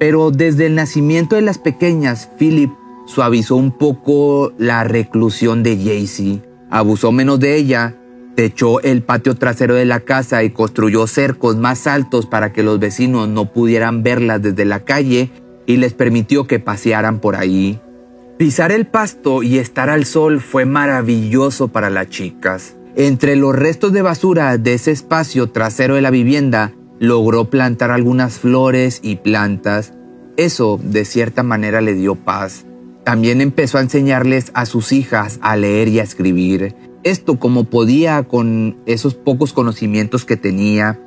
Pero 0.00 0.30
desde 0.30 0.66
el 0.66 0.74
nacimiento 0.74 1.36
de 1.36 1.42
las 1.42 1.58
pequeñas, 1.58 2.30
Philip 2.38 2.70
suavizó 3.06 3.56
un 3.56 3.70
poco 3.70 4.52
la 4.58 4.84
reclusión 4.84 5.62
de 5.62 5.76
Jaycee, 5.76 6.42
abusó 6.70 7.12
menos 7.12 7.38
de 7.38 7.56
ella, 7.56 7.96
techó 8.34 8.80
el 8.80 9.02
patio 9.02 9.34
trasero 9.34 9.74
de 9.74 9.84
la 9.84 10.00
casa 10.00 10.42
y 10.42 10.50
construyó 10.50 11.06
cercos 11.06 11.56
más 11.56 11.86
altos 11.86 12.26
para 12.26 12.52
que 12.52 12.62
los 12.62 12.78
vecinos 12.78 13.28
no 13.28 13.52
pudieran 13.52 14.02
verlas 14.02 14.40
desde 14.40 14.64
la 14.64 14.80
calle 14.80 15.30
y 15.66 15.76
les 15.76 15.92
permitió 15.92 16.46
que 16.46 16.60
pasearan 16.60 17.18
por 17.18 17.36
ahí. 17.36 17.80
Pisar 18.38 18.70
el 18.70 18.86
pasto 18.86 19.42
y 19.42 19.58
estar 19.58 19.90
al 19.90 20.04
sol 20.06 20.40
fue 20.40 20.64
maravilloso 20.64 21.68
para 21.68 21.90
las 21.90 22.08
chicas. 22.08 22.77
Entre 23.00 23.36
los 23.36 23.54
restos 23.54 23.92
de 23.92 24.02
basura 24.02 24.58
de 24.58 24.74
ese 24.74 24.90
espacio 24.90 25.50
trasero 25.50 25.94
de 25.94 26.00
la 26.00 26.10
vivienda, 26.10 26.72
logró 26.98 27.48
plantar 27.48 27.92
algunas 27.92 28.40
flores 28.40 28.98
y 29.04 29.14
plantas. 29.14 29.92
Eso, 30.36 30.80
de 30.82 31.04
cierta 31.04 31.44
manera, 31.44 31.80
le 31.80 31.94
dio 31.94 32.16
paz. 32.16 32.66
También 33.04 33.40
empezó 33.40 33.78
a 33.78 33.82
enseñarles 33.82 34.50
a 34.52 34.66
sus 34.66 34.90
hijas 34.90 35.38
a 35.42 35.54
leer 35.54 35.86
y 35.86 36.00
a 36.00 36.02
escribir. 36.02 36.74
Esto 37.04 37.38
como 37.38 37.70
podía 37.70 38.24
con 38.24 38.78
esos 38.84 39.14
pocos 39.14 39.52
conocimientos 39.52 40.24
que 40.24 40.36
tenía. 40.36 40.98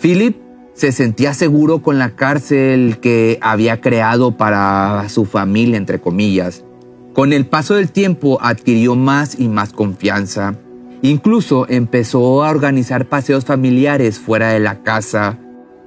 Philip 0.00 0.38
se 0.72 0.92
sentía 0.92 1.34
seguro 1.34 1.82
con 1.82 1.98
la 1.98 2.16
cárcel 2.16 3.00
que 3.02 3.38
había 3.42 3.82
creado 3.82 4.38
para 4.38 5.06
su 5.10 5.26
familia, 5.26 5.76
entre 5.76 6.00
comillas. 6.00 6.64
Con 7.12 7.34
el 7.34 7.44
paso 7.44 7.74
del 7.74 7.92
tiempo 7.92 8.38
adquirió 8.40 8.96
más 8.96 9.38
y 9.38 9.48
más 9.48 9.74
confianza. 9.74 10.56
Incluso 11.02 11.66
empezó 11.68 12.44
a 12.44 12.50
organizar 12.50 13.08
paseos 13.08 13.44
familiares 13.44 14.20
fuera 14.20 14.50
de 14.50 14.60
la 14.60 14.82
casa. 14.82 15.38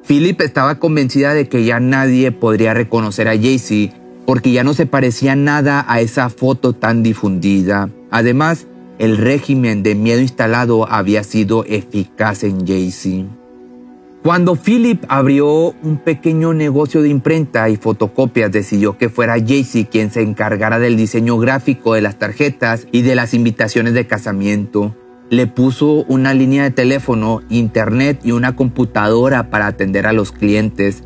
Philip 0.05 0.41
estaba 0.41 0.75
convencida 0.77 1.33
de 1.33 1.47
que 1.47 1.63
ya 1.63 1.79
nadie 1.79 2.33
podría 2.33 2.73
reconocer 2.73 3.29
a 3.29 3.31
Jaycee 3.31 3.93
porque 4.25 4.51
ya 4.51 4.63
no 4.63 4.73
se 4.73 4.85
parecía 4.85 5.35
nada 5.35 5.85
a 5.87 6.01
esa 6.01 6.29
foto 6.29 6.73
tan 6.73 7.01
difundida. 7.01 7.89
Además, 8.11 8.67
el 8.99 9.17
régimen 9.17 9.83
de 9.83 9.95
miedo 9.95 10.19
instalado 10.19 10.91
había 10.91 11.23
sido 11.23 11.63
eficaz 11.65 12.43
en 12.43 12.67
Jaycee. 12.67 13.25
Cuando 14.21 14.55
Philip 14.55 15.03
abrió 15.07 15.75
un 15.83 15.97
pequeño 16.03 16.53
negocio 16.53 17.03
de 17.03 17.09
imprenta 17.09 17.69
y 17.69 17.77
fotocopias, 17.77 18.51
decidió 18.51 18.97
que 18.97 19.09
fuera 19.09 19.35
Jaycee 19.35 19.85
quien 19.85 20.11
se 20.11 20.23
encargara 20.23 20.79
del 20.79 20.97
diseño 20.97 21.37
gráfico 21.37 21.93
de 21.93 22.01
las 22.01 22.17
tarjetas 22.17 22.87
y 22.91 23.03
de 23.03 23.15
las 23.15 23.33
invitaciones 23.35 23.93
de 23.93 24.07
casamiento. 24.07 24.95
Le 25.29 25.47
puso 25.47 26.05
una 26.07 26.33
línea 26.35 26.63
de 26.63 26.71
teléfono, 26.71 27.41
internet 27.49 28.19
y 28.23 28.31
una 28.31 28.55
computadora 28.55 29.49
para 29.49 29.65
atender 29.65 30.05
a 30.05 30.13
los 30.13 30.31
clientes. 30.31 31.03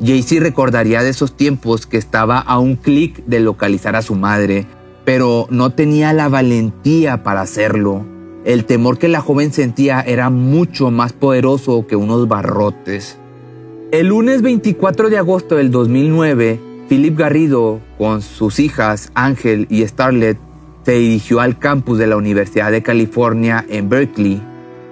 Jaycee 0.00 0.40
recordaría 0.40 1.02
de 1.02 1.10
esos 1.10 1.36
tiempos 1.36 1.86
que 1.86 1.96
estaba 1.96 2.40
a 2.40 2.58
un 2.58 2.74
clic 2.74 3.24
de 3.26 3.38
localizar 3.38 3.94
a 3.94 4.02
su 4.02 4.16
madre, 4.16 4.66
pero 5.04 5.46
no 5.50 5.70
tenía 5.70 6.12
la 6.12 6.28
valentía 6.28 7.22
para 7.22 7.42
hacerlo. 7.42 8.04
El 8.44 8.64
temor 8.64 8.98
que 8.98 9.08
la 9.08 9.20
joven 9.20 9.52
sentía 9.52 10.00
era 10.00 10.30
mucho 10.30 10.90
más 10.90 11.12
poderoso 11.12 11.86
que 11.86 11.94
unos 11.96 12.26
barrotes. 12.26 13.18
El 13.92 14.08
lunes 14.08 14.42
24 14.42 15.10
de 15.10 15.18
agosto 15.18 15.54
del 15.54 15.70
2009, 15.70 16.58
Philip 16.88 17.16
Garrido, 17.16 17.80
con 17.96 18.20
sus 18.20 18.58
hijas 18.58 19.12
Ángel 19.14 19.68
y 19.70 19.86
Starlet, 19.86 20.36
se 20.84 20.92
dirigió 20.92 21.40
al 21.40 21.58
campus 21.58 21.98
de 21.98 22.06
la 22.06 22.16
Universidad 22.16 22.70
de 22.70 22.82
California 22.82 23.64
en 23.68 23.88
Berkeley. 23.88 24.42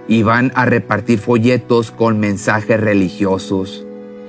Iban 0.08 0.52
a 0.54 0.64
repartir 0.64 1.18
folletos 1.18 1.90
con 1.90 2.18
mensajes 2.18 2.80
religiosos. 2.80 3.86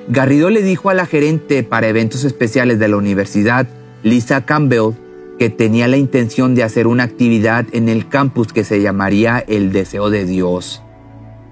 Garrido 0.08 0.50
le 0.50 0.62
dijo 0.62 0.90
a 0.90 0.94
la 0.94 1.06
gerente 1.06 1.64
para 1.64 1.88
eventos 1.88 2.26
especiales 2.26 2.80
de 2.80 2.90
la 2.90 2.98
universidad, 2.98 3.68
Lisa 4.04 4.46
Campbell, 4.46 4.92
que 5.40 5.50
tenía 5.50 5.88
la 5.88 5.98
intención 5.98 6.56
de 6.56 6.64
hacer 6.64 6.88
una 6.88 7.04
actividad 7.04 7.66
en 7.72 7.90
el 7.90 8.08
campus 8.08 8.52
que 8.52 8.64
se 8.64 8.82
llamaría 8.82 9.40
El 9.40 9.72
Deseo 9.72 10.10
de 10.10 10.26
Dios. 10.26 10.84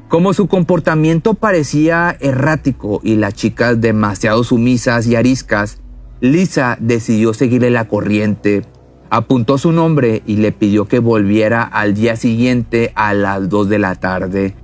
Como 0.09 0.33
su 0.33 0.47
comportamiento 0.47 1.35
parecía 1.35 2.17
errático 2.19 2.99
y 3.01 3.15
las 3.15 3.33
chicas 3.33 3.79
demasiado 3.79 4.43
sumisas 4.43 5.07
y 5.07 5.15
ariscas, 5.15 5.77
Lisa 6.19 6.77
decidió 6.81 7.33
seguirle 7.33 7.71
la 7.71 7.87
corriente. 7.87 8.63
Apuntó 9.11 9.59
su 9.59 9.71
nombre 9.71 10.23
y 10.25 10.37
le 10.37 10.51
pidió 10.51 10.85
que 10.85 10.97
volviera 10.97 11.61
al 11.61 11.93
día 11.93 12.15
siguiente 12.15 12.91
a 12.95 13.13
las 13.13 13.47
2 13.47 13.69
de 13.69 13.77
la 13.77 13.93
tarde. 13.93 14.55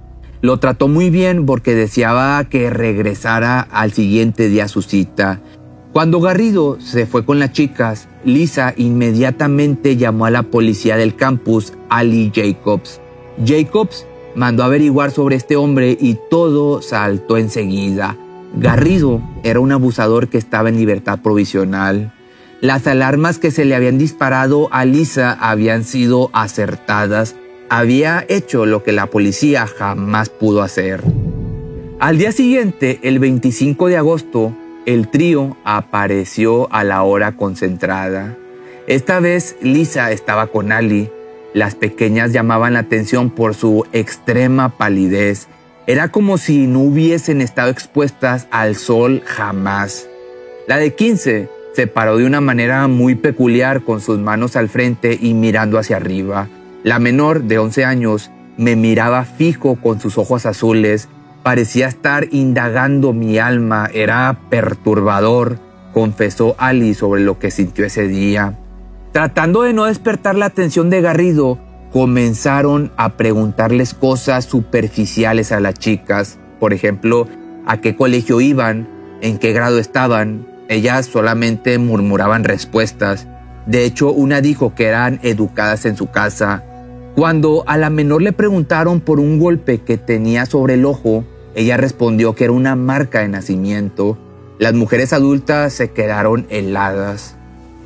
Lo 0.41 0.57
trató 0.57 0.87
muy 0.87 1.11
bien 1.11 1.45
porque 1.45 1.75
deseaba 1.75 2.43
que 2.45 2.71
regresara 2.71 3.59
al 3.59 3.91
siguiente 3.91 4.49
día 4.49 4.65
a 4.65 4.67
su 4.67 4.81
cita 4.81 5.39
cuando 5.97 6.21
Garrido 6.21 6.77
se 6.79 7.07
fue 7.07 7.25
con 7.25 7.39
las 7.39 7.53
chicas, 7.53 8.07
Lisa 8.23 8.71
inmediatamente 8.77 9.97
llamó 9.97 10.27
a 10.27 10.29
la 10.29 10.43
policía 10.43 10.95
del 10.95 11.15
campus, 11.15 11.73
Ali 11.89 12.31
Jacobs. 12.35 13.01
Jacobs 13.43 14.05
mandó 14.35 14.63
averiguar 14.63 15.09
sobre 15.09 15.37
este 15.37 15.55
hombre 15.55 15.97
y 15.99 16.15
todo 16.29 16.83
saltó 16.83 17.37
enseguida. 17.37 18.15
Garrido 18.55 19.23
era 19.43 19.59
un 19.59 19.71
abusador 19.71 20.27
que 20.27 20.37
estaba 20.37 20.69
en 20.69 20.77
libertad 20.77 21.19
provisional. 21.23 22.13
Las 22.59 22.87
alarmas 22.87 23.37
que 23.37 23.51
se 23.51 23.65
le 23.65 23.75
habían 23.75 23.99
disparado 23.99 24.67
a 24.71 24.83
Lisa 24.83 25.31
habían 25.39 25.83
sido 25.83 26.31
acertadas. 26.33 27.35
Había 27.69 28.25
hecho 28.29 28.65
lo 28.65 28.81
que 28.81 28.93
la 28.93 29.07
policía 29.07 29.67
jamás 29.67 30.29
pudo 30.29 30.63
hacer. 30.63 31.03
Al 31.99 32.17
día 32.17 32.31
siguiente, 32.31 32.99
el 33.03 33.19
25 33.19 33.89
de 33.89 33.97
agosto, 33.97 34.57
el 34.87 35.07
trío 35.09 35.55
apareció 35.65 36.67
a 36.73 36.83
la 36.83 37.03
hora 37.03 37.33
concentrada. 37.37 38.35
Esta 38.87 39.19
vez 39.19 39.55
Lisa 39.61 40.11
estaba 40.11 40.47
con 40.47 40.71
Ali. 40.71 41.11
Las 41.53 41.75
pequeñas 41.75 42.31
llamaban 42.31 42.73
la 42.73 42.79
atención 42.79 43.29
por 43.29 43.53
su 43.53 43.85
extrema 43.93 44.69
palidez. 44.69 45.47
Era 45.85 46.09
como 46.09 46.39
si 46.39 46.65
no 46.65 46.79
hubiesen 46.79 47.41
estado 47.41 47.69
expuestas 47.69 48.47
al 48.49 48.75
sol 48.75 49.21
jamás. 49.25 50.07
La 50.67 50.77
de 50.77 50.95
15 50.95 51.56
se 51.77 51.85
paró 51.85 52.17
de 52.17 52.25
una 52.25 52.41
manera 52.41 52.87
muy 52.87 53.13
peculiar 53.13 53.83
con 53.83 54.01
sus 54.01 54.17
manos 54.17 54.55
al 54.55 54.67
frente 54.67 55.15
y 55.21 55.35
mirando 55.35 55.77
hacia 55.77 55.97
arriba. 55.97 56.47
La 56.81 56.97
menor, 56.97 57.43
de 57.43 57.59
11 57.59 57.85
años, 57.85 58.31
me 58.57 58.75
miraba 58.75 59.25
fijo 59.25 59.75
con 59.75 60.01
sus 60.01 60.17
ojos 60.17 60.47
azules, 60.47 61.07
parecía 61.43 61.87
estar 61.87 62.29
indagando 62.31 63.13
mi 63.13 63.37
alma, 63.37 63.91
era 63.93 64.39
perturbador, 64.49 65.59
confesó 65.93 66.55
Ali 66.57 66.95
sobre 66.95 67.21
lo 67.21 67.37
que 67.37 67.51
sintió 67.51 67.85
ese 67.85 68.07
día. 68.07 68.57
Tratando 69.11 69.61
de 69.61 69.73
no 69.73 69.85
despertar 69.85 70.33
la 70.33 70.47
atención 70.47 70.89
de 70.89 71.01
Garrido, 71.01 71.59
comenzaron 71.93 72.91
a 72.97 73.17
preguntarles 73.17 73.93
cosas 73.93 74.45
superficiales 74.45 75.51
a 75.51 75.59
las 75.59 75.75
chicas, 75.75 76.39
por 76.59 76.73
ejemplo, 76.73 77.27
a 77.67 77.81
qué 77.81 77.95
colegio 77.95 78.41
iban, 78.41 78.87
en 79.21 79.37
qué 79.37 79.53
grado 79.53 79.77
estaban. 79.77 80.56
Ellas 80.69 81.05
solamente 81.05 81.77
murmuraban 81.77 82.43
respuestas. 82.43 83.27
De 83.65 83.85
hecho, 83.85 84.11
una 84.11 84.41
dijo 84.41 84.75
que 84.75 84.85
eran 84.85 85.19
educadas 85.23 85.85
en 85.85 85.95
su 85.97 86.09
casa. 86.09 86.63
Cuando 87.15 87.63
a 87.67 87.77
la 87.77 87.89
menor 87.89 88.21
le 88.21 88.33
preguntaron 88.33 89.01
por 89.01 89.19
un 89.19 89.39
golpe 89.39 89.79
que 89.79 89.97
tenía 89.97 90.45
sobre 90.45 90.75
el 90.75 90.85
ojo, 90.85 91.23
ella 91.55 91.77
respondió 91.77 92.35
que 92.35 92.43
era 92.43 92.53
una 92.53 92.75
marca 92.75 93.21
de 93.21 93.29
nacimiento. 93.29 94.17
Las 94.59 94.73
mujeres 94.73 95.13
adultas 95.13 95.73
se 95.73 95.91
quedaron 95.91 96.45
heladas. 96.49 97.35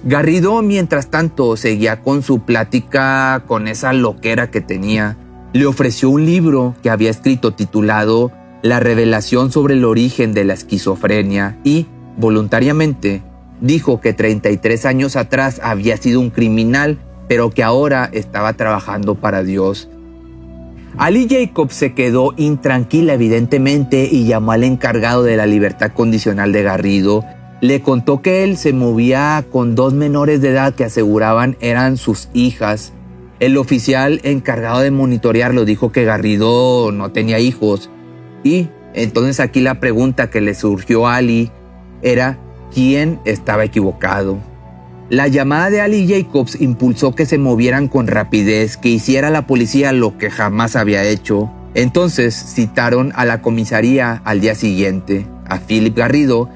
Garrido, 0.03 0.62
mientras 0.64 1.08
tanto, 1.12 1.56
seguía 1.56 2.02
con 2.02 2.24
su 2.24 2.40
plática 2.40 3.44
con 3.48 3.68
esa 3.68 3.94
loquera 3.94 4.49
que 4.49 4.60
tenía. 4.60 5.16
Le 5.53 5.66
ofreció 5.66 6.10
un 6.10 6.26
libro 6.26 6.76
que 6.82 6.90
había 6.90 7.12
escrito 7.12 7.53
titulado 7.53 8.32
La 8.64 8.80
revelación 8.80 9.52
sobre 9.52 9.76
el 9.76 9.86
origen 9.86 10.34
de 10.34 10.44
la 10.44 10.53
esquizofrenia 10.53 11.60
y, 11.64 11.86
voluntariamente, 12.18 13.24
dijo 13.60 14.02
que 14.02 14.14
33 14.14 14.86
años 14.86 15.16
atrás 15.16 15.60
había 15.64 15.98
sido 15.98 16.20
un 16.20 16.30
criminal, 16.30 16.98
pero 17.28 17.50
que 17.50 17.64
ahora 17.64 18.10
estaba 18.12 18.54
trabajando 18.54 19.16
para 19.16 19.44
Dios. 19.44 19.90
Ali 20.98 21.28
Jacobs 21.30 21.74
se 21.74 21.94
quedó 21.94 22.34
intranquila 22.36 23.14
evidentemente 23.14 24.10
y 24.12 24.26
llamó 24.26 24.52
al 24.52 24.64
encargado 24.64 25.24
de 25.24 25.38
la 25.38 25.46
libertad 25.46 25.92
condicional 25.94 26.52
de 26.52 26.64
Garrido 26.64 27.24
le 27.62 27.82
contó 27.82 28.24
que 28.24 28.44
él 28.44 28.58
se 28.58 28.74
movía 28.74 29.46
con 29.52 29.76
dos 29.76 29.94
menores 29.94 30.42
de 30.42 30.50
edad 30.50 30.74
que 30.74 30.84
aseguraban 30.84 31.58
eran 31.62 31.96
sus 31.96 32.28
hijas. 32.34 32.92
El 33.40 33.56
oficial 33.56 34.20
encargado 34.24 34.80
de 34.80 34.90
monitorearlo 34.90 35.64
dijo 35.64 35.92
que 35.92 36.04
Garrido 36.04 36.92
no 36.92 37.12
tenía 37.12 37.38
hijos. 37.38 37.92
Y 38.44 38.70
entonces 38.96 39.40
aquí 39.40 39.62
la 39.62 39.80
pregunta 39.80 40.32
que 40.32 40.42
le 40.42 40.56
surgió 40.56 41.08
a 41.08 41.18
Ali 41.18 41.52
era 42.02 42.38
quién 42.73 43.19
estaba 43.26 43.64
equivocado. 43.64 44.38
La 45.10 45.28
llamada 45.28 45.69
de 45.69 45.82
Ali 45.82 46.07
Jacobs 46.07 46.60
impulsó 46.61 47.14
que 47.14 47.26
se 47.26 47.38
movieran 47.38 47.90
con 47.90 48.07
rapidez, 48.07 48.78
que 48.78 48.90
hiciera 48.90 49.30
la 49.30 49.45
policía 49.45 49.91
lo 49.91 50.18
que 50.18 50.32
jamás 50.32 50.76
había 50.76 51.03
hecho. 51.03 51.52
Entonces 51.73 52.34
citaron 52.34 53.11
a 53.15 53.26
la 53.26 53.41
comisaría 53.41 54.22
al 54.23 54.40
día 54.40 54.56
siguiente, 54.56 55.28
a 55.45 55.60
Philip 55.60 55.98
Garrido, 55.98 56.49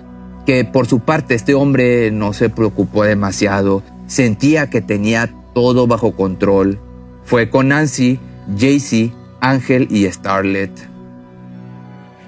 que 0.45 0.63
por 0.63 0.87
su 0.87 0.99
parte 0.99 1.35
este 1.35 1.53
hombre 1.53 2.11
no 2.11 2.31
se 2.31 2.49
preocupó 2.49 3.03
demasiado, 3.03 3.83
sentía 4.07 4.69
que 4.69 4.81
tenía 4.81 5.29
todo 5.53 5.87
bajo 5.87 6.15
control. 6.15 6.79
Fue 7.23 7.49
con 7.49 7.69
Nancy, 7.69 8.19
Jaycee, 8.57 9.13
Ángel 9.41 9.87
y 9.89 10.05
Starlet. 10.05 10.71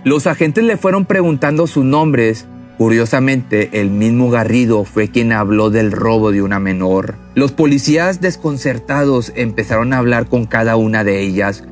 Los 0.03 0.27
agentes 0.27 0.63
le 0.63 0.77
fueron 0.77 1.05
preguntando 1.05 1.67
sus 1.67 1.85
nombres. 1.85 2.47
Curiosamente, 2.77 3.81
el 3.81 3.89
mismo 3.89 4.29
Garrido 4.29 4.83
fue 4.83 5.07
quien 5.07 5.31
habló 5.31 5.71
del 5.71 5.91
robo 5.91 6.31
de 6.31 6.43
una 6.43 6.59
menor. 6.59 7.15
Los 7.33 7.51
policías 7.51 8.21
desconcertados 8.21 9.31
empezaron 9.35 9.93
a 9.93 9.97
hablar 9.97 10.29
con 10.29 10.45
cada 10.45 10.75
una 10.75 11.03
de 11.03 11.21
ellas. 11.21 11.63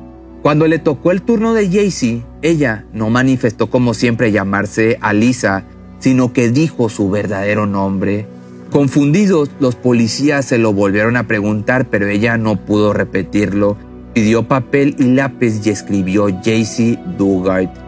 Cuando 0.42 0.66
le 0.66 0.80
tocó 0.80 1.12
el 1.12 1.22
turno 1.22 1.54
de 1.54 1.70
Jaycee, 1.70 2.24
ella 2.42 2.86
no 2.92 3.08
manifestó 3.08 3.70
como 3.70 3.94
siempre 3.94 4.32
llamarse 4.32 4.98
Alisa, 5.00 5.64
sino 6.00 6.32
que 6.32 6.50
dijo 6.50 6.88
su 6.88 7.08
verdadero 7.08 7.66
nombre. 7.66 8.26
Confundidos, 8.72 9.50
los 9.60 9.76
policías 9.76 10.44
se 10.44 10.58
lo 10.58 10.72
volvieron 10.72 11.16
a 11.16 11.28
preguntar, 11.28 11.86
pero 11.88 12.08
ella 12.08 12.36
no 12.36 12.64
pudo 12.64 12.92
repetirlo. 12.92 13.76
Pidió 14.12 14.48
papel 14.48 14.96
y 14.98 15.04
lápiz 15.04 15.64
y 15.64 15.70
escribió 15.70 16.28
JC 16.28 16.98
Dugard. 17.16 17.85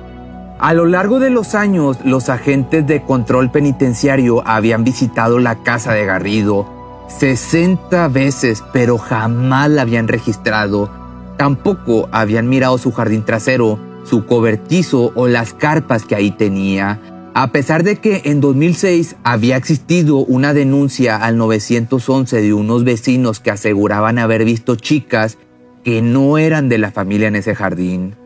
A 0.59 0.75
lo 0.75 0.87
largo 0.87 1.21
de 1.21 1.31
los 1.31 1.55
años, 1.55 1.99
los 2.05 2.29
agentes 2.29 2.87
de 2.87 3.03
control 3.03 3.51
penitenciario 3.51 4.43
habían 4.47 4.83
visitado 4.83 5.39
la 5.39 5.63
casa 5.63 5.93
de 5.93 6.05
Garrido 6.05 6.79
60 7.09 8.09
veces, 8.09 8.63
pero 8.73 8.99
jamás 8.99 9.71
la 9.71 9.83
habían 9.83 10.09
registrado. 10.09 10.91
Tampoco 11.37 12.09
habían 12.13 12.49
mirado 12.49 12.79
su 12.79 12.93
jardín 12.93 13.25
trasero, 13.25 13.79
su 14.05 14.27
cobertizo 14.27 15.13
o 15.15 15.27
las 15.27 15.55
carpas 15.55 16.05
que 16.05 16.15
ahí 16.15 16.31
tenía. 16.31 17.01
A 17.35 17.53
pesar 17.53 17.83
de 17.83 17.97
que 17.97 18.23
en 18.25 18.41
2006 18.41 19.17
había 19.23 19.57
existido 19.57 20.19
una 20.19 20.55
denuncia 20.55 21.17
al 21.17 21.37
911 21.37 22.43
de 22.43 22.53
unos 22.53 22.85
vecinos 22.85 23.41
que 23.41 23.51
aseguraban 23.51 24.19
haber 24.19 24.45
visto 24.45 24.77
chicas 24.77 25.39
que 25.85 26.03
no 26.03 26.37
eran 26.37 26.69
de 26.69 26.79
la 26.79 26.91
familia 26.91 27.29
en 27.29 27.37
ese 27.37 27.55
jardín. 27.55 28.17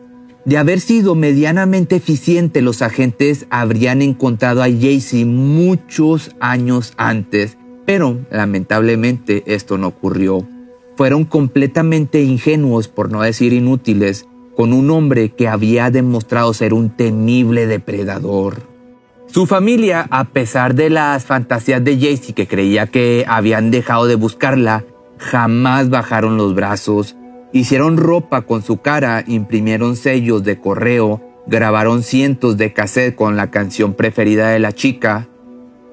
De 0.45 0.57
haber 0.57 0.81
sido 0.81 1.15
medianamente 1.15 1.95
eficiente, 1.95 2.61
los 2.61 2.81
agentes 2.81 3.45
habrían 3.49 4.01
encontrado 4.01 4.61
a 4.61 4.65
Jaycee 4.65 5.23
muchos 5.23 6.35
años 6.41 6.93
antes, 6.97 7.57
pero 7.85 8.19
lamentablemente 8.29 9.43
esto 9.45 9.77
no 9.77 9.87
ocurrió. 9.87 10.45
Fueron 10.97 11.23
completamente 11.23 12.21
ingenuos, 12.21 12.89
por 12.89 13.09
no 13.09 13.21
decir 13.21 13.53
inútiles, 13.53 14.27
con 14.55 14.73
un 14.73 14.91
hombre 14.91 15.29
que 15.29 15.47
había 15.47 15.89
demostrado 15.91 16.53
ser 16.53 16.73
un 16.73 16.89
temible 16.89 17.65
depredador. 17.65 18.73
Su 19.27 19.47
familia, 19.47 20.07
a 20.11 20.25
pesar 20.25 20.75
de 20.75 20.89
las 20.89 21.25
fantasías 21.25 21.83
de 21.83 21.97
Jaycee 21.97 22.33
que 22.33 22.47
creía 22.47 22.87
que 22.87 23.25
habían 23.27 23.71
dejado 23.71 24.05
de 24.05 24.15
buscarla, 24.15 24.83
jamás 25.17 25.89
bajaron 25.89 26.37
los 26.37 26.53
brazos. 26.53 27.15
Hicieron 27.53 27.97
ropa 27.97 28.41
con 28.41 28.63
su 28.63 28.77
cara, 28.81 29.23
imprimieron 29.27 29.95
sellos 29.95 30.43
de 30.43 30.59
correo, 30.59 31.21
grabaron 31.45 32.01
cientos 32.01 32.57
de 32.57 32.73
cassettes 32.73 33.15
con 33.15 33.37
la 33.37 33.51
canción 33.51 33.93
preferida 33.93 34.49
de 34.49 34.57
la 34.57 34.71
chica. 34.71 35.29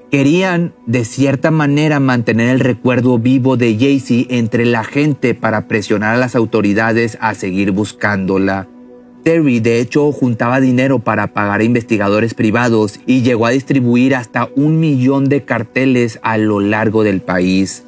Querían, 0.09 0.73
de 0.87 1.05
cierta 1.05 1.51
manera, 1.51 1.99
mantener 1.99 2.49
el 2.49 2.59
recuerdo 2.59 3.19
vivo 3.19 3.57
de 3.57 3.77
Jaycee 3.77 4.25
entre 4.31 4.65
la 4.65 4.83
gente 4.83 5.35
para 5.35 5.67
presionar 5.67 6.15
a 6.15 6.19
las 6.19 6.35
autoridades 6.35 7.19
a 7.21 7.35
seguir 7.35 7.71
buscándola. 7.71 8.67
Terry 9.23 9.59
de 9.59 9.79
hecho 9.79 10.11
juntaba 10.11 10.59
dinero 10.59 10.97
para 10.97 11.27
pagar 11.27 11.61
a 11.61 11.63
investigadores 11.63 12.33
privados 12.33 12.99
y 13.05 13.21
llegó 13.21 13.45
a 13.45 13.51
distribuir 13.51 14.15
hasta 14.15 14.49
un 14.55 14.79
millón 14.79 15.29
de 15.29 15.43
carteles 15.43 16.19
a 16.23 16.39
lo 16.39 16.59
largo 16.59 17.03
del 17.03 17.21
país. 17.21 17.83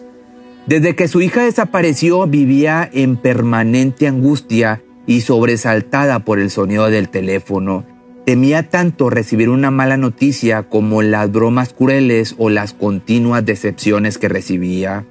Desde 0.66 0.96
que 0.96 1.10
su 1.10 1.22
hija 1.22 1.44
desapareció 1.44 2.26
vivía 2.26 2.90
en 2.94 3.18
permanente 3.18 4.08
angustia 4.08 4.82
y 5.06 5.22
sobresaltada 5.22 6.20
por 6.20 6.40
el 6.40 6.50
sonido 6.50 6.90
del 6.90 7.10
teléfono. 7.10 7.86
Temía 8.26 8.70
tanto 8.70 9.10
recibir 9.10 9.50
una 9.50 9.72
mala 9.72 9.98
noticia 9.98 10.64
como 10.64 11.02
las 11.02 11.30
bromas 11.30 11.74
crueles 11.74 12.36
o 12.38 12.50
las 12.50 12.74
continuas 12.74 13.46
decepciones 13.46 14.18
que 14.18 14.30
recibía. 14.30 15.06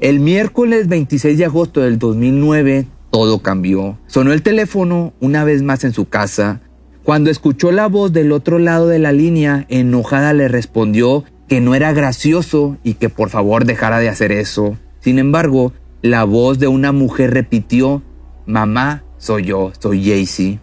El 0.00 0.20
miércoles 0.20 0.86
26 0.86 1.36
de 1.38 1.44
agosto 1.44 1.80
del 1.80 1.98
2009, 1.98 2.86
todo 3.10 3.40
cambió. 3.40 3.98
Sonó 4.06 4.32
el 4.32 4.42
teléfono 4.42 5.12
una 5.18 5.42
vez 5.42 5.62
más 5.62 5.82
en 5.82 5.92
su 5.92 6.08
casa. 6.08 6.60
Cuando 7.02 7.30
escuchó 7.30 7.72
la 7.72 7.88
voz 7.88 8.12
del 8.12 8.30
otro 8.30 8.60
lado 8.60 8.86
de 8.86 9.00
la 9.00 9.10
línea, 9.10 9.66
enojada 9.68 10.32
le 10.34 10.46
respondió 10.46 11.24
que 11.48 11.60
no 11.60 11.74
era 11.74 11.92
gracioso 11.92 12.76
y 12.84 12.94
que 12.94 13.08
por 13.08 13.30
favor 13.30 13.64
dejara 13.64 13.98
de 13.98 14.08
hacer 14.08 14.32
eso. 14.32 14.76
Sin 15.00 15.18
embargo, 15.18 15.72
la 16.02 16.24
voz 16.24 16.58
de 16.58 16.68
una 16.68 16.92
mujer 16.92 17.32
repitió, 17.32 18.02
Mamá, 18.46 19.02
soy 19.18 19.44
yo, 19.44 19.72
soy 19.78 20.04
Jaycee. 20.04 20.58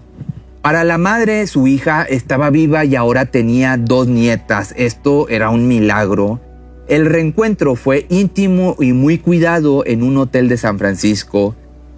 Para 0.61 0.83
la 0.83 0.97
madre, 0.97 1.45
su 1.45 1.67
hija 1.67 2.03
estaba 2.03 2.49
viva 2.49 2.85
y 2.85 2.95
ahora 2.95 3.25
tenía 3.27 3.77
dos 3.77 4.07
nietas. 4.07 4.73
Esto 4.77 5.29
era 5.29 5.49
un 5.51 5.67
milagro. 5.67 6.39
El 6.87 7.05
reencuentro 7.05 7.75
fue 7.75 8.07
íntimo 8.09 8.75
y 8.79 8.93
muy 8.93 9.19
cuidado 9.19 9.83
en 9.85 10.01
un 10.01 10.17
hotel 10.17 10.49
de 10.49 10.57
San 10.57 10.79
Francisco. 10.79 11.55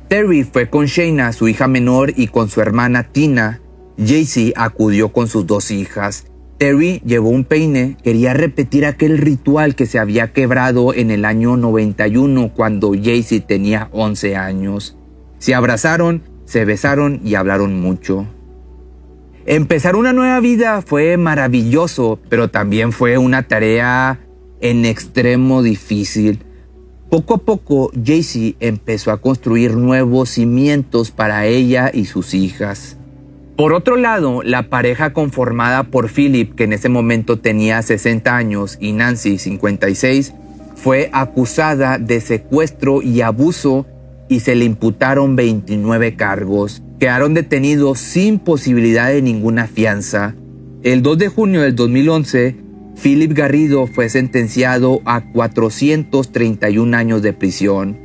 Terry 0.09 0.43
fue 0.43 0.69
con 0.69 0.85
Shayna, 0.85 1.31
su 1.33 1.47
hija 1.47 1.67
menor, 1.67 2.13
y 2.15 2.27
con 2.27 2.49
su 2.49 2.61
hermana 2.61 3.03
Tina. 3.03 3.61
Jaycee 3.97 4.53
acudió 4.55 5.13
con 5.13 5.27
sus 5.27 5.45
dos 5.45 5.71
hijas. 5.71 6.25
Terry 6.57 7.01
llevó 7.05 7.29
un 7.29 7.43
peine, 7.43 7.97
quería 8.03 8.33
repetir 8.33 8.85
aquel 8.85 9.19
ritual 9.19 9.75
que 9.75 9.85
se 9.85 9.99
había 9.99 10.33
quebrado 10.33 10.93
en 10.93 11.11
el 11.11 11.23
año 11.23 11.55
91 11.55 12.51
cuando 12.55 12.93
Jaycee 12.93 13.41
tenía 13.41 13.89
11 13.91 14.35
años. 14.35 14.97
Se 15.37 15.53
abrazaron, 15.53 16.23
se 16.45 16.65
besaron 16.65 17.21
y 17.23 17.35
hablaron 17.35 17.79
mucho. 17.79 18.25
Empezar 19.45 19.95
una 19.95 20.13
nueva 20.13 20.39
vida 20.39 20.81
fue 20.81 21.15
maravilloso, 21.17 22.19
pero 22.27 22.49
también 22.49 22.91
fue 22.91 23.19
una 23.19 23.43
tarea 23.43 24.19
en 24.59 24.83
extremo 24.85 25.61
difícil. 25.61 26.39
Poco 27.11 27.35
a 27.35 27.37
poco, 27.37 27.91
Jaycee 28.03 28.55
empezó 28.59 29.11
a 29.11 29.21
construir 29.21 29.75
nuevos 29.75 30.31
cimientos 30.31 31.11
para 31.11 31.45
ella 31.45 31.91
y 31.93 32.05
sus 32.05 32.33
hijas. 32.33 32.97
Por 33.57 33.73
otro 33.73 33.95
lado, 33.95 34.43
la 34.43 34.69
pareja 34.69 35.13
conformada 35.13 35.85
por 35.85 36.09
Philip, 36.09 36.53
que 36.53 36.65
en 36.65 36.73
ese 36.73 36.89
momento 36.89 37.39
tenía 37.39 37.81
60 37.81 38.37
años, 38.37 38.77
y 38.79 38.91
Nancy, 38.91 39.39
56, 39.39 40.35
fue 40.75 41.09
acusada 41.11 41.97
de 41.97 42.21
secuestro 42.21 43.01
y 43.01 43.21
abuso 43.21 43.87
y 44.29 44.41
se 44.41 44.53
le 44.53 44.65
imputaron 44.65 45.35
29 45.35 46.15
cargos. 46.15 46.83
Quedaron 46.99 47.33
detenidos 47.33 47.97
sin 47.97 48.37
posibilidad 48.37 49.07
de 49.07 49.23
ninguna 49.23 49.65
fianza. 49.65 50.35
El 50.83 51.01
2 51.01 51.17
de 51.17 51.27
junio 51.29 51.63
del 51.63 51.75
2011, 51.75 52.55
Philip 53.01 53.33
Garrido 53.33 53.87
fue 53.87 54.09
sentenciado 54.09 55.01
a 55.05 55.31
431 55.31 56.95
años 56.95 57.23
de 57.23 57.33
prisión. 57.33 57.97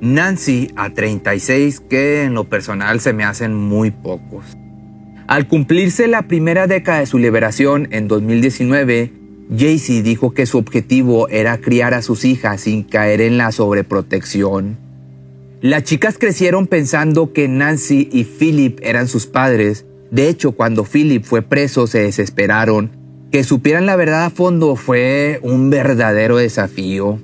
Nancy 0.00 0.72
a 0.74 0.90
36, 0.90 1.78
que 1.78 2.24
en 2.24 2.34
lo 2.34 2.48
personal 2.48 2.98
se 2.98 3.12
me 3.12 3.22
hacen 3.22 3.54
muy 3.54 3.92
pocos. 3.92 4.56
Al 5.28 5.48
cumplirse 5.48 6.06
la 6.06 6.28
primera 6.28 6.68
década 6.68 7.00
de 7.00 7.06
su 7.06 7.18
liberación 7.18 7.88
en 7.90 8.06
2019, 8.06 9.12
Jaycee 9.50 10.02
dijo 10.02 10.32
que 10.32 10.46
su 10.46 10.56
objetivo 10.56 11.28
era 11.28 11.58
criar 11.58 11.94
a 11.94 12.02
sus 12.02 12.24
hijas 12.24 12.60
sin 12.60 12.84
caer 12.84 13.20
en 13.20 13.36
la 13.36 13.50
sobreprotección. 13.50 14.78
Las 15.60 15.82
chicas 15.82 16.16
crecieron 16.18 16.68
pensando 16.68 17.32
que 17.32 17.48
Nancy 17.48 18.08
y 18.12 18.22
Philip 18.22 18.78
eran 18.82 19.08
sus 19.08 19.26
padres. 19.26 19.84
De 20.12 20.28
hecho, 20.28 20.52
cuando 20.52 20.84
Philip 20.84 21.24
fue 21.24 21.42
preso 21.42 21.88
se 21.88 22.00
desesperaron. 22.00 22.90
Que 23.32 23.42
supieran 23.42 23.86
la 23.86 23.96
verdad 23.96 24.26
a 24.26 24.30
fondo 24.30 24.76
fue 24.76 25.40
un 25.42 25.70
verdadero 25.70 26.36
desafío. 26.36 27.18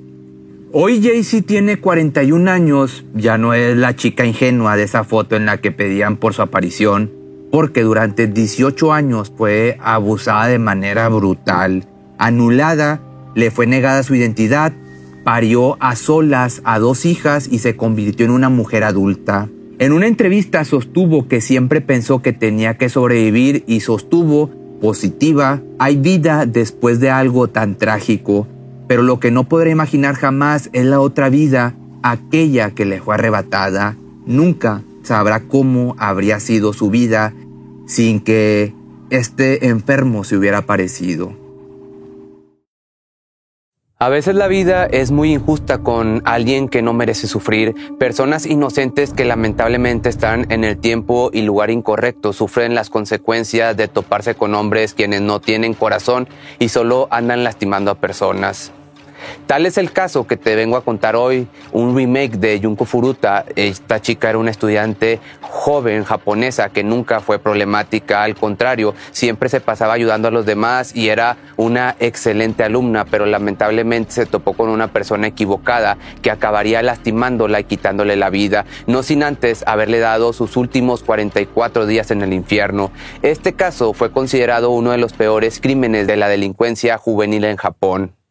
Hoy 0.73 1.01
Jaycee 1.01 1.41
tiene 1.41 1.79
41 1.79 2.51
años, 2.51 3.05
ya 3.13 3.37
no 3.37 3.53
es 3.53 3.77
la 3.77 3.95
chica 3.95 4.25
ingenua 4.25 4.75
de 4.75 4.83
esa 4.83 5.05
foto 5.05 5.37
en 5.37 5.45
la 5.45 5.61
que 5.61 5.71
pedían 5.71 6.17
por 6.17 6.33
su 6.33 6.41
aparición, 6.41 7.22
porque 7.53 7.83
durante 7.83 8.25
18 8.25 8.91
años 8.91 9.31
fue 9.37 9.77
abusada 9.79 10.47
de 10.47 10.57
manera 10.57 11.07
brutal 11.09 11.85
anulada, 12.17 12.99
le 13.35 13.51
fue 13.51 13.67
negada 13.67 14.01
su 14.01 14.15
identidad, 14.15 14.73
parió 15.23 15.77
a 15.79 15.95
solas 15.95 16.63
a 16.63 16.79
dos 16.79 17.05
hijas 17.05 17.47
y 17.51 17.59
se 17.59 17.75
convirtió 17.75 18.25
en 18.25 18.31
una 18.31 18.49
mujer 18.49 18.83
adulta. 18.83 19.49
En 19.77 19.91
una 19.91 20.07
entrevista 20.07 20.65
sostuvo 20.65 21.27
que 21.27 21.41
siempre 21.41 21.79
pensó 21.79 22.23
que 22.23 22.33
tenía 22.33 22.75
que 22.75 22.89
sobrevivir 22.89 23.63
y 23.67 23.81
sostuvo, 23.81 24.49
positiva, 24.81 25.61
hay 25.77 25.97
vida 25.97 26.47
después 26.47 26.99
de 26.99 27.11
algo 27.11 27.49
tan 27.49 27.75
trágico, 27.75 28.47
pero 28.87 29.03
lo 29.03 29.19
que 29.19 29.29
no 29.29 29.43
podré 29.43 29.69
imaginar 29.69 30.15
jamás 30.15 30.71
es 30.73 30.85
la 30.85 30.99
otra 30.99 31.29
vida, 31.29 31.75
aquella 32.01 32.71
que 32.71 32.85
le 32.85 32.99
fue 32.99 33.13
arrebatada. 33.13 33.95
Nunca 34.25 34.81
sabrá 35.03 35.41
cómo 35.41 35.95
habría 35.99 36.39
sido 36.39 36.73
su 36.73 36.89
vida 36.89 37.33
sin 37.93 38.21
que 38.21 38.73
este 39.11 39.67
enfermo 39.67 40.23
se 40.23 40.35
hubiera 40.35 40.57
aparecido. 40.57 41.31
A 43.99 44.09
veces 44.09 44.33
la 44.33 44.47
vida 44.47 44.87
es 44.87 45.11
muy 45.11 45.31
injusta 45.31 45.77
con 45.77 46.23
alguien 46.25 46.69
que 46.69 46.81
no 46.81 46.93
merece 46.93 47.27
sufrir. 47.27 47.75
Personas 47.99 48.47
inocentes 48.47 49.13
que 49.13 49.25
lamentablemente 49.25 50.09
están 50.09 50.51
en 50.51 50.63
el 50.63 50.77
tiempo 50.77 51.29
y 51.31 51.43
lugar 51.43 51.69
incorrecto 51.69 52.33
sufren 52.33 52.73
las 52.73 52.89
consecuencias 52.89 53.77
de 53.77 53.87
toparse 53.87 54.33
con 54.33 54.55
hombres 54.55 54.95
quienes 54.95 55.21
no 55.21 55.39
tienen 55.39 55.75
corazón 55.75 56.27
y 56.57 56.69
solo 56.69 57.07
andan 57.11 57.43
lastimando 57.43 57.91
a 57.91 57.95
personas. 57.95 58.71
Tal 59.47 59.65
es 59.65 59.77
el 59.77 59.91
caso 59.91 60.25
que 60.25 60.37
te 60.37 60.55
vengo 60.55 60.77
a 60.77 60.83
contar 60.83 61.15
hoy, 61.15 61.47
un 61.71 61.95
remake 61.95 62.37
de 62.37 62.59
Junko 62.61 62.85
Furuta. 62.85 63.45
Esta 63.55 64.01
chica 64.01 64.29
era 64.29 64.37
una 64.37 64.51
estudiante 64.51 65.19
joven 65.41 66.03
japonesa 66.03 66.69
que 66.69 66.83
nunca 66.83 67.19
fue 67.19 67.39
problemática, 67.39 68.23
al 68.23 68.35
contrario, 68.35 68.95
siempre 69.11 69.49
se 69.49 69.61
pasaba 69.61 69.93
ayudando 69.93 70.27
a 70.27 70.31
los 70.31 70.45
demás 70.45 70.95
y 70.95 71.09
era 71.09 71.37
una 71.57 71.95
excelente 71.99 72.63
alumna, 72.63 73.05
pero 73.05 73.25
lamentablemente 73.25 74.11
se 74.11 74.25
topó 74.25 74.53
con 74.53 74.69
una 74.69 74.87
persona 74.87 75.27
equivocada 75.27 75.97
que 76.21 76.31
acabaría 76.31 76.81
lastimándola 76.81 77.59
y 77.59 77.63
quitándole 77.65 78.15
la 78.15 78.29
vida, 78.29 78.65
no 78.87 79.03
sin 79.03 79.23
antes 79.23 79.63
haberle 79.67 79.99
dado 79.99 80.33
sus 80.33 80.57
últimos 80.57 81.03
44 81.03 81.85
días 81.85 82.11
en 82.11 82.21
el 82.21 82.33
infierno. 82.33 82.91
Este 83.21 83.53
caso 83.53 83.93
fue 83.93 84.11
considerado 84.11 84.71
uno 84.71 84.91
de 84.91 84.97
los 84.97 85.13
peores 85.13 85.59
crímenes 85.59 86.07
de 86.07 86.17
la 86.17 86.27
delincuencia 86.27 86.97
juvenil 86.97 87.43
en 87.45 87.57
Japón. 87.57 88.22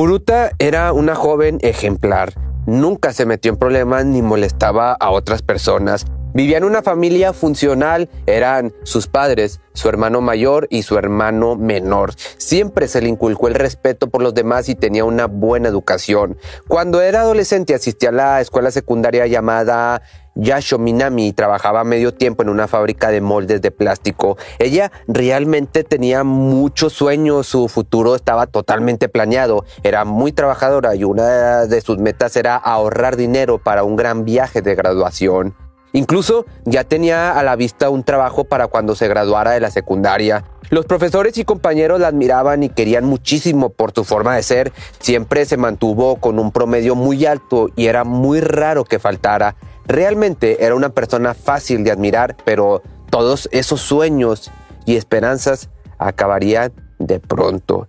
Furuta 0.00 0.52
era 0.58 0.94
una 0.94 1.14
joven 1.14 1.58
ejemplar. 1.60 2.32
Nunca 2.64 3.12
se 3.12 3.26
metió 3.26 3.52
en 3.52 3.58
problemas 3.58 4.06
ni 4.06 4.22
molestaba 4.22 4.92
a 4.94 5.10
otras 5.10 5.42
personas. 5.42 6.06
Vivía 6.32 6.58
en 6.58 6.64
una 6.64 6.82
familia 6.82 7.32
funcional, 7.32 8.08
eran 8.26 8.72
sus 8.84 9.08
padres, 9.08 9.60
su 9.72 9.88
hermano 9.88 10.20
mayor 10.20 10.68
y 10.70 10.82
su 10.82 10.96
hermano 10.96 11.56
menor. 11.56 12.12
Siempre 12.36 12.86
se 12.86 13.02
le 13.02 13.08
inculcó 13.08 13.48
el 13.48 13.54
respeto 13.54 14.08
por 14.08 14.22
los 14.22 14.32
demás 14.32 14.68
y 14.68 14.76
tenía 14.76 15.04
una 15.04 15.26
buena 15.26 15.68
educación. 15.68 16.38
Cuando 16.68 17.00
era 17.02 17.22
adolescente 17.22 17.74
asistía 17.74 18.10
a 18.10 18.12
la 18.12 18.40
escuela 18.40 18.70
secundaria 18.70 19.26
llamada 19.26 20.02
Yasho 20.36 20.78
Minami 20.78 21.32
trabajaba 21.32 21.82
medio 21.82 22.14
tiempo 22.14 22.42
en 22.42 22.48
una 22.48 22.68
fábrica 22.68 23.10
de 23.10 23.20
moldes 23.20 23.60
de 23.60 23.72
plástico. 23.72 24.38
Ella 24.60 24.92
realmente 25.08 25.82
tenía 25.82 26.22
muchos 26.22 26.92
sueños, 26.92 27.48
su 27.48 27.68
futuro 27.68 28.14
estaba 28.14 28.46
totalmente 28.46 29.08
planeado, 29.08 29.64
era 29.82 30.04
muy 30.04 30.30
trabajadora 30.30 30.94
y 30.94 31.02
una 31.02 31.66
de 31.66 31.80
sus 31.80 31.98
metas 31.98 32.36
era 32.36 32.54
ahorrar 32.54 33.16
dinero 33.16 33.58
para 33.58 33.82
un 33.82 33.96
gran 33.96 34.24
viaje 34.24 34.62
de 34.62 34.76
graduación. 34.76 35.56
Incluso 35.92 36.46
ya 36.64 36.84
tenía 36.84 37.38
a 37.38 37.42
la 37.42 37.56
vista 37.56 37.90
un 37.90 38.04
trabajo 38.04 38.44
para 38.44 38.68
cuando 38.68 38.94
se 38.94 39.08
graduara 39.08 39.52
de 39.52 39.60
la 39.60 39.70
secundaria. 39.70 40.44
Los 40.70 40.86
profesores 40.86 41.36
y 41.36 41.44
compañeros 41.44 41.98
la 41.98 42.08
admiraban 42.08 42.62
y 42.62 42.68
querían 42.68 43.04
muchísimo 43.04 43.70
por 43.70 43.92
su 43.92 44.04
forma 44.04 44.36
de 44.36 44.42
ser. 44.44 44.72
Siempre 45.00 45.44
se 45.44 45.56
mantuvo 45.56 46.16
con 46.16 46.38
un 46.38 46.52
promedio 46.52 46.94
muy 46.94 47.26
alto 47.26 47.68
y 47.74 47.86
era 47.86 48.04
muy 48.04 48.40
raro 48.40 48.84
que 48.84 49.00
faltara. 49.00 49.56
Realmente 49.86 50.64
era 50.64 50.76
una 50.76 50.90
persona 50.90 51.34
fácil 51.34 51.82
de 51.82 51.90
admirar, 51.90 52.36
pero 52.44 52.82
todos 53.10 53.48
esos 53.50 53.80
sueños 53.80 54.52
y 54.86 54.94
esperanzas 54.94 55.70
acabarían 55.98 56.72
de 57.00 57.18
pronto. 57.18 57.88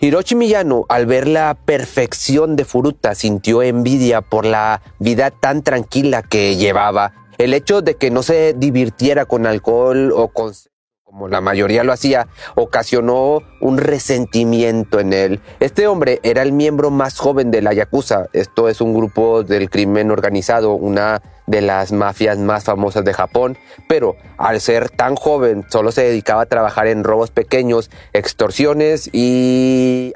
Hiroshi 0.00 0.34
Miyano, 0.34 0.84
al 0.88 1.06
ver 1.06 1.28
la 1.28 1.54
perfección 1.54 2.56
de 2.56 2.64
Furuta, 2.64 3.14
sintió 3.14 3.62
envidia 3.62 4.20
por 4.22 4.46
la 4.46 4.82
vida 4.98 5.30
tan 5.30 5.62
tranquila 5.62 6.22
que 6.22 6.56
llevaba. 6.56 7.12
El 7.42 7.54
hecho 7.54 7.82
de 7.82 7.96
que 7.96 8.12
no 8.12 8.22
se 8.22 8.54
divirtiera 8.56 9.24
con 9.24 9.46
alcohol 9.46 10.12
o 10.14 10.28
con 10.28 10.52
como 11.02 11.26
la 11.28 11.40
mayoría 11.40 11.82
lo 11.82 11.92
hacía, 11.92 12.28
ocasionó 12.54 13.40
un 13.60 13.78
resentimiento 13.78 14.98
en 14.98 15.12
él. 15.12 15.40
Este 15.60 15.86
hombre 15.86 16.20
era 16.22 16.40
el 16.40 16.52
miembro 16.52 16.90
más 16.90 17.18
joven 17.18 17.50
de 17.50 17.60
la 17.60 17.74
Yakuza. 17.74 18.28
Esto 18.32 18.70
es 18.70 18.80
un 18.80 18.94
grupo 18.94 19.42
del 19.42 19.68
crimen 19.68 20.10
organizado, 20.12 20.72
una 20.72 21.20
de 21.46 21.60
las 21.62 21.90
mafias 21.90 22.38
más 22.38 22.64
famosas 22.64 23.04
de 23.04 23.12
Japón, 23.12 23.58
pero 23.88 24.16
al 24.38 24.60
ser 24.60 24.88
tan 24.88 25.16
joven 25.16 25.66
solo 25.68 25.92
se 25.92 26.04
dedicaba 26.04 26.42
a 26.42 26.46
trabajar 26.46 26.86
en 26.86 27.04
robos 27.04 27.30
pequeños, 27.30 27.90
extorsiones 28.12 29.10
y... 29.12 30.14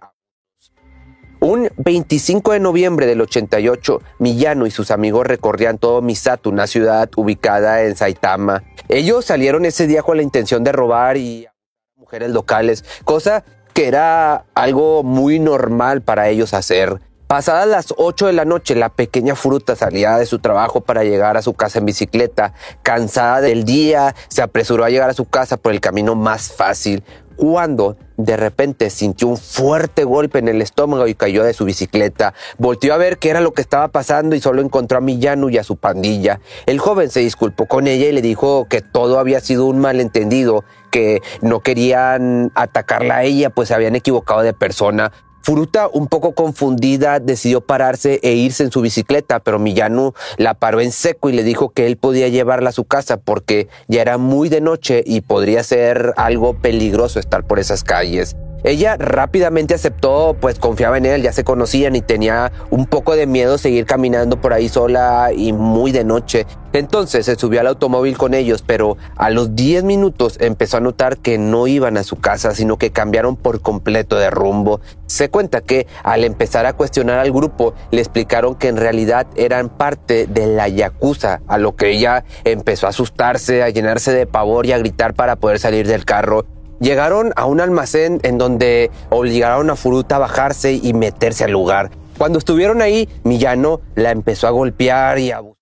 Un 1.47 1.71
25 1.77 2.55
de 2.55 2.59
noviembre 2.59 3.07
del 3.07 3.21
88, 3.21 4.03
Miyano 4.19 4.67
y 4.67 4.73
sus 4.73 4.91
amigos 4.91 5.29
recorrían 5.29 5.79
todo 5.79 6.03
Misato, 6.03 6.51
una 6.51 6.67
ciudad 6.67 7.09
ubicada 7.15 7.85
en 7.85 7.95
Saitama. 7.95 8.65
Ellos 8.89 9.27
salieron 9.27 9.65
ese 9.65 9.87
día 9.87 10.03
con 10.03 10.17
la 10.17 10.25
intención 10.25 10.65
de 10.65 10.73
robar 10.73 11.17
y 11.17 11.47
mujeres 11.95 12.31
locales, 12.31 12.85
cosa 13.05 13.45
que 13.75 13.87
era 13.87 14.47
algo 14.57 15.05
muy 15.05 15.39
normal 15.39 16.03
para 16.03 16.29
ellos 16.29 16.53
hacer. 16.53 17.01
Pasadas 17.29 17.69
las 17.69 17.95
8 17.97 18.27
de 18.27 18.33
la 18.33 18.45
noche, 18.45 18.75
la 18.75 18.89
pequeña 18.89 19.37
fruta 19.37 19.77
salía 19.77 20.17
de 20.17 20.27
su 20.27 20.41
trabajo 20.41 20.81
para 20.81 21.05
llegar 21.05 21.37
a 21.37 21.43
su 21.43 21.55
casa 21.55 21.79
en 21.79 21.87
bicicleta. 21.87 22.55
Cansada 22.83 23.41
del 23.41 23.65
día, 23.65 24.17
se 24.27 24.43
apresuró 24.43 24.85
a 24.85 24.91
llegar 24.91 25.11
a 25.11 25.15
su 25.15 25.25
casa 25.25 25.57
por 25.57 25.73
el 25.73 25.81
camino 25.81 26.17
más 26.17 26.53
fácil. 26.53 27.05
Cuando 27.37 27.97
de 28.17 28.37
repente 28.37 28.91
sintió 28.91 29.29
un 29.29 29.37
fuerte 29.37 30.05
golpe 30.05 30.39
en 30.39 30.49
el 30.49 30.63
estómago 30.63 31.07
y 31.07 31.15
cayó 31.15 31.45
de 31.45 31.53
su 31.53 31.65
bicicleta. 31.65 32.35
Volteó 32.59 32.95
a 32.95 32.97
ver 32.97 33.19
qué 33.19 33.31
era 33.31 33.41
lo 33.41 33.53
que 33.53 33.63
estaba 33.63 33.89
pasando 33.89 34.35
y 34.35 34.41
solo 34.41 34.63
encontró 34.63 34.99
a 34.99 35.01
Millano 35.01 35.51
y 35.51 35.59
a 35.59 35.65
su 35.65 35.77
pandilla. 35.77 36.41
El 36.67 36.79
joven 36.79 37.11
se 37.11 37.21
disculpó 37.21 37.67
con 37.67 37.87
ella 37.87 38.07
y 38.07 38.13
le 38.13 38.23
dijo 38.23 38.67
que 38.69 38.81
todo 38.81 39.19
había 39.19 39.41
sido 39.41 39.67
un 39.67 39.79
malentendido, 39.79 40.65
que 40.91 41.21
no 41.43 41.61
querían 41.61 42.53
atacarla 42.55 43.17
a 43.17 43.25
ella, 43.25 43.51
pues 43.51 43.69
se 43.69 43.75
habían 43.75 43.97
equivocado 43.97 44.43
de 44.43 44.55
persona. 44.55 45.13
Furuta, 45.47 45.87
un 45.87 46.09
poco 46.09 46.35
confundida, 46.35 47.21
decidió 47.21 47.61
pararse 47.61 48.19
e 48.25 48.33
irse 48.33 48.65
en 48.65 48.73
su 48.73 48.81
bicicleta, 48.81 49.39
pero 49.39 49.61
Millano 49.61 50.13
la 50.39 50.55
paró 50.55 50.81
en 50.81 50.91
seco 50.91 51.31
y 51.31 51.35
le 51.35 51.45
dijo 51.45 51.69
que 51.69 51.87
él 51.87 51.97
podía 51.97 52.27
llevarla 52.27 52.71
a 52.71 52.73
su 52.73 52.83
casa 52.83 53.17
porque 53.17 53.69
ya 53.87 54.03
era 54.03 54.19
muy 54.19 54.49
de 54.49 54.61
noche 54.61 55.05
y 55.07 55.21
podría 55.21 55.63
ser 55.63 56.15
algo 56.17 56.55
peligroso 56.55 57.21
estar 57.21 57.47
por 57.47 57.61
esas 57.61 57.85
calles. 57.85 58.35
Ella 58.65 58.97
rápidamente 58.99 59.75
aceptó, 59.75 60.37
pues 60.41 60.59
confiaba 60.59 60.99
en 60.99 61.07
él, 61.07 61.23
ya 61.23 61.33
se 61.33 61.45
conocían 61.45 61.95
y 61.95 62.01
tenía 62.01 62.51
un 62.71 62.87
poco 62.87 63.15
de 63.15 63.27
miedo 63.27 63.59
seguir 63.59 63.87
caminando 63.87 64.41
por 64.41 64.53
ahí 64.53 64.69
sola 64.69 65.31
y 65.37 65.53
muy 65.53 65.93
de 65.93 66.05
noche. 66.05 66.47
Entonces 66.73 67.27
se 67.27 67.37
subió 67.37 67.61
al 67.61 67.69
automóvil 67.69 68.19
con 68.19 68.35
ellos, 68.35 68.63
pero 68.67 68.97
a 69.17 69.31
los 69.31 69.55
10 69.55 69.85
minutos 69.85 70.37
empezó 70.41 70.77
a 70.77 70.81
notar 70.81 71.19
que 71.19 71.39
no 71.39 71.67
iban 71.67 71.97
a 71.97 72.03
su 72.03 72.17
casa, 72.17 72.55
sino 72.55 72.77
que 72.77 72.91
cambiaron 72.91 73.37
por 73.37 73.61
completo 73.63 74.17
de 74.17 74.31
rumbo. 74.31 74.81
Se 75.07 75.31
cuenta 75.31 75.61
que 75.61 75.87
al 76.03 76.25
empezar 76.25 76.67
a 76.67 76.75
cuestionar 76.75 77.19
al 77.19 77.33
grupo, 77.33 77.75
le 77.91 78.01
explicaron 78.01 78.57
que 78.57 78.69
en 78.69 78.77
realidad 78.77 79.27
eran 79.37 79.69
parte 79.69 80.27
de 80.27 80.47
la 80.49 80.69
Yakuza, 80.69 81.41
a 81.47 81.59
lo 81.59 81.77
que 81.77 81.91
ella 81.91 82.25
empezó 82.45 82.87
a 82.87 82.91
asustarse, 82.91 83.63
a 83.63 83.71
llenarse 83.71 84.13
de 84.13 84.27
pavor 84.27 84.67
y 84.67 84.73
a 84.73 84.79
gritar 84.79 85.15
para 85.15 85.37
poder 85.37 85.59
salir 85.59 85.87
del 85.87 86.05
carro. 86.05 86.45
Llegaron 86.81 87.33
a 87.37 87.47
un 87.47 87.61
almacén 87.61 88.21
en 88.23 88.37
donde 88.37 88.91
obligaron 89.09 89.71
a 89.71 89.77
Furuta 89.77 90.17
a 90.17 90.21
bajarse 90.21 90.75
y 90.75 90.93
meterse 90.93 91.45
al 91.45 91.53
lugar. 91.53 91.91
Cuando 92.19 92.39
estuvieron 92.39 92.83
ahí, 92.83 93.09
Millano 93.25 93.81
la 93.95 94.11
empezó 94.11 94.47
a 94.47 94.51
golpear 94.51 95.19
y 95.19 95.31
a 95.31 95.39
abusar 95.39 95.57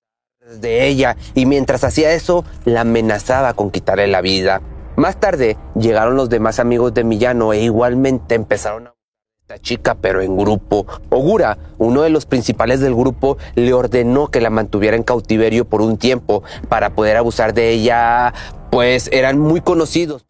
de 0.61 0.87
ella, 0.87 1.17
y 1.35 1.47
mientras 1.47 1.85
hacía 1.85 2.13
eso, 2.13 2.45
la 2.65 2.83
amenazaba 2.83 3.55
con 3.55 3.71
quitarle 3.71 4.07
la 4.07 4.21
vida. 4.21 4.61
Más 4.97 5.19
tarde 5.19 5.57
llegaron 5.75 6.17
los 6.17 6.29
demás 6.29 6.59
amigos 6.59 6.95
de 6.95 7.05
Millano 7.05 7.53
e 7.53 7.63
igualmente 7.63 8.35
empezaron 8.35 8.89
a 8.89 8.95
esta 9.41 9.59
chica, 9.59 9.95
pero 9.95 10.21
en 10.21 10.37
grupo. 10.37 10.87
Ogura, 11.11 11.59
uno 11.79 12.03
de 12.03 12.11
los 12.11 12.27
principales 12.27 12.81
del 12.81 12.95
grupo, 12.95 13.39
le 13.55 13.73
ordenó 13.73 14.29
que 14.29 14.41
la 14.41 14.51
mantuviera 14.51 14.97
en 14.97 15.03
cautiverio 15.03 15.65
por 15.65 15.81
un 15.81 15.97
tiempo 15.97 16.43
para 16.69 16.91
poder 16.91 17.17
abusar 17.17 17.55
de 17.55 17.71
ella, 17.71 18.33
pues 18.71 19.09
eran 19.13 19.39
muy 19.39 19.61
conocidos 19.61 20.27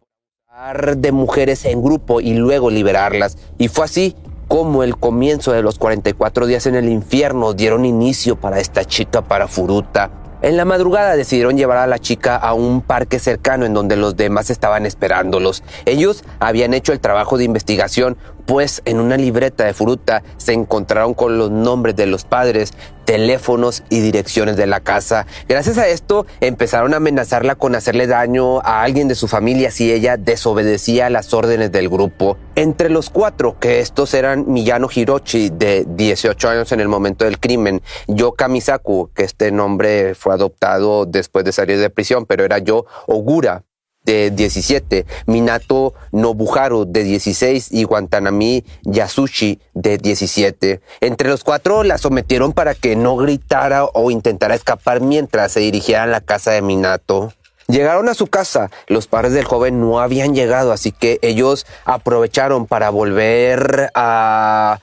de 0.95 1.11
mujeres 1.11 1.65
en 1.65 1.83
grupo 1.83 2.21
y 2.21 2.33
luego 2.33 2.69
liberarlas. 2.69 3.37
Y 3.57 3.67
fue 3.67 3.83
así 3.83 4.15
como 4.47 4.83
el 4.83 4.95
comienzo 4.95 5.51
de 5.51 5.61
los 5.61 5.77
44 5.77 6.45
días 6.45 6.65
en 6.65 6.75
el 6.75 6.87
infierno 6.87 7.53
dieron 7.53 7.83
inicio 7.83 8.37
para 8.37 8.61
esta 8.61 8.85
chica, 8.85 9.21
para 9.21 9.49
Furuta. 9.49 10.11
En 10.41 10.55
la 10.55 10.63
madrugada 10.63 11.17
decidieron 11.17 11.57
llevar 11.57 11.79
a 11.79 11.87
la 11.87 11.99
chica 11.99 12.37
a 12.37 12.53
un 12.53 12.81
parque 12.81 13.19
cercano 13.19 13.65
en 13.65 13.73
donde 13.73 13.97
los 13.97 14.15
demás 14.15 14.49
estaban 14.49 14.85
esperándolos. 14.85 15.61
Ellos 15.85 16.23
habían 16.39 16.73
hecho 16.73 16.93
el 16.93 17.01
trabajo 17.01 17.37
de 17.37 17.43
investigación, 17.43 18.15
pues 18.45 18.81
en 18.85 18.99
una 18.99 19.17
libreta 19.17 19.65
de 19.65 19.73
Furuta 19.73 20.23
se 20.37 20.53
encontraron 20.53 21.13
con 21.13 21.37
los 21.37 21.51
nombres 21.51 21.95
de 21.95 22.05
los 22.05 22.25
padres, 22.25 22.73
teléfonos 23.05 23.83
y 23.89 24.01
direcciones 24.01 24.57
de 24.57 24.65
la 24.65 24.79
casa. 24.79 25.25
Gracias 25.47 25.77
a 25.77 25.87
esto 25.87 26.25
empezaron 26.41 26.93
a 26.93 26.97
amenazarla 26.97 27.55
con 27.55 27.75
hacerle 27.75 28.07
daño 28.07 28.59
a 28.61 28.83
alguien 28.83 29.07
de 29.07 29.15
su 29.15 29.27
familia 29.27 29.71
si 29.71 29.91
ella 29.91 30.17
desobedecía 30.17 31.09
las 31.09 31.33
órdenes 31.33 31.71
del 31.71 31.89
grupo. 31.89 32.37
Entre 32.55 32.89
los 32.89 33.09
cuatro, 33.09 33.59
que 33.59 33.79
estos 33.79 34.13
eran 34.13 34.45
Miyano 34.51 34.89
Hiroshi, 34.93 35.49
de 35.49 35.85
18 35.87 36.49
años 36.49 36.71
en 36.71 36.79
el 36.79 36.87
momento 36.87 37.25
del 37.25 37.39
crimen, 37.39 37.81
Yo 38.07 38.33
Kamisaku, 38.33 39.09
que 39.13 39.23
este 39.23 39.51
nombre 39.51 40.15
fue 40.15 40.33
adoptado 40.33 41.05
después 41.05 41.45
de 41.45 41.51
salir 41.51 41.79
de 41.79 41.89
prisión, 41.89 42.25
pero 42.25 42.43
era 42.43 42.59
Yo 42.59 42.85
Ogura, 43.07 43.63
de 44.05 44.31
17, 44.31 45.05
Minato 45.25 45.93
Nobuharu 46.11 46.85
de 46.85 47.03
16 47.03 47.71
y 47.71 47.83
Guantanami 47.83 48.63
Yasushi 48.83 49.59
de 49.73 49.97
17. 49.97 50.81
Entre 51.01 51.29
los 51.29 51.43
cuatro 51.43 51.83
la 51.83 51.97
sometieron 51.97 52.53
para 52.53 52.75
que 52.75 52.95
no 52.95 53.17
gritara 53.17 53.85
o 53.85 54.11
intentara 54.11 54.55
escapar 54.55 55.01
mientras 55.01 55.51
se 55.51 55.59
dirigía 55.59 56.03
a 56.03 56.07
la 56.07 56.21
casa 56.21 56.51
de 56.51 56.61
Minato. 56.61 57.33
Llegaron 57.67 58.09
a 58.09 58.13
su 58.13 58.27
casa, 58.27 58.69
los 58.87 59.07
padres 59.07 59.33
del 59.33 59.43
joven 59.43 59.81
no 59.81 59.99
habían 59.99 60.35
llegado, 60.35 60.71
así 60.71 60.91
que 60.91 61.17
ellos 61.23 61.65
aprovecharon 61.83 62.67
para 62.67 62.91
volver 62.91 63.89
a 63.95 64.79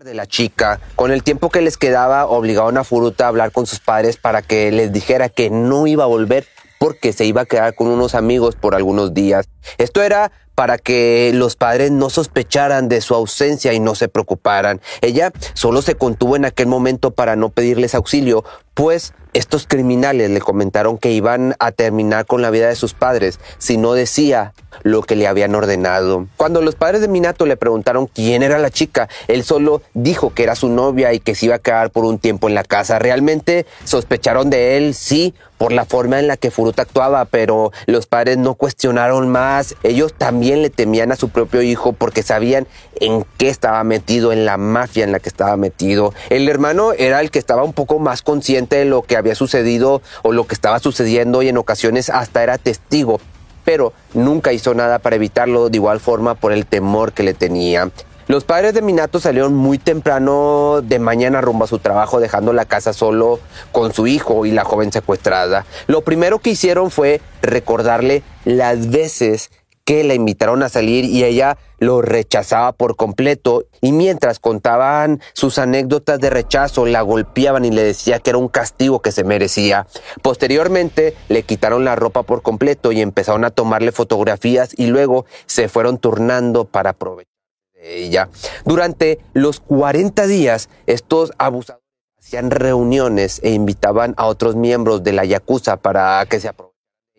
de 0.00 0.14
la 0.14 0.26
chica. 0.26 0.80
Con 0.96 1.12
el 1.12 1.22
tiempo 1.22 1.50
que 1.50 1.60
les 1.60 1.76
quedaba, 1.76 2.26
obligaron 2.26 2.78
a 2.78 2.84
Furuta 2.84 3.26
a 3.26 3.28
hablar 3.28 3.52
con 3.52 3.66
sus 3.66 3.80
padres 3.80 4.16
para 4.16 4.40
que 4.40 4.72
les 4.72 4.92
dijera 4.92 5.28
que 5.28 5.50
no 5.50 5.86
iba 5.86 6.04
a 6.04 6.06
volver 6.06 6.46
porque 6.80 7.12
se 7.12 7.26
iba 7.26 7.42
a 7.42 7.44
quedar 7.44 7.74
con 7.74 7.88
unos 7.88 8.14
amigos 8.14 8.56
por 8.56 8.74
algunos 8.74 9.12
días. 9.12 9.50
Esto 9.76 10.00
era 10.00 10.32
para 10.54 10.78
que 10.78 11.30
los 11.34 11.54
padres 11.54 11.90
no 11.90 12.08
sospecharan 12.08 12.88
de 12.88 13.02
su 13.02 13.14
ausencia 13.14 13.74
y 13.74 13.80
no 13.80 13.94
se 13.94 14.08
preocuparan. 14.08 14.80
Ella 15.02 15.30
solo 15.52 15.82
se 15.82 15.96
contuvo 15.96 16.36
en 16.36 16.46
aquel 16.46 16.68
momento 16.68 17.10
para 17.10 17.36
no 17.36 17.50
pedirles 17.50 17.94
auxilio, 17.94 18.44
pues 18.72 19.12
estos 19.32 19.66
criminales 19.66 20.30
le 20.30 20.40
comentaron 20.40 20.98
que 20.98 21.12
iban 21.12 21.54
a 21.58 21.72
terminar 21.72 22.26
con 22.26 22.42
la 22.42 22.50
vida 22.50 22.68
de 22.68 22.76
sus 22.76 22.94
padres 22.94 23.38
si 23.58 23.76
no 23.76 23.92
decía 23.92 24.52
lo 24.82 25.02
que 25.02 25.16
le 25.16 25.26
habían 25.26 25.54
ordenado. 25.54 26.26
Cuando 26.36 26.62
los 26.62 26.74
padres 26.74 27.00
de 27.00 27.08
Minato 27.08 27.46
le 27.46 27.56
preguntaron 27.56 28.06
quién 28.06 28.42
era 28.42 28.58
la 28.58 28.70
chica, 28.70 29.08
él 29.28 29.44
solo 29.44 29.82
dijo 29.94 30.32
que 30.32 30.42
era 30.42 30.54
su 30.54 30.68
novia 30.68 31.12
y 31.12 31.20
que 31.20 31.34
se 31.34 31.46
iba 31.46 31.56
a 31.56 31.58
quedar 31.58 31.90
por 31.90 32.04
un 32.04 32.18
tiempo 32.18 32.48
en 32.48 32.54
la 32.54 32.64
casa. 32.64 32.98
Realmente 32.98 33.66
sospecharon 33.84 34.50
de 34.50 34.76
él, 34.76 34.94
sí, 34.94 35.34
por 35.60 35.72
la 35.72 35.84
forma 35.84 36.18
en 36.18 36.26
la 36.26 36.38
que 36.38 36.50
Furuta 36.50 36.80
actuaba, 36.80 37.26
pero 37.26 37.70
los 37.84 38.06
padres 38.06 38.38
no 38.38 38.54
cuestionaron 38.54 39.28
más. 39.28 39.74
Ellos 39.82 40.14
también 40.14 40.62
le 40.62 40.70
temían 40.70 41.12
a 41.12 41.16
su 41.16 41.28
propio 41.28 41.60
hijo 41.60 41.92
porque 41.92 42.22
sabían 42.22 42.66
en 42.98 43.26
qué 43.36 43.50
estaba 43.50 43.84
metido, 43.84 44.32
en 44.32 44.46
la 44.46 44.56
mafia 44.56 45.04
en 45.04 45.12
la 45.12 45.20
que 45.20 45.28
estaba 45.28 45.58
metido. 45.58 46.14
El 46.30 46.48
hermano 46.48 46.92
era 46.94 47.20
el 47.20 47.30
que 47.30 47.38
estaba 47.38 47.62
un 47.62 47.74
poco 47.74 47.98
más 47.98 48.22
consciente 48.22 48.76
de 48.76 48.86
lo 48.86 49.02
que 49.02 49.18
había 49.20 49.34
sucedido 49.34 50.02
o 50.22 50.32
lo 50.32 50.46
que 50.46 50.54
estaba 50.54 50.78
sucediendo 50.80 51.42
y 51.42 51.48
en 51.48 51.58
ocasiones 51.58 52.10
hasta 52.10 52.42
era 52.42 52.58
testigo, 52.58 53.20
pero 53.64 53.92
nunca 54.14 54.52
hizo 54.52 54.74
nada 54.74 54.98
para 54.98 55.16
evitarlo 55.16 55.68
de 55.68 55.76
igual 55.76 56.00
forma 56.00 56.34
por 56.34 56.52
el 56.52 56.66
temor 56.66 57.12
que 57.12 57.22
le 57.22 57.34
tenía. 57.34 57.90
Los 58.30 58.44
padres 58.44 58.74
de 58.74 58.82
Minato 58.82 59.18
salieron 59.18 59.56
muy 59.56 59.78
temprano 59.78 60.82
de 60.82 61.00
mañana 61.00 61.40
rumbo 61.40 61.64
a 61.64 61.66
su 61.66 61.80
trabajo, 61.80 62.20
dejando 62.20 62.52
la 62.52 62.64
casa 62.64 62.92
solo 62.92 63.40
con 63.72 63.92
su 63.92 64.06
hijo 64.06 64.46
y 64.46 64.52
la 64.52 64.62
joven 64.62 64.92
secuestrada. 64.92 65.66
Lo 65.88 66.02
primero 66.02 66.38
que 66.38 66.50
hicieron 66.50 66.92
fue 66.92 67.20
recordarle 67.42 68.22
las 68.44 68.90
veces 68.90 69.50
que 69.90 70.04
la 70.04 70.14
invitaron 70.14 70.62
a 70.62 70.68
salir 70.68 71.04
y 71.04 71.24
ella 71.24 71.58
lo 71.80 72.00
rechazaba 72.00 72.70
por 72.70 72.94
completo 72.94 73.64
y 73.80 73.90
mientras 73.90 74.38
contaban 74.38 75.20
sus 75.32 75.58
anécdotas 75.58 76.20
de 76.20 76.30
rechazo 76.30 76.86
la 76.86 77.02
golpeaban 77.02 77.64
y 77.64 77.72
le 77.72 77.82
decía 77.82 78.20
que 78.20 78.30
era 78.30 78.38
un 78.38 78.46
castigo 78.46 79.02
que 79.02 79.10
se 79.10 79.24
merecía. 79.24 79.88
Posteriormente 80.22 81.16
le 81.28 81.42
quitaron 81.42 81.84
la 81.84 81.96
ropa 81.96 82.22
por 82.22 82.42
completo 82.42 82.92
y 82.92 83.00
empezaron 83.00 83.44
a 83.44 83.50
tomarle 83.50 83.90
fotografías 83.90 84.78
y 84.78 84.86
luego 84.86 85.26
se 85.46 85.68
fueron 85.68 85.98
turnando 85.98 86.66
para 86.66 86.90
aprovechar 86.90 87.34
de 87.74 88.04
ella. 88.04 88.28
Durante 88.64 89.18
los 89.32 89.58
40 89.58 90.28
días 90.28 90.68
estos 90.86 91.32
abusadores 91.36 91.84
hacían 92.16 92.52
reuniones 92.52 93.40
e 93.42 93.50
invitaban 93.50 94.14
a 94.18 94.26
otros 94.26 94.54
miembros 94.54 95.02
de 95.02 95.14
la 95.14 95.24
Yakuza 95.24 95.78
para 95.78 96.24
que 96.26 96.38
se 96.38 96.46
aprovecharan 96.46 96.69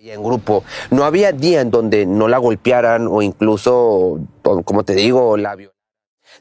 en 0.09 0.23
grupo. 0.23 0.63
No 0.89 1.03
había 1.03 1.31
día 1.31 1.61
en 1.61 1.69
donde 1.69 2.05
no 2.05 2.27
la 2.27 2.37
golpearan 2.37 3.07
o 3.07 3.21
incluso, 3.21 4.19
como 4.65 4.83
te 4.83 4.93
digo, 4.93 5.37
la. 5.37 5.55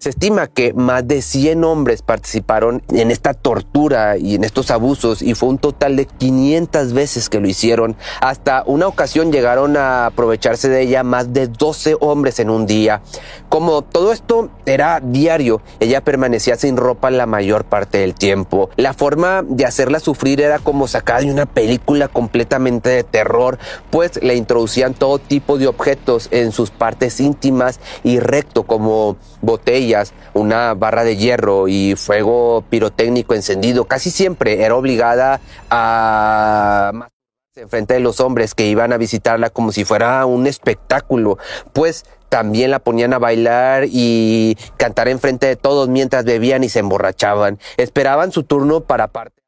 Se 0.03 0.09
estima 0.09 0.47
que 0.47 0.73
más 0.73 1.07
de 1.07 1.21
100 1.21 1.63
hombres 1.63 2.01
participaron 2.01 2.83
en 2.89 3.11
esta 3.11 3.35
tortura 3.35 4.17
y 4.17 4.35
en 4.35 4.45
estos 4.45 4.71
abusos 4.71 5.21
y 5.21 5.35
fue 5.35 5.51
un 5.51 5.59
total 5.59 5.97
de 5.97 6.07
500 6.07 6.95
veces 6.95 7.29
que 7.29 7.39
lo 7.39 7.47
hicieron. 7.47 7.97
Hasta 8.23 8.63
una 8.65 8.87
ocasión 8.87 9.31
llegaron 9.31 9.77
a 9.77 10.07
aprovecharse 10.07 10.71
de 10.71 10.81
ella 10.81 11.03
más 11.03 11.35
de 11.35 11.49
12 11.49 11.99
hombres 12.01 12.41
en 12.41 12.49
un 12.49 12.65
día. 12.65 13.03
Como 13.51 13.83
todo 13.83 14.11
esto 14.13 14.49
era 14.65 15.01
diario, 15.01 15.61
ella 15.81 16.03
permanecía 16.03 16.57
sin 16.57 16.79
ropa 16.79 17.11
la 17.11 17.27
mayor 17.27 17.67
parte 17.67 17.99
del 17.99 18.15
tiempo. 18.15 18.71
La 18.77 18.95
forma 18.95 19.43
de 19.47 19.67
hacerla 19.67 20.01
sufrir 20.01 20.41
era 20.41 20.61
como 20.61 20.89
sacada 20.89 21.21
de 21.21 21.31
una 21.31 21.45
película 21.45 22.09
completamente 22.09 22.89
de 22.89 23.05
terror, 23.05 23.59
pues 23.91 24.13
le 24.23 24.37
introducían 24.37 24.95
todo 24.95 25.19
tipo 25.19 25.59
de 25.59 25.67
objetos 25.67 26.29
en 26.31 26.53
sus 26.53 26.71
partes 26.71 27.21
íntimas 27.21 27.81
y 28.03 28.19
recto 28.19 28.63
como 28.63 29.19
botellas 29.41 30.13
una 30.35 30.75
barra 30.75 31.05
de 31.05 31.17
hierro 31.17 31.69
y 31.69 31.95
fuego 31.97 32.65
pirotécnico 32.69 33.35
encendido, 33.35 33.85
casi 33.85 34.11
siempre 34.11 34.63
era 34.65 34.77
obligada 34.77 35.41
a 35.71 37.09
enfrente 37.57 37.95
de 37.95 38.01
los 38.01 38.21
hombres 38.21 38.55
que 38.55 38.67
iban 38.67 38.93
a 38.93 38.97
visitarla 38.97 39.51
como 39.51 39.73
si 39.73 39.85
fuera 39.85 40.25
un 40.25 40.47
espectáculo, 40.47 41.37
pues 41.73 42.07
también 42.29 42.71
la 42.71 42.79
ponían 42.79 43.13
a 43.13 43.19
bailar 43.19 43.85
y 43.91 44.57
cantar 44.77 45.09
enfrente 45.09 45.47
de 45.47 45.57
todos 45.57 45.89
mientras 45.89 46.25
bebían 46.25 46.65
y 46.65 46.69
se 46.69 46.79
emborrachaban. 46.79 47.59
Esperaban 47.77 48.33
su 48.33 48.45
turno 48.45 48.83
para 48.83 49.09
parte 49.09 49.40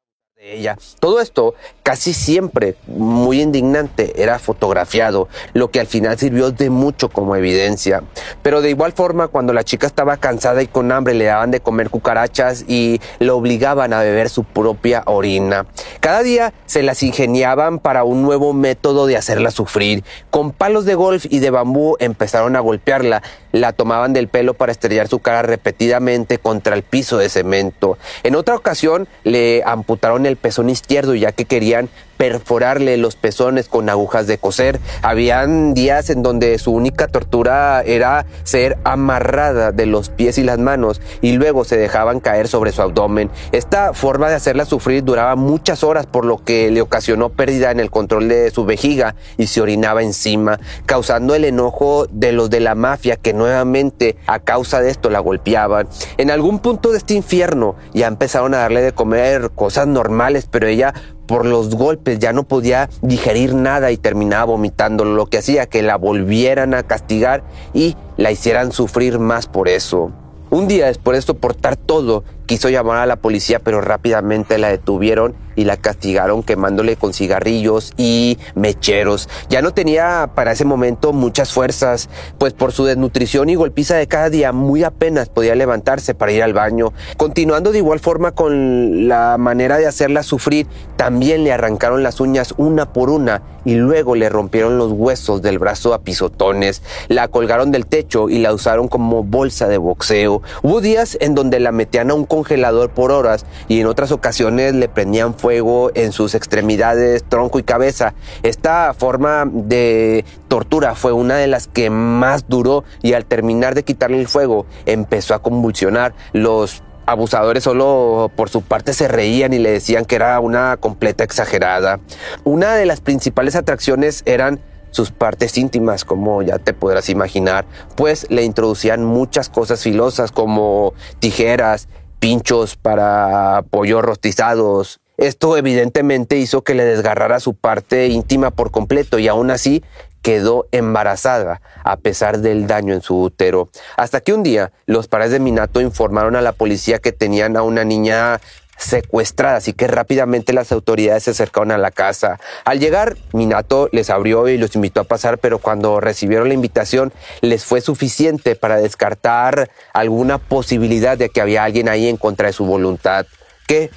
ella. 0.43 0.77
Todo 0.99 1.21
esto 1.21 1.55
casi 1.83 2.13
siempre 2.13 2.75
muy 2.87 3.41
indignante, 3.41 4.21
era 4.21 4.39
fotografiado, 4.39 5.27
lo 5.53 5.71
que 5.71 5.79
al 5.79 5.87
final 5.87 6.17
sirvió 6.17 6.51
de 6.51 6.69
mucho 6.69 7.09
como 7.09 7.35
evidencia. 7.35 8.03
Pero 8.41 8.61
de 8.61 8.69
igual 8.69 8.93
forma, 8.93 9.27
cuando 9.27 9.53
la 9.53 9.63
chica 9.63 9.87
estaba 9.87 10.17
cansada 10.17 10.61
y 10.61 10.67
con 10.67 10.91
hambre, 10.91 11.13
le 11.13 11.25
daban 11.25 11.51
de 11.51 11.59
comer 11.59 11.89
cucarachas 11.89 12.65
y 12.67 12.99
lo 13.19 13.37
obligaban 13.37 13.93
a 13.93 14.01
beber 14.01 14.29
su 14.29 14.43
propia 14.43 15.03
orina. 15.05 15.65
Cada 15.99 16.23
día 16.23 16.53
se 16.65 16.83
las 16.83 17.03
ingeniaban 17.03 17.79
para 17.79 18.03
un 18.03 18.21
nuevo 18.21 18.53
método 18.53 19.07
de 19.07 19.17
hacerla 19.17 19.51
sufrir. 19.51 20.03
Con 20.29 20.51
palos 20.51 20.85
de 20.85 20.95
golf 20.95 21.25
y 21.29 21.39
de 21.39 21.51
bambú 21.51 21.95
empezaron 21.99 22.55
a 22.55 22.59
golpearla, 22.59 23.23
la 23.51 23.71
tomaban 23.71 24.13
del 24.13 24.27
pelo 24.27 24.53
para 24.55 24.71
estrellar 24.71 25.07
su 25.07 25.19
cara 25.19 25.41
repetidamente 25.41 26.37
contra 26.37 26.75
el 26.75 26.83
piso 26.83 27.17
de 27.17 27.29
cemento. 27.29 27.97
En 28.23 28.35
otra 28.35 28.55
ocasión 28.55 29.07
le 29.23 29.63
amputaron 29.65 30.25
el 30.25 30.32
pezón 30.35 30.69
izquierdo 30.69 31.15
ya 31.15 31.31
que 31.31 31.45
quería 31.45 31.85
perforarle 32.23 32.95
los 32.95 33.17
pezones 33.17 33.67
con 33.67 33.89
agujas 33.89 34.27
de 34.27 34.37
coser. 34.37 34.79
Habían 35.01 35.73
días 35.73 36.09
en 36.09 36.23
donde 36.23 36.57
su 36.57 36.71
única 36.71 37.09
tortura 37.09 37.81
era 37.81 38.25
ser 38.45 38.77
amarrada 38.85 39.73
de 39.73 39.85
los 39.87 40.07
pies 40.07 40.37
y 40.37 40.43
las 40.43 40.57
manos 40.57 41.01
y 41.19 41.33
luego 41.33 41.65
se 41.65 41.75
dejaban 41.75 42.21
caer 42.21 42.47
sobre 42.47 42.71
su 42.71 42.81
abdomen. 42.81 43.29
Esta 43.51 43.93
forma 43.93 44.29
de 44.29 44.35
hacerla 44.35 44.63
sufrir 44.63 45.03
duraba 45.03 45.35
muchas 45.35 45.83
horas 45.83 46.05
por 46.05 46.23
lo 46.23 46.41
que 46.41 46.71
le 46.71 46.79
ocasionó 46.79 47.27
pérdida 47.27 47.71
en 47.71 47.81
el 47.81 47.91
control 47.91 48.29
de 48.29 48.51
su 48.51 48.63
vejiga 48.63 49.15
y 49.37 49.47
se 49.47 49.59
orinaba 49.59 50.01
encima, 50.01 50.61
causando 50.85 51.35
el 51.35 51.43
enojo 51.43 52.07
de 52.09 52.31
los 52.31 52.49
de 52.49 52.61
la 52.61 52.73
mafia 52.73 53.17
que 53.17 53.33
nuevamente 53.33 54.15
a 54.27 54.39
causa 54.39 54.79
de 54.79 54.91
esto 54.91 55.09
la 55.09 55.19
golpeaban. 55.19 55.89
En 56.15 56.31
algún 56.31 56.59
punto 56.59 56.91
de 56.91 56.99
este 56.99 57.15
infierno 57.15 57.75
ya 57.93 58.07
empezaron 58.07 58.53
a 58.53 58.59
darle 58.59 58.81
de 58.81 58.93
comer 58.93 59.51
cosas 59.53 59.87
normales, 59.87 60.47
pero 60.49 60.67
ella 60.67 60.93
por 61.25 61.45
los 61.45 61.75
golpes 61.75 62.19
ya 62.19 62.33
no 62.33 62.43
podía 62.43 62.89
digerir 63.01 63.53
nada 63.53 63.91
y 63.91 63.97
terminaba 63.97 64.45
vomitando, 64.45 65.05
lo 65.05 65.25
que 65.27 65.37
hacía 65.37 65.65
que 65.67 65.81
la 65.81 65.97
volvieran 65.97 66.73
a 66.73 66.83
castigar 66.83 67.43
y 67.73 67.95
la 68.17 68.31
hicieran 68.31 68.71
sufrir 68.71 69.19
más 69.19 69.47
por 69.47 69.67
eso. 69.67 70.11
Un 70.49 70.67
día 70.67 70.85
después 70.85 71.17
de 71.17 71.21
soportar 71.23 71.77
todo, 71.77 72.23
quiso 72.45 72.69
llamar 72.69 72.97
a 72.97 73.05
la 73.05 73.17
policía, 73.17 73.59
pero 73.59 73.81
rápidamente 73.81 74.57
la 74.57 74.69
detuvieron 74.69 75.35
y 75.55 75.65
la 75.65 75.77
castigaron 75.77 76.43
quemándole 76.43 76.95
con 76.95 77.13
cigarrillos 77.13 77.93
y 77.97 78.37
mecheros. 78.55 79.29
Ya 79.49 79.61
no 79.61 79.73
tenía 79.73 80.31
para 80.35 80.51
ese 80.51 80.65
momento 80.65 81.13
muchas 81.13 81.53
fuerzas, 81.53 82.09
pues 82.37 82.53
por 82.53 82.71
su 82.71 82.85
desnutrición 82.85 83.49
y 83.49 83.55
golpiza 83.55 83.95
de 83.95 84.07
cada 84.07 84.29
día 84.29 84.51
muy 84.51 84.83
apenas 84.83 85.29
podía 85.29 85.55
levantarse 85.55 86.15
para 86.15 86.31
ir 86.31 86.43
al 86.43 86.53
baño. 86.53 86.93
Continuando 87.17 87.71
de 87.71 87.79
igual 87.79 87.99
forma 87.99 88.31
con 88.31 89.07
la 89.07 89.37
manera 89.37 89.77
de 89.77 89.87
hacerla 89.87 90.23
sufrir, 90.23 90.67
también 90.95 91.43
le 91.43 91.51
arrancaron 91.51 92.03
las 92.03 92.19
uñas 92.19 92.53
una 92.57 92.91
por 92.91 93.09
una 93.09 93.41
y 93.65 93.75
luego 93.75 94.15
le 94.15 94.29
rompieron 94.29 94.77
los 94.77 94.91
huesos 94.91 95.41
del 95.41 95.59
brazo 95.59 95.93
a 95.93 96.01
pisotones. 96.01 96.81
La 97.07 97.27
colgaron 97.27 97.71
del 97.71 97.85
techo 97.85 98.29
y 98.29 98.39
la 98.39 98.53
usaron 98.53 98.87
como 98.87 99.23
bolsa 99.23 99.67
de 99.67 99.77
boxeo. 99.77 100.41
Hubo 100.61 100.81
días 100.81 101.17
en 101.21 101.35
donde 101.35 101.59
la 101.59 101.71
metían 101.71 102.11
a 102.11 102.13
un 102.13 102.25
congelador 102.33 102.89
por 102.89 103.11
horas 103.11 103.45
y 103.67 103.79
en 103.79 103.85
otras 103.85 104.11
ocasiones 104.11 104.73
le 104.73 104.89
prendían 104.89 105.35
fuego 105.35 105.91
en 105.93 106.11
sus 106.11 106.33
extremidades, 106.33 107.23
tronco 107.23 107.59
y 107.59 107.63
cabeza. 107.63 108.15
Esta 108.41 108.95
forma 108.95 109.45
de 109.45 110.25
tortura 110.47 110.95
fue 110.95 111.11
una 111.11 111.35
de 111.35 111.45
las 111.45 111.67
que 111.67 111.91
más 111.91 112.49
duró 112.49 112.85
y 113.03 113.13
al 113.13 113.25
terminar 113.25 113.75
de 113.75 113.83
quitarle 113.83 114.19
el 114.19 114.27
fuego 114.27 114.65
empezó 114.87 115.35
a 115.35 115.43
convulsionar. 115.43 116.15
Los 116.31 116.81
abusadores 117.05 117.63
solo 117.63 118.31
por 118.35 118.49
su 118.49 118.63
parte 118.63 118.93
se 118.93 119.07
reían 119.07 119.53
y 119.53 119.59
le 119.59 119.69
decían 119.69 120.05
que 120.05 120.15
era 120.15 120.39
una 120.39 120.77
completa 120.77 121.23
exagerada. 121.23 121.99
Una 122.43 122.73
de 122.73 122.87
las 122.87 122.99
principales 122.99 123.55
atracciones 123.55 124.23
eran 124.25 124.59
sus 124.93 125.11
partes 125.11 125.57
íntimas, 125.57 126.05
como 126.05 126.41
ya 126.43 126.59
te 126.59 126.73
podrás 126.73 127.09
imaginar, 127.09 127.65
pues 127.95 128.27
le 128.29 128.43
introducían 128.43 129.03
muchas 129.03 129.49
cosas 129.49 129.81
filosas 129.81 130.31
como 130.31 130.93
tijeras, 131.19 131.89
pinchos 132.23 132.77
para 132.77 133.65
pollos 133.69 134.01
rostizados. 134.01 135.01
Esto 135.17 135.57
evidentemente 135.57 136.37
hizo 136.37 136.61
que 136.61 136.73
le 136.73 136.85
desgarrara 136.85 137.41
su 137.41 137.53
parte 137.53 138.07
íntima 138.07 138.49
por 138.49 138.71
completo 138.71 139.19
y 139.19 139.27
aún 139.27 139.51
así 139.51 139.83
quedó 140.21 140.65
embarazada 140.71 141.59
a 141.83 141.97
pesar 141.97 142.39
del 142.39 142.65
daño 142.65 142.93
en 142.93 143.01
su 143.01 143.21
útero. 143.21 143.67
Hasta 143.97 144.21
que 144.21 144.31
un 144.31 144.41
día 144.41 144.71
los 144.85 145.09
padres 145.09 145.31
de 145.31 145.41
Minato 145.41 145.81
informaron 145.81 146.37
a 146.37 146.41
la 146.41 146.53
policía 146.53 146.99
que 146.99 147.11
tenían 147.11 147.57
a 147.57 147.61
una 147.61 147.83
niña 147.83 148.39
secuestrada, 148.77 149.57
así 149.57 149.73
que 149.73 149.87
rápidamente 149.87 150.53
las 150.53 150.71
autoridades 150.71 151.23
se 151.23 151.31
acercaron 151.31 151.71
a 151.71 151.77
la 151.77 151.91
casa. 151.91 152.39
Al 152.65 152.79
llegar, 152.79 153.17
Minato 153.33 153.89
les 153.91 154.09
abrió 154.09 154.47
y 154.47 154.57
los 154.57 154.75
invitó 154.75 155.01
a 155.01 155.05
pasar, 155.05 155.37
pero 155.37 155.59
cuando 155.59 155.99
recibieron 155.99 156.47
la 156.47 156.53
invitación 156.53 157.13
les 157.41 157.65
fue 157.65 157.81
suficiente 157.81 158.55
para 158.55 158.77
descartar 158.77 159.69
alguna 159.93 160.37
posibilidad 160.37 161.17
de 161.17 161.29
que 161.29 161.41
había 161.41 161.63
alguien 161.63 161.89
ahí 161.89 162.07
en 162.07 162.17
contra 162.17 162.47
de 162.47 162.53
su 162.53 162.65
voluntad, 162.65 163.25
que 163.67 163.89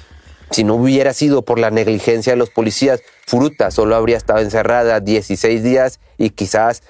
si 0.51 0.63
no 0.63 0.75
hubiera 0.75 1.13
sido 1.13 1.41
por 1.41 1.59
la 1.59 1.71
negligencia 1.71 2.33
de 2.33 2.37
los 2.37 2.49
policías, 2.49 3.01
Furuta 3.25 3.71
solo 3.71 3.95
habría 3.95 4.15
estado 4.15 4.39
encerrada 4.39 5.01
16 5.01 5.61
días 5.61 5.99
y 6.17 6.29
quizás 6.29 6.83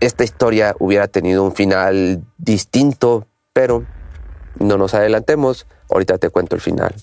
esta 0.00 0.24
historia 0.24 0.74
hubiera 0.78 1.06
tenido 1.06 1.44
un 1.44 1.54
final 1.54 2.24
distinto, 2.38 3.28
pero 3.52 3.84
no 4.58 4.78
nos 4.78 4.94
adelantemos, 4.94 5.66
ahorita 5.90 6.18
te 6.18 6.30
cuento 6.30 6.56
el 6.56 6.62
final. 6.62 6.94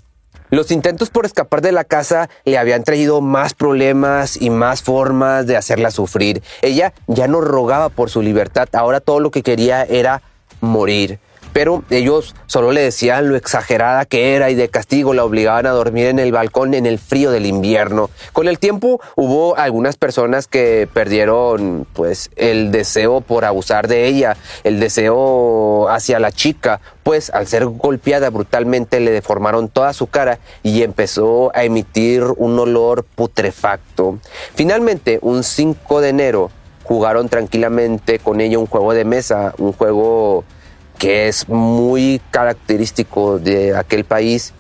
Los 0.52 0.72
intentos 0.72 1.12
por 1.12 1.26
escapar 1.26 1.62
de 1.62 1.72
la 1.72 1.84
casa 1.84 2.30
le 2.44 2.58
habían 2.58 2.84
traído 2.84 3.22
más 3.22 3.54
problemas 3.54 4.42
y 4.42 4.50
más 4.50 4.82
formas 4.82 5.46
de 5.46 5.56
hacerla 5.56 5.92
sufrir. 5.92 6.42
Ella 6.64 6.94
ya 7.06 7.28
no 7.28 7.40
rogaba 7.40 7.90
por 7.90 8.10
su 8.10 8.24
libertad, 8.24 8.68
ahora 8.74 9.00
todo 9.00 9.20
lo 9.20 9.30
que 9.30 9.44
quería 9.44 9.84
era 9.84 10.24
morir 10.60 11.20
pero 11.60 11.84
ellos 11.90 12.36
solo 12.46 12.72
le 12.72 12.80
decían 12.80 13.28
lo 13.28 13.36
exagerada 13.36 14.06
que 14.06 14.34
era 14.34 14.50
y 14.50 14.56
de 14.56 14.70
castigo 14.70 15.14
la 15.14 15.26
obligaban 15.26 15.66
a 15.66 15.72
dormir 15.72 16.06
en 16.06 16.18
el 16.18 16.32
balcón 16.32 16.74
en 16.74 16.86
el 16.86 17.00
frío 17.00 17.32
del 17.32 17.46
invierno. 17.46 18.10
Con 18.32 18.48
el 18.48 18.60
tiempo 18.60 19.02
hubo 19.18 19.58
algunas 19.58 19.98
personas 19.98 20.48
que 20.48 20.88
perdieron 20.94 21.86
pues 21.92 22.32
el 22.38 22.72
deseo 22.72 23.20
por 23.20 23.44
abusar 23.44 23.90
de 23.90 24.06
ella, 24.08 24.38
el 24.64 24.80
deseo 24.80 25.90
hacia 25.90 26.18
la 26.22 26.32
chica, 26.32 26.80
pues 27.04 27.30
al 27.30 27.46
ser 27.46 27.66
golpeada 27.66 28.30
brutalmente 28.30 29.02
le 29.02 29.12
deformaron 29.12 29.68
toda 29.68 29.92
su 29.92 30.08
cara 30.08 30.40
y 30.64 30.84
empezó 30.84 31.52
a 31.54 31.66
emitir 31.66 32.24
un 32.38 32.58
olor 32.58 33.04
putrefacto. 33.04 34.18
Finalmente, 34.56 35.20
un 35.22 35.44
5 35.44 36.00
de 36.00 36.08
enero, 36.08 36.52
jugaron 36.86 37.28
tranquilamente 37.28 38.20
con 38.20 38.40
ella 38.40 38.58
un 38.58 38.66
juego 38.66 38.94
de 38.94 39.04
mesa, 39.04 39.54
un 39.58 39.74
juego 39.74 40.46
que 41.00 41.30
es 41.30 41.50
muy 41.50 42.22
característico 42.30 43.40
de 43.40 43.76
aquel 43.76 44.04
país 44.04 44.54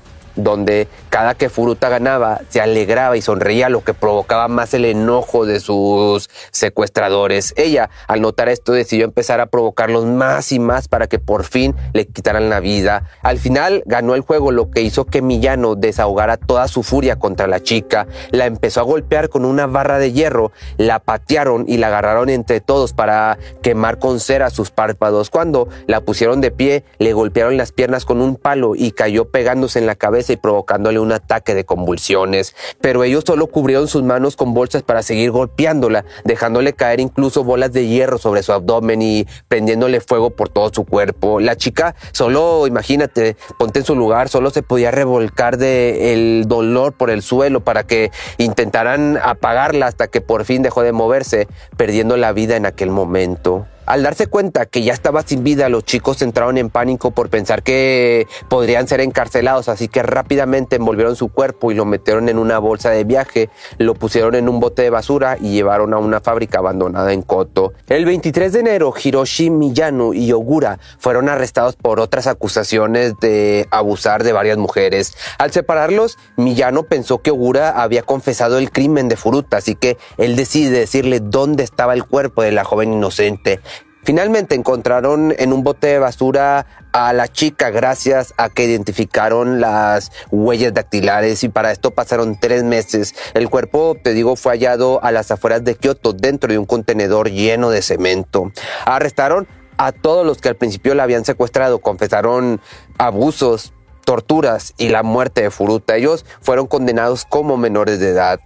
donde 0.43 0.87
cada 1.09 1.35
que 1.35 1.49
Furuta 1.49 1.89
ganaba 1.89 2.41
se 2.49 2.61
alegraba 2.61 3.17
y 3.17 3.21
sonreía, 3.21 3.69
lo 3.69 3.83
que 3.83 3.93
provocaba 3.93 4.47
más 4.47 4.73
el 4.73 4.85
enojo 4.85 5.45
de 5.45 5.59
sus 5.59 6.29
secuestradores. 6.51 7.53
Ella, 7.57 7.89
al 8.07 8.21
notar 8.21 8.49
esto, 8.49 8.73
decidió 8.73 9.05
empezar 9.05 9.39
a 9.41 9.47
provocarlos 9.47 10.05
más 10.05 10.51
y 10.51 10.59
más 10.59 10.87
para 10.87 11.07
que 11.07 11.19
por 11.19 11.43
fin 11.43 11.75
le 11.93 12.07
quitaran 12.07 12.49
la 12.49 12.59
vida. 12.59 13.03
Al 13.21 13.39
final 13.39 13.83
ganó 13.85 14.15
el 14.15 14.21
juego, 14.21 14.51
lo 14.51 14.71
que 14.71 14.81
hizo 14.81 15.05
que 15.05 15.21
Millano 15.21 15.75
desahogara 15.75 16.37
toda 16.37 16.67
su 16.67 16.83
furia 16.83 17.17
contra 17.17 17.47
la 17.47 17.61
chica. 17.61 18.07
La 18.31 18.45
empezó 18.45 18.79
a 18.79 18.83
golpear 18.83 19.29
con 19.29 19.45
una 19.45 19.67
barra 19.67 19.99
de 19.99 20.11
hierro, 20.11 20.51
la 20.77 20.99
patearon 20.99 21.65
y 21.67 21.77
la 21.77 21.87
agarraron 21.87 22.29
entre 22.29 22.61
todos 22.61 22.93
para 22.93 23.37
quemar 23.61 23.99
con 23.99 24.19
cera 24.19 24.49
sus 24.49 24.71
párpados. 24.71 25.29
Cuando 25.29 25.67
la 25.87 26.01
pusieron 26.01 26.41
de 26.41 26.51
pie, 26.51 26.83
le 26.97 27.13
golpearon 27.13 27.57
las 27.57 27.71
piernas 27.71 28.05
con 28.05 28.21
un 28.21 28.35
palo 28.35 28.73
y 28.75 28.91
cayó 28.91 29.25
pegándose 29.25 29.79
en 29.79 29.87
la 29.87 29.95
cabeza 29.95 30.28
y 30.33 30.37
provocándole 30.37 30.99
un 30.99 31.11
ataque 31.11 31.53
de 31.53 31.65
convulsiones, 31.65 32.55
pero 32.81 33.03
ellos 33.03 33.23
solo 33.25 33.47
cubrieron 33.47 33.87
sus 33.87 34.03
manos 34.03 34.35
con 34.35 34.53
bolsas 34.53 34.83
para 34.83 35.03
seguir 35.03 35.31
golpeándola, 35.31 36.05
dejándole 36.23 36.73
caer 36.73 36.99
incluso 36.99 37.43
bolas 37.43 37.73
de 37.73 37.87
hierro 37.87 38.17
sobre 38.17 38.43
su 38.43 38.53
abdomen 38.53 39.01
y 39.01 39.27
prendiéndole 39.47 40.01
fuego 40.01 40.29
por 40.31 40.49
todo 40.49 40.71
su 40.73 40.85
cuerpo. 40.85 41.39
La 41.39 41.55
chica 41.55 41.95
solo, 42.11 42.67
imagínate, 42.67 43.35
ponte 43.57 43.79
en 43.79 43.85
su 43.85 43.95
lugar, 43.95 44.29
solo 44.29 44.49
se 44.49 44.63
podía 44.63 44.91
revolcar 44.91 45.57
de 45.57 46.13
el 46.13 46.45
dolor 46.47 46.93
por 46.93 47.09
el 47.09 47.21
suelo 47.21 47.61
para 47.61 47.83
que 47.83 48.11
intentaran 48.37 49.17
apagarla 49.17 49.87
hasta 49.87 50.07
que 50.07 50.21
por 50.21 50.45
fin 50.45 50.61
dejó 50.61 50.81
de 50.83 50.91
moverse, 50.91 51.47
perdiendo 51.77 52.17
la 52.17 52.31
vida 52.31 52.55
en 52.55 52.65
aquel 52.65 52.91
momento. 52.91 53.65
Al 53.89 54.03
darse 54.03 54.27
cuenta 54.27 54.67
que 54.67 54.83
ya 54.83 54.93
estaba 54.93 55.23
sin 55.23 55.43
vida, 55.43 55.67
los 55.67 55.83
chicos 55.83 56.21
entraron 56.21 56.59
en 56.59 56.69
pánico 56.69 57.09
por 57.09 57.31
pensar 57.31 57.63
que 57.63 58.27
podrían 58.47 58.87
ser 58.87 59.01
encarcelados, 59.01 59.67
así 59.67 59.87
que 59.87 60.03
rápidamente 60.03 60.75
envolvieron 60.75 61.15
su 61.15 61.29
cuerpo 61.29 61.71
y 61.71 61.73
lo 61.73 61.85
metieron 61.85 62.29
en 62.29 62.37
una 62.37 62.59
bolsa 62.59 62.91
de 62.91 63.03
viaje, 63.03 63.49
lo 63.79 63.95
pusieron 63.95 64.35
en 64.35 64.47
un 64.47 64.59
bote 64.59 64.83
de 64.83 64.91
basura 64.91 65.37
y 65.41 65.53
llevaron 65.53 65.95
a 65.95 65.97
una 65.97 66.19
fábrica 66.21 66.59
abandonada 66.59 67.13
en 67.13 67.23
Koto. 67.23 67.73
El 67.87 68.05
23 68.05 68.53
de 68.53 68.59
enero, 68.59 68.93
Hiroshi 68.95 69.49
Miyano 69.49 70.13
y 70.13 70.33
Ogura 70.33 70.77
fueron 70.99 71.27
arrestados 71.27 71.75
por 71.75 71.99
otras 71.99 72.27
acusaciones 72.27 73.15
de 73.19 73.67
abusar 73.71 74.23
de 74.23 74.33
varias 74.33 74.59
mujeres. 74.59 75.15
Al 75.39 75.49
separarlos, 75.49 76.19
Miyano 76.37 76.83
pensó 76.83 77.23
que 77.23 77.31
Ogura 77.31 77.81
había 77.81 78.03
confesado 78.03 78.59
el 78.59 78.69
crimen 78.69 79.09
de 79.09 79.17
Furuta, 79.17 79.57
así 79.57 79.73
que 79.73 79.97
él 80.19 80.35
decide 80.35 80.77
decirle 80.77 81.21
dónde 81.21 81.63
estaba 81.63 81.95
el 81.95 82.05
cuerpo 82.05 82.43
de 82.43 82.51
la 82.51 82.63
joven 82.63 82.93
inocente. 82.93 83.59
Finalmente 84.03 84.55
encontraron 84.55 85.35
en 85.37 85.53
un 85.53 85.63
bote 85.63 85.87
de 85.87 85.99
basura 85.99 86.65
a 86.93 87.13
la 87.13 87.27
chica 87.27 87.69
gracias 87.69 88.33
a 88.37 88.49
que 88.49 88.65
identificaron 88.65 89.59
las 89.59 90.11
huellas 90.31 90.73
dactilares 90.73 91.43
y 91.43 91.49
para 91.49 91.71
esto 91.71 91.91
pasaron 91.91 92.39
tres 92.39 92.63
meses. 92.63 93.13
El 93.33 93.49
cuerpo, 93.49 93.95
te 94.01 94.13
digo, 94.13 94.35
fue 94.35 94.53
hallado 94.53 95.03
a 95.03 95.11
las 95.11 95.31
afueras 95.31 95.63
de 95.63 95.75
Kioto 95.75 96.13
dentro 96.13 96.51
de 96.51 96.57
un 96.57 96.65
contenedor 96.65 97.29
lleno 97.29 97.69
de 97.69 97.81
cemento. 97.81 98.51
Arrestaron 98.85 99.47
a 99.77 99.91
todos 99.91 100.25
los 100.25 100.39
que 100.39 100.49
al 100.49 100.55
principio 100.55 100.95
la 100.95 101.03
habían 101.03 101.23
secuestrado, 101.23 101.79
confesaron 101.79 102.59
abusos, 102.97 103.73
torturas 104.03 104.73
y 104.77 104.89
la 104.89 105.03
muerte 105.03 105.43
de 105.43 105.51
Furuta. 105.51 105.95
Ellos 105.95 106.25
fueron 106.41 106.67
condenados 106.67 107.25
como 107.25 107.57
menores 107.57 107.99
de 107.99 108.09
edad. 108.09 108.39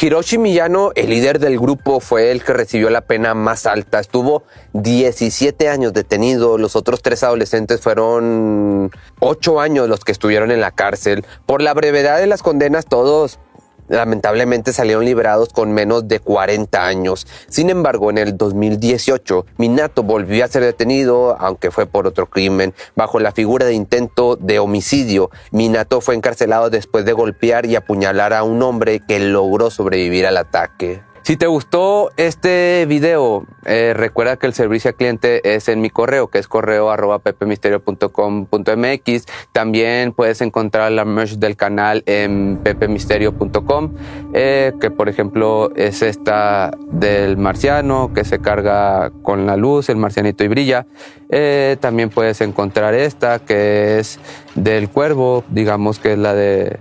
Hiroshi 0.00 0.38
Miyano, 0.38 0.92
el 0.94 1.10
líder 1.10 1.40
del 1.40 1.58
grupo, 1.58 1.98
fue 1.98 2.30
el 2.30 2.44
que 2.44 2.52
recibió 2.52 2.88
la 2.88 3.00
pena 3.00 3.34
más 3.34 3.66
alta. 3.66 3.98
Estuvo 3.98 4.44
17 4.74 5.68
años 5.68 5.92
detenido. 5.92 6.56
Los 6.56 6.76
otros 6.76 7.02
tres 7.02 7.24
adolescentes 7.24 7.80
fueron 7.80 8.92
8 9.18 9.60
años 9.60 9.88
los 9.88 10.04
que 10.04 10.12
estuvieron 10.12 10.52
en 10.52 10.60
la 10.60 10.70
cárcel. 10.70 11.26
Por 11.46 11.62
la 11.62 11.74
brevedad 11.74 12.18
de 12.18 12.28
las 12.28 12.44
condenas, 12.44 12.86
todos 12.86 13.40
lamentablemente 13.88 14.72
salieron 14.72 15.04
liberados 15.04 15.50
con 15.50 15.72
menos 15.72 16.08
de 16.08 16.20
40 16.20 16.86
años. 16.86 17.26
Sin 17.48 17.70
embargo, 17.70 18.10
en 18.10 18.18
el 18.18 18.36
2018, 18.36 19.46
Minato 19.56 20.02
volvió 20.02 20.44
a 20.44 20.48
ser 20.48 20.62
detenido, 20.62 21.36
aunque 21.40 21.70
fue 21.70 21.86
por 21.86 22.06
otro 22.06 22.26
crimen, 22.26 22.74
bajo 22.94 23.20
la 23.20 23.32
figura 23.32 23.66
de 23.66 23.74
intento 23.74 24.36
de 24.36 24.58
homicidio. 24.58 25.30
Minato 25.50 26.00
fue 26.00 26.14
encarcelado 26.14 26.70
después 26.70 27.04
de 27.04 27.12
golpear 27.12 27.66
y 27.66 27.76
apuñalar 27.76 28.32
a 28.32 28.42
un 28.42 28.62
hombre 28.62 29.00
que 29.06 29.20
logró 29.20 29.70
sobrevivir 29.70 30.26
al 30.26 30.36
ataque. 30.36 31.02
Si 31.28 31.36
te 31.36 31.46
gustó 31.46 32.10
este 32.16 32.86
video, 32.88 33.44
eh, 33.66 33.92
recuerda 33.94 34.38
que 34.38 34.46
el 34.46 34.54
servicio 34.54 34.88
al 34.88 34.94
cliente 34.94 35.54
es 35.54 35.68
en 35.68 35.82
mi 35.82 35.90
correo, 35.90 36.28
que 36.28 36.38
es 36.38 36.48
correo 36.48 36.90
arroba 36.90 37.18
pepemisterio.com.mx. 37.18 39.26
También 39.52 40.14
puedes 40.14 40.40
encontrar 40.40 40.90
la 40.90 41.04
merch 41.04 41.32
del 41.32 41.54
canal 41.54 42.02
en 42.06 42.58
pepemisterio.com, 42.62 43.92
eh, 44.32 44.72
que 44.80 44.90
por 44.90 45.10
ejemplo 45.10 45.70
es 45.76 46.00
esta 46.00 46.70
del 46.92 47.36
marciano, 47.36 48.10
que 48.14 48.24
se 48.24 48.38
carga 48.38 49.12
con 49.20 49.44
la 49.44 49.58
luz, 49.58 49.90
el 49.90 49.96
marcianito 49.96 50.44
y 50.44 50.48
brilla. 50.48 50.86
Eh, 51.28 51.76
también 51.78 52.08
puedes 52.08 52.40
encontrar 52.40 52.94
esta, 52.94 53.38
que 53.38 53.98
es 53.98 54.18
del 54.54 54.88
cuervo, 54.88 55.44
digamos 55.50 55.98
que 55.98 56.14
es 56.14 56.18
la 56.18 56.32
de 56.32 56.78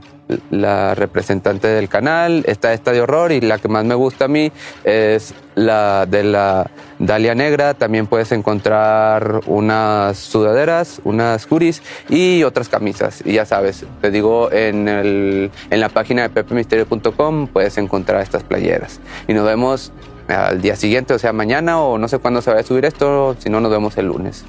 la 0.49 0.95
representante 0.95 1.67
del 1.67 1.89
canal, 1.89 2.43
está 2.47 2.73
esta 2.73 2.91
de 2.91 3.01
horror 3.01 3.31
y 3.31 3.41
la 3.41 3.57
que 3.59 3.67
más 3.67 3.85
me 3.85 3.95
gusta 3.95 4.25
a 4.25 4.27
mí 4.27 4.51
es 4.83 5.33
la 5.55 6.05
de 6.05 6.23
la 6.23 6.69
Dalia 6.99 7.35
Negra. 7.35 7.73
También 7.73 8.07
puedes 8.07 8.31
encontrar 8.31 9.41
unas 9.45 10.17
sudaderas, 10.17 11.01
unas 11.03 11.45
curis 11.47 11.81
y 12.09 12.43
otras 12.43 12.69
camisas. 12.69 13.21
Y 13.25 13.33
ya 13.33 13.45
sabes, 13.45 13.85
te 14.01 14.11
digo, 14.11 14.51
en, 14.51 14.87
el, 14.87 15.51
en 15.69 15.79
la 15.79 15.89
página 15.89 16.23
de 16.23 16.29
pepemisterio.com 16.29 17.47
puedes 17.47 17.77
encontrar 17.77 18.21
estas 18.21 18.43
playeras. 18.43 18.99
Y 19.27 19.33
nos 19.33 19.45
vemos 19.45 19.91
al 20.27 20.61
día 20.61 20.75
siguiente, 20.75 21.13
o 21.13 21.19
sea, 21.19 21.33
mañana 21.33 21.81
o 21.81 21.97
no 21.97 22.07
sé 22.07 22.19
cuándo 22.19 22.41
se 22.41 22.51
va 22.51 22.59
a 22.59 22.63
subir 22.63 22.85
esto, 22.85 23.35
si 23.39 23.49
no 23.49 23.61
nos 23.61 23.71
vemos 23.71 23.97
el 23.97 24.07
lunes. 24.07 24.45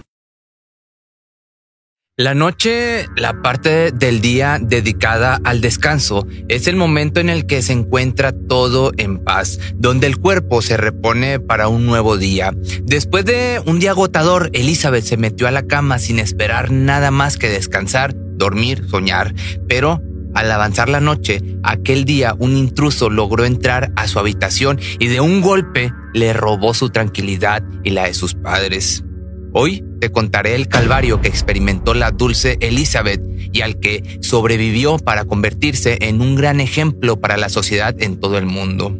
La 2.20 2.35
noche, 2.35 3.07
la 3.15 3.43
parte 3.43 3.93
del 3.93 4.20
día 4.20 4.59
dedicada 4.61 5.40
al 5.45 5.61
descanso, 5.61 6.27
es 6.49 6.66
el 6.66 6.74
momento 6.74 7.20
en 7.20 7.28
el 7.28 7.47
que 7.47 7.62
se 7.62 7.73
encuentra 7.73 8.32
todo 8.32 8.90
en 8.97 9.19
paz, 9.19 9.61
donde 9.77 10.09
el 10.09 10.19
cuerpo 10.19 10.61
se 10.61 10.77
repone 10.77 11.39
para 11.39 11.69
un 11.69 11.86
nuevo 11.86 12.16
día. 12.16 12.51
Después 12.82 13.24
de 13.24 13.62
un 13.66 13.78
día 13.78 13.93
agotador, 13.93 14.51
Elizabeth 14.53 15.05
se 15.05 15.16
metió 15.16 15.47
a 15.47 15.53
la 15.53 15.69
cama 15.69 16.01
sin 16.01 16.19
esperar 16.19 16.73
nada 16.73 17.12
más 17.12 17.36
que 17.36 17.49
descansar, 17.49 18.16
dormir, 18.16 18.89
soñar, 18.90 19.32
pero 19.69 20.03
al 20.35 20.51
avanzar 20.51 20.89
la 20.89 21.01
noche, 21.01 21.40
aquel 21.62 22.05
día 22.05 22.35
un 22.36 22.57
intruso 22.57 23.11
logró 23.11 23.45
entrar 23.45 23.93
a 23.95 24.09
su 24.09 24.19
habitación 24.19 24.81
y 24.99 25.07
de 25.07 25.20
un 25.20 25.40
golpe 25.40 25.93
le 26.15 26.32
robó 26.32 26.74
su 26.74 26.90
tranquilidad 26.90 27.62
y 27.85 27.90
la 27.90 28.07
de 28.07 28.15
sus 28.15 28.35
padres. 28.35 29.05
Hoy 29.61 29.85
te 29.99 30.13
contaré 30.13 30.55
el 30.55 30.69
calvario 30.69 31.21
que 31.21 31.27
experimentó 31.27 31.93
la 31.93 32.13
dulce 32.13 32.59
Elizabeth 32.61 33.21
y 33.53 33.63
al 33.63 33.81
que 33.81 34.21
sobrevivió 34.21 34.99
para 34.99 35.25
convertirse 35.25 35.99
en 36.01 36.21
un 36.21 36.37
gran 36.37 36.61
ejemplo 36.61 37.21
para 37.21 37.37
la 37.37 37.49
sociedad 37.49 37.93
en 38.01 38.21
todo 38.21 38.39
el 38.39 38.47
mundo. 38.47 38.97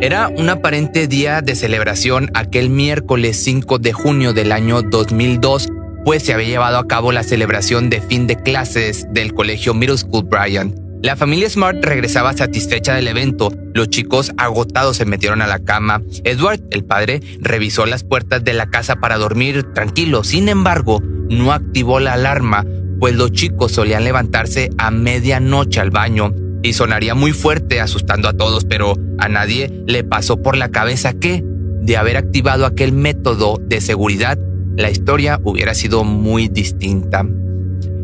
Era 0.00 0.26
un 0.26 0.48
aparente 0.48 1.06
día 1.06 1.42
de 1.42 1.54
celebración 1.54 2.28
aquel 2.34 2.70
miércoles 2.70 3.40
5 3.44 3.78
de 3.78 3.92
junio 3.92 4.32
del 4.32 4.50
año 4.50 4.82
2002, 4.82 5.68
pues 6.04 6.24
se 6.24 6.34
había 6.34 6.48
llevado 6.48 6.78
a 6.78 6.88
cabo 6.88 7.12
la 7.12 7.22
celebración 7.22 7.88
de 7.88 8.00
fin 8.00 8.26
de 8.26 8.34
clases 8.34 9.06
del 9.12 9.32
colegio 9.32 9.74
Middle 9.74 9.98
School 9.98 10.24
Bryant. 10.24 10.83
La 11.04 11.16
familia 11.16 11.50
Smart 11.50 11.84
regresaba 11.84 12.32
satisfecha 12.32 12.94
del 12.94 13.08
evento. 13.08 13.52
Los 13.74 13.90
chicos 13.90 14.32
agotados 14.38 14.96
se 14.96 15.04
metieron 15.04 15.42
a 15.42 15.46
la 15.46 15.58
cama. 15.58 16.00
Edward, 16.24 16.62
el 16.70 16.82
padre, 16.82 17.20
revisó 17.40 17.84
las 17.84 18.04
puertas 18.04 18.42
de 18.42 18.54
la 18.54 18.70
casa 18.70 18.96
para 18.96 19.18
dormir 19.18 19.64
tranquilo. 19.74 20.24
Sin 20.24 20.48
embargo, 20.48 21.02
no 21.02 21.52
activó 21.52 22.00
la 22.00 22.14
alarma, 22.14 22.64
pues 23.00 23.14
los 23.16 23.32
chicos 23.32 23.72
solían 23.72 24.04
levantarse 24.04 24.70
a 24.78 24.90
medianoche 24.90 25.78
al 25.78 25.90
baño 25.90 26.34
y 26.62 26.72
sonaría 26.72 27.14
muy 27.14 27.32
fuerte 27.32 27.82
asustando 27.82 28.26
a 28.26 28.32
todos, 28.32 28.64
pero 28.64 28.94
a 29.18 29.28
nadie 29.28 29.84
le 29.86 30.04
pasó 30.04 30.40
por 30.40 30.56
la 30.56 30.70
cabeza 30.70 31.12
que, 31.12 31.44
de 31.82 31.98
haber 31.98 32.16
activado 32.16 32.64
aquel 32.64 32.92
método 32.92 33.60
de 33.60 33.82
seguridad, 33.82 34.38
la 34.78 34.90
historia 34.90 35.38
hubiera 35.44 35.74
sido 35.74 36.02
muy 36.02 36.48
distinta. 36.48 37.26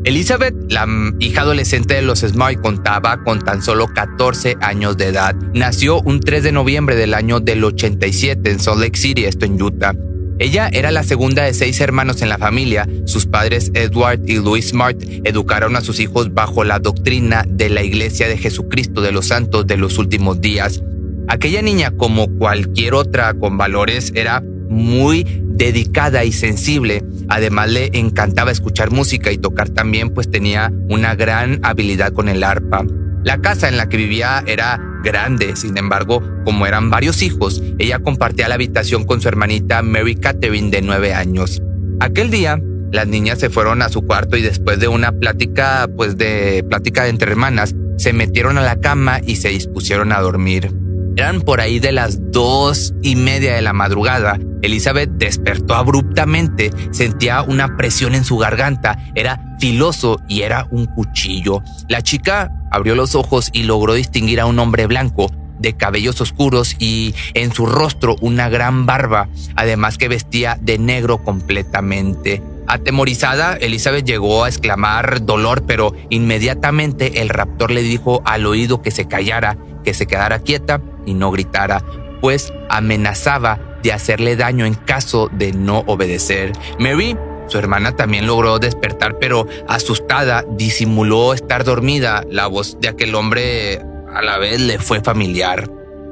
Elizabeth, 0.05 0.55
la 0.68 0.86
hija 1.18 1.43
adolescente 1.43 1.94
de 1.94 2.02
los 2.02 2.20
Smart, 2.20 2.59
contaba 2.62 3.22
con 3.22 3.40
tan 3.40 3.62
solo 3.62 3.86
14 3.86 4.56
años 4.62 4.97
de 4.97 5.09
edad. 5.09 5.35
Nació 5.52 6.01
un 6.01 6.20
3 6.20 6.43
de 6.43 6.52
noviembre 6.52 6.97
del 6.97 7.12
año 7.12 7.39
del 7.39 7.62
87 7.62 8.51
en 8.51 8.60
Salt 8.60 8.81
Lake 8.81 8.98
City, 8.98 9.27
esto 9.27 9.44
en 9.44 9.60
Utah. 9.60 9.94
Ella 10.39 10.70
era 10.72 10.90
la 10.90 11.02
segunda 11.02 11.43
de 11.43 11.52
seis 11.52 11.78
hermanos 11.82 12.22
en 12.22 12.31
la 12.31 12.39
familia. 12.39 12.89
Sus 13.05 13.27
padres 13.27 13.70
Edward 13.74 14.20
y 14.27 14.36
Louis 14.36 14.70
Smart 14.70 14.97
educaron 15.24 15.77
a 15.77 15.82
sus 15.82 16.01
hijos 16.01 16.32
bajo 16.32 16.64
la 16.64 16.78
doctrina 16.78 17.44
de 17.47 17.68
la 17.68 17.82
Iglesia 17.82 18.27
de 18.27 18.39
Jesucristo 18.39 19.02
de 19.02 19.12
los 19.12 19.27
Santos 19.27 19.66
de 19.66 19.77
los 19.77 19.98
últimos 19.98 20.40
días. 20.40 20.82
Aquella 21.28 21.60
niña, 21.60 21.90
como 21.90 22.27
cualquier 22.39 22.94
otra 22.94 23.35
con 23.35 23.59
valores, 23.59 24.12
era 24.14 24.43
muy 24.70 25.26
dedicada 25.42 26.24
y 26.24 26.32
sensible. 26.32 27.05
Además 27.28 27.70
le 27.70 27.90
encantaba 27.92 28.51
escuchar 28.51 28.90
música 28.90 29.30
y 29.30 29.38
tocar 29.38 29.68
también, 29.68 30.10
pues 30.10 30.30
tenía 30.30 30.72
una 30.88 31.14
gran 31.14 31.60
habilidad 31.62 32.12
con 32.12 32.28
el 32.28 32.42
arpa. 32.42 32.84
La 33.22 33.42
casa 33.42 33.68
en 33.68 33.76
la 33.76 33.88
que 33.88 33.98
vivía 33.98 34.42
era 34.47 34.80
grande, 35.05 35.55
sin 35.56 35.76
embargo, 35.76 36.22
como 36.44 36.66
eran 36.66 36.88
varios 36.88 37.20
hijos, 37.20 37.62
ella 37.78 37.98
compartía 37.98 38.48
la 38.48 38.55
habitación 38.55 39.05
con 39.05 39.20
su 39.20 39.28
hermanita 39.28 39.82
Mary 39.82 40.14
Catherine 40.14 40.70
de 40.70 40.80
nueve 40.80 41.12
años. 41.12 41.60
Aquel 42.01 42.30
día, 42.30 42.59
las 42.92 43.06
niñas 43.06 43.38
se 43.38 43.51
fueron 43.51 43.82
a 43.82 43.88
su 43.88 44.02
cuarto 44.02 44.36
y 44.36 44.42
después 44.42 44.80
de 44.80 44.88
una 44.88 45.12
plática, 45.12 45.88
pues 45.97 46.16
de 46.16 46.64
plática 46.68 47.09
entre 47.09 47.30
hermanas, 47.30 47.74
se 47.98 48.12
metieron 48.12 48.56
a 48.56 48.62
la 48.62 48.80
cama 48.80 49.20
y 49.24 49.36
se 49.36 49.51
dispusieron 49.51 50.12
a 50.12 50.20
dormir. 50.20 50.70
Eran 51.16 51.41
por 51.43 51.61
ahí 51.61 51.81
de 51.81 51.93
las 51.93 52.31
dos 52.32 52.95
y 53.03 53.16
media 53.16 53.55
de 53.55 53.62
la 53.62 53.73
madrugada. 53.73 54.39
Elizabeth 54.62 55.11
despertó 55.11 55.74
abruptamente, 55.74 56.70
sentía 56.93 57.43
una 57.43 57.77
presión 57.77 58.15
en 58.15 58.24
su 58.24 58.39
garganta, 58.39 58.99
era 59.15 59.57
filoso 59.59 60.20
y 60.28 60.43
era 60.43 60.66
un 60.70 60.87
cuchillo. 60.87 61.62
La 61.89 62.03
chica 62.03 62.51
abrió 62.70 62.95
los 62.95 63.15
ojos 63.15 63.51
y 63.53 63.65
logró 63.65 63.95
distinguir 63.95 64.41
a 64.41 64.47
un 64.47 64.59
hombre 64.59 64.87
blanco, 64.87 65.31
de 65.59 65.74
cabellos 65.74 66.20
oscuros 66.20 66.74
y 66.78 67.15
en 67.35 67.53
su 67.53 67.66
rostro 67.66 68.16
una 68.20 68.49
gran 68.49 68.87
barba, 68.87 69.28
además 69.57 69.99
que 69.99 70.09
vestía 70.09 70.59
de 70.61 70.78
negro 70.78 71.19
completamente. 71.19 72.43
Atemorizada, 72.66 73.57
Elizabeth 73.57 74.07
llegó 74.07 74.45
a 74.45 74.49
exclamar 74.49 75.27
dolor, 75.27 75.65
pero 75.66 75.93
inmediatamente 76.09 77.20
el 77.20 77.28
raptor 77.28 77.73
le 77.73 77.82
dijo 77.82 78.23
al 78.24 78.47
oído 78.47 78.81
que 78.81 78.93
se 78.93 79.07
callara, 79.07 79.59
que 79.82 79.94
se 79.94 80.07
quedara 80.07 80.40
quieta 80.40 80.81
y 81.07 81.15
no 81.15 81.31
gritara, 81.31 81.85
pues 82.20 82.52
amenazaba 82.69 83.78
de 83.82 83.93
hacerle 83.93 84.36
daño 84.36 84.66
en 84.66 84.74
caso 84.74 85.28
de 85.32 85.52
no 85.52 85.85
obedecer. 85.86 86.52
Mary 86.78 87.16
su 87.51 87.59
hermana 87.59 87.97
también 87.97 88.28
logró 88.28 88.61
despertar, 88.61 89.19
pero 89.19 89.44
asustada 89.66 90.44
disimuló 90.51 91.35
estar 91.35 91.65
dormida. 91.65 92.23
La 92.31 92.47
voz 92.47 92.78
de 92.81 92.89
aquel 92.89 93.16
hombre 93.16 93.82
a 94.15 94.23
la 94.23 94.39
vez 94.39 94.61
le 94.61 94.78
fue 94.78 95.01
familiar. 95.01 95.69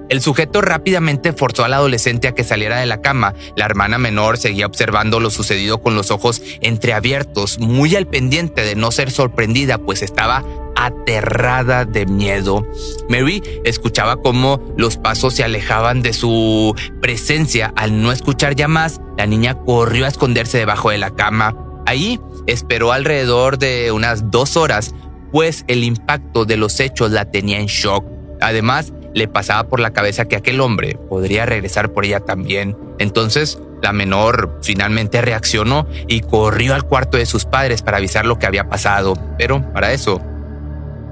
El 0.09 0.23
sujeto 0.23 0.63
rápidamente 0.63 1.33
forzó 1.33 1.65
al 1.65 1.75
adolescente 1.75 2.29
a 2.29 2.35
que 2.35 2.45
saliera 2.45 2.79
de 2.79 2.87
la 2.87 3.03
cama. 3.03 3.35
La 3.57 3.67
hermana 3.67 3.99
menor 3.99 4.39
seguía 4.39 4.67
observando 4.67 5.21
lo 5.21 5.31
sucedido 5.31 5.83
con 5.83 5.95
los 5.95 6.11
ojos 6.11 6.43
entreabiertos, 6.61 7.59
muy 7.59 7.95
al 7.95 8.07
pendiente 8.07 8.63
de 8.63 8.75
no 8.75 8.91
ser 8.91 9.11
sorprendida, 9.11 9.79
pues 9.79 10.03
estaba 10.03 10.45
aterrada 10.77 11.85
de 11.85 12.07
miedo. 12.07 12.67
Mary 13.09 13.43
escuchaba 13.65 14.17
cómo 14.17 14.63
los 14.77 14.97
pasos 14.97 15.35
se 15.35 15.45
alejaban 15.45 16.03
de 16.03 16.13
su 16.13 16.75
presencia. 17.03 17.73
Al 17.77 18.01
no 18.01 18.13
escuchar 18.13 18.55
ya 18.55 18.69
más, 18.69 19.01
la 19.19 19.27
niña 19.27 19.55
corrió 19.55 20.07
a 20.07 20.09
esconderse 20.09 20.57
debajo 20.57 20.91
de 20.91 20.99
la 20.99 21.11
cama. 21.11 21.55
Ahí 21.85 22.21
esperó 22.47 22.93
alrededor 22.93 23.59
de 23.59 23.93
unas 23.93 24.31
dos 24.31 24.57
horas, 24.57 24.95
pues 25.33 25.65
el 25.69 25.85
impacto 25.85 26.45
de 26.45 26.57
los 26.57 26.81
hechos 26.81 27.11
la 27.11 27.31
tenía 27.31 27.59
en 27.59 27.67
shock. 27.67 28.05
Además, 28.41 28.93
le 29.19 29.29
pasaba 29.29 29.69
por 29.69 29.81
la 29.81 29.93
cabeza 29.93 30.27
que 30.27 30.37
aquel 30.37 30.61
hombre 30.61 30.99
podría 31.09 31.45
regresar 31.45 31.93
por 31.93 32.05
ella 32.05 32.21
también. 32.21 32.77
Entonces, 32.99 33.61
la 33.83 33.93
menor 33.93 34.59
finalmente 34.63 35.21
reaccionó 35.21 35.87
y 36.07 36.21
corrió 36.21 36.75
al 36.75 36.85
cuarto 36.85 37.17
de 37.17 37.27
sus 37.27 37.45
padres 37.45 37.83
para 37.83 37.99
avisar 37.99 38.25
lo 38.25 38.39
que 38.39 38.47
había 38.47 38.69
pasado. 38.69 39.15
Pero 39.37 39.63
para 39.73 39.93
eso 39.93 40.21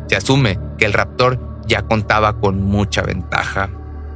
se 0.09 0.17
asume 0.17 0.59
que 0.79 0.87
el 0.87 0.93
raptor 0.93 1.39
ya 1.67 1.83
contaba 1.83 2.39
con 2.39 2.63
mucha 2.63 3.03
ventaja. 3.03 3.71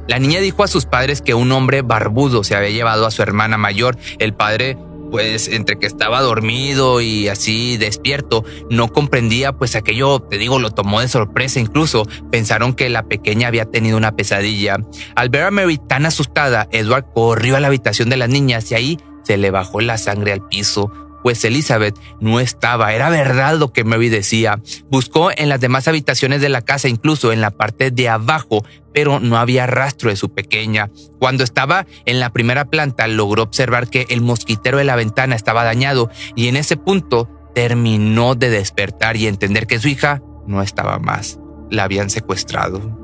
La 0.07 0.19
niña 0.19 0.39
dijo 0.39 0.63
a 0.63 0.67
sus 0.67 0.85
padres 0.85 1.21
que 1.21 1.33
un 1.33 1.51
hombre 1.51 1.83
barbudo 1.83 2.43
se 2.43 2.55
había 2.55 2.69
llevado 2.69 3.05
a 3.05 3.11
su 3.11 3.21
hermana 3.21 3.57
mayor. 3.57 3.97
El 4.19 4.33
padre, 4.33 4.77
pues 5.11 5.49
entre 5.49 5.77
que 5.77 5.85
estaba 5.85 6.21
dormido 6.21 7.01
y 7.01 7.27
así 7.27 7.77
despierto, 7.77 8.43
no 8.69 8.87
comprendía, 8.87 9.51
pues 9.51 9.75
aquello, 9.75 10.21
te 10.21 10.37
digo, 10.37 10.57
lo 10.57 10.71
tomó 10.71 11.01
de 11.01 11.09
sorpresa 11.09 11.59
incluso. 11.59 12.07
Pensaron 12.31 12.73
que 12.73 12.89
la 12.89 13.03
pequeña 13.03 13.49
había 13.49 13.65
tenido 13.65 13.97
una 13.97 14.15
pesadilla. 14.15 14.77
Al 15.15 15.29
ver 15.29 15.43
a 15.43 15.51
Mary 15.51 15.77
tan 15.77 16.05
asustada, 16.05 16.67
Edward 16.71 17.05
corrió 17.13 17.57
a 17.57 17.59
la 17.59 17.67
habitación 17.67 18.09
de 18.09 18.17
las 18.17 18.29
niñas 18.29 18.71
y 18.71 18.75
ahí 18.75 18.99
se 19.23 19.37
le 19.37 19.51
bajó 19.51 19.81
la 19.81 19.97
sangre 19.97 20.31
al 20.31 20.47
piso 20.47 20.91
pues 21.23 21.43
Elizabeth 21.45 21.97
no 22.19 22.39
estaba. 22.39 22.93
Era 22.93 23.09
verdad 23.09 23.57
lo 23.57 23.73
que 23.73 23.83
Mary 23.83 24.09
decía. 24.09 24.59
Buscó 24.89 25.31
en 25.35 25.49
las 25.49 25.59
demás 25.59 25.87
habitaciones 25.87 26.41
de 26.41 26.49
la 26.49 26.61
casa, 26.61 26.87
incluso 26.87 27.31
en 27.31 27.41
la 27.41 27.51
parte 27.51 27.91
de 27.91 28.09
abajo, 28.09 28.65
pero 28.93 29.19
no 29.19 29.37
había 29.37 29.67
rastro 29.67 30.09
de 30.09 30.15
su 30.15 30.33
pequeña. 30.33 30.89
Cuando 31.19 31.43
estaba 31.43 31.85
en 32.05 32.19
la 32.19 32.31
primera 32.31 32.65
planta, 32.65 33.07
logró 33.07 33.43
observar 33.43 33.89
que 33.89 34.05
el 34.09 34.21
mosquitero 34.21 34.77
de 34.77 34.83
la 34.83 34.95
ventana 34.95 35.35
estaba 35.35 35.63
dañado 35.63 36.09
y 36.35 36.47
en 36.47 36.57
ese 36.57 36.77
punto 36.77 37.29
terminó 37.53 38.35
de 38.35 38.49
despertar 38.49 39.17
y 39.17 39.27
entender 39.27 39.67
que 39.67 39.79
su 39.79 39.87
hija 39.87 40.21
no 40.47 40.61
estaba 40.61 40.99
más. 40.99 41.39
La 41.69 41.83
habían 41.83 42.09
secuestrado. 42.09 42.97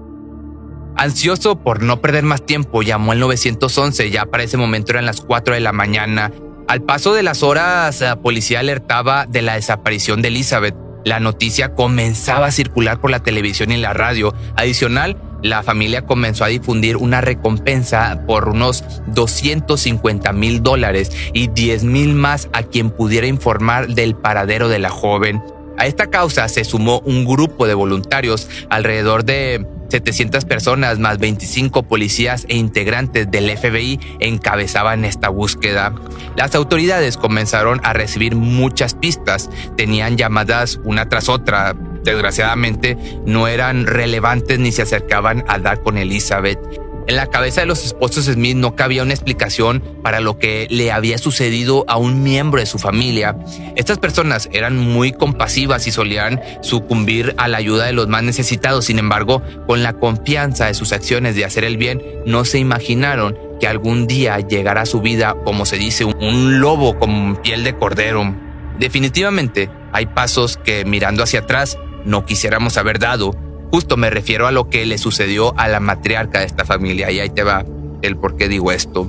Ansioso 0.96 1.60
por 1.60 1.84
no 1.84 2.02
perder 2.02 2.24
más 2.24 2.44
tiempo, 2.44 2.82
llamó 2.82 3.12
al 3.12 3.20
911, 3.20 4.10
ya 4.10 4.26
para 4.26 4.44
ese 4.44 4.58
momento 4.58 4.94
eran 4.94 5.06
las 5.06 5.22
4 5.22 5.54
de 5.54 5.60
la 5.60 5.72
mañana 5.72 6.32
al 6.68 6.82
paso 6.82 7.14
de 7.14 7.24
las 7.24 7.44
horas, 7.44 8.02
la 8.02 8.18
policía 8.18 8.60
alertaba 8.60 9.26
de 9.26 9.42
la 9.42 9.56
desaparición 9.56 10.22
de 10.22 10.28
Elizabeth. 10.28 10.76
La 11.06 11.22
noticia 11.22 11.74
comenzaba 11.74 12.48
a 12.48 12.52
circular 12.52 13.00
por 13.00 13.10
la 13.10 13.24
televisión 13.24 13.72
y 13.72 13.78
la 13.78 13.94
radio. 13.94 14.34
Adicional, 14.58 15.18
la 15.42 15.64
familia 15.64 16.06
comenzó 16.06 16.44
a 16.44 16.48
difundir 16.48 16.98
una 16.98 17.22
recompensa 17.22 18.24
por 18.28 18.50
unos 18.50 18.84
250 19.08 20.34
mil 20.34 20.62
dólares 20.62 21.12
y 21.32 21.48
10 21.48 21.86
mil 21.86 22.16
más 22.16 22.50
a 22.52 22.64
quien 22.64 22.90
pudiera 22.90 23.28
informar 23.28 23.88
del 23.88 24.16
paradero 24.16 24.68
de 24.68 24.80
la 24.80 24.90
joven. 24.90 25.42
A 25.78 25.86
esta 25.86 26.08
causa 26.08 26.48
se 26.48 26.64
sumó 26.64 27.00
un 27.06 27.26
grupo 27.26 27.68
de 27.68 27.74
voluntarios, 27.74 28.50
alrededor 28.70 29.24
de 29.24 29.66
700 29.90 30.46
personas 30.46 31.00
más 31.00 31.18
25 31.18 31.84
policías 31.84 32.46
e 32.50 32.58
integrantes 32.58 33.30
del 33.30 33.56
FBI 33.56 34.00
encabezaban 34.20 35.06
esta 35.06 35.30
búsqueda. 35.30 35.94
Las 36.36 36.56
autoridades 36.56 37.18
comenzaron 37.18 37.80
a 37.84 37.94
recibir 37.94 38.36
muchas 38.36 38.96
pistas, 38.96 39.50
tenían 39.76 40.18
llamadas 40.18 40.80
una 40.84 41.10
tras 41.10 41.30
otra, 41.30 41.76
desgraciadamente 42.04 42.98
no 43.26 43.48
eran 43.48 43.86
relevantes 43.86 44.60
ni 44.60 44.72
se 44.72 44.82
acercaban 44.82 45.44
a 45.48 45.60
dar 45.60 45.82
con 45.82 45.98
Elizabeth. 45.98 46.87
En 47.08 47.16
la 47.16 47.28
cabeza 47.28 47.62
de 47.62 47.68
los 47.68 47.86
esposos 47.86 48.26
Smith 48.26 48.58
no 48.58 48.76
cabía 48.76 49.02
una 49.02 49.14
explicación 49.14 49.82
para 50.04 50.20
lo 50.20 50.38
que 50.38 50.68
le 50.70 50.92
había 50.92 51.18
sucedido 51.18 51.86
a 51.88 51.96
un 51.96 52.22
miembro 52.22 52.60
de 52.60 52.66
su 52.66 52.80
familia. 52.80 53.38
Estas 53.78 53.98
personas 53.98 54.50
eran 54.52 54.78
muy 54.78 55.14
compasivas 55.14 55.88
y 55.88 55.92
solían 55.92 56.42
sucumbir 56.60 57.34
a 57.38 57.48
la 57.48 57.60
ayuda 57.60 57.86
de 57.86 57.94
los 57.94 58.10
más 58.10 58.24
necesitados. 58.24 58.84
Sin 58.84 59.00
embargo, 59.00 59.42
con 59.68 59.84
la 59.84 59.94
confianza 59.94 60.66
de 60.66 60.74
sus 60.74 60.92
acciones 60.92 61.38
de 61.38 61.46
hacer 61.46 61.64
el 61.64 61.78
bien, 61.78 62.04
no 62.26 62.44
se 62.44 62.60
imaginaron 62.60 63.38
que 63.62 63.68
algún 63.68 64.06
día 64.06 64.40
llegara 64.42 64.82
a 64.82 64.86
su 64.86 65.00
vida, 65.00 65.34
como 65.46 65.66
se 65.66 65.78
dice, 65.78 66.04
un 66.04 66.60
lobo 66.60 67.00
con 67.00 67.38
piel 67.38 67.64
de 67.64 67.74
cordero. 67.74 68.36
Definitivamente, 68.80 69.70
hay 69.94 70.08
pasos 70.08 70.58
que 70.58 70.84
mirando 70.84 71.24
hacia 71.24 71.40
atrás 71.40 71.78
no 72.04 72.26
quisiéramos 72.26 72.78
haber 72.78 73.00
dado 73.00 73.32
Justo 73.72 73.98
me 73.98 74.10
refiero 74.10 74.48
a 74.48 74.52
lo 74.52 74.70
que 74.70 74.86
le 74.86 74.98
sucedió 74.98 75.58
a 75.58 75.68
la 75.68 75.80
matriarca 75.80 76.40
de 76.40 76.46
esta 76.46 76.66
familia 76.66 77.12
y 77.12 77.20
ahí 77.20 77.30
te 77.30 77.44
va 77.44 77.66
el 78.02 78.18
por 78.18 78.38
qué 78.38 78.48
digo 78.48 78.72
esto. 78.72 79.08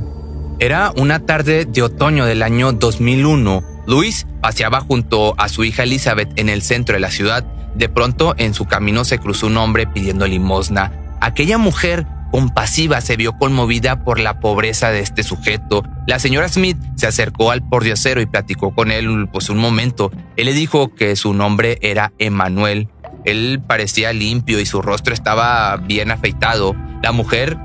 Era 0.60 0.92
una 0.96 1.20
tarde 1.20 1.64
de 1.66 1.82
otoño 1.82 2.26
del 2.26 2.42
año 2.42 2.72
2001. 2.72 3.62
Luis 3.86 4.26
paseaba 4.42 4.80
junto 4.80 5.34
a 5.38 5.48
su 5.48 5.64
hija 5.64 5.84
Elizabeth 5.84 6.36
en 6.36 6.48
el 6.48 6.62
centro 6.62 6.94
de 6.94 7.00
la 7.00 7.12
ciudad. 7.12 7.44
De 7.74 7.88
pronto 7.88 8.34
en 8.38 8.54
su 8.54 8.66
camino 8.66 9.04
se 9.04 9.18
cruzó 9.18 9.46
un 9.46 9.56
hombre 9.56 9.86
pidiendo 9.86 10.26
limosna. 10.26 10.92
Aquella 11.20 11.58
mujer 11.58 12.06
compasiva 12.30 13.00
se 13.00 13.16
vio 13.16 13.38
conmovida 13.38 14.04
por 14.04 14.18
la 14.18 14.40
pobreza 14.40 14.90
de 14.90 15.00
este 15.00 15.22
sujeto. 15.22 15.84
La 16.06 16.18
señora 16.18 16.48
Smith 16.48 16.76
se 16.96 17.06
acercó 17.06 17.50
al 17.50 17.66
pordiosero 17.66 18.20
y 18.20 18.26
platicó 18.26 18.74
con 18.74 18.90
él 18.90 19.28
pues 19.32 19.50
un 19.50 19.58
momento. 19.58 20.10
Él 20.36 20.46
le 20.46 20.52
dijo 20.52 20.94
que 20.94 21.16
su 21.16 21.32
nombre 21.32 21.78
era 21.82 22.12
Emanuel 22.18 22.88
él 23.24 23.60
parecía 23.66 24.12
limpio 24.12 24.60
y 24.60 24.66
su 24.66 24.82
rostro 24.82 25.14
estaba 25.14 25.76
bien 25.76 26.10
afeitado. 26.10 26.74
La 27.02 27.12
mujer 27.12 27.56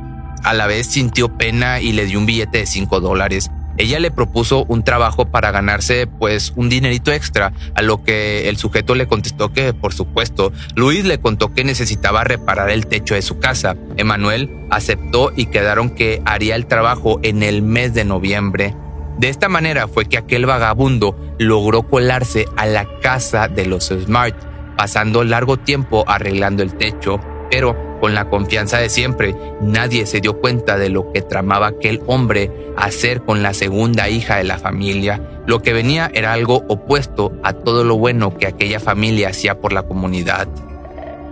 a 0.43 0.53
la 0.53 0.67
vez 0.67 0.87
sintió 0.87 1.37
pena 1.37 1.79
y 1.79 1.93
le 1.93 2.05
dio 2.05 2.19
un 2.19 2.25
billete 2.25 2.59
de 2.59 2.65
5 2.65 2.99
dólares. 2.99 3.49
Ella 3.77 3.99
le 3.99 4.11
propuso 4.11 4.65
un 4.67 4.83
trabajo 4.83 5.25
para 5.25 5.51
ganarse 5.51 6.05
pues 6.05 6.53
un 6.55 6.69
dinerito 6.69 7.11
extra, 7.11 7.53
a 7.73 7.81
lo 7.81 8.03
que 8.03 8.47
el 8.47 8.57
sujeto 8.57 8.93
le 8.93 9.07
contestó 9.07 9.51
que 9.51 9.73
por 9.73 9.93
supuesto. 9.93 10.51
Luis 10.75 11.05
le 11.05 11.19
contó 11.19 11.53
que 11.53 11.63
necesitaba 11.63 12.23
reparar 12.23 12.69
el 12.69 12.85
techo 12.85 13.15
de 13.15 13.23
su 13.23 13.39
casa. 13.39 13.75
Emanuel 13.97 14.67
aceptó 14.69 15.31
y 15.35 15.47
quedaron 15.47 15.89
que 15.89 16.21
haría 16.25 16.55
el 16.55 16.67
trabajo 16.67 17.19
en 17.23 17.41
el 17.41 17.63
mes 17.63 17.95
de 17.95 18.05
noviembre. 18.05 18.75
De 19.17 19.29
esta 19.29 19.49
manera 19.49 19.87
fue 19.87 20.05
que 20.05 20.17
aquel 20.17 20.45
vagabundo 20.45 21.17
logró 21.39 21.83
colarse 21.83 22.45
a 22.57 22.65
la 22.67 22.87
casa 23.01 23.47
de 23.47 23.65
los 23.65 23.87
Smart 23.87 24.52
pasando 24.77 25.23
largo 25.23 25.57
tiempo 25.57 26.03
arreglando 26.07 26.63
el 26.63 26.75
techo, 26.75 27.19
pero 27.49 27.93
con 27.99 28.13
la 28.13 28.29
confianza 28.29 28.79
de 28.79 28.89
siempre, 28.89 29.35
nadie 29.61 30.05
se 30.05 30.19
dio 30.19 30.39
cuenta 30.41 30.77
de 30.77 30.89
lo 30.89 31.11
que 31.13 31.21
tramaba 31.21 31.67
aquel 31.67 32.01
hombre 32.05 32.51
hacer 32.75 33.21
con 33.21 33.41
la 33.41 33.53
segunda 33.53 34.09
hija 34.09 34.35
de 34.35 34.43
la 34.43 34.57
familia. 34.57 35.21
Lo 35.47 35.61
que 35.61 35.71
venía 35.71 36.11
era 36.13 36.33
algo 36.33 36.65
opuesto 36.67 37.31
a 37.43 37.53
todo 37.53 37.83
lo 37.83 37.97
bueno 37.97 38.37
que 38.37 38.47
aquella 38.47 38.79
familia 38.79 39.29
hacía 39.29 39.61
por 39.61 39.71
la 39.71 39.83
comunidad. 39.83 40.49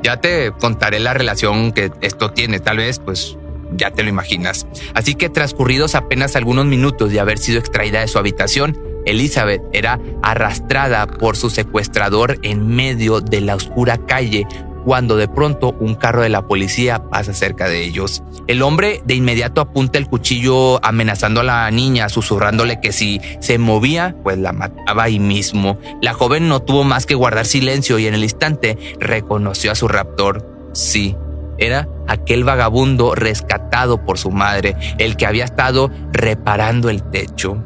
Ya 0.03 0.21
te 0.21 0.51
contaré 0.51 0.99
la 0.99 1.13
relación 1.13 1.73
que 1.73 1.91
esto 2.01 2.31
tiene, 2.31 2.59
tal 2.59 2.77
vez 2.77 2.99
pues 2.99 3.37
ya 3.75 3.91
te 3.91 4.03
lo 4.03 4.09
imaginas. 4.09 4.67
Así 4.93 5.15
que 5.15 5.29
transcurridos 5.29 5.95
apenas 5.95 6.35
algunos 6.35 6.65
minutos 6.65 7.11
de 7.11 7.19
haber 7.19 7.37
sido 7.37 7.59
extraída 7.59 7.99
de 7.99 8.07
su 8.07 8.17
habitación, 8.17 8.77
Elizabeth 9.05 9.61
era 9.73 9.99
arrastrada 10.21 11.07
por 11.07 11.35
su 11.35 11.49
secuestrador 11.49 12.39
en 12.43 12.67
medio 12.67 13.21
de 13.21 13.41
la 13.41 13.55
oscura 13.55 13.97
calle 14.05 14.45
cuando 14.83 15.15
de 15.15 15.27
pronto 15.27 15.75
un 15.79 15.95
carro 15.95 16.21
de 16.23 16.29
la 16.29 16.47
policía 16.47 17.09
pasa 17.09 17.33
cerca 17.33 17.67
de 17.67 17.83
ellos. 17.83 18.23
El 18.47 18.61
hombre 18.61 19.01
de 19.05 19.15
inmediato 19.15 19.61
apunta 19.61 19.97
el 19.97 20.07
cuchillo 20.07 20.83
amenazando 20.83 21.41
a 21.41 21.43
la 21.43 21.71
niña, 21.71 22.09
susurrándole 22.09 22.79
que 22.81 22.91
si 22.91 23.21
se 23.39 23.57
movía, 23.57 24.15
pues 24.23 24.37
la 24.37 24.53
mataba 24.53 25.03
ahí 25.03 25.19
mismo. 25.19 25.77
La 26.01 26.13
joven 26.13 26.47
no 26.47 26.61
tuvo 26.61 26.83
más 26.83 27.05
que 27.05 27.15
guardar 27.15 27.45
silencio 27.45 27.99
y 27.99 28.07
en 28.07 28.13
el 28.13 28.23
instante 28.23 28.77
reconoció 28.99 29.71
a 29.71 29.75
su 29.75 29.87
raptor. 29.87 30.47
Sí, 30.73 31.15
era 31.57 31.87
aquel 32.07 32.43
vagabundo 32.43 33.13
rescatado 33.13 34.03
por 34.03 34.17
su 34.17 34.31
madre, 34.31 34.75
el 34.97 35.15
que 35.15 35.27
había 35.27 35.45
estado 35.45 35.91
reparando 36.11 36.89
el 36.89 37.03
techo. 37.03 37.63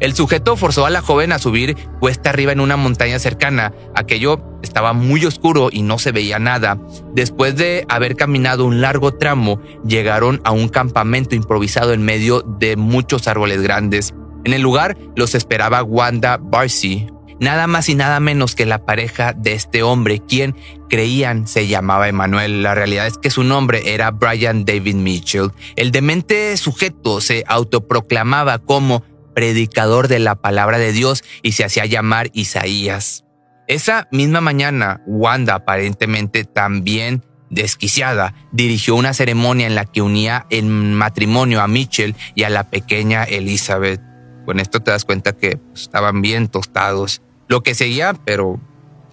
El 0.00 0.14
sujeto 0.14 0.56
forzó 0.56 0.86
a 0.86 0.90
la 0.90 1.02
joven 1.02 1.32
a 1.32 1.38
subir 1.38 1.76
cuesta 2.00 2.30
arriba 2.30 2.52
en 2.52 2.60
una 2.60 2.76
montaña 2.76 3.18
cercana. 3.18 3.72
Aquello 3.94 4.42
estaba 4.62 4.92
muy 4.92 5.24
oscuro 5.24 5.68
y 5.70 5.82
no 5.82 5.98
se 5.98 6.12
veía 6.12 6.38
nada. 6.38 6.78
Después 7.14 7.56
de 7.56 7.84
haber 7.88 8.16
caminado 8.16 8.64
un 8.64 8.80
largo 8.80 9.12
tramo, 9.14 9.60
llegaron 9.84 10.40
a 10.44 10.52
un 10.52 10.68
campamento 10.68 11.34
improvisado 11.34 11.92
en 11.92 12.02
medio 12.02 12.42
de 12.42 12.76
muchos 12.76 13.28
árboles 13.28 13.62
grandes. 13.62 14.14
En 14.44 14.54
el 14.54 14.62
lugar 14.62 14.96
los 15.16 15.34
esperaba 15.34 15.82
Wanda 15.82 16.38
Barcy, 16.40 17.06
nada 17.40 17.66
más 17.66 17.88
y 17.88 17.94
nada 17.94 18.20
menos 18.20 18.54
que 18.54 18.66
la 18.66 18.84
pareja 18.84 19.32
de 19.32 19.54
este 19.54 19.82
hombre, 19.82 20.20
quien 20.20 20.54
creían 20.88 21.46
se 21.46 21.66
llamaba 21.66 22.08
Emanuel. 22.08 22.62
La 22.62 22.74
realidad 22.74 23.06
es 23.06 23.18
que 23.18 23.30
su 23.30 23.42
nombre 23.42 23.94
era 23.94 24.10
Brian 24.10 24.64
David 24.64 24.96
Mitchell. 24.96 25.50
El 25.76 25.90
demente 25.90 26.56
sujeto 26.56 27.20
se 27.20 27.44
autoproclamaba 27.46 28.58
como 28.58 29.02
predicador 29.34 30.08
de 30.08 30.18
la 30.18 30.34
palabra 30.34 30.78
de 30.78 30.92
Dios 30.92 31.24
y 31.42 31.52
se 31.52 31.64
hacía 31.64 31.86
llamar 31.86 32.30
Isaías. 32.32 33.24
Esa 33.66 34.08
misma 34.10 34.40
mañana, 34.40 35.00
Wanda, 35.06 35.54
aparentemente 35.54 36.44
también 36.44 37.24
desquiciada, 37.50 38.34
dirigió 38.52 38.94
una 38.94 39.14
ceremonia 39.14 39.66
en 39.66 39.74
la 39.74 39.84
que 39.84 40.02
unía 40.02 40.46
en 40.50 40.94
matrimonio 40.94 41.60
a 41.60 41.68
Mitchell 41.68 42.14
y 42.34 42.44
a 42.44 42.50
la 42.50 42.68
pequeña 42.68 43.24
Elizabeth. 43.24 44.00
Con 44.44 44.58
esto 44.58 44.80
te 44.80 44.90
das 44.90 45.04
cuenta 45.04 45.36
que 45.36 45.56
pues, 45.58 45.82
estaban 45.82 46.22
bien 46.22 46.48
tostados. 46.48 47.22
Lo 47.48 47.62
que 47.62 47.74
seguía, 47.74 48.14
pero 48.24 48.60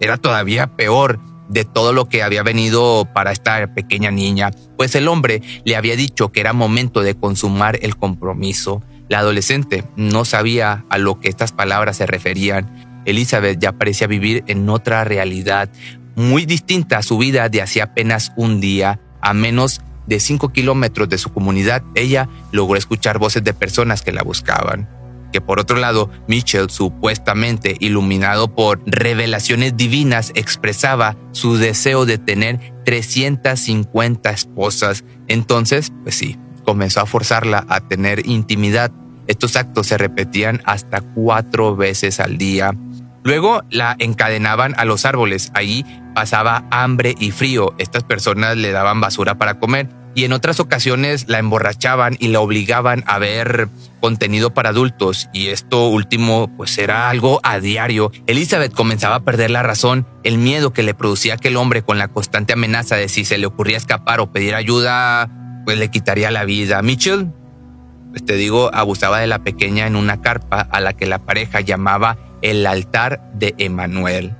era 0.00 0.16
todavía 0.16 0.76
peor 0.76 1.20
de 1.48 1.64
todo 1.64 1.92
lo 1.92 2.08
que 2.08 2.22
había 2.22 2.42
venido 2.42 3.08
para 3.12 3.32
esta 3.32 3.74
pequeña 3.74 4.10
niña, 4.10 4.50
pues 4.76 4.94
el 4.94 5.08
hombre 5.08 5.42
le 5.64 5.76
había 5.76 5.96
dicho 5.96 6.30
que 6.30 6.40
era 6.40 6.52
momento 6.52 7.02
de 7.02 7.14
consumar 7.14 7.78
el 7.82 7.96
compromiso. 7.96 8.82
La 9.08 9.20
adolescente 9.20 9.84
no 9.96 10.24
sabía 10.24 10.84
a 10.88 10.98
lo 10.98 11.20
que 11.20 11.28
estas 11.28 11.52
palabras 11.52 11.96
se 11.96 12.06
referían. 12.06 13.02
Elizabeth 13.04 13.58
ya 13.58 13.72
parecía 13.72 14.06
vivir 14.06 14.44
en 14.46 14.68
otra 14.68 15.04
realidad, 15.04 15.70
muy 16.14 16.46
distinta 16.46 16.98
a 16.98 17.02
su 17.02 17.16
vida 17.16 17.48
de 17.48 17.62
hace 17.62 17.80
apenas 17.80 18.32
un 18.36 18.60
día, 18.60 19.00
a 19.20 19.34
menos 19.34 19.80
de 20.06 20.20
cinco 20.20 20.50
kilómetros 20.50 21.08
de 21.08 21.18
su 21.18 21.32
comunidad, 21.32 21.82
ella 21.94 22.28
logró 22.50 22.76
escuchar 22.76 23.18
voces 23.18 23.44
de 23.44 23.54
personas 23.54 24.02
que 24.02 24.12
la 24.12 24.22
buscaban 24.22 24.88
que 25.32 25.40
por 25.40 25.60
otro 25.60 25.76
lado 25.76 26.10
Mitchell, 26.26 26.70
supuestamente 26.70 27.76
iluminado 27.80 28.54
por 28.54 28.80
revelaciones 28.86 29.76
divinas, 29.76 30.32
expresaba 30.34 31.16
su 31.32 31.56
deseo 31.56 32.06
de 32.06 32.18
tener 32.18 32.72
350 32.84 34.30
esposas. 34.30 35.04
Entonces, 35.26 35.92
pues 36.02 36.14
sí, 36.14 36.38
comenzó 36.68 37.00
a 37.00 37.06
forzarla 37.06 37.64
a 37.70 37.80
tener 37.80 38.28
intimidad. 38.28 38.90
Estos 39.26 39.56
actos 39.56 39.86
se 39.86 39.96
repetían 39.96 40.60
hasta 40.66 41.00
cuatro 41.00 41.74
veces 41.74 42.20
al 42.20 42.36
día. 42.36 42.74
Luego 43.24 43.62
la 43.70 43.96
encadenaban 43.98 44.74
a 44.76 44.84
los 44.84 45.06
árboles. 45.06 45.50
Ahí 45.54 45.86
pasaba 46.14 46.66
hambre 46.70 47.14
y 47.18 47.30
frío. 47.30 47.74
Estas 47.78 48.04
personas 48.04 48.58
le 48.58 48.70
daban 48.70 49.00
basura 49.00 49.36
para 49.36 49.58
comer 49.58 49.88
y 50.14 50.24
en 50.24 50.34
otras 50.34 50.60
ocasiones 50.60 51.24
la 51.26 51.38
emborrachaban 51.38 52.18
y 52.20 52.28
la 52.28 52.40
obligaban 52.40 53.02
a 53.06 53.18
ver 53.18 53.70
contenido 54.02 54.52
para 54.52 54.68
adultos 54.68 55.30
y 55.32 55.48
esto 55.48 55.88
último 55.88 56.54
pues 56.54 56.76
era 56.76 57.08
algo 57.08 57.40
a 57.44 57.60
diario. 57.60 58.12
Elizabeth 58.26 58.74
comenzaba 58.74 59.16
a 59.16 59.20
perder 59.20 59.50
la 59.50 59.62
razón, 59.62 60.06
el 60.22 60.36
miedo 60.36 60.74
que 60.74 60.82
le 60.82 60.92
producía 60.92 61.32
aquel 61.32 61.56
hombre 61.56 61.82
con 61.82 61.96
la 61.96 62.08
constante 62.08 62.52
amenaza 62.52 62.96
de 62.96 63.08
si 63.08 63.24
se 63.24 63.38
le 63.38 63.46
ocurría 63.46 63.78
escapar 63.78 64.20
o 64.20 64.30
pedir 64.30 64.54
ayuda 64.54 65.30
pues 65.68 65.76
le 65.76 65.90
quitaría 65.90 66.30
la 66.30 66.46
vida. 66.46 66.80
Mitchell, 66.80 67.30
pues 68.08 68.24
te 68.24 68.36
digo, 68.36 68.70
abusaba 68.72 69.20
de 69.20 69.26
la 69.26 69.40
pequeña 69.40 69.86
en 69.86 69.96
una 69.96 70.22
carpa 70.22 70.62
a 70.62 70.80
la 70.80 70.94
que 70.94 71.04
la 71.04 71.18
pareja 71.18 71.60
llamaba 71.60 72.16
el 72.40 72.66
altar 72.66 73.30
de 73.34 73.54
Emanuel. 73.58 74.34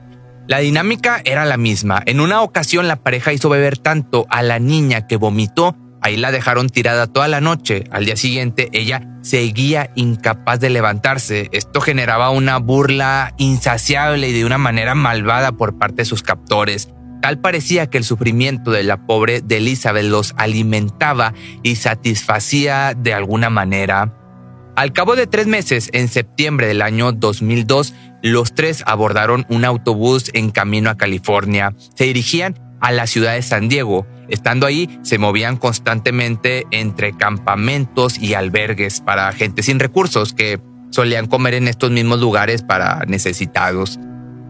La 0.47 0.61
dinámica 0.61 1.21
era 1.27 1.45
la 1.45 1.59
misma. 1.59 2.03
En 2.07 2.21
una 2.21 2.41
ocasión 2.41 2.89
la 2.89 2.97
pareja 2.97 3.35
hizo 3.35 3.51
beber 3.51 3.77
tanto 3.77 4.25
a 4.31 4.43
la 4.43 4.59
niña 4.59 5.07
que 5.07 5.19
vomitó. 5.19 5.77
Ahí 6.01 6.17
la 6.17 6.33
dejaron 6.33 6.71
tirada 6.71 7.09
toda 7.09 7.29
la 7.29 7.43
noche. 7.43 7.85
Al 7.91 8.07
día 8.07 8.17
siguiente 8.17 8.71
ella 8.73 9.19
seguía 9.21 9.91
incapaz 9.97 10.61
de 10.61 10.71
levantarse. 10.71 11.51
Esto 11.53 11.83
generaba 11.83 12.31
una 12.31 12.57
burla 12.57 13.35
insaciable 13.37 14.31
y 14.31 14.33
de 14.33 14.47
una 14.47 14.57
manera 14.57 14.95
malvada 14.95 15.53
por 15.53 15.77
parte 15.77 15.97
de 15.97 16.07
sus 16.07 16.23
captores. 16.23 16.89
Tal 17.21 17.41
parecía 17.41 17.89
que 17.89 17.99
el 17.99 18.05
sufrimiento 18.05 18.71
de 18.71 18.85
la 18.85 19.07
pobre 19.07 19.41
de 19.41 19.57
Elizabeth 19.57 20.05
los 20.05 20.35
alimentaba 20.37 21.35
y 21.63 21.77
satisfacía 21.77 22.95
de 22.97 23.15
alguna 23.15 23.51
manera. 23.51 24.15
Al 24.77 24.93
cabo 24.93 25.17
de 25.17 25.27
tres 25.27 25.49
meses, 25.49 25.91
en 25.93 26.07
septiembre 26.07 26.69
del 26.69 26.83
año 26.83 27.11
2002, 27.11 27.95
los 28.23 28.55
tres 28.55 28.85
abordaron 28.87 29.45
un 29.49 29.65
autobús 29.65 30.31
en 30.35 30.51
camino 30.51 30.91
a 30.91 30.97
California. 30.97 31.75
Se 31.97 32.05
dirigían 32.05 32.55
a 32.81 32.93
la 32.93 33.09
ciudad 33.09 33.35
de 33.35 33.43
San 33.43 33.69
Diego. 33.69 34.07
Estando 34.29 34.67
ahí, 34.67 35.01
se 35.03 35.19
movían 35.19 35.57
constantemente 35.57 36.65
entre 36.71 37.13
campamentos 37.13 38.19
y 38.19 38.35
albergues 38.35 39.01
para 39.01 39.33
gente 39.33 39.65
sin 39.65 39.81
recursos 39.81 40.33
que 40.33 40.61
solían 40.91 41.27
comer 41.27 41.55
en 41.55 41.67
estos 41.67 41.91
mismos 41.91 42.21
lugares 42.21 42.63
para 42.63 43.05
necesitados. 43.07 43.99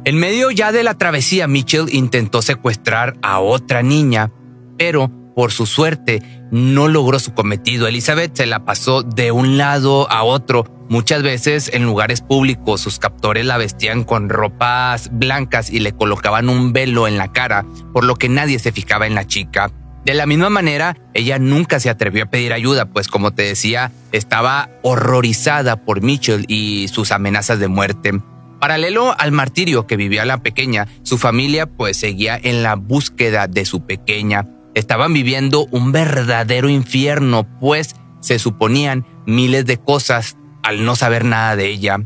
En 0.05 0.17
medio 0.17 0.51
ya 0.51 0.73
de 0.73 0.83
la 0.83 0.95
travesía, 0.95 1.49
Mitchell 1.49 1.93
intentó 1.93 2.43
secuestrar 2.43 3.17
a 3.23 3.41
otra 3.41 3.83
niña, 3.83 4.33
pero 4.79 5.11
por 5.35 5.53
su 5.53 5.67
suerte 5.67 6.23
no 6.51 6.89
logró 6.89 7.19
su 7.19 7.35
cometido. 7.35 7.87
Elizabeth 7.87 8.37
se 8.37 8.47
la 8.47 8.65
pasó 8.65 9.03
de 9.03 9.33
un 9.33 9.59
lado 9.59 10.11
a 10.11 10.23
otro 10.23 10.79
Muchas 10.89 11.23
veces 11.23 11.71
en 11.75 11.85
lugares 11.85 12.23
públicos 12.23 12.81
sus 12.81 12.99
captores 12.99 13.45
la 13.45 13.59
vestían 13.59 14.05
con 14.05 14.31
ropas 14.31 15.11
blancas 15.13 15.69
y 15.69 15.81
le 15.81 15.93
colocaban 15.93 16.49
un 16.49 16.73
velo 16.73 17.07
en 17.07 17.19
la 17.19 17.31
cara, 17.31 17.67
por 17.93 18.05
lo 18.05 18.17
que 18.17 18.31
nadie 18.31 18.59
se 18.59 18.73
fijaba 18.73 19.07
en 19.07 19.15
la 19.15 19.27
chica. 19.27 19.71
De 20.07 20.15
la 20.15 20.25
misma 20.25 20.49
manera, 20.49 20.97
ella 21.13 21.39
nunca 21.39 21.79
se 21.79 21.91
atrevió 21.91 22.25
a 22.25 22.31
pedir 22.31 22.55
ayuda, 22.55 22.87
pues 22.87 23.09
como 23.09 23.33
te 23.33 23.43
decía, 23.43 23.93
estaba 24.13 24.71
horrorizada 24.83 25.85
por 25.85 26.01
Mitchell 26.01 26.47
y 26.49 26.89
sus 26.89 27.13
amenazas 27.13 27.59
de 27.59 27.69
muerte. 27.69 28.13
Paralelo 28.61 29.15
al 29.19 29.33
martirio 29.33 29.87
que 29.87 29.97
vivía 29.97 30.25
la 30.25 30.43
pequeña, 30.43 30.89
su 31.03 31.19
familia 31.19 31.67
pues 31.67 31.97
seguía 31.97 32.39
en 32.43 32.63
la 32.63 32.75
búsqueda 32.75 33.47
de 33.47 33.65
su 33.65 33.87
pequeña. 33.87 34.47
Estaban 34.75 35.13
viviendo 35.13 35.67
un 35.71 35.93
verdadero 35.93 36.69
infierno, 36.69 37.47
pues 37.61 37.95
se 38.21 38.39
suponían 38.39 39.07
miles 39.27 39.65
de 39.67 39.77
cosas 39.77 40.37
al 40.63 40.85
no 40.85 40.97
saber 40.97 41.25
nada 41.25 41.57
de 41.57 41.69
ella. 41.69 41.99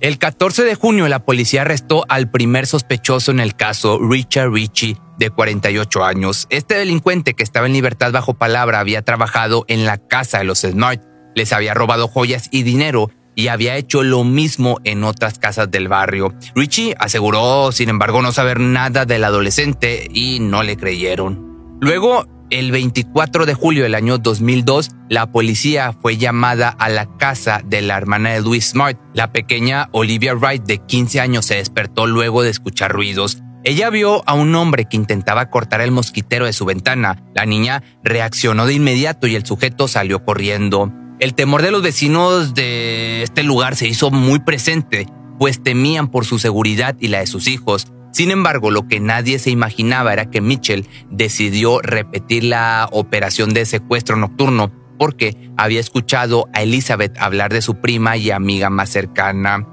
El 0.00 0.18
14 0.18 0.64
de 0.64 0.74
junio 0.74 1.08
la 1.08 1.24
policía 1.24 1.62
arrestó 1.62 2.04
al 2.08 2.30
primer 2.30 2.66
sospechoso 2.66 3.30
en 3.30 3.38
el 3.38 3.54
caso, 3.54 3.98
Richard 3.98 4.50
Ritchie, 4.50 4.96
de 5.18 5.28
48 5.28 6.04
años. 6.04 6.46
Este 6.48 6.74
delincuente 6.74 7.34
que 7.34 7.42
estaba 7.42 7.66
en 7.66 7.74
libertad 7.74 8.10
bajo 8.10 8.34
palabra 8.34 8.80
había 8.80 9.02
trabajado 9.02 9.66
en 9.68 9.84
la 9.84 9.98
casa 9.98 10.38
de 10.38 10.44
los 10.44 10.60
Smart, 10.60 11.02
les 11.34 11.52
había 11.52 11.74
robado 11.74 12.08
joyas 12.08 12.48
y 12.50 12.62
dinero 12.62 13.10
y 13.40 13.48
había 13.48 13.76
hecho 13.76 14.02
lo 14.02 14.22
mismo 14.22 14.80
en 14.84 15.02
otras 15.02 15.38
casas 15.38 15.70
del 15.70 15.88
barrio. 15.88 16.34
Richie 16.54 16.94
aseguró, 16.98 17.72
sin 17.72 17.88
embargo, 17.88 18.20
no 18.20 18.32
saber 18.32 18.60
nada 18.60 19.06
del 19.06 19.24
adolescente 19.24 20.08
y 20.12 20.40
no 20.40 20.62
le 20.62 20.76
creyeron. 20.76 21.78
Luego, 21.80 22.26
el 22.50 22.70
24 22.70 23.46
de 23.46 23.54
julio 23.54 23.84
del 23.84 23.94
año 23.94 24.18
2002, 24.18 24.90
la 25.08 25.32
policía 25.32 25.94
fue 26.02 26.18
llamada 26.18 26.68
a 26.68 26.90
la 26.90 27.16
casa 27.16 27.62
de 27.64 27.80
la 27.80 27.96
hermana 27.96 28.32
de 28.32 28.42
Louis 28.42 28.66
Smart. 28.66 28.98
La 29.14 29.32
pequeña 29.32 29.88
Olivia 29.92 30.34
Wright, 30.34 30.64
de 30.64 30.76
15 30.76 31.20
años, 31.20 31.46
se 31.46 31.54
despertó 31.54 32.06
luego 32.06 32.42
de 32.42 32.50
escuchar 32.50 32.92
ruidos. 32.92 33.42
Ella 33.64 33.88
vio 33.88 34.22
a 34.28 34.34
un 34.34 34.54
hombre 34.54 34.84
que 34.84 34.98
intentaba 34.98 35.48
cortar 35.48 35.80
el 35.80 35.92
mosquitero 35.92 36.44
de 36.44 36.52
su 36.52 36.66
ventana. 36.66 37.22
La 37.34 37.46
niña 37.46 37.82
reaccionó 38.04 38.66
de 38.66 38.74
inmediato 38.74 39.26
y 39.26 39.34
el 39.34 39.46
sujeto 39.46 39.88
salió 39.88 40.24
corriendo. 40.26 40.92
El 41.20 41.34
temor 41.34 41.60
de 41.60 41.70
los 41.70 41.82
vecinos 41.82 42.54
de 42.54 43.22
este 43.22 43.42
lugar 43.42 43.76
se 43.76 43.86
hizo 43.86 44.10
muy 44.10 44.38
presente, 44.38 45.06
pues 45.38 45.62
temían 45.62 46.08
por 46.08 46.24
su 46.24 46.38
seguridad 46.38 46.96
y 46.98 47.08
la 47.08 47.18
de 47.18 47.26
sus 47.26 47.46
hijos. 47.46 47.92
Sin 48.10 48.30
embargo, 48.30 48.70
lo 48.70 48.88
que 48.88 49.00
nadie 49.00 49.38
se 49.38 49.50
imaginaba 49.50 50.14
era 50.14 50.30
que 50.30 50.40
Mitchell 50.40 50.88
decidió 51.10 51.82
repetir 51.82 52.44
la 52.44 52.88
operación 52.90 53.52
de 53.52 53.66
secuestro 53.66 54.16
nocturno 54.16 54.72
porque 54.98 55.36
había 55.58 55.80
escuchado 55.80 56.48
a 56.54 56.62
Elizabeth 56.62 57.18
hablar 57.18 57.52
de 57.52 57.60
su 57.60 57.74
prima 57.82 58.16
y 58.16 58.30
amiga 58.30 58.70
más 58.70 58.88
cercana. 58.88 59.68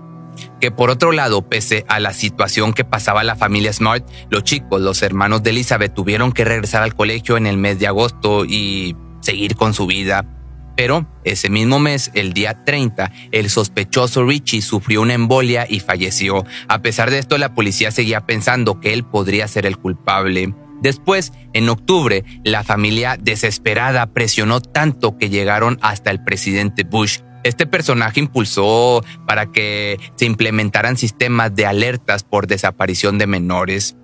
Que 0.60 0.70
por 0.70 0.90
otro 0.90 1.14
lado, 1.14 1.48
pese 1.48 1.86
a 1.88 2.02
la 2.02 2.12
situación 2.12 2.74
que 2.74 2.84
pasaba 2.84 3.24
la 3.24 3.38
familia 3.38 3.72
Smart, 3.72 4.06
los 4.30 4.44
chicos, 4.44 4.82
los 4.82 5.02
hermanos 5.02 5.44
de 5.44 5.52
Elizabeth, 5.52 5.94
tuvieron 5.94 6.34
que 6.34 6.44
regresar 6.44 6.84
al 6.84 6.94
colegio 6.94 7.38
en 7.38 7.48
el 7.48 7.56
mes 7.56 7.80
de 7.80 7.88
agosto 7.88 8.44
y 8.44 8.98
seguir 9.22 9.56
con 9.56 9.74
su 9.74 9.88
vida. 9.88 10.37
Pero 10.78 11.08
ese 11.24 11.50
mismo 11.50 11.80
mes, 11.80 12.12
el 12.14 12.34
día 12.34 12.64
30, 12.64 13.12
el 13.32 13.50
sospechoso 13.50 14.24
Richie 14.24 14.62
sufrió 14.62 15.02
una 15.02 15.16
embolia 15.16 15.66
y 15.68 15.80
falleció. 15.80 16.46
A 16.68 16.84
pesar 16.84 17.10
de 17.10 17.18
esto, 17.18 17.40
la 17.40 17.56
policía 17.56 17.90
seguía 17.90 18.28
pensando 18.28 18.80
que 18.80 18.94
él 18.94 19.04
podría 19.04 19.48
ser 19.48 19.66
el 19.66 19.78
culpable. 19.78 20.54
Después, 20.80 21.34
en 21.54 21.68
octubre, 21.70 22.24
la 22.44 22.64
familia 22.64 23.18
desesperada 23.20 24.06
presionó 24.14 24.62
tanto 24.62 25.18
que 25.18 25.30
llegaron 25.30 25.80
hasta 25.82 26.12
el 26.12 26.24
presidente 26.24 26.84
Bush. 26.84 27.22
Este 27.44 27.66
personaje 27.66 28.20
impulsó 28.20 29.04
para 29.26 29.52
que 29.52 30.00
se 30.16 30.26
implementaran 30.26 30.96
sistemas 30.96 31.56
de 31.56 31.66
alertas 31.66 32.24
por 32.24 32.46
desaparición 32.46 33.18
de 33.18 33.26
menores, 33.26 33.96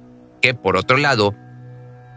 que 0.42 0.56
por 0.56 0.76
otro 0.76 0.98
lado, 0.98 1.36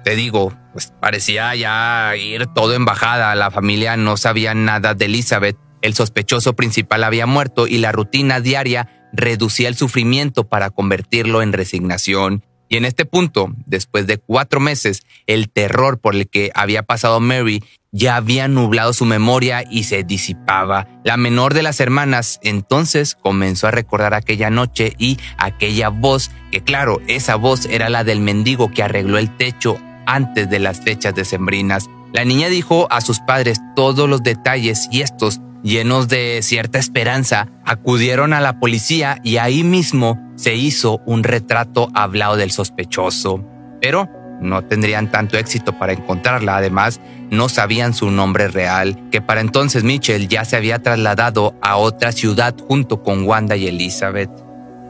te 0.06 0.14
digo, 0.14 0.56
pues 0.72 0.92
parecía 1.00 1.52
ya 1.56 2.14
ir 2.14 2.46
todo 2.54 2.74
en 2.74 2.84
bajada. 2.84 3.34
La 3.34 3.50
familia 3.50 3.96
no 3.96 4.16
sabía 4.16 4.54
nada 4.54 4.94
de 4.94 5.06
Elizabeth. 5.06 5.56
El 5.82 5.94
sospechoso 5.94 6.54
principal 6.54 7.02
había 7.02 7.26
muerto 7.26 7.66
y 7.66 7.78
la 7.78 7.90
rutina 7.90 8.38
diaria 8.38 9.08
reducía 9.12 9.66
el 9.66 9.74
sufrimiento 9.74 10.44
para 10.44 10.70
convertirlo 10.70 11.42
en 11.42 11.52
resignación. 11.52 12.44
Y 12.68 12.76
en 12.76 12.84
este 12.84 13.04
punto, 13.04 13.48
después 13.66 14.06
de 14.06 14.18
cuatro 14.18 14.60
meses, 14.60 15.02
el 15.26 15.50
terror 15.50 15.98
por 15.98 16.14
el 16.14 16.28
que 16.28 16.52
había 16.54 16.84
pasado 16.84 17.18
Mary 17.18 17.64
ya 17.90 18.14
había 18.14 18.46
nublado 18.46 18.92
su 18.92 19.06
memoria 19.06 19.64
y 19.68 19.84
se 19.84 20.04
disipaba. 20.04 20.86
La 21.02 21.16
menor 21.16 21.52
de 21.52 21.64
las 21.64 21.80
hermanas 21.80 22.38
entonces 22.44 23.16
comenzó 23.16 23.66
a 23.66 23.72
recordar 23.72 24.14
aquella 24.14 24.50
noche 24.50 24.92
y 24.98 25.18
aquella 25.36 25.88
voz, 25.88 26.30
que 26.52 26.62
claro, 26.62 27.00
esa 27.08 27.34
voz 27.34 27.66
era 27.66 27.88
la 27.88 28.04
del 28.04 28.20
mendigo 28.20 28.70
que 28.70 28.84
arregló 28.84 29.18
el 29.18 29.36
techo 29.36 29.80
antes 30.06 30.48
de 30.48 30.58
las 30.58 30.80
fechas 30.80 31.14
decembrinas. 31.14 31.86
La 32.12 32.24
niña 32.24 32.48
dijo 32.48 32.86
a 32.90 33.00
sus 33.00 33.20
padres 33.20 33.60
todos 33.74 34.08
los 34.08 34.22
detalles 34.22 34.88
y 34.90 35.02
estos 35.02 35.40
llenos 35.62 36.08
de 36.08 36.40
cierta 36.42 36.78
esperanza, 36.78 37.48
acudieron 37.64 38.32
a 38.32 38.40
la 38.40 38.60
policía 38.60 39.18
y 39.22 39.36
ahí 39.38 39.64
mismo 39.64 40.18
se 40.36 40.54
hizo 40.54 41.00
un 41.06 41.24
retrato 41.24 41.88
hablado 41.94 42.36
del 42.36 42.52
sospechoso. 42.52 43.44
Pero 43.80 44.08
no 44.40 44.64
tendrían 44.64 45.10
tanto 45.10 45.38
éxito 45.38 45.78
para 45.78 45.92
encontrarla, 45.92 46.56
además 46.56 47.00
no 47.30 47.48
sabían 47.48 47.94
su 47.94 48.10
nombre 48.10 48.48
real, 48.48 49.08
que 49.10 49.20
para 49.20 49.40
entonces 49.40 49.82
Mitchell 49.82 50.28
ya 50.28 50.44
se 50.44 50.56
había 50.56 50.78
trasladado 50.78 51.54
a 51.62 51.76
otra 51.76 52.12
ciudad 52.12 52.54
junto 52.68 53.02
con 53.02 53.24
Wanda 53.24 53.56
y 53.56 53.66
Elizabeth. 53.66 54.30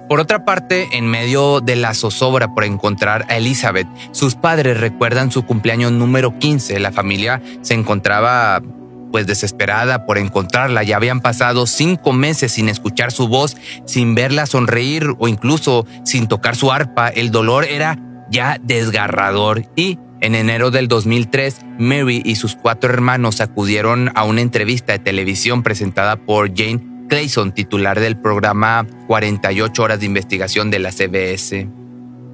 Por 0.08 0.20
otra 0.20 0.44
parte, 0.44 0.88
en 0.92 1.06
medio 1.06 1.60
de 1.60 1.74
la 1.74 1.92
zozobra 1.92 2.54
por 2.54 2.62
encontrar 2.62 3.24
a 3.28 3.38
Elizabeth, 3.38 3.88
sus 4.12 4.36
padres 4.36 4.78
recuerdan 4.78 5.32
su 5.32 5.44
cumpleaños 5.44 5.90
número 5.90 6.38
15. 6.38 6.78
La 6.78 6.92
familia 6.92 7.42
se 7.62 7.74
encontraba 7.74 8.62
pues 9.10 9.26
desesperada 9.26 10.06
por 10.06 10.18
encontrarla. 10.18 10.84
Ya 10.84 10.96
habían 10.96 11.20
pasado 11.20 11.66
cinco 11.66 12.12
meses 12.12 12.52
sin 12.52 12.68
escuchar 12.68 13.10
su 13.10 13.26
voz, 13.26 13.56
sin 13.84 14.14
verla 14.14 14.46
sonreír 14.46 15.14
o 15.18 15.26
incluso 15.26 15.86
sin 16.04 16.28
tocar 16.28 16.54
su 16.54 16.70
arpa. 16.70 17.08
El 17.08 17.32
dolor 17.32 17.64
era 17.64 17.98
ya 18.30 18.58
desgarrador 18.62 19.64
y 19.74 19.98
en 20.20 20.34
enero 20.34 20.70
del 20.70 20.86
2003, 20.86 21.62
Mary 21.78 22.22
y 22.24 22.36
sus 22.36 22.54
cuatro 22.54 22.92
hermanos 22.92 23.40
acudieron 23.40 24.12
a 24.14 24.24
una 24.24 24.40
entrevista 24.40 24.92
de 24.92 24.98
televisión 25.00 25.62
presentada 25.62 26.16
por 26.16 26.56
Jane 26.56 26.95
Clayson, 27.06 27.52
titular 27.52 28.00
del 28.00 28.16
programa 28.16 28.86
48 29.06 29.82
horas 29.82 30.00
de 30.00 30.06
investigación 30.06 30.70
de 30.70 30.78
la 30.78 30.92
CBS. 30.92 31.68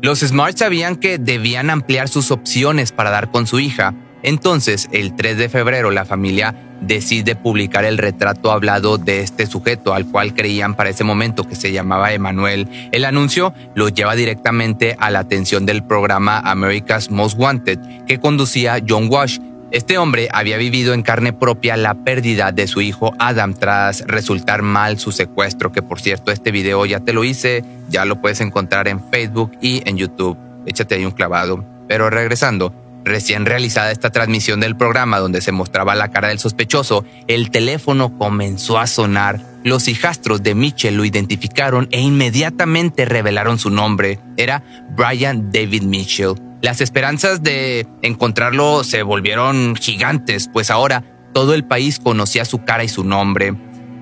Los 0.00 0.20
Smart 0.20 0.56
sabían 0.56 0.96
que 0.96 1.18
debían 1.18 1.70
ampliar 1.70 2.08
sus 2.08 2.30
opciones 2.30 2.92
para 2.92 3.10
dar 3.10 3.30
con 3.30 3.46
su 3.46 3.60
hija, 3.60 3.94
entonces, 4.22 4.88
el 4.92 5.16
3 5.16 5.36
de 5.36 5.48
febrero, 5.48 5.90
la 5.90 6.04
familia 6.04 6.54
decide 6.80 7.36
publicar 7.36 7.84
el 7.84 7.98
retrato 7.98 8.50
hablado 8.50 8.98
de 8.98 9.20
este 9.20 9.46
sujeto, 9.46 9.94
al 9.94 10.06
cual 10.06 10.34
creían 10.34 10.74
para 10.74 10.90
ese 10.90 11.04
momento 11.04 11.46
que 11.46 11.54
se 11.54 11.72
llamaba 11.72 12.12
Emanuel. 12.12 12.68
El 12.92 13.04
anuncio 13.04 13.52
lo 13.74 13.88
lleva 13.88 14.14
directamente 14.14 14.96
a 14.98 15.10
la 15.10 15.20
atención 15.20 15.66
del 15.66 15.84
programa 15.84 16.38
America's 16.38 17.10
Most 17.10 17.38
Wanted, 17.38 17.78
que 18.06 18.18
conducía 18.18 18.82
John 18.86 19.08
Walsh. 19.10 19.38
Este 19.72 19.96
hombre 19.96 20.28
había 20.30 20.58
vivido 20.58 20.92
en 20.92 21.00
carne 21.00 21.32
propia 21.32 21.78
la 21.78 21.94
pérdida 21.94 22.52
de 22.52 22.66
su 22.66 22.82
hijo 22.82 23.14
Adam 23.18 23.54
tras 23.54 24.04
resultar 24.06 24.60
mal 24.60 24.98
su 24.98 25.12
secuestro, 25.12 25.72
que 25.72 25.80
por 25.80 25.98
cierto 25.98 26.30
este 26.30 26.50
video 26.50 26.84
ya 26.84 27.00
te 27.00 27.14
lo 27.14 27.24
hice, 27.24 27.64
ya 27.88 28.04
lo 28.04 28.20
puedes 28.20 28.42
encontrar 28.42 28.86
en 28.86 29.02
Facebook 29.10 29.52
y 29.62 29.82
en 29.88 29.96
YouTube. 29.96 30.36
Échate 30.66 30.96
ahí 30.96 31.06
un 31.06 31.12
clavado. 31.12 31.64
Pero 31.88 32.10
regresando, 32.10 32.74
Recién 33.04 33.46
realizada 33.46 33.90
esta 33.90 34.10
transmisión 34.10 34.60
del 34.60 34.76
programa 34.76 35.18
donde 35.18 35.40
se 35.40 35.50
mostraba 35.50 35.94
la 35.94 36.10
cara 36.10 36.28
del 36.28 36.38
sospechoso, 36.38 37.04
el 37.26 37.50
teléfono 37.50 38.16
comenzó 38.16 38.78
a 38.78 38.86
sonar. 38.86 39.40
Los 39.64 39.88
hijastros 39.88 40.42
de 40.42 40.54
Mitchell 40.54 40.96
lo 40.96 41.04
identificaron 41.04 41.88
e 41.90 42.00
inmediatamente 42.00 43.04
revelaron 43.04 43.58
su 43.58 43.70
nombre. 43.70 44.20
Era 44.36 44.62
Brian 44.90 45.50
David 45.50 45.82
Mitchell. 45.82 46.34
Las 46.60 46.80
esperanzas 46.80 47.42
de 47.42 47.88
encontrarlo 48.02 48.84
se 48.84 49.02
volvieron 49.02 49.74
gigantes, 49.74 50.48
pues 50.52 50.70
ahora 50.70 51.02
todo 51.34 51.54
el 51.54 51.64
país 51.64 51.98
conocía 51.98 52.44
su 52.44 52.62
cara 52.62 52.84
y 52.84 52.88
su 52.88 53.02
nombre. 53.02 53.54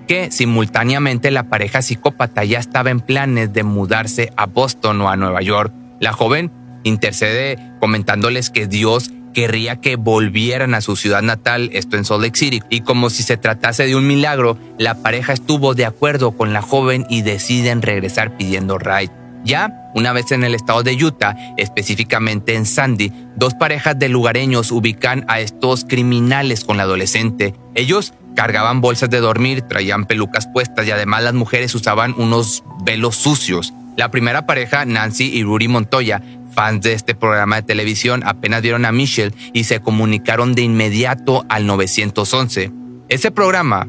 Que 0.07 0.31
simultáneamente 0.31 1.31
la 1.31 1.45
pareja 1.45 1.81
psicópata 1.81 2.45
ya 2.45 2.59
estaba 2.59 2.91
en 2.91 3.01
planes 3.01 3.55
de 3.55 3.63
mudarse 3.63 4.33
a 4.37 4.45
Boston 4.45 5.01
o 5.01 5.09
a 5.09 5.17
Nueva 5.17 5.41
York. 5.41 5.73
La 6.01 6.13
joven 6.13 6.51
intercede 6.83 7.59
comentándoles 7.81 8.51
que 8.51 8.67
Dios 8.67 9.11
querría 9.33 9.77
que 9.77 9.97
volvieran 9.97 10.75
a 10.75 10.81
su 10.81 10.97
ciudad 10.97 11.23
natal, 11.23 11.71
esto 11.73 11.97
en 11.97 12.05
Salt 12.05 12.23
Lake 12.23 12.39
City, 12.39 12.63
y 12.69 12.81
como 12.81 13.11
si 13.11 13.23
se 13.23 13.37
tratase 13.37 13.87
de 13.87 13.97
un 13.97 14.07
milagro, 14.07 14.59
la 14.79 14.97
pareja 15.03 15.33
estuvo 15.33 15.75
de 15.75 15.87
acuerdo 15.87 16.33
con 16.33 16.53
la 16.53 16.63
joven 16.63 17.07
y 17.09 17.23
deciden 17.23 17.83
regresar 17.83 18.37
pidiendo 18.37 18.79
ride. 18.79 19.11
Ya, 19.45 19.91
una 19.95 20.13
vez 20.13 20.33
en 20.33 20.45
el 20.45 20.55
estado 20.55 20.83
de 20.83 21.03
Utah, 21.03 21.35
específicamente 21.57 22.55
en 22.55 22.67
Sandy, 22.67 23.13
dos 23.37 23.55
parejas 23.55 23.99
de 23.99 24.11
lugareños 24.11 24.71
ubican 24.71 25.25
a 25.29 25.41
estos 25.41 25.87
criminales 25.87 26.65
con 26.65 26.77
la 26.77 26.83
adolescente. 26.83 27.55
Ellos 27.75 28.13
cargaban 28.35 28.83
bolsas 28.83 29.09
de 29.09 29.21
dormir, 29.21 29.63
traían 29.63 30.05
pelucas 30.05 30.47
puestas 30.47 30.87
y 30.87 30.91
además 30.91 31.23
las 31.23 31.35
mujeres 31.35 31.75
usaban 31.75 32.15
unos 32.19 32.65
velos 32.85 33.17
sucios. 33.17 33.73
La 33.97 34.11
primera 34.11 34.47
pareja, 34.47 34.85
Nancy 34.85 35.31
y 35.33 35.43
Rudy 35.43 35.69
Montoya, 35.69 36.23
Fans 36.55 36.83
de 36.83 36.93
este 36.93 37.15
programa 37.15 37.57
de 37.57 37.63
televisión 37.63 38.23
apenas 38.25 38.63
vieron 38.63 38.85
a 38.85 38.93
Michelle 38.93 39.35
y 39.53 39.65
se 39.65 39.81
comunicaron 39.81 40.55
de 40.55 40.63
inmediato 40.63 41.45
al 41.49 41.67
911. 41.67 42.73
Ese 43.09 43.31
programa, 43.31 43.89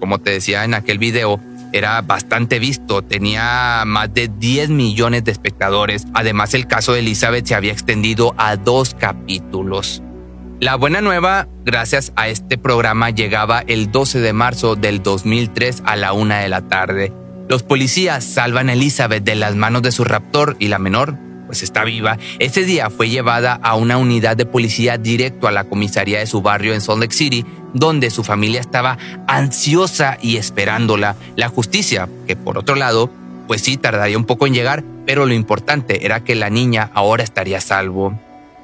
como 0.00 0.18
te 0.18 0.30
decía 0.30 0.64
en 0.64 0.74
aquel 0.74 0.98
video, 0.98 1.40
era 1.72 2.00
bastante 2.02 2.60
visto, 2.60 3.02
tenía 3.02 3.82
más 3.84 4.14
de 4.14 4.28
10 4.28 4.70
millones 4.70 5.24
de 5.24 5.32
espectadores. 5.32 6.06
Además, 6.14 6.54
el 6.54 6.68
caso 6.68 6.92
de 6.92 7.00
Elizabeth 7.00 7.46
se 7.46 7.56
había 7.56 7.72
extendido 7.72 8.32
a 8.38 8.56
dos 8.56 8.94
capítulos. 8.94 10.00
La 10.60 10.76
buena 10.76 11.00
nueva, 11.00 11.48
gracias 11.64 12.12
a 12.14 12.28
este 12.28 12.58
programa, 12.58 13.10
llegaba 13.10 13.64
el 13.66 13.90
12 13.90 14.20
de 14.20 14.32
marzo 14.32 14.76
del 14.76 15.02
2003 15.02 15.82
a 15.84 15.96
la 15.96 16.12
una 16.12 16.38
de 16.38 16.48
la 16.48 16.62
tarde. 16.62 17.12
Los 17.48 17.64
policías 17.64 18.24
salvan 18.24 18.68
a 18.68 18.74
Elizabeth 18.74 19.24
de 19.24 19.34
las 19.34 19.56
manos 19.56 19.82
de 19.82 19.90
su 19.92 20.04
raptor 20.04 20.56
y 20.60 20.68
la 20.68 20.78
menor 20.78 21.18
pues 21.54 21.62
está 21.62 21.84
viva, 21.84 22.18
ese 22.40 22.64
día 22.64 22.90
fue 22.90 23.08
llevada 23.08 23.60
a 23.62 23.76
una 23.76 23.96
unidad 23.96 24.36
de 24.36 24.44
policía 24.44 24.98
directo 24.98 25.46
a 25.46 25.52
la 25.52 25.62
comisaría 25.62 26.18
de 26.18 26.26
su 26.26 26.42
barrio 26.42 26.74
en 26.74 26.80
Salt 26.80 27.00
Lake 27.00 27.14
City, 27.14 27.46
donde 27.72 28.10
su 28.10 28.24
familia 28.24 28.58
estaba 28.58 28.98
ansiosa 29.28 30.18
y 30.20 30.36
esperándola. 30.36 31.14
La 31.36 31.48
justicia, 31.48 32.08
que 32.26 32.34
por 32.34 32.58
otro 32.58 32.74
lado, 32.74 33.08
pues 33.46 33.60
sí 33.60 33.76
tardaría 33.76 34.18
un 34.18 34.24
poco 34.24 34.48
en 34.48 34.54
llegar, 34.54 34.82
pero 35.06 35.26
lo 35.26 35.32
importante 35.32 36.04
era 36.04 36.24
que 36.24 36.34
la 36.34 36.50
niña 36.50 36.90
ahora 36.92 37.22
estaría 37.22 37.58
a 37.58 37.60
salvo. 37.60 38.18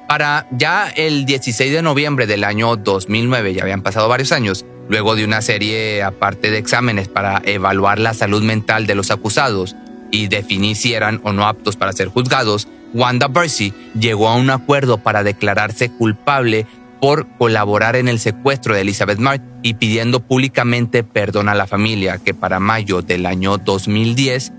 Para 0.09 0.47
ya 0.51 0.89
el 0.89 1.23
16 1.23 1.71
de 1.71 1.81
noviembre 1.81 2.27
del 2.27 2.43
año 2.43 2.75
2009, 2.75 3.53
ya 3.53 3.63
habían 3.63 3.83
pasado 3.83 4.09
varios 4.09 4.33
años, 4.33 4.65
luego 4.89 5.15
de 5.15 5.23
una 5.23 5.41
serie 5.41 6.03
aparte 6.03 6.51
de 6.51 6.57
exámenes 6.57 7.07
para 7.07 7.41
evaluar 7.45 7.99
la 7.99 8.13
salud 8.13 8.43
mental 8.43 8.85
de 8.85 8.95
los 8.95 9.11
acusados, 9.11 9.77
y 10.11 10.27
definir 10.27 10.75
si 10.75 10.93
eran 10.93 11.21
o 11.23 11.31
no 11.31 11.47
aptos 11.47 11.77
para 11.77 11.93
ser 11.93 12.09
juzgados, 12.09 12.67
Wanda 12.93 13.27
Bercy 13.27 13.73
llegó 13.97 14.29
a 14.29 14.35
un 14.35 14.49
acuerdo 14.49 14.97
para 14.97 15.23
declararse 15.23 15.89
culpable 15.89 16.65
por 16.99 17.27
colaborar 17.37 17.95
en 17.95 18.07
el 18.07 18.19
secuestro 18.19 18.75
de 18.75 18.81
Elizabeth 18.81 19.17
Mark 19.17 19.41
y 19.63 19.73
pidiendo 19.73 20.19
públicamente 20.19 21.03
perdón 21.03 21.49
a 21.49 21.55
la 21.55 21.65
familia, 21.65 22.19
que 22.19 22.33
para 22.33 22.59
mayo 22.59 23.01
del 23.01 23.25
año 23.25 23.57
2010 23.57 24.53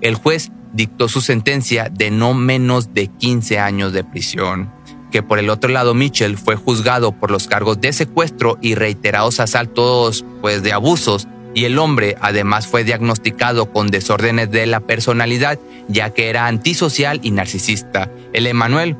el 0.00 0.14
juez 0.14 0.52
dictó 0.72 1.08
su 1.08 1.20
sentencia 1.20 1.88
de 1.90 2.10
no 2.10 2.34
menos 2.34 2.94
de 2.94 3.08
15 3.08 3.58
años 3.58 3.92
de 3.92 4.04
prisión. 4.04 4.70
Que 5.10 5.22
por 5.22 5.38
el 5.38 5.50
otro 5.50 5.70
lado 5.70 5.94
Mitchell 5.94 6.36
fue 6.36 6.54
juzgado 6.54 7.12
por 7.12 7.30
los 7.30 7.48
cargos 7.48 7.80
de 7.80 7.92
secuestro 7.92 8.58
y 8.60 8.74
reiterados 8.74 9.40
asaltos 9.40 10.24
pues 10.40 10.62
de 10.62 10.72
abusos 10.72 11.26
y 11.54 11.64
el 11.64 11.78
hombre 11.78 12.16
además 12.20 12.66
fue 12.66 12.84
diagnosticado 12.84 13.72
con 13.72 13.88
desórdenes 13.88 14.50
de 14.50 14.66
la 14.66 14.80
personalidad, 14.80 15.58
ya 15.88 16.10
que 16.10 16.28
era 16.28 16.46
antisocial 16.46 17.20
y 17.22 17.30
narcisista. 17.30 18.10
El 18.32 18.46
Emanuel, 18.46 18.96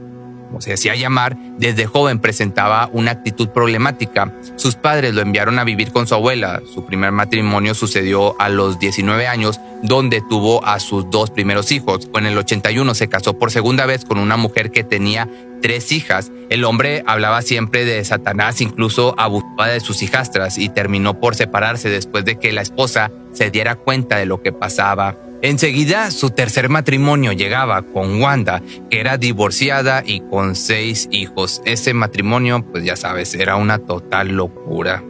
como 0.49 0.61
se 0.61 0.73
hacía 0.73 0.97
llamar, 0.97 1.37
desde 1.59 1.87
joven 1.87 2.19
presentaba 2.19 2.89
una 2.93 3.13
actitud 3.13 3.49
problemática. 3.51 4.33
Sus 4.57 4.75
padres 4.75 5.15
lo 5.15 5.21
enviaron 5.21 5.59
a 5.59 5.65
vivir 5.65 5.93
con 5.93 6.07
su 6.07 6.15
abuela. 6.15 6.63
Su 6.73 6.85
primer 6.87 7.13
matrimonio 7.13 7.75
sucedió 7.75 8.41
a 8.41 8.49
los 8.49 8.79
19 8.79 9.29
años, 9.29 9.61
donde 9.83 10.23
tuvo 10.29 10.65
a 10.65 10.81
sus 10.81 11.09
dos 11.11 11.31
primeros 11.31 11.71
hijos. 11.71 12.09
En 12.15 12.27
el 12.27 12.37
81 12.37 12.95
se 12.95 13.09
casó 13.09 13.39
por 13.39 13.51
segunda 13.51 13.87
vez 13.87 14.05
con 14.05 14.19
una 14.19 14.37
mujer 14.37 14.71
que 14.71 14.85
tenía 14.85 15.29
tres 15.61 15.93
hijas. 15.93 16.31
El 16.51 16.65
hombre 16.65 17.03
hablaba 17.07 17.43
siempre 17.43 17.85
de 17.85 18.05
Satanás, 18.05 18.61
incluso 18.61 19.15
abusaba 19.19 19.69
de 19.69 19.81
sus 19.81 20.03
hijastras 20.03 20.59
y 20.59 20.69
terminó 20.69 21.21
por 21.21 21.35
separarse 21.35 21.91
después 21.91 22.25
de 22.25 22.39
que 22.39 22.53
la 22.53 22.63
esposa 22.63 23.11
se 23.33 23.51
diera 23.51 23.77
cuenta 23.77 24.17
de 24.17 24.27
lo 24.27 24.43
que 24.43 24.53
pasaba. 24.53 25.17
Enseguida 25.41 26.11
su 26.11 26.31
tercer 26.31 26.69
matrimonio 26.69 27.33
llegaba 27.33 27.83
con 27.83 28.21
Wanda, 28.21 28.61
que 28.91 28.99
era 28.99 29.19
divorciada 29.19 30.03
y 30.05 30.21
con 30.21 30.57
seis 30.57 31.09
hijos. 31.13 31.63
Ese 31.65 31.95
matrimonio, 31.95 32.65
pues 32.73 32.85
ya 32.85 32.97
sabes, 32.97 33.35
era 33.35 33.55
una 33.55 33.79
total 33.79 34.31
locura. 34.31 35.05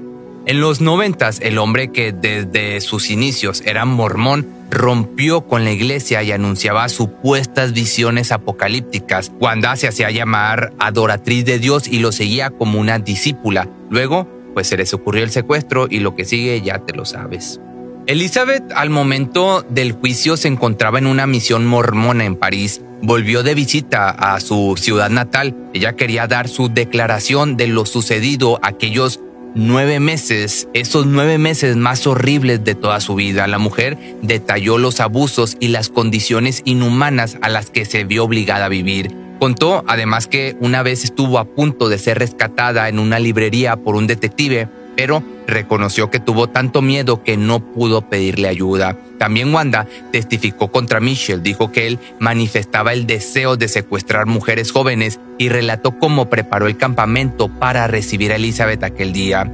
En 0.45 0.61
los 0.61 0.83
noventas, 0.83 1.41
el 1.41 1.57
hombre 1.59 1.93
que 1.93 2.13
desde 2.13 2.81
sus 2.83 3.11
inicios 3.11 3.63
era 3.65 3.87
mormón 3.87 4.47
rompió 4.71 5.47
con 5.47 5.65
la 5.65 5.73
iglesia 5.73 6.23
y 6.23 6.33
anunciaba 6.33 6.89
supuestas 6.91 7.73
visiones 7.73 8.31
apocalípticas. 8.31 9.33
Wanda 9.41 9.77
se 9.77 9.89
hacía 9.89 10.11
llamar 10.11 10.73
adoratriz 10.79 11.47
de 11.47 11.59
Dios 11.59 11.89
y 11.89 12.01
lo 12.01 12.13
seguía 12.13 12.51
como 12.51 12.79
una 12.79 12.99
discípula. 12.99 13.69
Luego, 13.91 14.29
pues 14.53 14.69
se 14.69 14.77
les 14.77 14.93
ocurrió 14.93 15.25
el 15.25 15.31
secuestro 15.31 15.87
y 15.89 16.01
lo 16.01 16.15
que 16.15 16.27
sigue 16.27 16.61
ya 16.61 16.81
te 16.81 16.95
lo 16.95 17.05
sabes. 17.05 17.61
Elizabeth 18.09 18.73
al 18.75 18.89
momento 18.89 19.67
del 19.69 19.93
juicio 19.93 20.39
se 20.39 20.49
encontraba 20.49 20.99
en 20.99 21.07
una 21.07 21.27
misión 21.27 21.67
mormona 21.67 22.25
en 22.25 22.37
París. 22.37 22.81
Volvió 23.03 23.43
de 23.43 23.55
visita 23.55 24.09
a 24.09 24.41
su 24.41 24.77
ciudad 24.79 25.11
natal. 25.11 25.55
Ella 25.75 25.93
quería 25.93 26.27
dar 26.27 26.49
su 26.49 26.71
declaración 26.71 27.59
de 27.59 27.67
lo 27.67 27.85
sucedido 27.85 28.61
aquellos 28.63 29.21
nueve 29.55 30.01
meses, 30.01 30.69
esos 30.73 31.05
nueve 31.05 31.37
meses 31.37 31.77
más 31.77 32.07
horribles 32.07 32.65
de 32.65 32.75
toda 32.75 33.01
su 33.01 33.15
vida. 33.15 33.47
La 33.47 33.59
mujer 33.59 33.99
detalló 34.23 34.79
los 34.79 35.01
abusos 35.01 35.59
y 35.61 35.69
las 35.69 35.91
condiciones 35.91 36.63
inhumanas 36.65 37.37
a 37.43 37.51
las 37.51 37.69
que 37.69 37.85
se 37.85 38.05
vio 38.05 38.25
obligada 38.25 38.65
a 38.65 38.71
vivir. 38.71 39.15
Contó 39.39 39.85
además 39.87 40.29
que 40.29 40.57
una 40.61 40.83
vez 40.83 41.05
estuvo 41.05 41.39
a 41.39 41.45
punto 41.45 41.91
de 41.91 41.99
ser 41.99 42.19
rescatada 42.19 42.89
en 42.89 43.01
una 43.01 43.19
librería 43.19 43.77
por 43.77 43.97
un 43.97 44.07
detective 44.07 44.67
pero 44.99 45.23
reconoció 45.47 46.11
que 46.11 46.19
tuvo 46.19 46.49
tanto 46.49 46.83
miedo 46.83 47.23
que 47.23 47.37
no 47.37 47.61
pudo 47.61 48.03
pedirle 48.03 48.49
ayuda. 48.49 48.97
También 49.17 49.55
Wanda 49.55 49.87
testificó 50.11 50.73
contra 50.73 50.99
Michelle, 50.99 51.41
dijo 51.41 51.71
que 51.71 51.87
él 51.87 52.01
manifestaba 52.19 52.93
el 52.93 53.07
deseo 53.07 53.57
de 53.57 53.69
secuestrar 53.69 54.27
mujeres 54.27 54.73
jóvenes 54.73 55.21
y 55.39 55.51
relató 55.51 55.97
cómo 56.01 56.29
preparó 56.29 56.67
el 56.67 56.77
campamento 56.77 57.47
para 57.47 57.87
recibir 57.87 58.33
a 58.33 58.37
Elizabeth 58.37 58.83
aquel 58.83 59.13
día. 59.13 59.45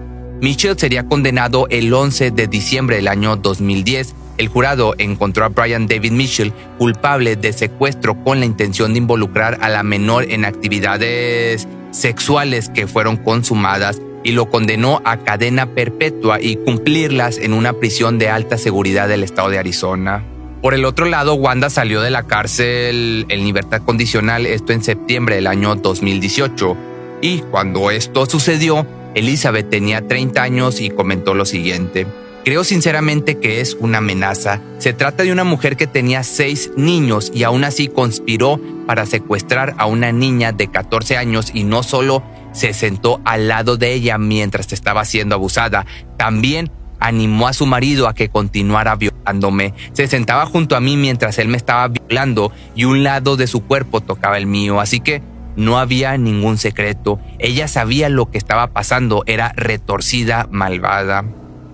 Michelle 0.41 0.79
sería 0.79 1.05
condenado 1.05 1.67
el 1.69 1.93
11 1.93 2.31
de 2.31 2.47
diciembre 2.47 2.97
del 2.97 3.09
año 3.09 3.37
2010. 3.37 4.15
El 4.39 4.49
jurado 4.49 4.95
encontró 4.97 5.45
a 5.45 5.51
Brian 5.51 5.87
David 5.87 6.13
Mitchell 6.13 6.55
culpable 6.79 7.37
de 7.37 7.53
secuestro 7.53 8.15
con 8.25 8.41
la 8.41 8.47
intención 8.47 8.95
de 8.95 8.99
involucrar 9.01 9.59
a 9.61 9.69
la 9.69 9.83
menor 9.83 10.25
en 10.25 10.47
actividades 10.47 11.69
sexuales 11.91 12.71
que 12.71 12.87
fueron 12.87 13.19
consumadas 13.19 14.01
y 14.25 14.33
lo 14.33 14.51
condenó 14.51 15.01
a 15.05 15.19
cadena 15.19 15.67
perpetua 15.75 16.41
y 16.41 16.57
cumplirlas 16.57 17.39
en 17.39 17.53
una 17.53 17.75
prisión 17.75 18.19
de 18.19 18.31
alta 18.31 18.59
seguridad 18.59 19.07
del 19.07 19.23
estado 19.23 19.51
de 19.51 19.59
Arizona. 19.59 20.25
Por 20.63 20.73
el 20.73 20.87
otro 20.87 21.05
lado, 21.05 21.35
Wanda 21.35 21.69
salió 21.69 22.01
de 22.01 22.11
la 22.11 22.23
cárcel 22.23 23.27
en 23.29 23.45
libertad 23.45 23.83
condicional, 23.83 24.47
esto 24.47 24.73
en 24.73 24.83
septiembre 24.83 25.37
del 25.37 25.47
año 25.47 25.75
2018. 25.75 26.77
Y 27.21 27.41
cuando 27.41 27.91
esto 27.91 28.25
sucedió, 28.25 28.87
Elizabeth 29.15 29.69
tenía 29.69 30.09
30 30.09 30.43
años 30.43 30.81
y 30.81 30.89
comentó 30.89 31.35
lo 31.35 31.45
siguiente. 31.45 32.07
Creo 32.45 32.65
sinceramente 32.65 33.39
que 33.39 33.61
es 33.61 33.75
una 33.81 33.99
amenaza. 33.99 34.61
Se 34.79 34.93
trata 34.93 35.23
de 35.23 35.33
una 35.33 35.45
mujer 35.45 35.77
que 35.77 35.87
tenía 35.87 36.23
seis 36.23 36.71
niños 36.77 37.31
y 37.35 37.43
aún 37.43 37.65
así 37.65 37.89
conspiró 37.89 38.61
para 38.87 39.07
secuestrar 39.07 39.75
a 39.79 39.87
una 39.87 40.13
niña 40.13 40.53
de 40.53 40.69
14 40.69 41.17
años 41.17 41.51
y 41.55 41.65
no 41.65 41.83
solo 41.83 42.23
se 42.55 42.73
sentó 42.73 43.21
al 43.27 43.49
lado 43.49 43.77
de 43.77 43.93
ella 43.93 44.17
mientras 44.17 44.73
estaba 44.73 45.05
siendo 45.05 45.35
abusada. 45.35 45.85
También 46.17 46.71
animó 47.01 47.49
a 47.49 47.53
su 47.53 47.67
marido 47.67 48.09
a 48.09 48.15
que 48.15 48.31
continuara 48.31 48.97
violándome. 48.97 49.75
Se 49.93 50.07
sentaba 50.07 50.47
junto 50.47 50.77
a 50.77 50.81
mí 50.81 50.97
mientras 50.97 51.39
él 51.39 51.49
me 51.49 51.59
estaba 51.59 51.89
violando 51.89 52.51
y 52.75 52.85
un 52.85 53.03
lado 53.03 53.37
de 53.37 53.47
su 53.47 53.65
cuerpo 53.65 54.01
tocaba 54.01 54.39
el 54.39 54.47
mío, 54.47 54.81
así 54.81 55.01
que 55.01 55.21
no 55.57 55.79
había 55.79 56.17
ningún 56.17 56.57
secreto. 56.57 57.21
Ella 57.39 57.69
sabía 57.69 58.09
lo 58.09 58.31
que 58.31 58.39
estaba 58.39 58.69
pasando, 58.69 59.23
era 59.27 59.53
retorcida, 59.55 60.49
malvada. 60.51 61.25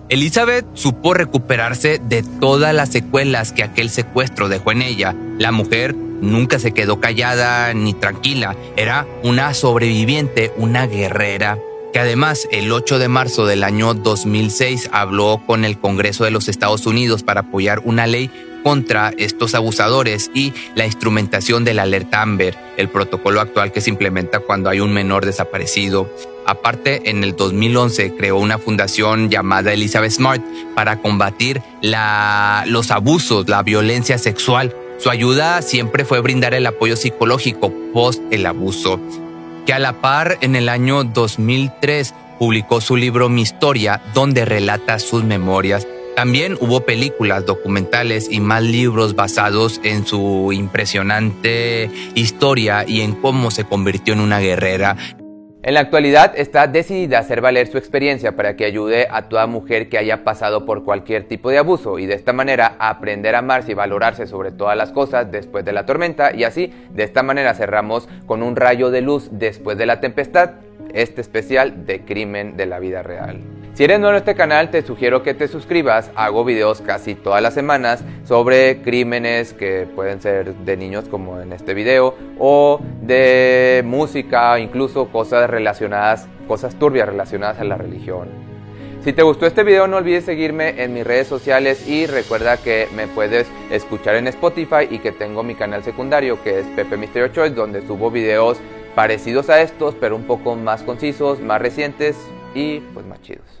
Elizabeth 0.09 0.65
supo 0.73 1.13
recuperarse 1.13 2.01
de 2.03 2.23
todas 2.41 2.75
las 2.75 2.89
secuelas 2.89 3.53
que 3.53 3.63
aquel 3.63 3.89
secuestro 3.89 4.49
dejó 4.49 4.73
en 4.73 4.81
ella. 4.81 5.15
La 5.39 5.53
mujer 5.53 5.95
nunca 6.21 6.59
se 6.59 6.71
quedó 6.71 6.99
callada 6.99 7.73
ni 7.73 7.93
tranquila, 7.93 8.55
era 8.77 9.07
una 9.23 9.53
sobreviviente, 9.53 10.53
una 10.57 10.87
guerrera 10.87 11.57
que 11.91 11.99
además 11.99 12.47
el 12.51 12.71
8 12.71 12.99
de 12.99 13.07
marzo 13.09 13.45
del 13.45 13.63
año 13.63 13.93
2006 13.93 14.89
habló 14.93 15.41
con 15.45 15.65
el 15.65 15.77
Congreso 15.77 16.23
de 16.23 16.31
los 16.31 16.47
Estados 16.47 16.85
Unidos 16.85 17.23
para 17.23 17.41
apoyar 17.41 17.81
una 17.83 18.07
ley 18.07 18.31
contra 18.63 19.11
estos 19.17 19.55
abusadores 19.55 20.31
y 20.33 20.53
la 20.75 20.85
instrumentación 20.85 21.63
de 21.65 21.73
la 21.73 21.83
alerta 21.83 22.21
Amber, 22.21 22.55
el 22.77 22.89
protocolo 22.89 23.41
actual 23.41 23.71
que 23.71 23.81
se 23.81 23.89
implementa 23.89 24.39
cuando 24.39 24.69
hay 24.69 24.79
un 24.79 24.93
menor 24.93 25.25
desaparecido. 25.25 26.09
Aparte, 26.45 27.09
en 27.09 27.23
el 27.23 27.35
2011 27.35 28.15
creó 28.15 28.37
una 28.37 28.57
fundación 28.57 29.29
llamada 29.29 29.73
Elizabeth 29.73 30.11
Smart 30.11 30.43
para 30.75 30.97
combatir 30.97 31.61
los 31.81 32.91
abusos, 32.91 33.47
la 33.49 33.63
violencia 33.63 34.17
sexual. 34.17 34.75
Su 35.01 35.09
ayuda 35.09 35.63
siempre 35.63 36.05
fue 36.05 36.21
brindar 36.21 36.53
el 36.53 36.67
apoyo 36.67 36.95
psicológico 36.95 37.73
post 37.91 38.21
el 38.29 38.45
abuso. 38.45 38.99
Que 39.65 39.73
a 39.73 39.79
la 39.79 39.99
par, 39.99 40.37
en 40.41 40.55
el 40.55 40.69
año 40.69 41.03
2003, 41.03 42.13
publicó 42.37 42.81
su 42.81 42.95
libro 42.95 43.27
Mi 43.27 43.41
Historia, 43.41 43.99
donde 44.13 44.45
relata 44.45 44.99
sus 44.99 45.23
memorias. 45.23 45.87
También 46.15 46.55
hubo 46.61 46.81
películas, 46.81 47.47
documentales 47.47 48.27
y 48.29 48.41
más 48.41 48.61
libros 48.61 49.15
basados 49.15 49.81
en 49.83 50.05
su 50.05 50.51
impresionante 50.53 51.89
historia 52.13 52.85
y 52.87 53.01
en 53.01 53.13
cómo 53.13 53.49
se 53.49 53.63
convirtió 53.63 54.13
en 54.13 54.19
una 54.19 54.39
guerrera. 54.39 54.97
En 55.63 55.75
la 55.75 55.81
actualidad 55.81 56.33
está 56.35 56.65
decidida 56.65 57.17
a 57.17 57.21
hacer 57.21 57.39
valer 57.39 57.67
su 57.67 57.77
experiencia 57.77 58.35
para 58.35 58.55
que 58.55 58.65
ayude 58.65 59.07
a 59.11 59.29
toda 59.29 59.45
mujer 59.45 59.89
que 59.89 59.99
haya 59.99 60.23
pasado 60.23 60.65
por 60.65 60.83
cualquier 60.83 61.27
tipo 61.27 61.51
de 61.51 61.59
abuso 61.59 61.99
y 61.99 62.07
de 62.07 62.15
esta 62.15 62.33
manera 62.33 62.77
aprender 62.79 63.35
a 63.35 63.39
amarse 63.39 63.73
y 63.73 63.75
valorarse 63.75 64.25
sobre 64.25 64.51
todas 64.51 64.75
las 64.75 64.91
cosas 64.91 65.31
después 65.31 65.63
de 65.63 65.71
la 65.71 65.85
tormenta. 65.85 66.35
Y 66.35 66.45
así 66.45 66.73
de 66.89 67.03
esta 67.03 67.21
manera 67.21 67.53
cerramos 67.53 68.09
con 68.25 68.41
un 68.41 68.55
rayo 68.55 68.89
de 68.89 69.01
luz 69.01 69.29
después 69.31 69.77
de 69.77 69.85
la 69.85 69.99
tempestad 69.99 70.53
este 70.93 71.21
especial 71.21 71.85
de 71.85 72.01
crimen 72.01 72.57
de 72.57 72.65
la 72.65 72.79
vida 72.79 73.03
real. 73.03 73.41
Si 73.73 73.85
eres 73.85 73.99
nuevo 73.99 74.13
en 74.15 74.19
este 74.19 74.35
canal, 74.35 74.69
te 74.69 74.81
sugiero 74.81 75.23
que 75.23 75.33
te 75.33 75.47
suscribas. 75.47 76.11
Hago 76.15 76.43
videos 76.43 76.81
casi 76.81 77.15
todas 77.15 77.41
las 77.41 77.53
semanas 77.53 78.03
sobre 78.25 78.81
crímenes 78.81 79.53
que 79.53 79.87
pueden 79.95 80.19
ser 80.21 80.53
de 80.53 80.75
niños, 80.75 81.07
como 81.07 81.39
en 81.39 81.53
este 81.53 81.73
video, 81.73 82.15
o 82.37 82.81
de 83.01 83.81
música, 83.85 84.59
incluso 84.59 85.07
cosas 85.07 85.49
relacionadas, 85.49 86.27
cosas 86.49 86.75
turbias 86.75 87.07
relacionadas 87.07 87.59
a 87.59 87.63
la 87.63 87.77
religión. 87.77 88.27
Si 89.05 89.13
te 89.13 89.23
gustó 89.23 89.47
este 89.47 89.63
video, 89.63 89.87
no 89.87 89.97
olvides 89.97 90.25
seguirme 90.25 90.83
en 90.83 90.93
mis 90.93 91.07
redes 91.07 91.25
sociales 91.27 91.87
y 91.87 92.05
recuerda 92.05 92.57
que 92.57 92.87
me 92.95 93.07
puedes 93.07 93.47
escuchar 93.71 94.15
en 94.15 94.27
Spotify 94.27 94.87
y 94.91 94.99
que 94.99 95.11
tengo 95.11 95.41
mi 95.41 95.55
canal 95.55 95.81
secundario 95.83 96.43
que 96.43 96.59
es 96.59 96.67
Pepe 96.75 96.97
Misterio 96.97 97.29
Choice, 97.29 97.55
donde 97.55 97.87
subo 97.87 98.11
videos 98.11 98.59
parecidos 98.95 99.49
a 99.49 99.61
estos, 99.61 99.95
pero 99.95 100.15
un 100.15 100.23
poco 100.23 100.55
más 100.55 100.83
concisos, 100.83 101.39
más 101.39 101.61
recientes 101.61 102.17
y 102.53 102.79
pues 102.79 103.05
más 103.05 103.21
chidos. 103.21 103.60